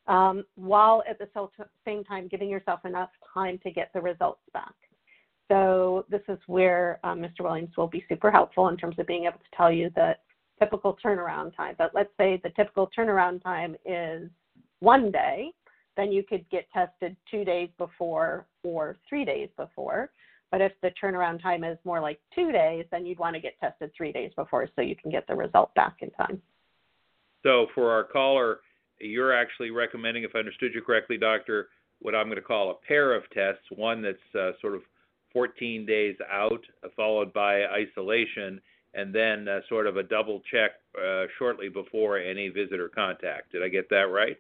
um, 0.08 0.44
while 0.56 1.02
at 1.10 1.18
the 1.18 1.30
same 1.86 2.04
time 2.04 2.28
giving 2.28 2.50
yourself 2.50 2.82
enough 2.84 3.12
time 3.34 3.58
to 3.64 3.72
get 3.72 3.90
the 3.94 4.02
results 4.02 4.42
back. 4.52 4.76
So 5.50 6.04
this 6.10 6.24
is 6.28 6.40
where 6.48 7.00
um, 7.06 7.22
Mr. 7.22 7.44
Williams 7.44 7.78
will 7.78 7.88
be 7.88 8.04
super 8.10 8.32
helpful 8.32 8.68
in 8.68 8.76
terms 8.76 9.00
of 9.00 9.08
being 9.08 9.24
able 9.24 9.40
to 9.40 9.56
tell 9.56 9.72
you 9.72 9.90
the 9.96 10.18
typical 10.60 10.98
turnaround 11.04 11.56
time. 11.56 11.76
But 11.78 11.92
let's 11.94 12.12
say 12.18 12.40
the 12.44 12.50
typical 12.52 12.90
turnaround 12.98 13.42
time 13.44 13.76
is 13.86 14.30
one 14.80 15.12
day, 15.12 15.52
then 15.98 16.12
you 16.12 16.24
could 16.24 16.50
get 16.50 16.68
tested 16.74 17.16
two 17.30 17.44
days 17.44 17.70
before 17.78 18.46
or 18.64 18.98
three 19.08 19.26
days 19.26 19.50
before. 19.58 20.12
But 20.52 20.62
if 20.62 20.72
the 20.82 20.92
turnaround 21.02 21.42
time 21.42 21.64
is 21.64 21.78
more 21.84 22.00
like 22.00 22.20
two 22.34 22.52
days, 22.52 22.86
then 22.92 23.06
you'd 23.06 23.20
want 23.20 23.36
to 23.36 23.42
get 23.42 23.60
tested 23.60 23.92
three 23.96 24.12
days 24.12 24.32
before 24.36 24.68
so 24.76 24.82
you 24.82 24.96
can 24.96 25.12
get 25.12 25.28
the 25.28 25.36
result 25.36 25.74
back 25.76 25.98
in 26.02 26.10
time. 26.12 26.42
So 27.44 27.68
for 27.76 27.92
our 27.92 28.04
caller, 28.04 28.60
you're 29.00 29.34
actually 29.34 29.72
recommending, 29.72 30.24
if 30.24 30.32
I 30.36 30.40
understood 30.40 30.72
you 30.74 30.82
correctly, 30.82 31.18
Doctor, 31.18 31.70
what 32.00 32.16
I'm 32.16 32.26
going 32.26 32.38
to 32.38 32.42
call 32.42 32.72
a 32.72 32.88
pair 32.88 33.14
of 33.14 33.24
tests, 33.32 33.64
one 33.76 34.02
that's 34.02 34.18
uh, 34.36 34.52
sort 34.62 34.76
of 34.76 34.82
14 35.34 35.86
days 35.86 36.16
out, 36.32 36.62
followed 36.96 37.32
by 37.34 37.66
isolation, 37.66 38.60
and 38.94 39.14
then 39.14 39.48
uh, 39.48 39.60
sort 39.70 39.88
of 39.88 39.98
a 39.98 40.04
double 40.04 40.42
check 40.52 40.72
uh, 40.98 41.26
shortly 41.38 41.70
before 41.70 42.18
any 42.18 42.50
visitor 42.50 42.90
contact. 42.90 43.52
Did 43.52 43.64
I 43.64 43.68
get 43.68 43.90
that 43.90 44.08
right? 44.12 44.38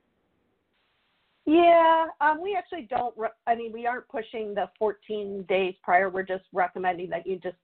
Yeah, 1.45 2.05
um, 2.21 2.41
we 2.41 2.55
actually 2.55 2.87
don't. 2.89 3.15
Re- 3.17 3.29
I 3.47 3.55
mean, 3.55 3.71
we 3.71 3.87
aren't 3.87 4.07
pushing 4.07 4.53
the 4.53 4.69
14 4.77 5.45
days 5.47 5.73
prior. 5.83 6.09
We're 6.09 6.23
just 6.23 6.43
recommending 6.53 7.09
that 7.09 7.25
you 7.25 7.39
just 7.39 7.55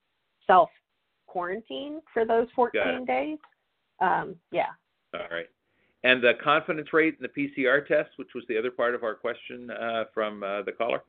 self 0.48 0.70
quarantine 1.28 2.02
for 2.14 2.26
those 2.26 2.48
14 2.56 3.06
days. 3.06 3.38
Um, 4.00 4.36
yeah. 4.52 4.70
All 5.14 5.28
right. 5.32 5.48
And 6.04 6.24
the 6.24 6.34
confidence 6.44 6.94
rate 6.94 7.18
in 7.20 7.28
the 7.28 7.42
PCR 7.42 7.86
test, 7.86 8.12
which 8.18 8.30
was 8.36 8.44
the 8.48 8.58
other 8.58 8.72
part 8.72 8.96
of 8.96 9.04
our 9.04 9.16
question 9.16 9.70
uh, 9.72 10.06
from 10.14 10.44
uh, 10.44 10.62
the 10.62 10.72
caller. 10.72 11.04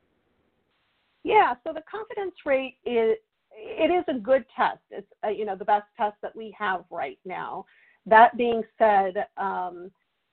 Yeah. 1.23 1.55
So 1.65 1.73
the 1.73 1.83
confidence 1.91 2.35
rate 2.45 2.79
is 2.85 3.17
it 3.57 3.91
is 3.91 4.05
a 4.09 4.19
good 4.19 4.45
test. 4.55 4.81
It's 4.91 5.07
uh, 5.25 5.29
you 5.29 5.45
know 5.45 5.57
the 5.57 5.65
best 5.65 5.87
test 5.97 6.17
that 6.23 6.37
we 6.37 6.55
have 6.59 6.85
right 6.91 7.19
now. 7.25 7.65
That 8.07 8.37
being 8.37 8.63
said, 8.79 9.27
um, 9.37 9.91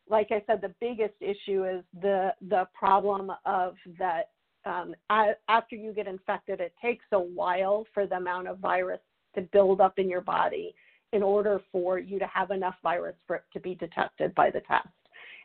like 0.09 0.27
I 0.31 0.43
said, 0.45 0.61
the 0.61 0.73
biggest 0.79 1.15
issue 1.21 1.65
is 1.65 1.83
the 2.01 2.33
the 2.49 2.67
problem 2.73 3.31
of 3.45 3.75
that 3.97 4.29
um, 4.65 4.95
after 5.09 5.75
you 5.75 5.93
get 5.93 6.07
infected, 6.07 6.59
it 6.61 6.73
takes 6.81 7.05
a 7.11 7.19
while 7.19 7.85
for 7.93 8.07
the 8.07 8.15
amount 8.15 8.47
of 8.47 8.59
virus 8.59 9.01
to 9.35 9.41
build 9.41 9.81
up 9.81 9.99
in 9.99 10.09
your 10.09 10.21
body 10.21 10.73
in 11.11 11.21
order 11.21 11.61
for 11.71 11.99
you 11.99 12.17
to 12.17 12.27
have 12.27 12.51
enough 12.51 12.75
virus 12.81 13.15
for 13.27 13.37
it 13.37 13.43
to 13.53 13.59
be 13.59 13.75
detected 13.75 14.33
by 14.35 14.49
the 14.49 14.61
test. 14.61 14.87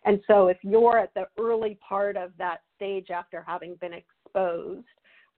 And 0.05 0.21
so, 0.27 0.49
if 0.49 0.59
you're 0.63 0.99
at 0.99 1.13
the 1.15 1.27
early 1.39 1.79
part 1.87 2.17
of 2.17 2.31
that 2.39 2.61
stage 2.77 3.11
after 3.11 3.43
having 3.47 3.75
been 3.77 3.93
exposed, 3.93 4.87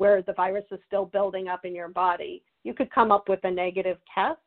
where 0.00 0.22
the 0.22 0.32
virus 0.32 0.64
is 0.70 0.78
still 0.86 1.04
building 1.04 1.48
up 1.48 1.66
in 1.66 1.74
your 1.74 1.90
body, 1.90 2.42
you 2.64 2.72
could 2.72 2.90
come 2.90 3.12
up 3.12 3.28
with 3.28 3.40
a 3.44 3.50
negative 3.50 3.98
test. 4.14 4.40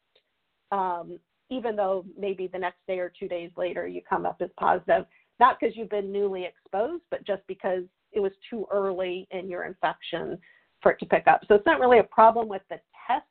Um, 0.71 1.19
even 1.51 1.75
though 1.75 2.03
maybe 2.17 2.47
the 2.47 2.57
next 2.57 2.79
day 2.87 2.97
or 2.97 3.13
two 3.19 3.27
days 3.27 3.51
later 3.55 3.87
you 3.87 4.01
come 4.09 4.25
up 4.25 4.37
as 4.41 4.49
positive, 4.57 5.05
not 5.39 5.59
because 5.59 5.75
you've 5.77 5.91
been 5.91 6.11
newly 6.11 6.45
exposed, 6.45 7.03
but 7.11 7.23
just 7.23 7.43
because 7.47 7.83
it 8.13 8.19
was 8.19 8.31
too 8.49 8.65
early 8.71 9.27
in 9.29 9.47
your 9.47 9.65
infection 9.65 10.39
for 10.81 10.93
it 10.93 10.99
to 11.01 11.05
pick 11.05 11.27
up. 11.27 11.41
So 11.47 11.53
it's 11.53 11.67
not 11.67 11.79
really 11.79 11.99
a 11.99 12.03
problem 12.03 12.47
with 12.47 12.63
the 12.71 12.79
test 13.07 13.27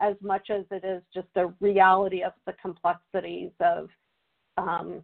as 0.00 0.14
much 0.22 0.48
as 0.48 0.64
it 0.70 0.82
is 0.82 1.02
just 1.12 1.28
the 1.34 1.52
reality 1.60 2.22
of 2.22 2.32
the 2.46 2.54
complexities 2.54 3.50
of 3.60 3.90
um, 4.56 5.02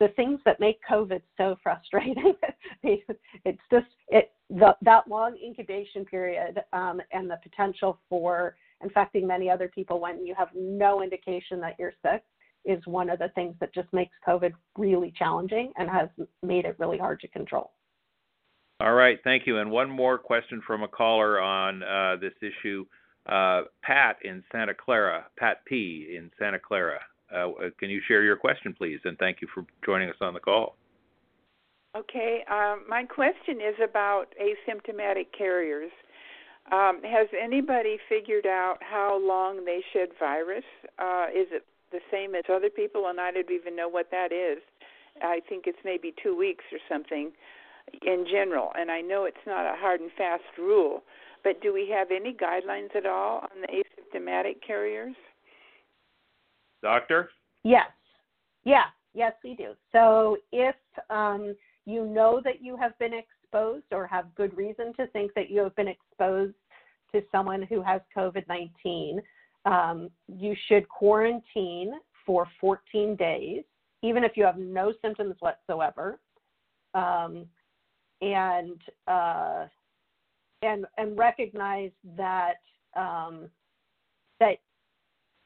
the 0.00 0.08
things 0.08 0.40
that 0.44 0.60
make 0.60 0.78
COVID 0.88 1.22
so 1.36 1.56
frustrating. 1.62 2.34
it's 2.82 3.62
just 3.70 3.86
it 4.08 4.32
the, 4.50 4.76
that 4.82 5.08
long 5.08 5.36
incubation 5.44 6.04
period 6.04 6.62
um, 6.72 7.00
and 7.12 7.30
the 7.30 7.38
potential 7.42 7.98
for 8.08 8.56
infecting 8.82 9.26
many 9.26 9.48
other 9.48 9.68
people 9.68 10.00
when 10.00 10.26
you 10.26 10.34
have 10.36 10.48
no 10.54 11.02
indication 11.02 11.60
that 11.60 11.76
you're 11.78 11.94
sick 12.02 12.22
is 12.64 12.84
one 12.86 13.10
of 13.10 13.18
the 13.18 13.28
things 13.34 13.54
that 13.60 13.74
just 13.74 13.92
makes 13.92 14.12
COVID 14.26 14.52
really 14.76 15.12
challenging 15.18 15.72
and 15.76 15.88
has 15.88 16.08
made 16.42 16.64
it 16.64 16.76
really 16.78 16.98
hard 16.98 17.20
to 17.20 17.28
control. 17.28 17.72
All 18.80 18.94
right, 18.94 19.18
thank 19.22 19.46
you. 19.46 19.58
And 19.58 19.70
one 19.70 19.88
more 19.88 20.18
question 20.18 20.62
from 20.66 20.82
a 20.82 20.88
caller 20.88 21.40
on 21.40 21.82
uh, 21.82 22.16
this 22.20 22.32
issue. 22.40 22.84
Uh, 23.26 23.62
Pat 23.82 24.16
in 24.24 24.42
Santa 24.52 24.74
Clara, 24.74 25.26
Pat 25.38 25.64
P 25.66 26.14
in 26.16 26.30
Santa 26.38 26.58
Clara. 26.58 27.00
Uh, 27.32 27.70
can 27.78 27.90
you 27.90 28.00
share 28.06 28.22
your 28.22 28.36
question, 28.36 28.74
please? 28.76 29.00
And 29.04 29.18
thank 29.18 29.40
you 29.40 29.48
for 29.54 29.64
joining 29.84 30.08
us 30.08 30.16
on 30.20 30.34
the 30.34 30.40
call. 30.40 30.76
Okay, 31.96 32.44
um, 32.50 32.84
my 32.88 33.04
question 33.04 33.60
is 33.60 33.76
about 33.82 34.26
asymptomatic 34.40 35.26
carriers. 35.36 35.92
Um, 36.72 37.00
has 37.04 37.28
anybody 37.40 37.98
figured 38.08 38.46
out 38.46 38.78
how 38.80 39.20
long 39.20 39.64
they 39.64 39.80
shed 39.92 40.08
virus? 40.18 40.64
Uh, 40.98 41.26
is 41.34 41.46
it 41.52 41.64
the 41.92 42.00
same 42.10 42.34
as 42.34 42.44
other 42.52 42.70
people? 42.70 43.06
And 43.08 43.20
I 43.20 43.30
don't 43.30 43.50
even 43.50 43.76
know 43.76 43.88
what 43.88 44.10
that 44.10 44.32
is. 44.32 44.58
I 45.22 45.40
think 45.48 45.64
it's 45.66 45.78
maybe 45.84 46.12
two 46.20 46.36
weeks 46.36 46.64
or 46.72 46.78
something. 46.88 47.32
in 48.02 48.26
general. 48.30 48.72
And 48.78 48.90
I 48.90 49.00
know 49.00 49.24
it's 49.24 49.46
not 49.46 49.66
a 49.66 49.76
hard 49.76 50.00
and 50.00 50.10
fast 50.16 50.44
rule, 50.58 51.02
but 51.42 51.60
do 51.60 51.72
we 51.72 51.88
have 51.90 52.08
any 52.10 52.32
guidelines 52.32 52.94
at 52.96 53.06
all 53.06 53.40
on 53.40 53.60
the 53.60 53.68
asymptomatic 53.68 54.56
carriers? 54.66 55.14
Doctor? 56.84 57.30
Yes. 57.64 57.88
Yeah. 58.64 58.84
Yes, 59.14 59.32
we 59.42 59.54
do. 59.54 59.72
So 59.90 60.36
if 60.52 60.76
um, 61.08 61.56
you 61.86 62.04
know 62.04 62.42
that 62.44 62.62
you 62.62 62.76
have 62.76 62.96
been 62.98 63.12
exposed 63.14 63.86
or 63.90 64.06
have 64.06 64.34
good 64.34 64.56
reason 64.56 64.92
to 64.98 65.06
think 65.08 65.32
that 65.34 65.50
you 65.50 65.60
have 65.60 65.74
been 65.76 65.88
exposed 65.88 66.54
to 67.12 67.22
someone 67.32 67.62
who 67.62 67.80
has 67.80 68.02
COVID 68.14 68.46
19, 68.48 69.22
um, 69.64 70.10
you 70.28 70.54
should 70.66 70.86
quarantine 70.88 71.92
for 72.26 72.46
14 72.60 73.16
days, 73.16 73.62
even 74.02 74.22
if 74.22 74.36
you 74.36 74.44
have 74.44 74.58
no 74.58 74.92
symptoms 75.00 75.36
whatsoever. 75.40 76.18
Um, 76.92 77.46
and 78.20 78.80
uh, 79.06 79.66
and 80.62 80.86
and 80.98 81.16
recognize 81.16 81.92
that 82.16 82.56
um, 82.96 83.48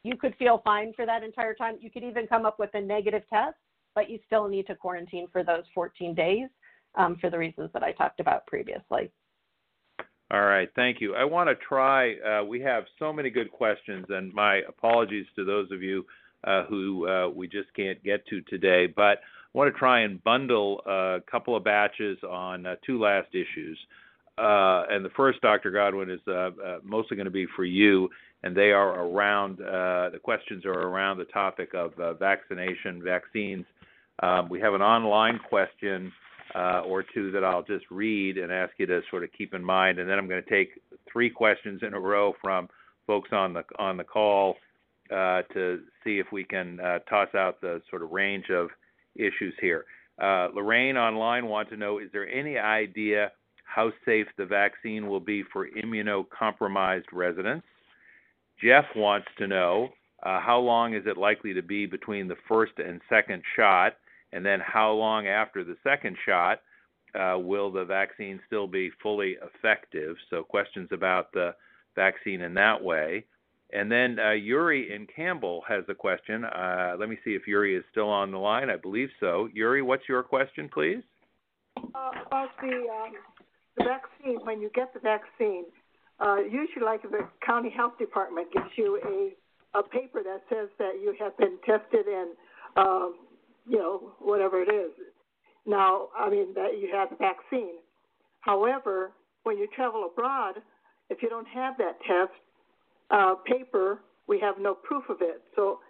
you 0.08 0.16
could 0.16 0.34
feel 0.36 0.62
fine 0.64 0.92
for 0.94 1.04
that 1.06 1.22
entire 1.22 1.54
time. 1.54 1.76
You 1.80 1.90
could 1.90 2.02
even 2.02 2.26
come 2.26 2.46
up 2.46 2.58
with 2.58 2.70
a 2.74 2.80
negative 2.80 3.22
test, 3.28 3.56
but 3.94 4.08
you 4.08 4.18
still 4.26 4.48
need 4.48 4.66
to 4.68 4.74
quarantine 4.74 5.28
for 5.30 5.44
those 5.44 5.64
14 5.74 6.14
days 6.14 6.48
um, 6.94 7.16
for 7.20 7.30
the 7.30 7.38
reasons 7.38 7.70
that 7.74 7.82
I 7.82 7.92
talked 7.92 8.20
about 8.20 8.46
previously. 8.46 9.10
All 10.30 10.42
right, 10.42 10.68
thank 10.76 11.00
you. 11.00 11.14
I 11.14 11.24
want 11.24 11.48
to 11.48 11.54
try, 11.56 12.14
uh, 12.16 12.44
we 12.44 12.60
have 12.60 12.84
so 12.98 13.12
many 13.12 13.30
good 13.30 13.50
questions, 13.50 14.06
and 14.10 14.32
my 14.34 14.56
apologies 14.68 15.26
to 15.36 15.44
those 15.44 15.70
of 15.70 15.82
you 15.82 16.04
uh, 16.44 16.64
who 16.64 17.08
uh, 17.08 17.28
we 17.28 17.48
just 17.48 17.72
can't 17.74 18.02
get 18.04 18.26
to 18.28 18.40
today, 18.42 18.86
but 18.86 19.18
I 19.18 19.58
want 19.58 19.72
to 19.72 19.78
try 19.78 20.00
and 20.00 20.22
bundle 20.22 20.82
a 20.86 21.18
couple 21.30 21.56
of 21.56 21.64
batches 21.64 22.18
on 22.28 22.66
uh, 22.66 22.76
two 22.84 23.00
last 23.00 23.28
issues. 23.32 23.78
Uh, 24.36 24.84
and 24.90 25.04
the 25.04 25.10
first, 25.16 25.40
Dr. 25.40 25.70
Godwin, 25.70 26.10
is 26.10 26.20
uh, 26.28 26.50
mostly 26.84 27.16
going 27.16 27.24
to 27.24 27.30
be 27.30 27.46
for 27.56 27.64
you, 27.64 28.08
and 28.42 28.56
they 28.56 28.70
are 28.70 29.04
around, 29.04 29.58
the 29.58 30.20
questions 30.22 30.64
are 30.64 30.72
around 30.72 31.18
the 31.18 31.24
topic 31.24 31.74
of 31.74 31.92
vaccination, 32.18 33.02
vaccines. 33.02 33.66
Um, 34.22 34.48
we 34.48 34.60
have 34.60 34.74
an 34.74 34.82
online 34.82 35.38
question 35.48 36.12
uh, 36.54 36.80
or 36.80 37.02
two 37.02 37.30
that 37.32 37.44
I'll 37.44 37.62
just 37.62 37.84
read 37.90 38.38
and 38.38 38.52
ask 38.52 38.72
you 38.78 38.86
to 38.86 39.00
sort 39.10 39.24
of 39.24 39.30
keep 39.36 39.54
in 39.54 39.62
mind, 39.62 39.98
and 39.98 40.08
then 40.08 40.18
I'm 40.18 40.28
going 40.28 40.42
to 40.42 40.50
take 40.50 40.80
three 41.10 41.30
questions 41.30 41.82
in 41.82 41.94
a 41.94 42.00
row 42.00 42.34
from 42.42 42.68
folks 43.06 43.30
on 43.32 43.52
the 43.52 43.64
on 43.78 43.96
the 43.96 44.04
call 44.04 44.56
uh, 45.10 45.42
to 45.54 45.80
see 46.04 46.18
if 46.18 46.26
we 46.32 46.44
can 46.44 46.80
uh, 46.80 46.98
toss 47.00 47.28
out 47.34 47.60
the 47.60 47.80
sort 47.90 48.02
of 48.02 48.10
range 48.10 48.46
of 48.50 48.68
issues 49.16 49.54
here. 49.60 49.84
Uh, 50.20 50.48
Lorraine 50.54 50.96
online 50.96 51.46
wants 51.46 51.70
to 51.70 51.76
know: 51.76 51.98
Is 51.98 52.08
there 52.12 52.28
any 52.28 52.58
idea 52.58 53.30
how 53.64 53.92
safe 54.04 54.26
the 54.36 54.46
vaccine 54.46 55.06
will 55.06 55.20
be 55.20 55.44
for 55.52 55.68
immunocompromised 55.68 57.04
residents? 57.12 57.66
Jeff 58.62 58.84
wants 58.96 59.28
to 59.38 59.46
know 59.46 59.90
uh, 60.22 60.40
how 60.40 60.58
long 60.58 60.94
is 60.94 61.04
it 61.06 61.16
likely 61.16 61.54
to 61.54 61.62
be 61.62 61.86
between 61.86 62.28
the 62.28 62.36
first 62.48 62.72
and 62.78 63.00
second 63.08 63.42
shot? 63.56 63.94
And 64.32 64.44
then 64.44 64.60
how 64.60 64.92
long 64.92 65.26
after 65.26 65.64
the 65.64 65.76
second 65.82 66.16
shot 66.26 66.60
uh, 67.14 67.38
will 67.38 67.70
the 67.70 67.84
vaccine 67.84 68.40
still 68.46 68.66
be 68.66 68.90
fully 69.02 69.36
effective? 69.42 70.16
So, 70.28 70.42
questions 70.42 70.88
about 70.92 71.32
the 71.32 71.54
vaccine 71.94 72.42
in 72.42 72.54
that 72.54 72.82
way. 72.82 73.24
And 73.72 73.92
then 73.92 74.18
uh, 74.18 74.32
Yuri 74.32 74.94
in 74.94 75.06
Campbell 75.14 75.62
has 75.68 75.84
a 75.88 75.94
question. 75.94 76.44
Uh, 76.44 76.96
let 76.98 77.08
me 77.08 77.18
see 77.24 77.32
if 77.32 77.46
Yuri 77.46 77.76
is 77.76 77.84
still 77.90 78.08
on 78.08 78.30
the 78.30 78.38
line. 78.38 78.70
I 78.70 78.76
believe 78.76 79.10
so. 79.20 79.48
Yuri, 79.52 79.82
what's 79.82 80.08
your 80.08 80.22
question, 80.22 80.70
please? 80.72 81.02
Uh, 81.76 82.10
about 82.26 82.48
the, 82.60 82.68
um, 82.68 83.12
the 83.76 83.84
vaccine, 83.84 84.38
when 84.44 84.60
you 84.60 84.70
get 84.74 84.94
the 84.94 85.00
vaccine, 85.00 85.64
uh, 86.20 86.38
usually, 86.38 86.84
like 86.84 87.02
the 87.02 87.28
county 87.44 87.70
health 87.70 87.98
department 87.98 88.52
gives 88.52 88.70
you 88.76 89.00
a, 89.04 89.78
a 89.78 89.82
paper 89.82 90.22
that 90.22 90.42
says 90.48 90.68
that 90.78 91.00
you 91.00 91.14
have 91.18 91.36
been 91.38 91.58
tested 91.64 92.06
and 92.06 92.30
um, 92.76 93.14
you 93.68 93.78
know, 93.78 94.12
whatever 94.18 94.62
it 94.62 94.72
is. 94.72 94.90
Now, 95.66 96.08
I 96.18 96.30
mean, 96.30 96.54
that 96.54 96.78
you 96.80 96.88
have 96.94 97.10
the 97.10 97.16
vaccine. 97.16 97.76
However, 98.40 99.12
when 99.42 99.58
you 99.58 99.68
travel 99.74 100.08
abroad, 100.10 100.54
if 101.10 101.22
you 101.22 101.28
don't 101.28 101.48
have 101.48 101.76
that 101.78 101.98
test 102.06 102.32
uh, 103.10 103.34
paper, 103.46 104.00
we 104.26 104.40
have 104.40 104.56
no 104.58 104.74
proof 104.74 105.04
of 105.08 105.18
it. 105.20 105.42
So, 105.54 105.80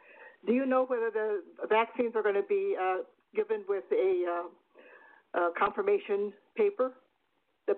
do 0.46 0.52
you 0.52 0.66
know 0.66 0.84
whether 0.86 1.10
the 1.10 1.42
vaccines 1.68 2.12
are 2.14 2.22
going 2.22 2.36
to 2.36 2.42
be 2.42 2.76
uh, 2.80 2.98
given 3.34 3.64
with 3.68 3.84
a, 3.92 4.44
uh, 5.34 5.40
a 5.40 5.50
confirmation 5.58 6.32
paper? 6.56 6.92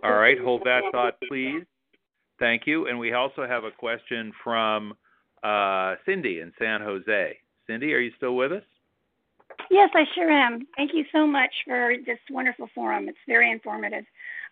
All 0.04 0.12
right, 0.12 0.38
hold 0.38 0.62
that 0.64 0.82
thought, 0.92 1.14
please. 1.28 1.64
Thank 2.40 2.66
you. 2.66 2.88
And 2.88 2.98
we 2.98 3.12
also 3.12 3.46
have 3.46 3.64
a 3.64 3.70
question 3.70 4.32
from 4.42 4.94
uh, 5.44 5.94
Cindy 6.06 6.40
in 6.40 6.52
San 6.58 6.80
Jose. 6.80 7.38
Cindy, 7.66 7.94
are 7.94 8.00
you 8.00 8.10
still 8.16 8.34
with 8.34 8.50
us? 8.50 8.62
Yes, 9.70 9.90
I 9.94 10.04
sure 10.14 10.30
am. 10.30 10.66
Thank 10.76 10.94
you 10.94 11.04
so 11.12 11.26
much 11.26 11.52
for 11.66 11.94
this 12.06 12.18
wonderful 12.30 12.68
forum. 12.74 13.08
It's 13.08 13.18
very 13.28 13.52
informative. 13.52 14.04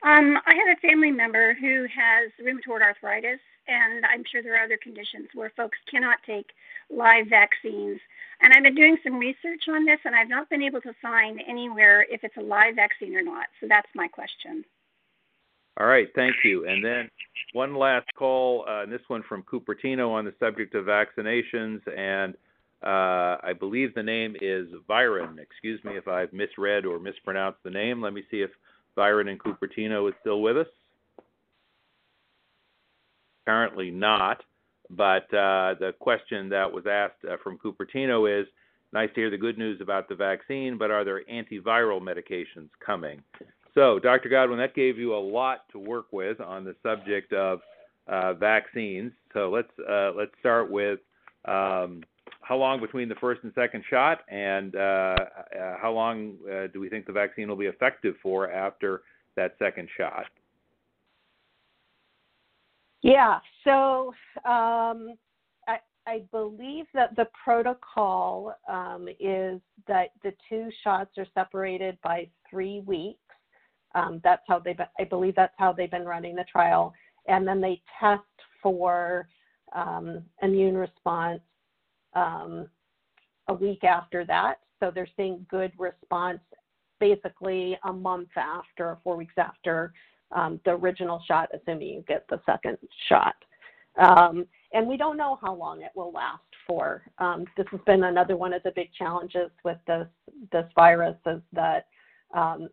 Um, 0.05 0.39
I 0.47 0.55
have 0.55 0.77
a 0.77 0.81
family 0.87 1.11
member 1.11 1.55
who 1.55 1.87
has 1.87 2.31
rheumatoid 2.41 2.83
arthritis, 2.83 3.41
and 3.67 4.05
I'm 4.07 4.23
sure 4.31 4.43
there 4.43 4.61
are 4.61 4.65
other 4.65 4.79
conditions 4.81 5.29
where 5.35 5.51
folks 5.57 5.79
cannot 5.91 6.19
take 6.25 6.51
live 6.91 7.27
vaccines. 7.29 7.99
And 8.41 8.53
I've 8.53 8.63
been 8.63 8.77
doing 8.77 8.97
some 9.03 9.19
research 9.19 9.65
on 9.69 9.85
this, 9.85 9.99
and 10.05 10.15
I've 10.15 10.29
not 10.29 10.51
been 10.51 10.63
able 10.63 10.81
to 10.83 10.93
find 11.03 11.41
anywhere 11.49 12.07
if 12.09 12.23
it's 12.23 12.37
a 12.37 12.43
live 12.43 12.77
vaccine 12.77 13.17
or 13.17 13.23
not. 13.23 13.47
So 13.61 13.67
that's 13.67 13.89
my 13.95 14.09
question. 14.09 14.65
All 15.79 15.87
right, 15.87 16.09
thank 16.15 16.35
you. 16.45 16.67
And 16.67 16.85
then 16.85 17.09
one 17.53 17.77
last 17.77 18.07
call, 18.17 18.65
uh, 18.69 18.83
and 18.83 18.93
this 18.93 19.01
one 19.09 19.23
from 19.29 19.45
Cupertino 19.45 20.11
on 20.11 20.25
the 20.25 20.35
subject 20.41 20.75
of 20.75 20.87
vaccinations 20.87 21.81
and 21.97 22.35
uh, 22.83 23.39
I 23.43 23.55
believe 23.59 23.95
the 23.95 24.03
name 24.03 24.37
is 24.41 24.69
Byron. 24.87 25.39
Excuse 25.41 25.83
me 25.83 25.97
if 25.97 26.07
I've 26.07 26.33
misread 26.33 26.85
or 26.85 27.01
mispronounced 27.01 27.59
the 27.65 27.71
name. 27.71 28.01
Let 28.01 28.13
me 28.13 28.23
see 28.31 28.41
if 28.41 28.51
Byron 28.95 29.29
in 29.29 29.39
Cupertino 29.39 30.09
is 30.09 30.15
still 30.21 30.43
with 30.43 30.57
us. 30.57 30.69
Apparently 33.45 33.91
not. 33.91 34.45
But 34.91 35.25
uh, 35.35 35.75
the 35.81 35.93
question 35.99 36.49
that 36.51 36.73
was 36.73 36.85
asked 36.89 37.25
uh, 37.29 37.37
from 37.43 37.59
Cupertino 37.59 38.41
is 38.41 38.47
nice 38.93 39.09
to 39.11 39.21
hear 39.23 39.31
the 39.31 39.37
good 39.37 39.59
news 39.59 39.81
about 39.81 40.09
the 40.09 40.15
vaccine, 40.15 40.79
but 40.79 40.91
are 40.91 41.05
there 41.05 41.23
antiviral 41.31 42.01
medications 42.01 42.71
coming? 42.85 43.23
So, 43.79 44.01
Dr. 44.01 44.29
Godwin, 44.29 44.59
that 44.59 44.75
gave 44.75 44.99
you 44.99 45.15
a 45.15 45.23
lot 45.23 45.69
to 45.71 45.79
work 45.79 46.07
with 46.11 46.41
on 46.41 46.65
the 46.65 46.75
subject 46.83 47.33
of 47.33 47.61
uh, 48.09 48.35
vaccines. 48.35 49.13
So 49.33 49.51
let's 49.51 49.71
uh, 49.89 50.11
let's 50.17 50.33
start 50.41 50.69
with 50.69 50.99
um, 51.45 52.03
how 52.41 52.57
long 52.57 52.81
between 52.81 53.09
the 53.09 53.15
first 53.15 53.45
and 53.45 53.53
second 53.55 53.85
shot, 53.89 54.23
and 54.29 54.75
uh, 54.75 54.79
uh, 54.79 55.17
how 55.81 55.93
long 55.95 56.35
uh, 56.53 56.67
do 56.73 56.81
we 56.81 56.89
think 56.89 57.07
the 57.07 57.13
vaccine 57.13 57.49
will 57.49 57.55
be 57.55 57.67
effective 57.67 58.17
for 58.21 58.51
after 58.51 59.03
that 59.37 59.55
second 59.61 59.89
shot? 59.97 60.25
Yeah, 63.03 63.39
so 63.63 64.09
um, 64.45 65.15
I, 65.69 65.79
I, 66.05 66.23
believe 66.33 66.87
that 66.95 67.15
the 67.15 67.29
protocol 67.45 68.57
um, 68.69 69.07
is 69.21 69.61
that 69.87 70.09
the 70.25 70.33
two 70.49 70.69
shots 70.83 71.17
are 71.17 71.27
separated 71.33 71.97
by 72.03 72.29
three 72.51 72.81
weeks. 72.81 73.21
Um, 73.95 74.21
that's 74.23 74.43
how 74.47 74.59
they, 74.59 74.77
I 74.99 75.05
believe 75.05 75.35
that's 75.35 75.55
how 75.57 75.73
they've 75.73 75.91
been 75.91 76.05
running 76.05 76.37
the 76.37 76.45
trial, 76.45 76.93
and 77.27 77.47
then 77.47 77.61
they 77.61 77.83
test 77.99 78.23
for 78.63 79.29
um, 79.75 80.23
immune 80.43 80.77
response 80.77 81.41
um, 82.15 82.69
a 83.49 83.55
week 83.55 83.85
after 83.85 84.25
that. 84.27 84.61
So 84.81 84.91
they're 84.95 85.09
seeing 85.17 85.47
good 85.51 85.73
response 85.79 86.41
basically 87.01 87.79
a 87.85 87.93
month 87.93 88.31
after, 88.37 88.99
four 89.03 89.17
weeks 89.17 89.35
after 89.37 89.93
um, 90.33 90.61
the 90.65 90.73
original 90.73 91.23
shot, 91.27 91.49
assuming 91.55 91.89
you 91.89 92.05
get 92.07 92.27
the 92.29 92.41
second 92.45 92.79
shot. 93.09 93.35
Um, 93.99 94.47
and 94.73 94.87
we 94.87 94.97
don't 94.97 95.17
know 95.17 95.39
how 95.41 95.55
long 95.55 95.83
it 95.83 95.91
will 95.95 96.13
last 96.13 96.43
for. 96.67 97.03
Um, 97.19 97.47
this 97.57 97.67
has 97.71 97.81
been 97.87 98.05
another 98.05 98.37
one 98.37 98.53
of 98.53 98.63
the 98.63 98.73
big 98.77 98.93
challenges 98.93 99.51
with 99.65 99.79
this 99.87 100.07
this 100.53 100.67
virus 100.75 101.17
is 101.27 101.41
that 101.53 101.87
um, 102.35 102.69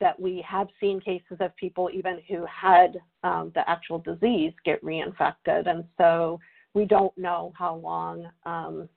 that 0.00 0.18
we 0.18 0.44
have 0.48 0.68
seen 0.80 1.00
cases 1.00 1.36
of 1.40 1.54
people 1.56 1.90
even 1.92 2.20
who 2.28 2.44
had 2.46 2.98
um, 3.22 3.52
the 3.54 3.68
actual 3.68 3.98
disease 3.98 4.52
get 4.64 4.82
reinfected, 4.82 5.68
and 5.68 5.84
so 5.98 6.40
we 6.74 6.84
don't 6.84 7.16
know 7.18 7.52
how 7.56 7.76
long 7.76 8.26
um, 8.44 8.88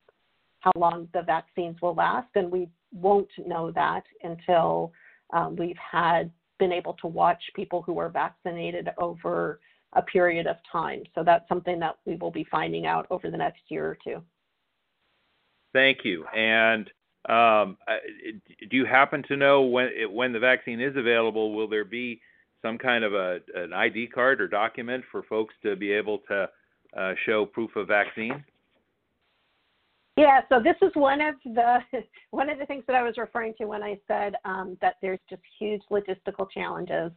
how 0.59 0.71
long 0.75 1.09
the 1.13 1.21
vaccines 1.21 1.75
will 1.81 1.93
last, 1.93 2.30
and 2.35 2.49
we 2.49 2.69
won't 2.93 3.30
know 3.45 3.71
that 3.71 4.03
until 4.23 4.93
um, 5.34 5.55
we've 5.57 5.75
had 5.77 6.31
been 6.57 6.71
able 6.71 6.93
to 6.93 7.07
watch 7.07 7.41
people 7.55 7.81
who 7.81 7.99
are 7.99 8.09
vaccinated 8.09 8.89
over 8.97 9.59
a 9.93 10.01
period 10.01 10.47
of 10.47 10.55
time. 10.71 11.03
So 11.13 11.23
that's 11.23 11.47
something 11.49 11.80
that 11.80 11.97
we 12.05 12.15
will 12.15 12.31
be 12.31 12.45
finding 12.49 12.85
out 12.85 13.05
over 13.09 13.30
the 13.30 13.38
next 13.38 13.61
year 13.67 13.85
or 13.85 13.97
two. 14.03 14.23
Thank 15.73 15.99
you. 16.03 16.25
And 16.35 16.89
Um, 17.29 17.77
do 18.69 18.75
you 18.75 18.85
happen 18.85 19.23
to 19.29 19.37
know 19.37 19.61
when 19.61 19.89
when 20.11 20.33
the 20.33 20.39
vaccine 20.39 20.81
is 20.81 20.95
available? 20.97 21.53
Will 21.53 21.69
there 21.69 21.85
be 21.85 22.19
some 22.61 22.77
kind 22.77 23.03
of 23.03 23.13
a 23.13 23.39
an 23.55 23.73
ID 23.73 24.07
card 24.07 24.41
or 24.41 24.47
document 24.47 25.03
for 25.11 25.23
folks 25.23 25.53
to 25.63 25.75
be 25.75 25.91
able 25.91 26.19
to 26.29 26.49
uh, 26.97 27.13
show 27.25 27.45
proof 27.45 27.75
of 27.75 27.87
vaccine? 27.87 28.43
Yeah, 30.15 30.41
so 30.47 30.61
this 30.61 30.75
is 30.81 30.91
one 30.95 31.21
of 31.21 31.35
the 31.45 31.79
one 32.31 32.49
of 32.49 32.59
the 32.59 32.65
things 32.65 32.83
that 32.87 32.95
I 32.95 33.03
was 33.03 33.15
referring 33.17 33.53
to 33.59 33.65
when 33.65 33.83
I 33.83 33.97
said 34.07 34.35
um, 34.43 34.77
that 34.81 34.95
there's 35.01 35.19
just 35.29 35.41
huge 35.59 35.81
logistical 35.89 36.49
challenges. 36.51 37.11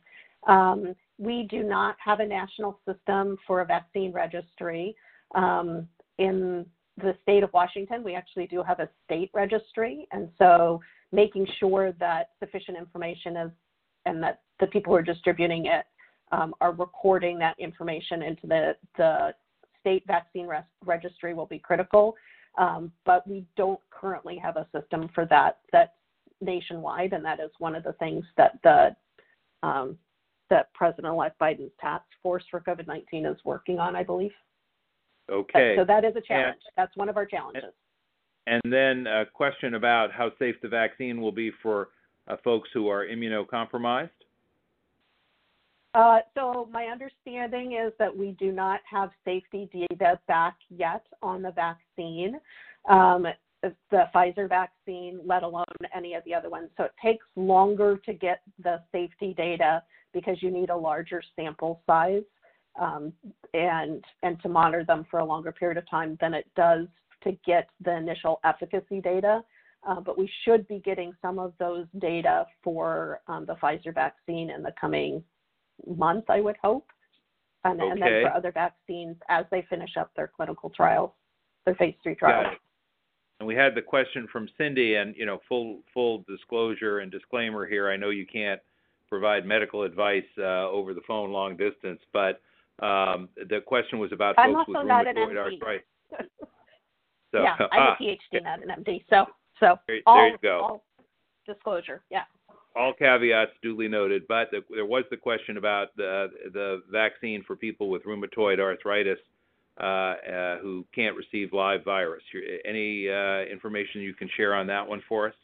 Um, 0.47 0.95
we 1.19 1.49
do 1.51 1.63
not 1.63 1.97
have 2.05 2.21
a 2.21 2.27
national 2.27 2.79
system 2.87 3.37
for 3.47 3.63
a 3.63 3.65
vaccine 3.65 4.13
registry. 4.13 4.95
Um, 5.35 5.89
in 6.19 6.65
the 6.99 7.15
state 7.23 7.43
of 7.43 7.53
Washington, 7.53 8.03
we 8.03 8.15
actually 8.15 8.47
do 8.47 8.63
have 8.63 8.81
a 8.81 8.89
state 9.05 9.31
registry, 9.35 10.07
and 10.13 10.29
so 10.39 10.81
making 11.13 11.47
sure 11.59 11.93
that 11.93 12.31
sufficient 12.41 12.77
information 12.77 13.37
is 13.37 13.51
and 14.07 14.23
that 14.23 14.41
the 14.61 14.67
people 14.69 14.93
who 14.93 14.97
are 14.97 15.03
distributing 15.03 15.67
it 15.67 15.85
um, 16.33 16.55
are 16.61 16.73
recording 16.73 17.39
that 17.39 17.59
information 17.59 18.23
into 18.23 18.47
the 18.47 18.77
the 18.97 19.35
state 19.81 20.05
vaccine 20.07 20.47
res- 20.47 20.63
registry 20.85 21.35
will 21.35 21.47
be 21.47 21.59
critical. 21.59 22.15
Um, 22.59 22.91
but 23.05 23.27
we 23.29 23.45
don't 23.57 23.81
currently 23.91 24.39
have 24.39 24.57
a 24.57 24.67
system 24.75 25.11
for 25.15 25.27
that 25.27 25.59
that's 25.73 25.93
nationwide, 26.41 27.13
and 27.13 27.25
that 27.25 27.41
is 27.41 27.51
one 27.59 27.75
of 27.75 27.85
the 27.85 27.93
things 27.95 28.25
that 28.37 28.59
the 28.63 28.97
um, 29.63 29.99
that 30.49 30.73
President-elect 30.75 31.39
Biden's 31.41 31.73
task 31.81 32.05
force 32.23 32.45
for 32.51 32.61
COVID-19 32.61 33.31
is 33.31 33.37
working 33.45 33.81
on, 33.81 33.97
I 33.97 34.05
believe. 34.05 34.31
Okay. 35.31 35.75
So 35.77 35.85
that 35.85 36.05
is 36.05 36.15
a 36.17 36.21
challenge. 36.21 36.61
And, 36.67 36.73
that's 36.77 36.97
one 36.97 37.09
of 37.09 37.17
our 37.17 37.27
challenges. 37.27 37.73
And 38.47 38.63
then 38.65 39.07
a 39.07 39.25
question 39.27 39.75
about 39.75 40.13
how 40.13 40.31
safe 40.39 40.55
the 40.63 40.69
vaccine 40.69 41.21
will 41.21 41.33
be 41.33 41.51
for 41.63 41.89
uh, 42.29 42.37
folks 42.45 42.69
who 42.73 42.89
are 42.89 43.05
immunocompromised. 43.05 44.11
Uh, 45.95 46.19
so 46.35 46.69
my 46.71 46.85
understanding 46.85 47.73
is 47.73 47.93
that 47.99 48.15
we 48.15 48.33
do 48.33 48.53
not 48.53 48.81
have 48.89 49.11
safety 49.25 49.69
data 49.73 50.21
back 50.29 50.57
yet 50.69 51.07
on 51.23 51.41
the 51.41 51.51
vaccine, 51.53 52.39
um, 52.89 53.27
the 53.63 54.05
Pfizer 54.15 54.47
vaccine, 54.47 55.19
let 55.25 55.43
alone 55.43 55.65
any 55.95 56.15
of 56.15 56.23
the 56.25 56.35
other 56.35 56.51
ones. 56.51 56.69
So 56.77 56.85
it 56.85 56.93
takes 57.03 57.25
longer 57.35 57.97
to 58.05 58.13
get 58.13 58.43
the 58.63 58.83
safety 58.93 59.33
data 59.37 59.83
because 60.13 60.43
you 60.43 60.51
need 60.51 60.69
a 60.69 60.77
larger 60.77 61.23
sample 61.35 61.81
size 61.87 62.23
um, 62.81 63.13
and 63.55 64.05
and 64.23 64.41
to 64.43 64.49
monitor 64.49 64.85
them 64.85 65.07
for 65.11 65.21
a 65.21 65.25
longer 65.25 65.53
period 65.53 65.79
of 65.79 65.89
time 65.89 66.17
than 66.21 66.35
it 66.35 66.47
does 66.57 66.87
to 67.25 67.33
get 67.47 67.69
the 67.85 67.97
initial 67.97 68.41
efficacy 68.45 69.01
data. 69.01 69.43
Uh, 69.87 70.01
but 70.01 70.19
we 70.19 70.29
should 70.45 70.67
be 70.67 70.81
getting 70.81 71.13
some 71.23 71.39
of 71.39 71.53
those 71.59 71.87
data 71.99 72.45
for 72.65 73.21
um, 73.29 73.47
the 73.47 73.55
Pfizer 73.55 73.95
vaccine 73.95 74.51
in 74.51 74.63
the 74.63 74.73
coming 74.81 75.23
month, 75.87 76.25
I 76.29 76.41
would 76.41 76.57
hope. 76.61 76.87
And, 77.65 77.81
okay. 77.81 77.91
and 77.91 78.03
then 78.03 78.23
for 78.23 78.37
other 78.37 78.53
vaccines 78.53 79.17
as 79.29 79.45
they 79.51 79.65
finish 79.69 79.91
up 79.99 80.11
their 80.17 80.29
clinical 80.35 80.71
trials, 80.71 81.11
their 81.65 81.75
phase 81.77 81.95
three 82.03 82.15
trials. 82.15 82.57
And 83.39 83.47
we 83.47 83.55
had 83.55 83.75
the 83.75 83.83
question 83.83 84.27
from 84.33 84.49
Cindy, 84.57 84.95
and 84.95 85.15
you 85.15 85.27
know, 85.27 85.41
full 85.49 85.81
full 85.93 86.25
disclosure 86.29 87.01
and 87.01 87.13
disclaimer 87.13 87.67
here. 87.67 87.91
I 87.91 87.97
know 87.97 88.11
you 88.11 88.27
can't 88.27 88.61
provide 89.09 89.45
medical 89.45 89.83
advice 89.83 90.25
uh, 90.39 90.69
over 90.69 90.95
the 90.95 91.03
phone 91.07 91.31
long 91.33 91.57
distance, 91.57 92.01
but 92.13 92.41
um, 92.81 93.29
the 93.37 93.61
question 93.65 93.99
was 93.99 94.13
about 94.13 94.35
I'm 94.39 94.55
folks 94.55 94.69
also 94.69 94.81
with 94.81 94.89
not 94.89 95.07
an 95.07 95.17
rheumatoid 95.17 95.33
MD. 95.33 95.61
arthritis. 95.61 95.87
So, 97.33 97.43
yeah, 97.43 97.57
I'm 97.59 97.69
ah, 97.73 97.97
a 97.99 98.03
PhD, 98.03 98.45
not 98.45 98.63
an 98.63 98.85
MD. 98.85 99.05
So, 99.11 99.27
so 99.59 99.77
there, 99.89 99.99
all, 100.07 100.17
there 100.17 100.29
you 100.29 100.39
go. 100.41 100.61
all 100.61 100.85
disclosure. 101.45 102.03
Yeah. 102.09 102.23
all 102.77 102.95
caveats 102.95 103.51
duly 103.63 103.89
noted, 103.89 104.23
but 104.29 104.49
the, 104.53 104.61
there 104.71 104.87
was 104.87 105.05
the 105.11 105.17
question 105.17 105.57
about 105.57 105.89
the 105.97 106.29
the 106.53 106.83
vaccine 106.91 107.43
for 107.45 107.57
people 107.57 107.91
with 107.91 108.05
rheumatoid 108.05 108.61
arthritis 108.61 109.19
uh, 109.79 109.85
uh, 109.85 110.59
who 110.59 110.87
can't 110.95 111.17
receive 111.17 111.53
live 111.53 111.85
virus. 111.85 112.23
Any 112.65 113.11
uh, 113.11 113.41
information 113.53 114.01
you 114.01 114.15
can 114.15 114.31
share 114.37 114.55
on 114.55 114.67
that 114.69 114.87
one 114.87 115.03
for 115.09 115.29
us? 115.29 115.35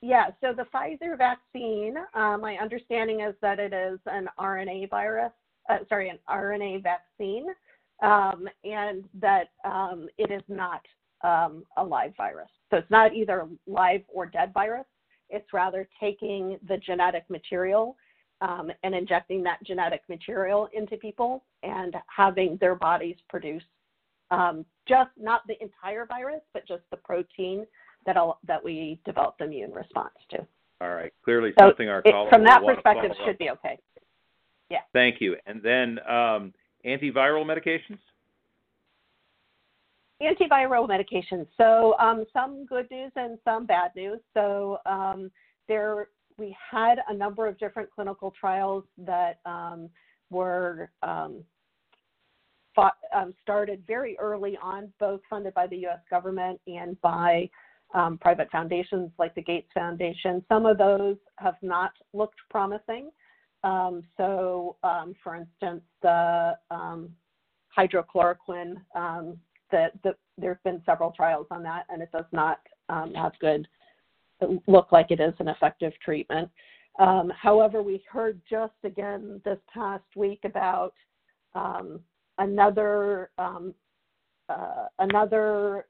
Yeah, 0.00 0.28
so 0.40 0.52
the 0.54 0.64
Pfizer 0.74 1.16
vaccine, 1.16 1.96
uh, 2.14 2.36
my 2.38 2.56
understanding 2.56 3.20
is 3.20 3.34
that 3.40 3.58
it 3.58 3.72
is 3.72 3.98
an 4.06 4.28
RNA 4.38 4.90
virus, 4.90 5.32
uh, 5.68 5.78
sorry, 5.88 6.08
an 6.08 6.18
RNA 6.28 6.82
vaccine, 6.82 7.46
um, 8.02 8.48
and 8.64 9.04
that 9.20 9.48
um, 9.64 10.08
it 10.18 10.30
is 10.30 10.42
not 10.48 10.82
um, 11.22 11.64
a 11.76 11.84
live 11.84 12.12
virus. 12.16 12.50
So 12.70 12.76
it's 12.76 12.90
not 12.90 13.14
either 13.14 13.46
live 13.66 14.02
or 14.08 14.26
dead 14.26 14.52
virus. 14.52 14.86
It's 15.30 15.52
rather 15.52 15.88
taking 16.00 16.58
the 16.68 16.76
genetic 16.76 17.24
material 17.30 17.96
um, 18.40 18.70
and 18.82 18.94
injecting 18.94 19.42
that 19.44 19.62
genetic 19.64 20.02
material 20.08 20.68
into 20.72 20.96
people 20.96 21.44
and 21.62 21.94
having 22.14 22.58
their 22.60 22.74
bodies 22.74 23.16
produce 23.28 23.62
um, 24.30 24.64
just 24.86 25.10
not 25.18 25.42
the 25.46 25.54
entire 25.62 26.06
virus, 26.06 26.42
but 26.52 26.66
just 26.66 26.82
the 26.90 26.96
protein 26.96 27.66
that 28.06 28.16
that 28.46 28.62
we 28.62 29.00
develop 29.04 29.36
the 29.38 29.44
immune 29.44 29.72
response 29.72 30.14
to. 30.30 30.46
All 30.80 30.90
right, 30.90 31.12
clearly 31.24 31.52
So 31.58 31.68
something 31.68 31.88
our 31.88 32.02
it, 32.04 32.14
from 32.28 32.44
that 32.44 32.60
will 32.60 32.68
want 32.68 32.78
to 32.78 32.82
perspective 32.82 33.16
should 33.24 33.34
up. 33.34 33.38
be 33.38 33.50
okay. 33.50 33.78
Yeah. 34.74 34.80
Thank 34.92 35.20
you. 35.20 35.36
And 35.46 35.62
then 35.62 36.00
um, 36.08 36.52
antiviral 36.84 37.44
medications. 37.44 37.98
antiviral 40.20 40.88
medications. 40.88 41.46
So 41.56 41.94
um, 42.00 42.24
some 42.32 42.66
good 42.66 42.90
news 42.90 43.12
and 43.14 43.38
some 43.44 43.66
bad 43.66 43.92
news. 43.94 44.18
So 44.32 44.78
um, 44.84 45.30
there, 45.68 46.08
we 46.38 46.56
had 46.72 46.96
a 47.08 47.14
number 47.14 47.46
of 47.46 47.56
different 47.58 47.88
clinical 47.94 48.32
trials 48.38 48.82
that 48.98 49.38
um, 49.46 49.88
were 50.30 50.90
um, 51.04 51.44
fought, 52.74 52.96
um, 53.14 53.32
started 53.42 53.84
very 53.86 54.16
early 54.18 54.58
on, 54.60 54.92
both 54.98 55.20
funded 55.30 55.54
by 55.54 55.68
the 55.68 55.76
U.S. 55.78 56.00
government 56.10 56.60
and 56.66 57.00
by 57.00 57.48
um, 57.94 58.18
private 58.18 58.50
foundations 58.50 59.12
like 59.20 59.36
the 59.36 59.42
Gates 59.42 59.70
Foundation. 59.72 60.44
Some 60.48 60.66
of 60.66 60.78
those 60.78 61.16
have 61.36 61.54
not 61.62 61.92
looked 62.12 62.40
promising. 62.50 63.10
Um, 63.64 64.02
so, 64.18 64.76
um, 64.84 65.14
for 65.24 65.34
instance, 65.34 65.82
the 66.02 66.52
um, 66.70 67.08
hydrochloroquine, 67.76 68.76
um, 68.94 69.38
the, 69.70 69.86
the, 70.04 70.14
there 70.36 70.52
have 70.52 70.62
been 70.62 70.82
several 70.84 71.10
trials 71.12 71.46
on 71.50 71.62
that, 71.62 71.86
and 71.88 72.02
it 72.02 72.10
does 72.12 72.26
not 72.30 72.60
um, 72.90 73.14
have 73.14 73.32
good 73.40 73.66
look 74.66 74.92
like 74.92 75.10
it 75.10 75.20
is 75.20 75.32
an 75.38 75.48
effective 75.48 75.92
treatment. 76.04 76.50
However, 76.98 77.82
we 77.82 78.04
heard 78.08 78.40
just 78.48 78.74
again 78.84 79.40
this 79.44 79.58
past 79.72 80.04
week 80.14 80.40
about 80.44 80.92
another 82.38 83.30
uh, 83.38 84.86
another 84.98 85.86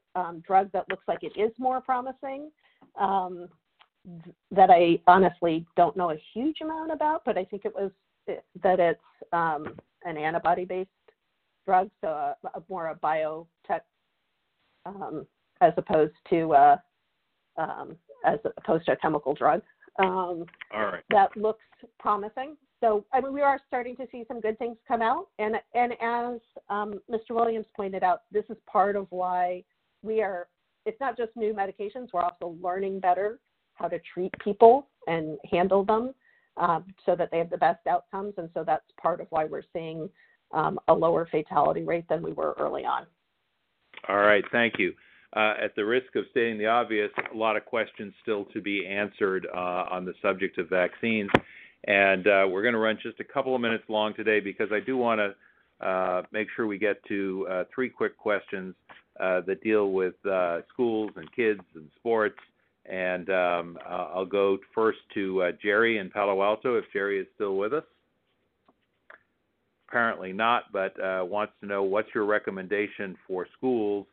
drug 0.47 0.71
that 0.71 0.85
looks 0.89 1.03
like 1.07 1.23
it 1.23 1.33
is 1.37 1.51
more 1.57 1.81
promising 1.81 2.49
um, 2.99 3.49
that 4.51 4.69
I 4.69 4.99
honestly 5.07 5.65
don't 5.75 5.97
know 5.97 6.11
a 6.11 6.17
huge 6.33 6.57
amount 6.61 6.91
about, 6.91 7.23
but 7.25 7.37
I 7.37 7.45
think 7.45 7.65
it 7.65 7.73
was 7.73 7.91
that 8.63 8.79
it's 8.79 8.99
um, 9.33 9.75
an 10.03 10.17
antibody-based 10.17 10.89
drug, 11.65 11.89
so 12.01 12.07
a, 12.07 12.35
a 12.55 12.63
more 12.69 12.87
a 12.87 12.95
biotech 12.95 13.81
um, 14.85 15.25
as 15.61 15.73
opposed 15.77 16.13
to 16.29 16.53
uh, 16.53 16.77
um, 17.57 17.95
as 18.25 18.39
opposed 18.57 18.85
to 18.85 18.93
a 18.93 18.97
chemical 18.97 19.33
drug. 19.33 19.61
Um, 19.99 20.45
All 20.73 20.85
right. 20.85 21.03
that 21.09 21.35
looks 21.37 21.63
promising. 21.99 22.57
So, 22.81 23.05
I 23.13 23.21
mean, 23.21 23.33
we 23.33 23.41
are 23.41 23.59
starting 23.67 23.95
to 23.97 24.07
see 24.11 24.25
some 24.27 24.41
good 24.41 24.59
things 24.59 24.77
come 24.87 25.01
out. 25.01 25.29
And, 25.39 25.55
and 25.73 25.93
as 25.93 26.39
um, 26.69 26.99
Mr. 27.09 27.31
Williams 27.31 27.67
pointed 27.75 28.03
out, 28.03 28.23
this 28.31 28.43
is 28.49 28.57
part 28.69 28.95
of 28.95 29.07
why 29.09 29.63
we 30.01 30.21
are, 30.21 30.47
it's 30.85 30.99
not 30.99 31.17
just 31.17 31.31
new 31.35 31.53
medications, 31.53 32.09
we're 32.13 32.21
also 32.21 32.55
learning 32.61 32.99
better 32.99 33.39
how 33.75 33.87
to 33.87 33.99
treat 34.13 34.31
people 34.43 34.87
and 35.07 35.37
handle 35.49 35.83
them 35.83 36.13
um, 36.57 36.85
so 37.05 37.15
that 37.15 37.29
they 37.31 37.37
have 37.37 37.49
the 37.49 37.57
best 37.57 37.85
outcomes. 37.87 38.33
And 38.37 38.49
so 38.53 38.63
that's 38.65 38.85
part 39.01 39.21
of 39.21 39.27
why 39.29 39.45
we're 39.45 39.63
seeing 39.73 40.09
um, 40.51 40.79
a 40.87 40.93
lower 40.93 41.27
fatality 41.31 41.83
rate 41.83 42.05
than 42.09 42.21
we 42.21 42.33
were 42.33 42.55
early 42.59 42.85
on. 42.85 43.05
All 44.07 44.17
right, 44.17 44.43
thank 44.51 44.75
you. 44.77 44.93
Uh, 45.35 45.53
at 45.61 45.75
the 45.75 45.83
risk 45.83 46.15
of 46.15 46.23
stating 46.31 46.57
the 46.57 46.65
obvious, 46.65 47.11
a 47.33 47.35
lot 47.35 47.57
of 47.57 47.65
questions 47.65 48.13
still 48.21 48.45
to 48.45 48.61
be 48.61 48.87
answered 48.87 49.47
uh, 49.53 49.85
on 49.91 50.05
the 50.05 50.13
subject 50.21 50.57
of 50.57 50.69
vaccines. 50.69 51.29
And 51.87 52.25
uh, 52.25 52.47
we're 52.49 52.61
going 52.61 52.73
to 52.73 52.79
run 52.79 52.97
just 53.01 53.19
a 53.19 53.23
couple 53.23 53.53
of 53.53 53.61
minutes 53.61 53.83
long 53.89 54.13
today 54.13 54.39
because 54.39 54.69
I 54.71 54.79
do 54.79 54.97
want 54.97 55.19
to 55.19 55.85
uh, 55.85 56.23
make 56.31 56.47
sure 56.55 56.67
we 56.67 56.77
get 56.77 57.03
to 57.07 57.47
uh, 57.51 57.63
three 57.73 57.89
quick 57.89 58.17
questions 58.17 58.75
uh, 59.19 59.41
that 59.41 59.61
deal 59.61 59.91
with 59.91 60.15
schools 60.73 61.11
and 61.17 61.29
kids 61.35 61.61
and 61.75 61.89
sports. 61.97 62.39
And 62.89 63.29
um, 63.29 63.77
uh, 63.85 64.07
I'll 64.13 64.25
go 64.25 64.57
first 64.73 64.99
to 65.15 65.43
uh, 65.43 65.51
Jerry 65.61 65.97
in 65.97 66.09
Palo 66.09 66.41
Alto, 66.43 66.75
if 66.77 66.85
Jerry 66.93 67.19
is 67.19 67.27
still 67.35 67.57
with 67.57 67.73
us. 67.73 67.83
Apparently 69.89 70.33
not, 70.33 70.71
but 70.71 70.99
uh, 71.01 71.23
wants 71.23 71.53
to 71.61 71.67
know 71.67 71.83
what's 71.83 72.09
your 72.13 72.25
recommendation 72.25 73.15
for 73.27 73.47
schools 73.57 74.05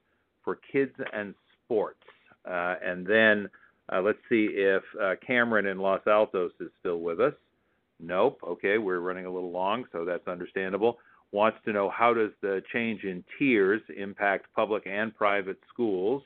for 0.44 0.58
kids 0.70 0.92
and 1.12 1.34
sports. 1.64 2.00
Uh, 2.48 2.74
and 2.84 3.06
then 3.06 3.48
uh, 3.92 4.00
let's 4.00 4.18
see 4.28 4.48
if 4.52 4.82
uh, 5.00 5.14
Cameron 5.26 5.66
in 5.66 5.78
Los 5.78 6.06
Altos 6.06 6.52
is 6.60 6.68
still 6.80 7.00
with 7.00 7.20
us. 7.20 7.34
Nope. 8.00 8.40
Okay, 8.46 8.78
we're 8.78 8.98
running 8.98 9.26
a 9.26 9.32
little 9.32 9.52
long, 9.52 9.84
so 9.92 10.04
that's 10.04 10.26
understandable. 10.26 10.98
Wants 11.30 11.58
to 11.64 11.72
know 11.72 11.88
how 11.88 12.12
does 12.12 12.30
the 12.42 12.62
change 12.72 13.04
in 13.04 13.24
tiers 13.38 13.80
impact 13.96 14.46
public 14.54 14.86
and 14.86 15.14
private 15.14 15.58
schools? 15.72 16.22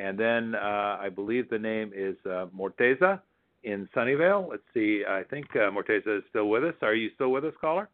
And 0.00 0.18
then 0.18 0.54
uh, 0.54 0.98
I 1.00 1.08
believe 1.14 1.50
the 1.50 1.58
name 1.58 1.92
is 1.94 2.16
uh, 2.24 2.46
Morteza 2.56 3.20
in 3.64 3.86
Sunnyvale. 3.94 4.48
Let's 4.48 4.62
see. 4.72 5.02
I 5.06 5.22
think 5.24 5.46
uh, 5.54 5.70
Morteza 5.70 6.18
is 6.18 6.24
still 6.30 6.48
with 6.48 6.64
us. 6.64 6.74
Are 6.80 6.94
you 6.94 7.10
still 7.14 7.30
with 7.30 7.44
us, 7.44 7.52
caller? 7.60 7.88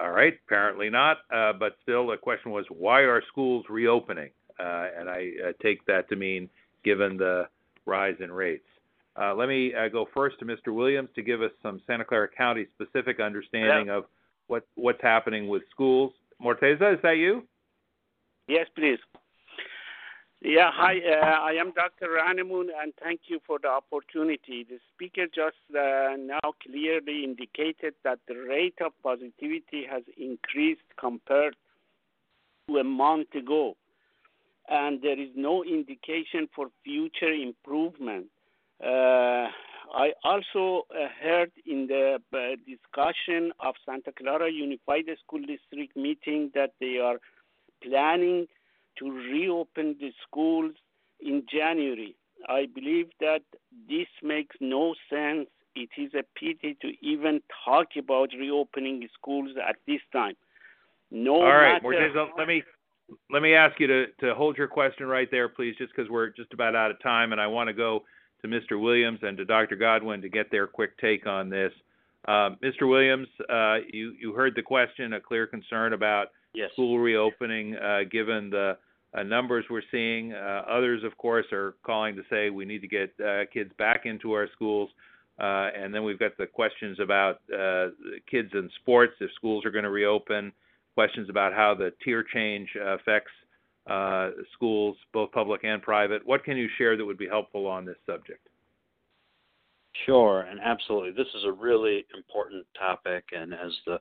All 0.00 0.10
right, 0.10 0.34
apparently 0.46 0.90
not. 0.90 1.18
Uh, 1.32 1.52
but 1.52 1.76
still, 1.82 2.06
the 2.08 2.16
question 2.16 2.50
was, 2.52 2.64
why 2.68 3.00
are 3.00 3.22
schools 3.28 3.64
reopening? 3.68 4.30
Uh, 4.58 4.86
and 4.98 5.08
I 5.08 5.30
uh, 5.48 5.52
take 5.62 5.84
that 5.86 6.08
to 6.08 6.16
mean 6.16 6.48
given 6.84 7.16
the 7.16 7.48
rise 7.86 8.16
in 8.20 8.30
rates. 8.30 8.64
Uh, 9.20 9.34
let 9.34 9.48
me 9.48 9.72
uh, 9.74 9.88
go 9.88 10.08
first 10.14 10.38
to 10.38 10.44
Mr. 10.44 10.72
Williams 10.72 11.08
to 11.16 11.22
give 11.22 11.42
us 11.42 11.50
some 11.62 11.80
Santa 11.86 12.04
Clara 12.04 12.28
County 12.28 12.66
specific 12.74 13.18
understanding 13.20 13.86
Yeah. 13.86 13.98
of 13.98 14.04
what 14.46 14.64
what's 14.74 15.02
happening 15.02 15.48
with 15.48 15.62
schools. 15.70 16.12
Morteza, 16.42 16.94
is 16.94 17.02
that 17.02 17.16
you? 17.18 17.42
Yes, 18.48 18.66
please. 18.74 18.98
Yeah, 20.40 20.70
hi. 20.72 21.00
Uh, 21.00 21.40
I 21.42 21.52
am 21.60 21.72
Dr. 21.72 22.08
Ranemoon, 22.16 22.68
and 22.80 22.94
thank 23.02 23.22
you 23.26 23.40
for 23.46 23.58
the 23.60 23.68
opportunity. 23.68 24.64
The 24.68 24.78
speaker 24.94 25.26
just 25.26 25.56
uh, 25.76 26.16
now 26.16 26.54
clearly 26.62 27.24
indicated 27.24 27.94
that 28.04 28.20
the 28.26 28.36
rate 28.48 28.78
of 28.80 28.92
positivity 29.02 29.84
has 29.90 30.02
increased 30.16 30.88
compared 30.98 31.56
to 32.68 32.78
a 32.78 32.84
month 32.84 33.34
ago, 33.34 33.76
and 34.70 35.02
there 35.02 35.20
is 35.20 35.30
no 35.34 35.62
indication 35.62 36.48
for 36.54 36.68
future 36.84 37.32
improvement. 37.32 38.26
Uh, 38.82 39.48
I 39.92 40.12
also 40.22 40.86
uh, 40.90 41.08
heard 41.20 41.50
in 41.66 41.86
the 41.88 42.20
uh, 42.32 42.38
discussion 42.66 43.52
of 43.60 43.74
Santa 43.84 44.12
Clara 44.12 44.50
Unified 44.50 45.06
School 45.24 45.40
District 45.40 45.96
meeting 45.96 46.50
that 46.54 46.74
they 46.80 46.98
are 46.98 47.18
planning 47.82 48.46
to 48.98 49.10
reopen 49.10 49.96
the 50.00 50.12
schools 50.26 50.72
in 51.20 51.44
January. 51.50 52.16
I 52.48 52.66
believe 52.72 53.08
that 53.20 53.42
this 53.88 54.06
makes 54.22 54.56
no 54.60 54.94
sense. 55.10 55.48
It 55.74 55.90
is 55.96 56.12
a 56.14 56.24
pity 56.38 56.76
to 56.82 56.92
even 57.00 57.40
talk 57.64 57.88
about 57.96 58.30
reopening 58.38 59.06
schools 59.14 59.50
at 59.66 59.76
this 59.86 60.00
time. 60.12 60.34
No 61.10 61.36
All 61.36 61.42
right, 61.42 61.82
matter 61.82 62.10
Morteza, 62.12 62.28
let 62.36 62.48
me 62.48 62.62
let 63.30 63.42
me 63.42 63.54
ask 63.54 63.78
you 63.80 63.86
to 63.86 64.06
to 64.20 64.34
hold 64.34 64.58
your 64.58 64.68
question 64.68 65.06
right 65.06 65.28
there, 65.30 65.48
please, 65.48 65.74
just 65.78 65.92
because 65.94 66.10
we're 66.10 66.30
just 66.30 66.52
about 66.52 66.74
out 66.74 66.90
of 66.90 67.00
time, 67.02 67.32
and 67.32 67.40
I 67.40 67.46
want 67.46 67.68
to 67.68 67.74
go 67.74 68.02
to 68.42 68.48
Mr. 68.48 68.80
Williams 68.80 69.20
and 69.22 69.36
to 69.38 69.44
Dr. 69.44 69.76
Godwin 69.76 70.20
to 70.22 70.28
get 70.28 70.50
their 70.50 70.66
quick 70.66 70.98
take 70.98 71.26
on 71.26 71.48
this. 71.48 71.72
Uh, 72.26 72.50
Mr. 72.62 72.88
Williams, 72.88 73.28
uh, 73.48 73.78
you 73.92 74.14
you 74.18 74.32
heard 74.32 74.54
the 74.54 74.62
question, 74.62 75.12
a 75.14 75.20
clear 75.20 75.46
concern 75.46 75.92
about 75.92 76.28
Yes. 76.54 76.72
school 76.72 76.98
reopening, 76.98 77.76
uh, 77.76 78.00
given 78.10 78.50
the 78.50 78.76
uh, 79.14 79.22
numbers 79.22 79.64
we're 79.70 79.82
seeing. 79.90 80.32
Uh, 80.32 80.64
others, 80.68 81.04
of 81.04 81.16
course, 81.16 81.46
are 81.52 81.74
calling 81.84 82.16
to 82.16 82.22
say 82.30 82.50
we 82.50 82.64
need 82.64 82.80
to 82.80 82.88
get 82.88 83.12
uh, 83.20 83.44
kids 83.52 83.70
back 83.78 84.06
into 84.06 84.32
our 84.32 84.48
schools. 84.54 84.90
Uh, 85.38 85.70
and 85.76 85.94
then 85.94 86.02
we've 86.02 86.18
got 86.18 86.36
the 86.36 86.46
questions 86.46 86.98
about 87.00 87.40
uh, 87.56 87.88
kids 88.28 88.50
and 88.54 88.70
sports, 88.80 89.14
if 89.20 89.30
schools 89.34 89.64
are 89.64 89.70
going 89.70 89.84
to 89.84 89.90
reopen, 89.90 90.52
questions 90.94 91.30
about 91.30 91.52
how 91.52 91.74
the 91.74 91.92
tier 92.04 92.24
change 92.24 92.68
affects 92.80 93.30
uh, 93.88 94.30
schools, 94.52 94.96
both 95.12 95.30
public 95.30 95.62
and 95.62 95.80
private. 95.80 96.26
What 96.26 96.44
can 96.44 96.56
you 96.56 96.68
share 96.76 96.96
that 96.96 97.04
would 97.04 97.18
be 97.18 97.28
helpful 97.28 97.66
on 97.66 97.84
this 97.84 97.96
subject? 98.04 98.48
Sure, 100.06 100.42
and 100.42 100.60
absolutely. 100.60 101.10
This 101.12 101.32
is 101.34 101.44
a 101.44 101.52
really 101.52 102.06
important 102.16 102.66
topic, 102.78 103.24
and 103.32 103.52
as 103.52 103.72
the 103.86 103.98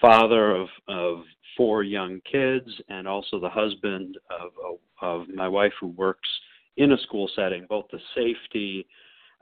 father 0.00 0.54
of 0.54 0.68
of 0.88 1.24
four 1.56 1.82
young 1.82 2.20
kids, 2.30 2.68
and 2.88 3.06
also 3.06 3.38
the 3.38 3.48
husband 3.48 4.18
of 4.30 4.52
of, 5.00 5.28
my 5.28 5.48
wife 5.48 5.72
who 5.80 5.88
works 5.88 6.28
in 6.76 6.92
a 6.92 6.98
school 6.98 7.30
setting, 7.36 7.66
both 7.68 7.86
the 7.90 8.00
safety 8.14 8.86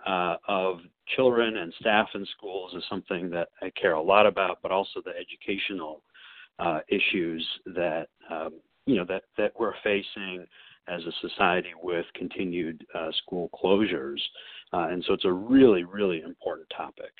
uh, 0.06 0.36
of 0.48 0.80
children 1.16 1.56
and 1.58 1.72
staff 1.80 2.08
in 2.14 2.26
schools 2.36 2.74
is 2.74 2.84
something 2.88 3.30
that 3.30 3.48
I 3.62 3.70
care 3.70 3.94
a 3.94 4.02
lot 4.02 4.26
about, 4.26 4.58
but 4.62 4.70
also 4.70 5.00
the 5.04 5.12
educational 5.12 6.02
uh, 6.58 6.80
issues 6.88 7.46
that 7.66 8.08
um, 8.30 8.54
you 8.86 8.96
know 8.96 9.04
that 9.06 9.24
that 9.38 9.52
we're 9.58 9.74
facing 9.82 10.46
as 10.88 11.02
a 11.04 11.28
society 11.28 11.70
with 11.82 12.06
continued 12.14 12.86
uh, 12.94 13.10
school 13.22 13.50
closures. 13.54 14.20
Uh, 14.72 14.88
and 14.90 15.04
so 15.06 15.14
it's 15.14 15.24
a 15.24 15.32
really, 15.32 15.84
really 15.84 16.22
important 16.22 16.68
topic. 16.76 17.10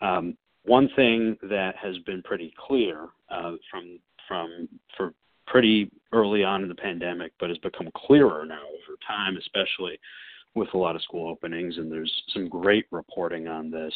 Um, 0.00 0.36
one 0.64 0.88
thing 0.96 1.36
that 1.42 1.74
has 1.76 1.96
been 2.06 2.22
pretty 2.22 2.52
clear 2.58 3.08
uh, 3.30 3.52
from 3.70 3.98
from 4.26 4.68
for 4.96 5.14
pretty 5.46 5.90
early 6.12 6.44
on 6.44 6.62
in 6.62 6.68
the 6.68 6.74
pandemic, 6.74 7.32
but 7.40 7.48
has 7.48 7.58
become 7.58 7.88
clearer 7.96 8.44
now 8.44 8.60
over 8.60 8.98
time, 9.06 9.36
especially 9.38 9.98
with 10.54 10.68
a 10.74 10.78
lot 10.78 10.94
of 10.94 11.02
school 11.02 11.28
openings. 11.28 11.78
And 11.78 11.90
there's 11.90 12.12
some 12.34 12.48
great 12.48 12.86
reporting 12.90 13.48
on 13.48 13.70
this 13.70 13.94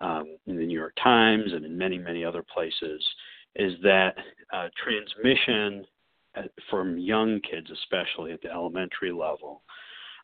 um, 0.00 0.36
in 0.46 0.56
the 0.56 0.66
New 0.66 0.78
York 0.78 0.94
Times 1.02 1.52
and 1.52 1.64
in 1.64 1.76
many, 1.76 1.98
many 1.98 2.24
other 2.24 2.44
places. 2.54 3.02
Is 3.56 3.72
that 3.82 4.16
uh, 4.52 4.68
transmission 4.82 5.86
from 6.70 6.98
young 6.98 7.40
kids, 7.40 7.70
especially 7.70 8.32
at 8.32 8.42
the 8.42 8.50
elementary 8.50 9.12
level, 9.12 9.62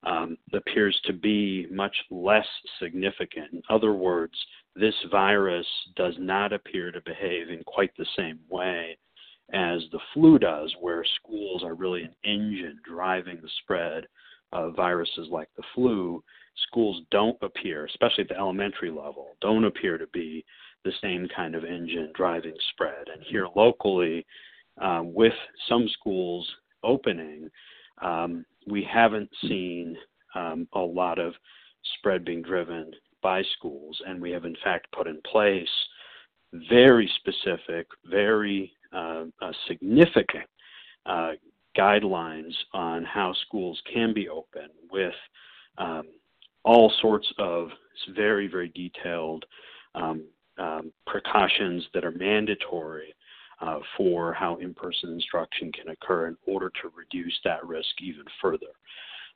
um, 0.05 0.37
appears 0.53 0.99
to 1.05 1.13
be 1.13 1.67
much 1.71 1.95
less 2.11 2.47
significant. 2.79 3.53
In 3.53 3.63
other 3.69 3.93
words, 3.93 4.35
this 4.75 4.95
virus 5.11 5.67
does 5.97 6.15
not 6.19 6.53
appear 6.53 6.91
to 6.91 7.01
behave 7.03 7.51
in 7.51 7.63
quite 7.65 7.95
the 7.97 8.07
same 8.17 8.39
way 8.49 8.97
as 9.53 9.83
the 9.91 9.99
flu 10.15 10.39
does, 10.39 10.75
where 10.81 11.05
schools 11.23 11.63
are 11.65 11.75
really 11.75 12.03
an 12.03 12.15
engine 12.25 12.79
driving 12.89 13.39
the 13.43 13.51
spread 13.63 14.07
of 14.53 14.77
viruses 14.77 15.29
like 15.31 15.49
the 15.57 15.63
flu. 15.75 16.23
Schools 16.69 17.03
don't 17.11 17.39
appear, 17.43 17.85
especially 17.87 18.23
at 18.23 18.29
the 18.29 18.39
elementary 18.39 18.91
level, 18.91 19.37
don't 19.41 19.65
appear 19.65 19.99
to 19.99 20.07
be 20.09 20.45
the 20.85 20.93
same 21.03 21.29
kind 21.35 21.55
of 21.55 21.65
engine 21.65 22.11
driving 22.15 22.55
spread. 22.73 23.09
And 23.13 23.23
here 23.29 23.49
locally, 23.55 24.25
uh, 24.81 25.03
with 25.05 25.35
some 25.69 25.89
schools 25.89 26.49
opening, 26.83 27.49
um, 28.03 28.45
we 28.67 28.83
haven't 28.83 29.31
seen 29.43 29.97
um, 30.35 30.67
a 30.73 30.81
lot 30.81 31.19
of 31.19 31.35
spread 31.99 32.25
being 32.25 32.43
driven 32.43 32.91
by 33.23 33.43
schools, 33.59 34.01
and 34.07 34.21
we 34.21 34.31
have 34.31 34.45
in 34.45 34.57
fact 34.65 34.87
put 34.93 35.07
in 35.07 35.21
place 35.31 35.69
very 36.69 37.11
specific, 37.17 37.87
very 38.07 38.73
uh, 38.93 39.25
uh, 39.41 39.53
significant 39.69 40.49
uh, 41.07 41.33
guidelines 41.77 42.53
on 42.73 43.05
how 43.05 43.33
schools 43.47 43.81
can 43.93 44.13
be 44.13 44.29
open 44.29 44.69
with 44.91 45.15
um, 45.79 46.05
all 46.65 46.93
sorts 47.01 47.27
of 47.39 47.69
very, 48.15 48.47
very 48.47 48.69
detailed 48.69 49.45
um, 49.95 50.25
um, 50.59 50.93
precautions 51.07 51.85
that 51.95 52.05
are 52.05 52.11
mandatory 52.13 53.15
uh, 53.61 53.79
for 53.97 54.33
how 54.33 54.57
in 54.57 54.75
person 54.75 55.13
instruction 55.13 55.71
can 55.73 55.89
occur 55.89 56.29
in 56.29 56.37
order 56.47 56.71
to 56.83 56.91
reduce 56.97 57.39
that 57.45 57.65
risk 57.67 58.01
even 58.01 58.25
further. 58.41 58.73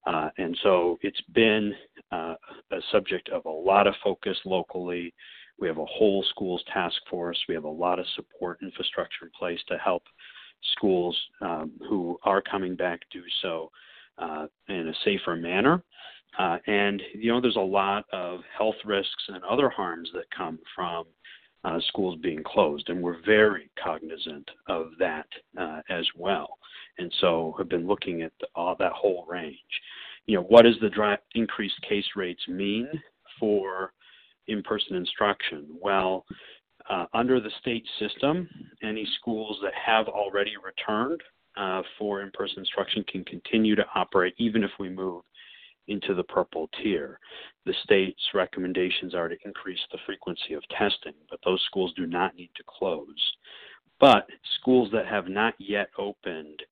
Uh, 0.07 0.29
and 0.39 0.57
so 0.63 0.99
it's 1.03 1.21
been 1.33 1.73
uh, 2.13 2.35
a 2.71 2.79
subject 2.93 3.29
of 3.31 3.45
a 3.47 3.51
lot 3.51 3.87
of 3.87 3.95
focus 4.03 4.37
locally. 4.45 5.15
We 5.59 5.69
have 5.69 5.79
a 5.79 5.87
whole 5.87 6.25
schools 6.31 6.63
task 6.73 6.97
force. 7.09 7.39
We 7.49 7.55
have 7.55 7.65
a 7.65 7.69
lot 7.69 7.99
of 7.99 8.07
support 8.15 8.59
infrastructure 8.63 9.25
in 9.25 9.31
place 9.39 9.61
to 9.69 9.79
help 9.79 10.03
schools 10.77 11.19
um, 11.41 11.73
who 11.89 12.19
are 12.25 12.43
coming 12.43 12.75
back 12.77 13.01
do 13.13 13.23
so 13.43 13.71
uh, 14.19 14.47
in 14.69 14.89
a 14.89 14.95
safer 15.05 15.37
manner. 15.37 15.83
Uh, 16.39 16.59
and, 16.67 17.01
you 17.15 17.31
know, 17.31 17.41
there's 17.41 17.57
a 17.57 17.61
lot 17.61 18.05
of 18.13 18.41
health 18.57 18.75
risks 18.85 19.25
and 19.29 19.43
other 19.45 19.69
harms 19.69 20.11
that 20.13 20.25
come 20.37 20.59
from 20.75 21.05
uh, 21.65 21.81
schools 21.89 22.19
being 22.23 22.43
closed, 22.45 22.89
and 22.89 23.03
we're 23.03 23.25
very 23.25 23.71
cognizant 23.83 24.49
of 24.69 24.91
that 24.99 25.27
uh, 25.59 25.81
as 25.89 26.07
well. 26.17 26.59
And 26.99 27.13
so 27.21 27.55
have 27.59 27.69
been 27.69 27.87
looking 27.87 28.23
at 28.23 28.33
the, 28.41 28.47
all 28.55 28.77
that 28.79 28.93
whole 28.93 29.25
range. 29.29 29.59
You 30.27 30.37
know, 30.37 30.45
what 30.45 30.63
does 30.63 30.77
the 30.81 30.91
dry, 30.91 31.17
increased 31.35 31.81
case 31.89 32.05
rates 32.17 32.43
mean 32.49 32.89
for 33.39 33.93
in-person 34.47 34.97
instruction? 34.97 35.67
Well, 35.81 36.25
uh, 36.89 37.07
under 37.15 37.41
the 37.41 37.51
state 37.61 37.87
system, 37.99 38.49
any 38.83 39.09
schools 39.19 39.59
that 39.63 39.73
have 39.75 40.07
already 40.09 40.53
returned 40.63 41.23
uh, 41.57 41.83
for 41.99 42.23
in-person 42.23 42.59
instruction 42.59 43.05
can 43.09 43.25
continue 43.25 43.75
to 43.75 43.85
operate 43.95 44.35
even 44.39 44.63
if 44.65 44.71
we 44.79 44.89
move 44.89 45.23
into 45.89 46.15
the 46.15 46.23
purple 46.25 46.69
tier. 46.83 47.19
The 47.67 47.75
state's 47.85 48.23
recommendations 48.35 49.15
are 49.15 49.29
to 49.29 49.37
increase 49.45 49.81
the 49.91 49.99
frequency 50.07 50.55
of 50.55 50.63
testing, 50.71 51.15
but 51.31 51.41
those 51.45 51.63
schools 51.67 51.93
do 51.97 52.07
not 52.07 52.37
need 52.37 52.51
to 52.57 52.65
close. 52.67 53.33
But 54.01 54.27
schools 54.61 54.91
that 54.93 55.07
have 55.07 55.29
not 55.29 55.55
yet 55.59 55.89
opened 55.99 56.63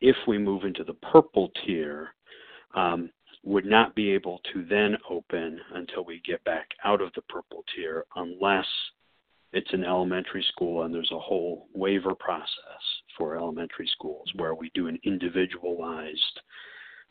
if 0.00 0.16
we 0.26 0.36
move 0.36 0.64
into 0.64 0.84
the 0.84 0.94
purple 0.94 1.50
tier, 1.64 2.14
um, 2.74 3.10
would 3.44 3.66
not 3.66 3.94
be 3.94 4.10
able 4.10 4.40
to 4.52 4.64
then 4.64 4.96
open 5.10 5.60
until 5.74 6.04
we 6.04 6.20
get 6.24 6.42
back 6.44 6.68
out 6.84 7.00
of 7.00 7.12
the 7.14 7.22
purple 7.22 7.64
tier 7.74 8.04
unless 8.16 8.66
it's 9.52 9.72
an 9.72 9.84
elementary 9.84 10.44
school 10.52 10.82
and 10.82 10.94
there's 10.94 11.10
a 11.12 11.18
whole 11.18 11.66
waiver 11.74 12.14
process 12.14 12.48
for 13.18 13.36
elementary 13.36 13.88
schools 13.92 14.30
where 14.36 14.54
we 14.54 14.70
do 14.74 14.86
an 14.86 14.98
individualized 15.04 16.40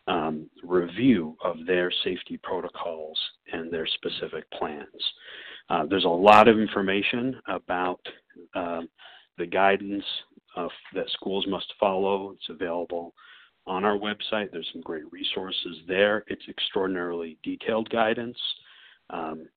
um, 0.07 0.49
review 0.63 1.35
of 1.43 1.57
their 1.65 1.91
safety 2.03 2.39
protocols 2.41 3.19
and 3.51 3.71
their 3.71 3.87
specific 3.87 4.49
plans. 4.51 4.87
Uh, 5.69 5.85
there's 5.85 6.05
a 6.05 6.09
lot 6.09 6.47
of 6.47 6.59
information 6.59 7.39
about 7.47 7.99
uh, 8.55 8.81
the 9.37 9.45
guidance 9.45 10.03
that 10.93 11.09
schools 11.13 11.45
must 11.47 11.73
follow. 11.79 12.31
It's 12.31 12.49
available 12.49 13.13
on 13.67 13.85
our 13.85 13.97
website. 13.97 14.51
There's 14.51 14.69
some 14.73 14.81
great 14.81 15.09
resources 15.11 15.77
there. 15.87 16.23
It's 16.27 16.47
extraordinarily 16.49 17.37
detailed 17.43 17.89
guidance, 17.89 18.37
um, 19.09 19.47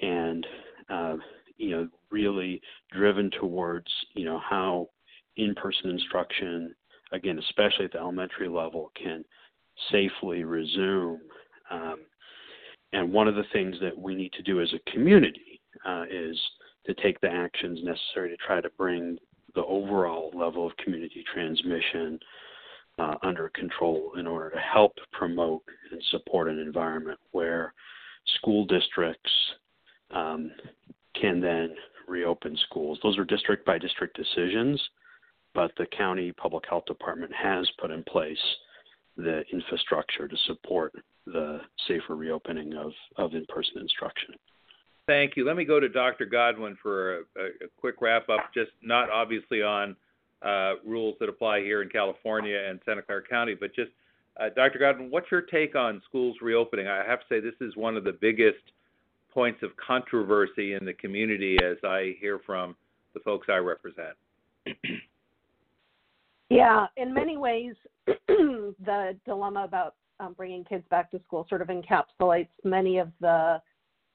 and 0.00 0.46
uh, 0.90 1.16
you 1.56 1.70
know, 1.70 1.88
really 2.10 2.60
driven 2.92 3.30
towards 3.30 3.88
you 4.14 4.24
know 4.24 4.38
how 4.38 4.88
in-person 5.36 5.90
instruction, 5.90 6.74
again, 7.12 7.38
especially 7.38 7.86
at 7.86 7.92
the 7.92 7.98
elementary 7.98 8.48
level, 8.48 8.90
can 9.00 9.24
safely 9.90 10.44
resume. 10.44 11.20
Um, 11.70 12.00
and 12.92 13.12
one 13.12 13.28
of 13.28 13.34
the 13.34 13.44
things 13.52 13.76
that 13.80 13.96
we 13.96 14.14
need 14.14 14.32
to 14.34 14.42
do 14.42 14.60
as 14.60 14.72
a 14.72 14.90
community 14.90 15.60
uh, 15.86 16.04
is 16.10 16.38
to 16.86 16.94
take 16.94 17.20
the 17.20 17.30
actions 17.30 17.80
necessary 17.82 18.30
to 18.30 18.36
try 18.36 18.60
to 18.60 18.70
bring 18.78 19.18
the 19.54 19.64
overall 19.64 20.30
level 20.34 20.66
of 20.66 20.76
community 20.76 21.24
transmission 21.32 22.18
uh, 22.98 23.14
under 23.22 23.48
control 23.50 24.12
in 24.18 24.26
order 24.26 24.50
to 24.50 24.58
help 24.58 24.92
promote 25.12 25.62
and 25.90 26.02
support 26.10 26.48
an 26.48 26.58
environment 26.58 27.18
where 27.32 27.74
school 28.38 28.64
districts 28.66 29.30
um, 30.12 30.50
can 31.20 31.40
then 31.40 31.74
reopen 32.08 32.56
schools. 32.68 32.98
Those 33.02 33.18
are 33.18 33.24
district 33.24 33.66
by 33.66 33.78
district 33.78 34.16
decisions, 34.16 34.80
but 35.54 35.72
the 35.76 35.86
county 35.86 36.32
public 36.32 36.64
health 36.68 36.84
department 36.86 37.32
has 37.34 37.68
put 37.80 37.90
in 37.90 38.02
place 38.04 38.38
the 39.16 39.42
infrastructure 39.52 40.28
to 40.28 40.36
support 40.46 40.92
the 41.26 41.60
safer 41.88 42.14
reopening 42.14 42.74
of, 42.74 42.92
of 43.16 43.34
in 43.34 43.44
person 43.46 43.78
instruction. 43.80 44.34
Thank 45.06 45.36
you. 45.36 45.46
Let 45.46 45.56
me 45.56 45.64
go 45.64 45.78
to 45.80 45.88
Dr. 45.88 46.26
Godwin 46.26 46.76
for 46.82 47.18
a, 47.18 47.20
a 47.20 47.68
quick 47.78 47.96
wrap 48.00 48.28
up, 48.28 48.52
just 48.52 48.70
not 48.82 49.08
obviously 49.10 49.62
on 49.62 49.96
uh, 50.42 50.74
rules 50.84 51.16
that 51.20 51.28
apply 51.28 51.60
here 51.60 51.82
in 51.82 51.88
California 51.88 52.58
and 52.68 52.80
Santa 52.84 53.02
Clara 53.02 53.22
County, 53.22 53.54
but 53.54 53.74
just 53.74 53.90
uh, 54.38 54.50
Dr. 54.54 54.78
Godwin, 54.78 55.10
what's 55.10 55.30
your 55.30 55.40
take 55.40 55.74
on 55.76 56.02
schools 56.06 56.36
reopening? 56.42 56.88
I 56.88 57.04
have 57.06 57.20
to 57.20 57.26
say 57.28 57.40
this 57.40 57.54
is 57.60 57.74
one 57.76 57.96
of 57.96 58.04
the 58.04 58.12
biggest 58.12 58.58
points 59.32 59.62
of 59.62 59.70
controversy 59.76 60.74
in 60.74 60.84
the 60.84 60.92
community 60.92 61.56
as 61.64 61.76
I 61.84 62.16
hear 62.20 62.40
from 62.44 62.76
the 63.14 63.20
folks 63.20 63.46
I 63.50 63.56
represent. 63.56 64.16
yeah, 66.50 66.86
in 66.96 67.12
many 67.12 67.36
ways, 67.36 67.74
the 68.06 69.16
dilemma 69.24 69.64
about 69.64 69.94
um, 70.20 70.32
bringing 70.34 70.64
kids 70.64 70.84
back 70.90 71.10
to 71.10 71.20
school 71.24 71.46
sort 71.48 71.62
of 71.62 71.68
encapsulates 71.68 72.48
many 72.64 72.98
of 72.98 73.10
the 73.20 73.60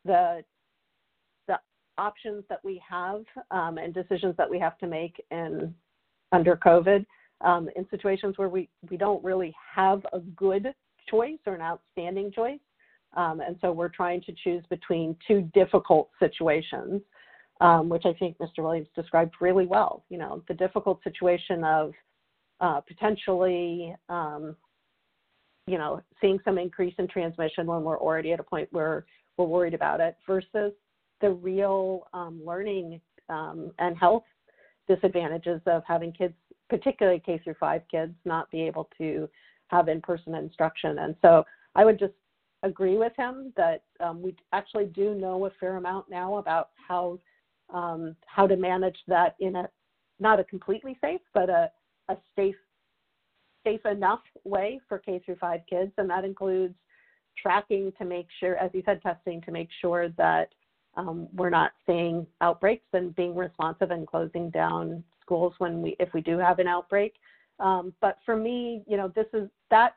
the 0.05 0.43
the 1.47 1.59
options 1.97 2.43
that 2.49 2.63
we 2.63 2.81
have 2.87 3.23
um, 3.51 3.77
and 3.77 3.93
decisions 3.93 4.35
that 4.37 4.49
we 4.49 4.57
have 4.59 4.77
to 4.79 4.87
make 4.87 5.23
in 5.29 5.73
under 6.31 6.55
COVID 6.55 7.05
um, 7.41 7.69
in 7.75 7.87
situations 7.89 8.37
where 8.37 8.49
we, 8.49 8.69
we 8.89 8.97
don't 8.97 9.23
really 9.23 9.53
have 9.75 10.05
a 10.13 10.19
good 10.19 10.73
choice 11.09 11.39
or 11.45 11.55
an 11.55 11.61
outstanding 11.61 12.31
choice. 12.31 12.59
Um, 13.15 13.41
and 13.41 13.57
so 13.61 13.71
we're 13.71 13.89
trying 13.89 14.21
to 14.21 14.33
choose 14.43 14.63
between 14.69 15.15
two 15.27 15.49
difficult 15.53 16.09
situations, 16.19 17.01
um, 17.59 17.89
which 17.89 18.03
I 18.05 18.13
think 18.13 18.37
Mr. 18.37 18.59
Williams 18.59 18.87
described 18.95 19.35
really 19.41 19.65
well. 19.65 20.03
You 20.09 20.17
know, 20.17 20.43
the 20.47 20.53
difficult 20.53 21.03
situation 21.03 21.63
of 21.63 21.91
uh, 22.61 22.79
potentially, 22.81 23.93
um, 24.07 24.55
you 25.67 25.77
know, 25.77 26.01
seeing 26.21 26.39
some 26.45 26.57
increase 26.57 26.93
in 26.97 27.07
transmission 27.07 27.65
when 27.65 27.83
we're 27.83 27.99
already 27.99 28.31
at 28.31 28.39
a 28.39 28.43
point 28.43 28.67
where 28.71 29.05
we're 29.37 29.45
worried 29.45 29.73
about 29.73 29.99
it 29.99 30.15
versus 30.25 30.71
the 31.21 31.29
real 31.29 32.07
um, 32.13 32.41
learning 32.45 33.01
um, 33.29 33.71
and 33.79 33.97
health 33.97 34.23
disadvantages 34.87 35.61
of 35.65 35.83
having 35.87 36.11
kids, 36.11 36.33
particularly 36.69 37.21
K 37.25 37.39
through 37.43 37.55
five 37.59 37.81
kids, 37.89 38.13
not 38.25 38.49
be 38.51 38.61
able 38.61 38.89
to 38.97 39.29
have 39.67 39.87
in-person 39.87 40.35
instruction. 40.35 40.99
And 40.99 41.15
so 41.21 41.43
I 41.75 41.85
would 41.85 41.97
just 41.97 42.13
agree 42.63 42.97
with 42.97 43.13
him 43.17 43.53
that 43.57 43.83
um, 43.99 44.21
we 44.21 44.35
actually 44.53 44.85
do 44.85 45.15
know 45.15 45.45
a 45.45 45.51
fair 45.59 45.77
amount 45.77 46.09
now 46.09 46.37
about 46.37 46.69
how 46.87 47.19
um, 47.73 48.15
how 48.25 48.45
to 48.47 48.57
manage 48.57 48.97
that 49.07 49.35
in 49.39 49.55
a 49.55 49.69
not 50.19 50.39
a 50.39 50.43
completely 50.43 50.97
safe, 51.01 51.21
but 51.33 51.49
a, 51.49 51.71
a 52.11 52.17
safe 52.35 52.55
safe 53.63 53.85
enough 53.85 54.21
way 54.43 54.79
for 54.87 54.97
K 54.97 55.21
through 55.23 55.35
five 55.35 55.61
kids, 55.69 55.91
and 55.97 56.09
that 56.09 56.25
includes 56.25 56.75
tracking 57.41 57.91
to 57.97 58.05
make 58.05 58.27
sure, 58.39 58.55
as 58.57 58.71
you 58.73 58.81
said, 58.85 59.01
testing 59.01 59.41
to 59.41 59.51
make 59.51 59.69
sure 59.81 60.09
that 60.17 60.49
um, 60.97 61.27
we're 61.33 61.49
not 61.49 61.71
seeing 61.85 62.25
outbreaks 62.41 62.87
and 62.93 63.15
being 63.15 63.35
responsive 63.35 63.91
and 63.91 64.07
closing 64.07 64.49
down 64.49 65.03
schools 65.21 65.53
when 65.59 65.81
we 65.81 65.95
if 65.99 66.13
we 66.13 66.21
do 66.21 66.37
have 66.37 66.59
an 66.59 66.67
outbreak. 66.67 67.13
Um, 67.59 67.93
but 68.01 68.17
for 68.25 68.35
me, 68.35 68.83
you 68.87 68.97
know, 68.97 69.11
this 69.15 69.27
is 69.33 69.47
that 69.69 69.95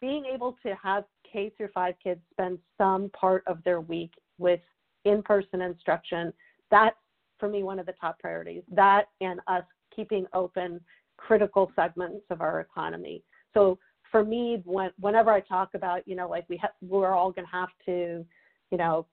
being 0.00 0.24
able 0.26 0.56
to 0.64 0.74
have 0.82 1.04
K 1.30 1.52
through 1.56 1.68
five 1.72 1.94
kids 2.02 2.20
spend 2.32 2.58
some 2.76 3.10
part 3.10 3.44
of 3.46 3.62
their 3.64 3.80
week 3.80 4.12
with 4.38 4.60
in-person 5.04 5.62
instruction. 5.62 6.32
That's 6.70 6.96
for 7.38 7.48
me 7.48 7.62
one 7.62 7.78
of 7.78 7.86
the 7.86 7.94
top 8.00 8.18
priorities. 8.18 8.62
That 8.70 9.08
and 9.20 9.40
us 9.46 9.64
keeping 9.94 10.26
open 10.34 10.80
critical 11.16 11.70
segments 11.76 12.24
of 12.30 12.40
our 12.40 12.60
economy. 12.60 13.22
So 13.52 13.78
for 14.10 14.24
me, 14.24 14.62
when, 14.64 14.90
whenever 15.00 15.32
I 15.32 15.40
talk 15.40 15.70
about, 15.74 16.06
you 16.06 16.16
know, 16.16 16.28
like 16.28 16.44
we 16.48 16.56
ha- 16.56 16.72
we're 16.82 17.14
all 17.14 17.32
going 17.32 17.46
to 17.46 17.52
have 17.52 17.70
to, 17.86 18.24
you 18.70 18.78
know, 18.78 19.06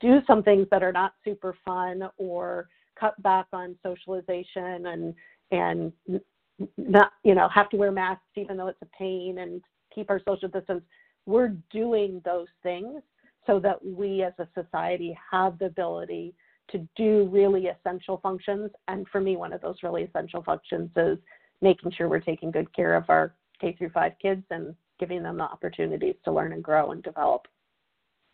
do 0.00 0.20
some 0.26 0.42
things 0.42 0.66
that 0.70 0.82
are 0.82 0.92
not 0.92 1.14
super 1.24 1.56
fun 1.64 2.02
or 2.18 2.68
cut 2.98 3.20
back 3.22 3.46
on 3.52 3.76
socialization 3.82 4.86
and 4.86 5.14
and 5.50 5.92
not 6.76 7.12
you 7.24 7.34
know 7.34 7.48
have 7.48 7.68
to 7.70 7.76
wear 7.76 7.90
masks 7.90 8.22
even 8.36 8.56
though 8.56 8.68
it's 8.68 8.82
a 8.82 8.96
pain 8.96 9.38
and 9.38 9.60
keep 9.94 10.08
our 10.10 10.20
social 10.26 10.48
distance 10.48 10.82
we're 11.26 11.54
doing 11.70 12.20
those 12.24 12.46
things 12.62 13.02
so 13.46 13.58
that 13.58 13.84
we 13.84 14.22
as 14.22 14.32
a 14.38 14.46
society 14.54 15.16
have 15.30 15.58
the 15.58 15.66
ability 15.66 16.34
to 16.70 16.86
do 16.96 17.28
really 17.30 17.66
essential 17.66 18.18
functions 18.22 18.70
and 18.88 19.06
for 19.08 19.20
me 19.20 19.36
one 19.36 19.52
of 19.52 19.60
those 19.60 19.76
really 19.82 20.04
essential 20.04 20.42
functions 20.42 20.90
is 20.96 21.18
making 21.60 21.92
sure 21.92 22.08
we're 22.08 22.20
taking 22.20 22.50
good 22.50 22.72
care 22.74 22.94
of 22.94 23.04
our 23.08 23.34
K 23.60 23.74
through 23.76 23.90
5 23.90 24.12
kids 24.20 24.42
and 24.50 24.74
giving 24.98 25.22
them 25.22 25.36
the 25.36 25.44
opportunities 25.44 26.14
to 26.24 26.32
learn 26.32 26.52
and 26.52 26.62
grow 26.62 26.92
and 26.92 27.02
develop 27.02 27.46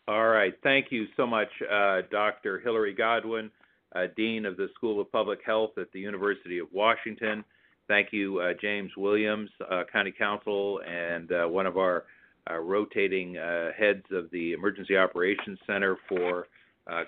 all 0.09 0.29
right. 0.29 0.55
Thank 0.63 0.87
you 0.89 1.05
so 1.15 1.27
much, 1.27 1.49
uh, 1.71 2.01
Dr. 2.09 2.59
Hilary 2.61 2.95
Godwin, 2.95 3.51
uh, 3.95 4.07
Dean 4.17 4.43
of 4.47 4.57
the 4.57 4.69
School 4.73 4.99
of 4.99 5.11
Public 5.11 5.37
Health 5.45 5.77
at 5.77 5.91
the 5.91 5.99
University 5.99 6.57
of 6.57 6.65
Washington. 6.73 7.45
Thank 7.87 8.11
you, 8.11 8.39
uh, 8.39 8.53
James 8.59 8.91
Williams, 8.97 9.51
uh, 9.69 9.83
County 9.93 10.11
Counsel, 10.11 10.81
and 10.87 11.31
uh, 11.31 11.45
one 11.45 11.67
of 11.67 11.77
our 11.77 12.05
uh, 12.49 12.57
rotating 12.57 13.35
heads 13.35 14.03
of 14.11 14.31
the 14.31 14.53
Emergency 14.53 14.97
Operations 14.97 15.59
Center 15.67 15.95
for 16.07 16.47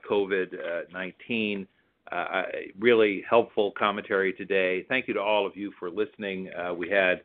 COVID 0.10 0.92
19. 0.92 1.68
really 2.80 3.24
helpful 3.30 3.72
commentary 3.78 4.34
today. 4.34 4.86
Thank 4.90 5.08
you 5.08 5.14
to 5.14 5.22
all 5.22 5.46
of 5.46 5.56
you 5.56 5.72
for 5.80 5.90
listening. 5.90 6.50
we 6.78 6.90
had 6.90 7.22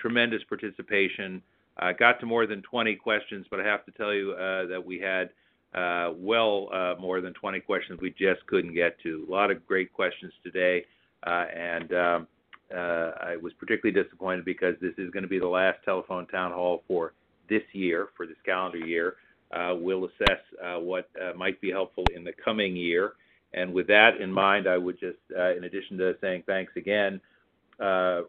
tremendous 0.00 0.42
participation. 0.48 1.42
I 1.78 1.92
got 1.94 2.20
to 2.20 2.26
more 2.26 2.46
than 2.46 2.62
20 2.62 2.96
questions, 2.96 3.46
but 3.50 3.60
I 3.60 3.64
have 3.64 3.84
to 3.86 3.92
tell 3.92 4.12
you 4.12 4.32
uh, 4.32 4.66
that 4.66 4.84
we 4.84 4.98
had 4.98 5.30
uh, 5.74 6.12
well 6.16 6.68
uh, 6.72 6.94
more 7.00 7.20
than 7.20 7.32
20 7.34 7.60
questions 7.60 7.98
we 8.00 8.10
just 8.10 8.44
couldn't 8.46 8.74
get 8.74 9.00
to. 9.02 9.24
A 9.28 9.30
lot 9.30 9.50
of 9.50 9.66
great 9.66 9.92
questions 9.92 10.32
today, 10.42 10.84
uh, 11.26 11.46
and 11.54 11.92
um, 11.92 12.26
uh, 12.74 13.12
I 13.20 13.36
was 13.40 13.52
particularly 13.58 14.02
disappointed 14.02 14.44
because 14.44 14.74
this 14.80 14.94
is 14.98 15.10
going 15.10 15.22
to 15.22 15.28
be 15.28 15.38
the 15.38 15.48
last 15.48 15.78
telephone 15.84 16.26
town 16.26 16.52
hall 16.52 16.82
for 16.86 17.12
this 17.48 17.62
year, 17.72 18.08
for 18.16 18.26
this 18.26 18.36
calendar 18.44 18.78
year. 18.78 19.14
Uh, 19.52 19.74
we'll 19.76 20.04
assess 20.06 20.40
what 20.78 21.08
might 21.36 21.60
be 21.60 21.70
helpful 21.70 22.04
in 22.14 22.24
the 22.24 22.32
coming 22.44 22.76
year. 22.76 23.12
And 23.52 23.72
with 23.74 23.88
that 23.88 24.20
in 24.20 24.32
mind, 24.32 24.68
I 24.68 24.78
would 24.78 24.98
just, 25.00 25.18
in 25.30 25.64
addition 25.64 25.98
to 25.98 26.14
saying 26.20 26.44
thanks 26.46 26.72
again, 26.76 27.20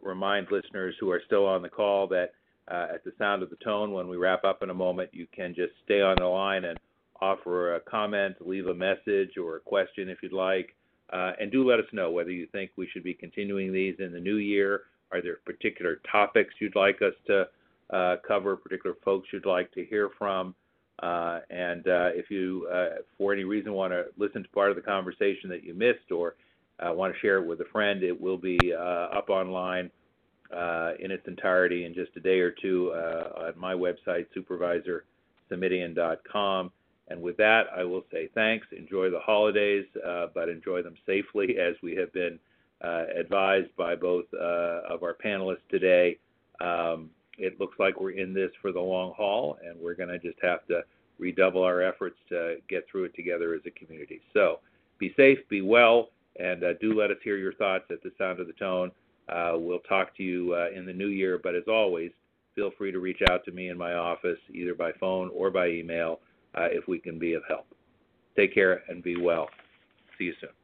remind 0.02 0.48
listeners 0.50 0.94
who 1.00 1.10
are 1.10 1.22
still 1.26 1.46
on 1.46 1.62
the 1.62 1.68
call 1.68 2.06
that 2.08 2.32
uh, 2.70 2.86
at 2.94 3.04
the 3.04 3.12
sound 3.18 3.42
of 3.42 3.50
the 3.50 3.56
tone 3.56 3.92
when 3.92 4.08
we 4.08 4.16
wrap 4.16 4.44
up 4.44 4.62
in 4.62 4.70
a 4.70 4.74
moment, 4.74 5.10
you 5.12 5.26
can 5.34 5.54
just 5.54 5.72
stay 5.84 6.00
on 6.00 6.16
the 6.18 6.24
line 6.24 6.64
and 6.64 6.78
offer 7.20 7.74
a 7.74 7.80
comment, 7.80 8.36
leave 8.46 8.66
a 8.66 8.74
message 8.74 9.36
or 9.36 9.56
a 9.56 9.60
question 9.60 10.08
if 10.08 10.18
you'd 10.22 10.32
like, 10.32 10.74
uh, 11.12 11.32
and 11.40 11.52
do 11.52 11.68
let 11.68 11.78
us 11.78 11.86
know 11.92 12.10
whether 12.10 12.30
you 12.30 12.46
think 12.52 12.70
we 12.76 12.88
should 12.92 13.04
be 13.04 13.14
continuing 13.14 13.72
these 13.72 13.94
in 13.98 14.12
the 14.12 14.20
new 14.20 14.36
year 14.36 14.82
Are 15.12 15.20
there 15.20 15.36
particular 15.44 16.00
topics 16.10 16.54
you'd 16.58 16.74
like 16.74 17.02
us 17.02 17.12
to 17.26 17.48
uh, 17.90 18.16
cover, 18.26 18.56
particular 18.56 18.96
folks 19.04 19.28
you'd 19.32 19.44
like 19.44 19.70
to 19.72 19.84
hear 19.84 20.10
from? 20.18 20.54
Uh, 21.00 21.40
and 21.50 21.88
uh, 21.88 22.10
if 22.12 22.30
you, 22.30 22.68
uh, 22.72 23.00
for 23.18 23.32
any 23.32 23.42
reason, 23.44 23.72
want 23.72 23.92
to 23.92 24.04
listen 24.16 24.42
to 24.42 24.48
part 24.50 24.70
of 24.70 24.76
the 24.76 24.82
conversation 24.82 25.50
that 25.50 25.64
you 25.64 25.74
missed 25.74 26.12
or 26.12 26.36
uh, 26.78 26.92
want 26.92 27.12
to 27.12 27.18
share 27.20 27.38
it 27.38 27.46
with 27.46 27.60
a 27.60 27.64
friend, 27.66 28.02
it 28.02 28.20
will 28.20 28.36
be 28.36 28.58
uh, 28.72 29.08
up 29.16 29.30
online 29.30 29.90
uh, 30.54 30.92
in 31.00 31.10
its 31.10 31.26
entirety 31.26 31.86
in 31.86 31.94
just 31.94 32.14
a 32.16 32.20
day 32.20 32.40
or 32.40 32.50
two 32.50 32.92
on 32.92 33.54
my 33.56 33.72
website, 33.74 34.26
supervisorsimitian.com. 34.36 36.70
And 37.08 37.20
with 37.20 37.36
that, 37.38 37.64
I 37.76 37.82
will 37.84 38.04
say 38.12 38.28
thanks. 38.34 38.66
Enjoy 38.76 39.10
the 39.10 39.20
holidays, 39.20 39.86
but 40.34 40.48
enjoy 40.48 40.82
them 40.82 40.94
safely, 41.06 41.58
as 41.68 41.74
we 41.82 41.96
have 41.96 42.12
been 42.12 42.38
advised 42.82 43.74
by 43.76 43.96
both 43.96 44.32
of 44.34 45.02
our 45.02 45.16
panelists 45.24 45.66
today. 45.70 46.18
Um, 46.60 47.10
it 47.38 47.58
looks 47.58 47.78
like 47.78 48.00
we're 48.00 48.12
in 48.12 48.34
this 48.34 48.50
for 48.60 48.72
the 48.72 48.80
long 48.80 49.14
haul, 49.16 49.58
and 49.64 49.78
we're 49.80 49.94
going 49.94 50.08
to 50.08 50.18
just 50.18 50.38
have 50.42 50.66
to 50.66 50.82
redouble 51.18 51.62
our 51.62 51.82
efforts 51.82 52.16
to 52.28 52.56
get 52.68 52.84
through 52.90 53.04
it 53.04 53.14
together 53.14 53.54
as 53.54 53.60
a 53.66 53.70
community. 53.70 54.20
So 54.32 54.60
be 54.98 55.14
safe, 55.16 55.38
be 55.48 55.62
well, 55.62 56.10
and 56.38 56.64
uh, 56.64 56.74
do 56.80 56.98
let 56.98 57.10
us 57.10 57.16
hear 57.22 57.36
your 57.36 57.54
thoughts 57.54 57.84
at 57.90 58.02
the 58.02 58.12
sound 58.18 58.40
of 58.40 58.46
the 58.46 58.52
tone. 58.54 58.90
Uh, 59.28 59.52
we'll 59.54 59.80
talk 59.80 60.16
to 60.16 60.22
you 60.22 60.54
uh, 60.54 60.76
in 60.76 60.84
the 60.84 60.92
new 60.92 61.08
year, 61.08 61.40
but 61.42 61.54
as 61.54 61.64
always, 61.68 62.10
feel 62.54 62.70
free 62.76 62.92
to 62.92 62.98
reach 62.98 63.20
out 63.30 63.44
to 63.44 63.52
me 63.52 63.68
in 63.68 63.78
my 63.78 63.94
office, 63.94 64.38
either 64.52 64.74
by 64.74 64.92
phone 65.00 65.30
or 65.34 65.50
by 65.50 65.68
email, 65.68 66.20
uh, 66.54 66.68
if 66.70 66.86
we 66.88 66.98
can 66.98 67.18
be 67.18 67.34
of 67.34 67.42
help. 67.48 67.66
Take 68.36 68.54
care 68.54 68.82
and 68.88 69.02
be 69.02 69.16
well. 69.16 69.48
See 70.18 70.24
you 70.24 70.34
soon. 70.40 70.61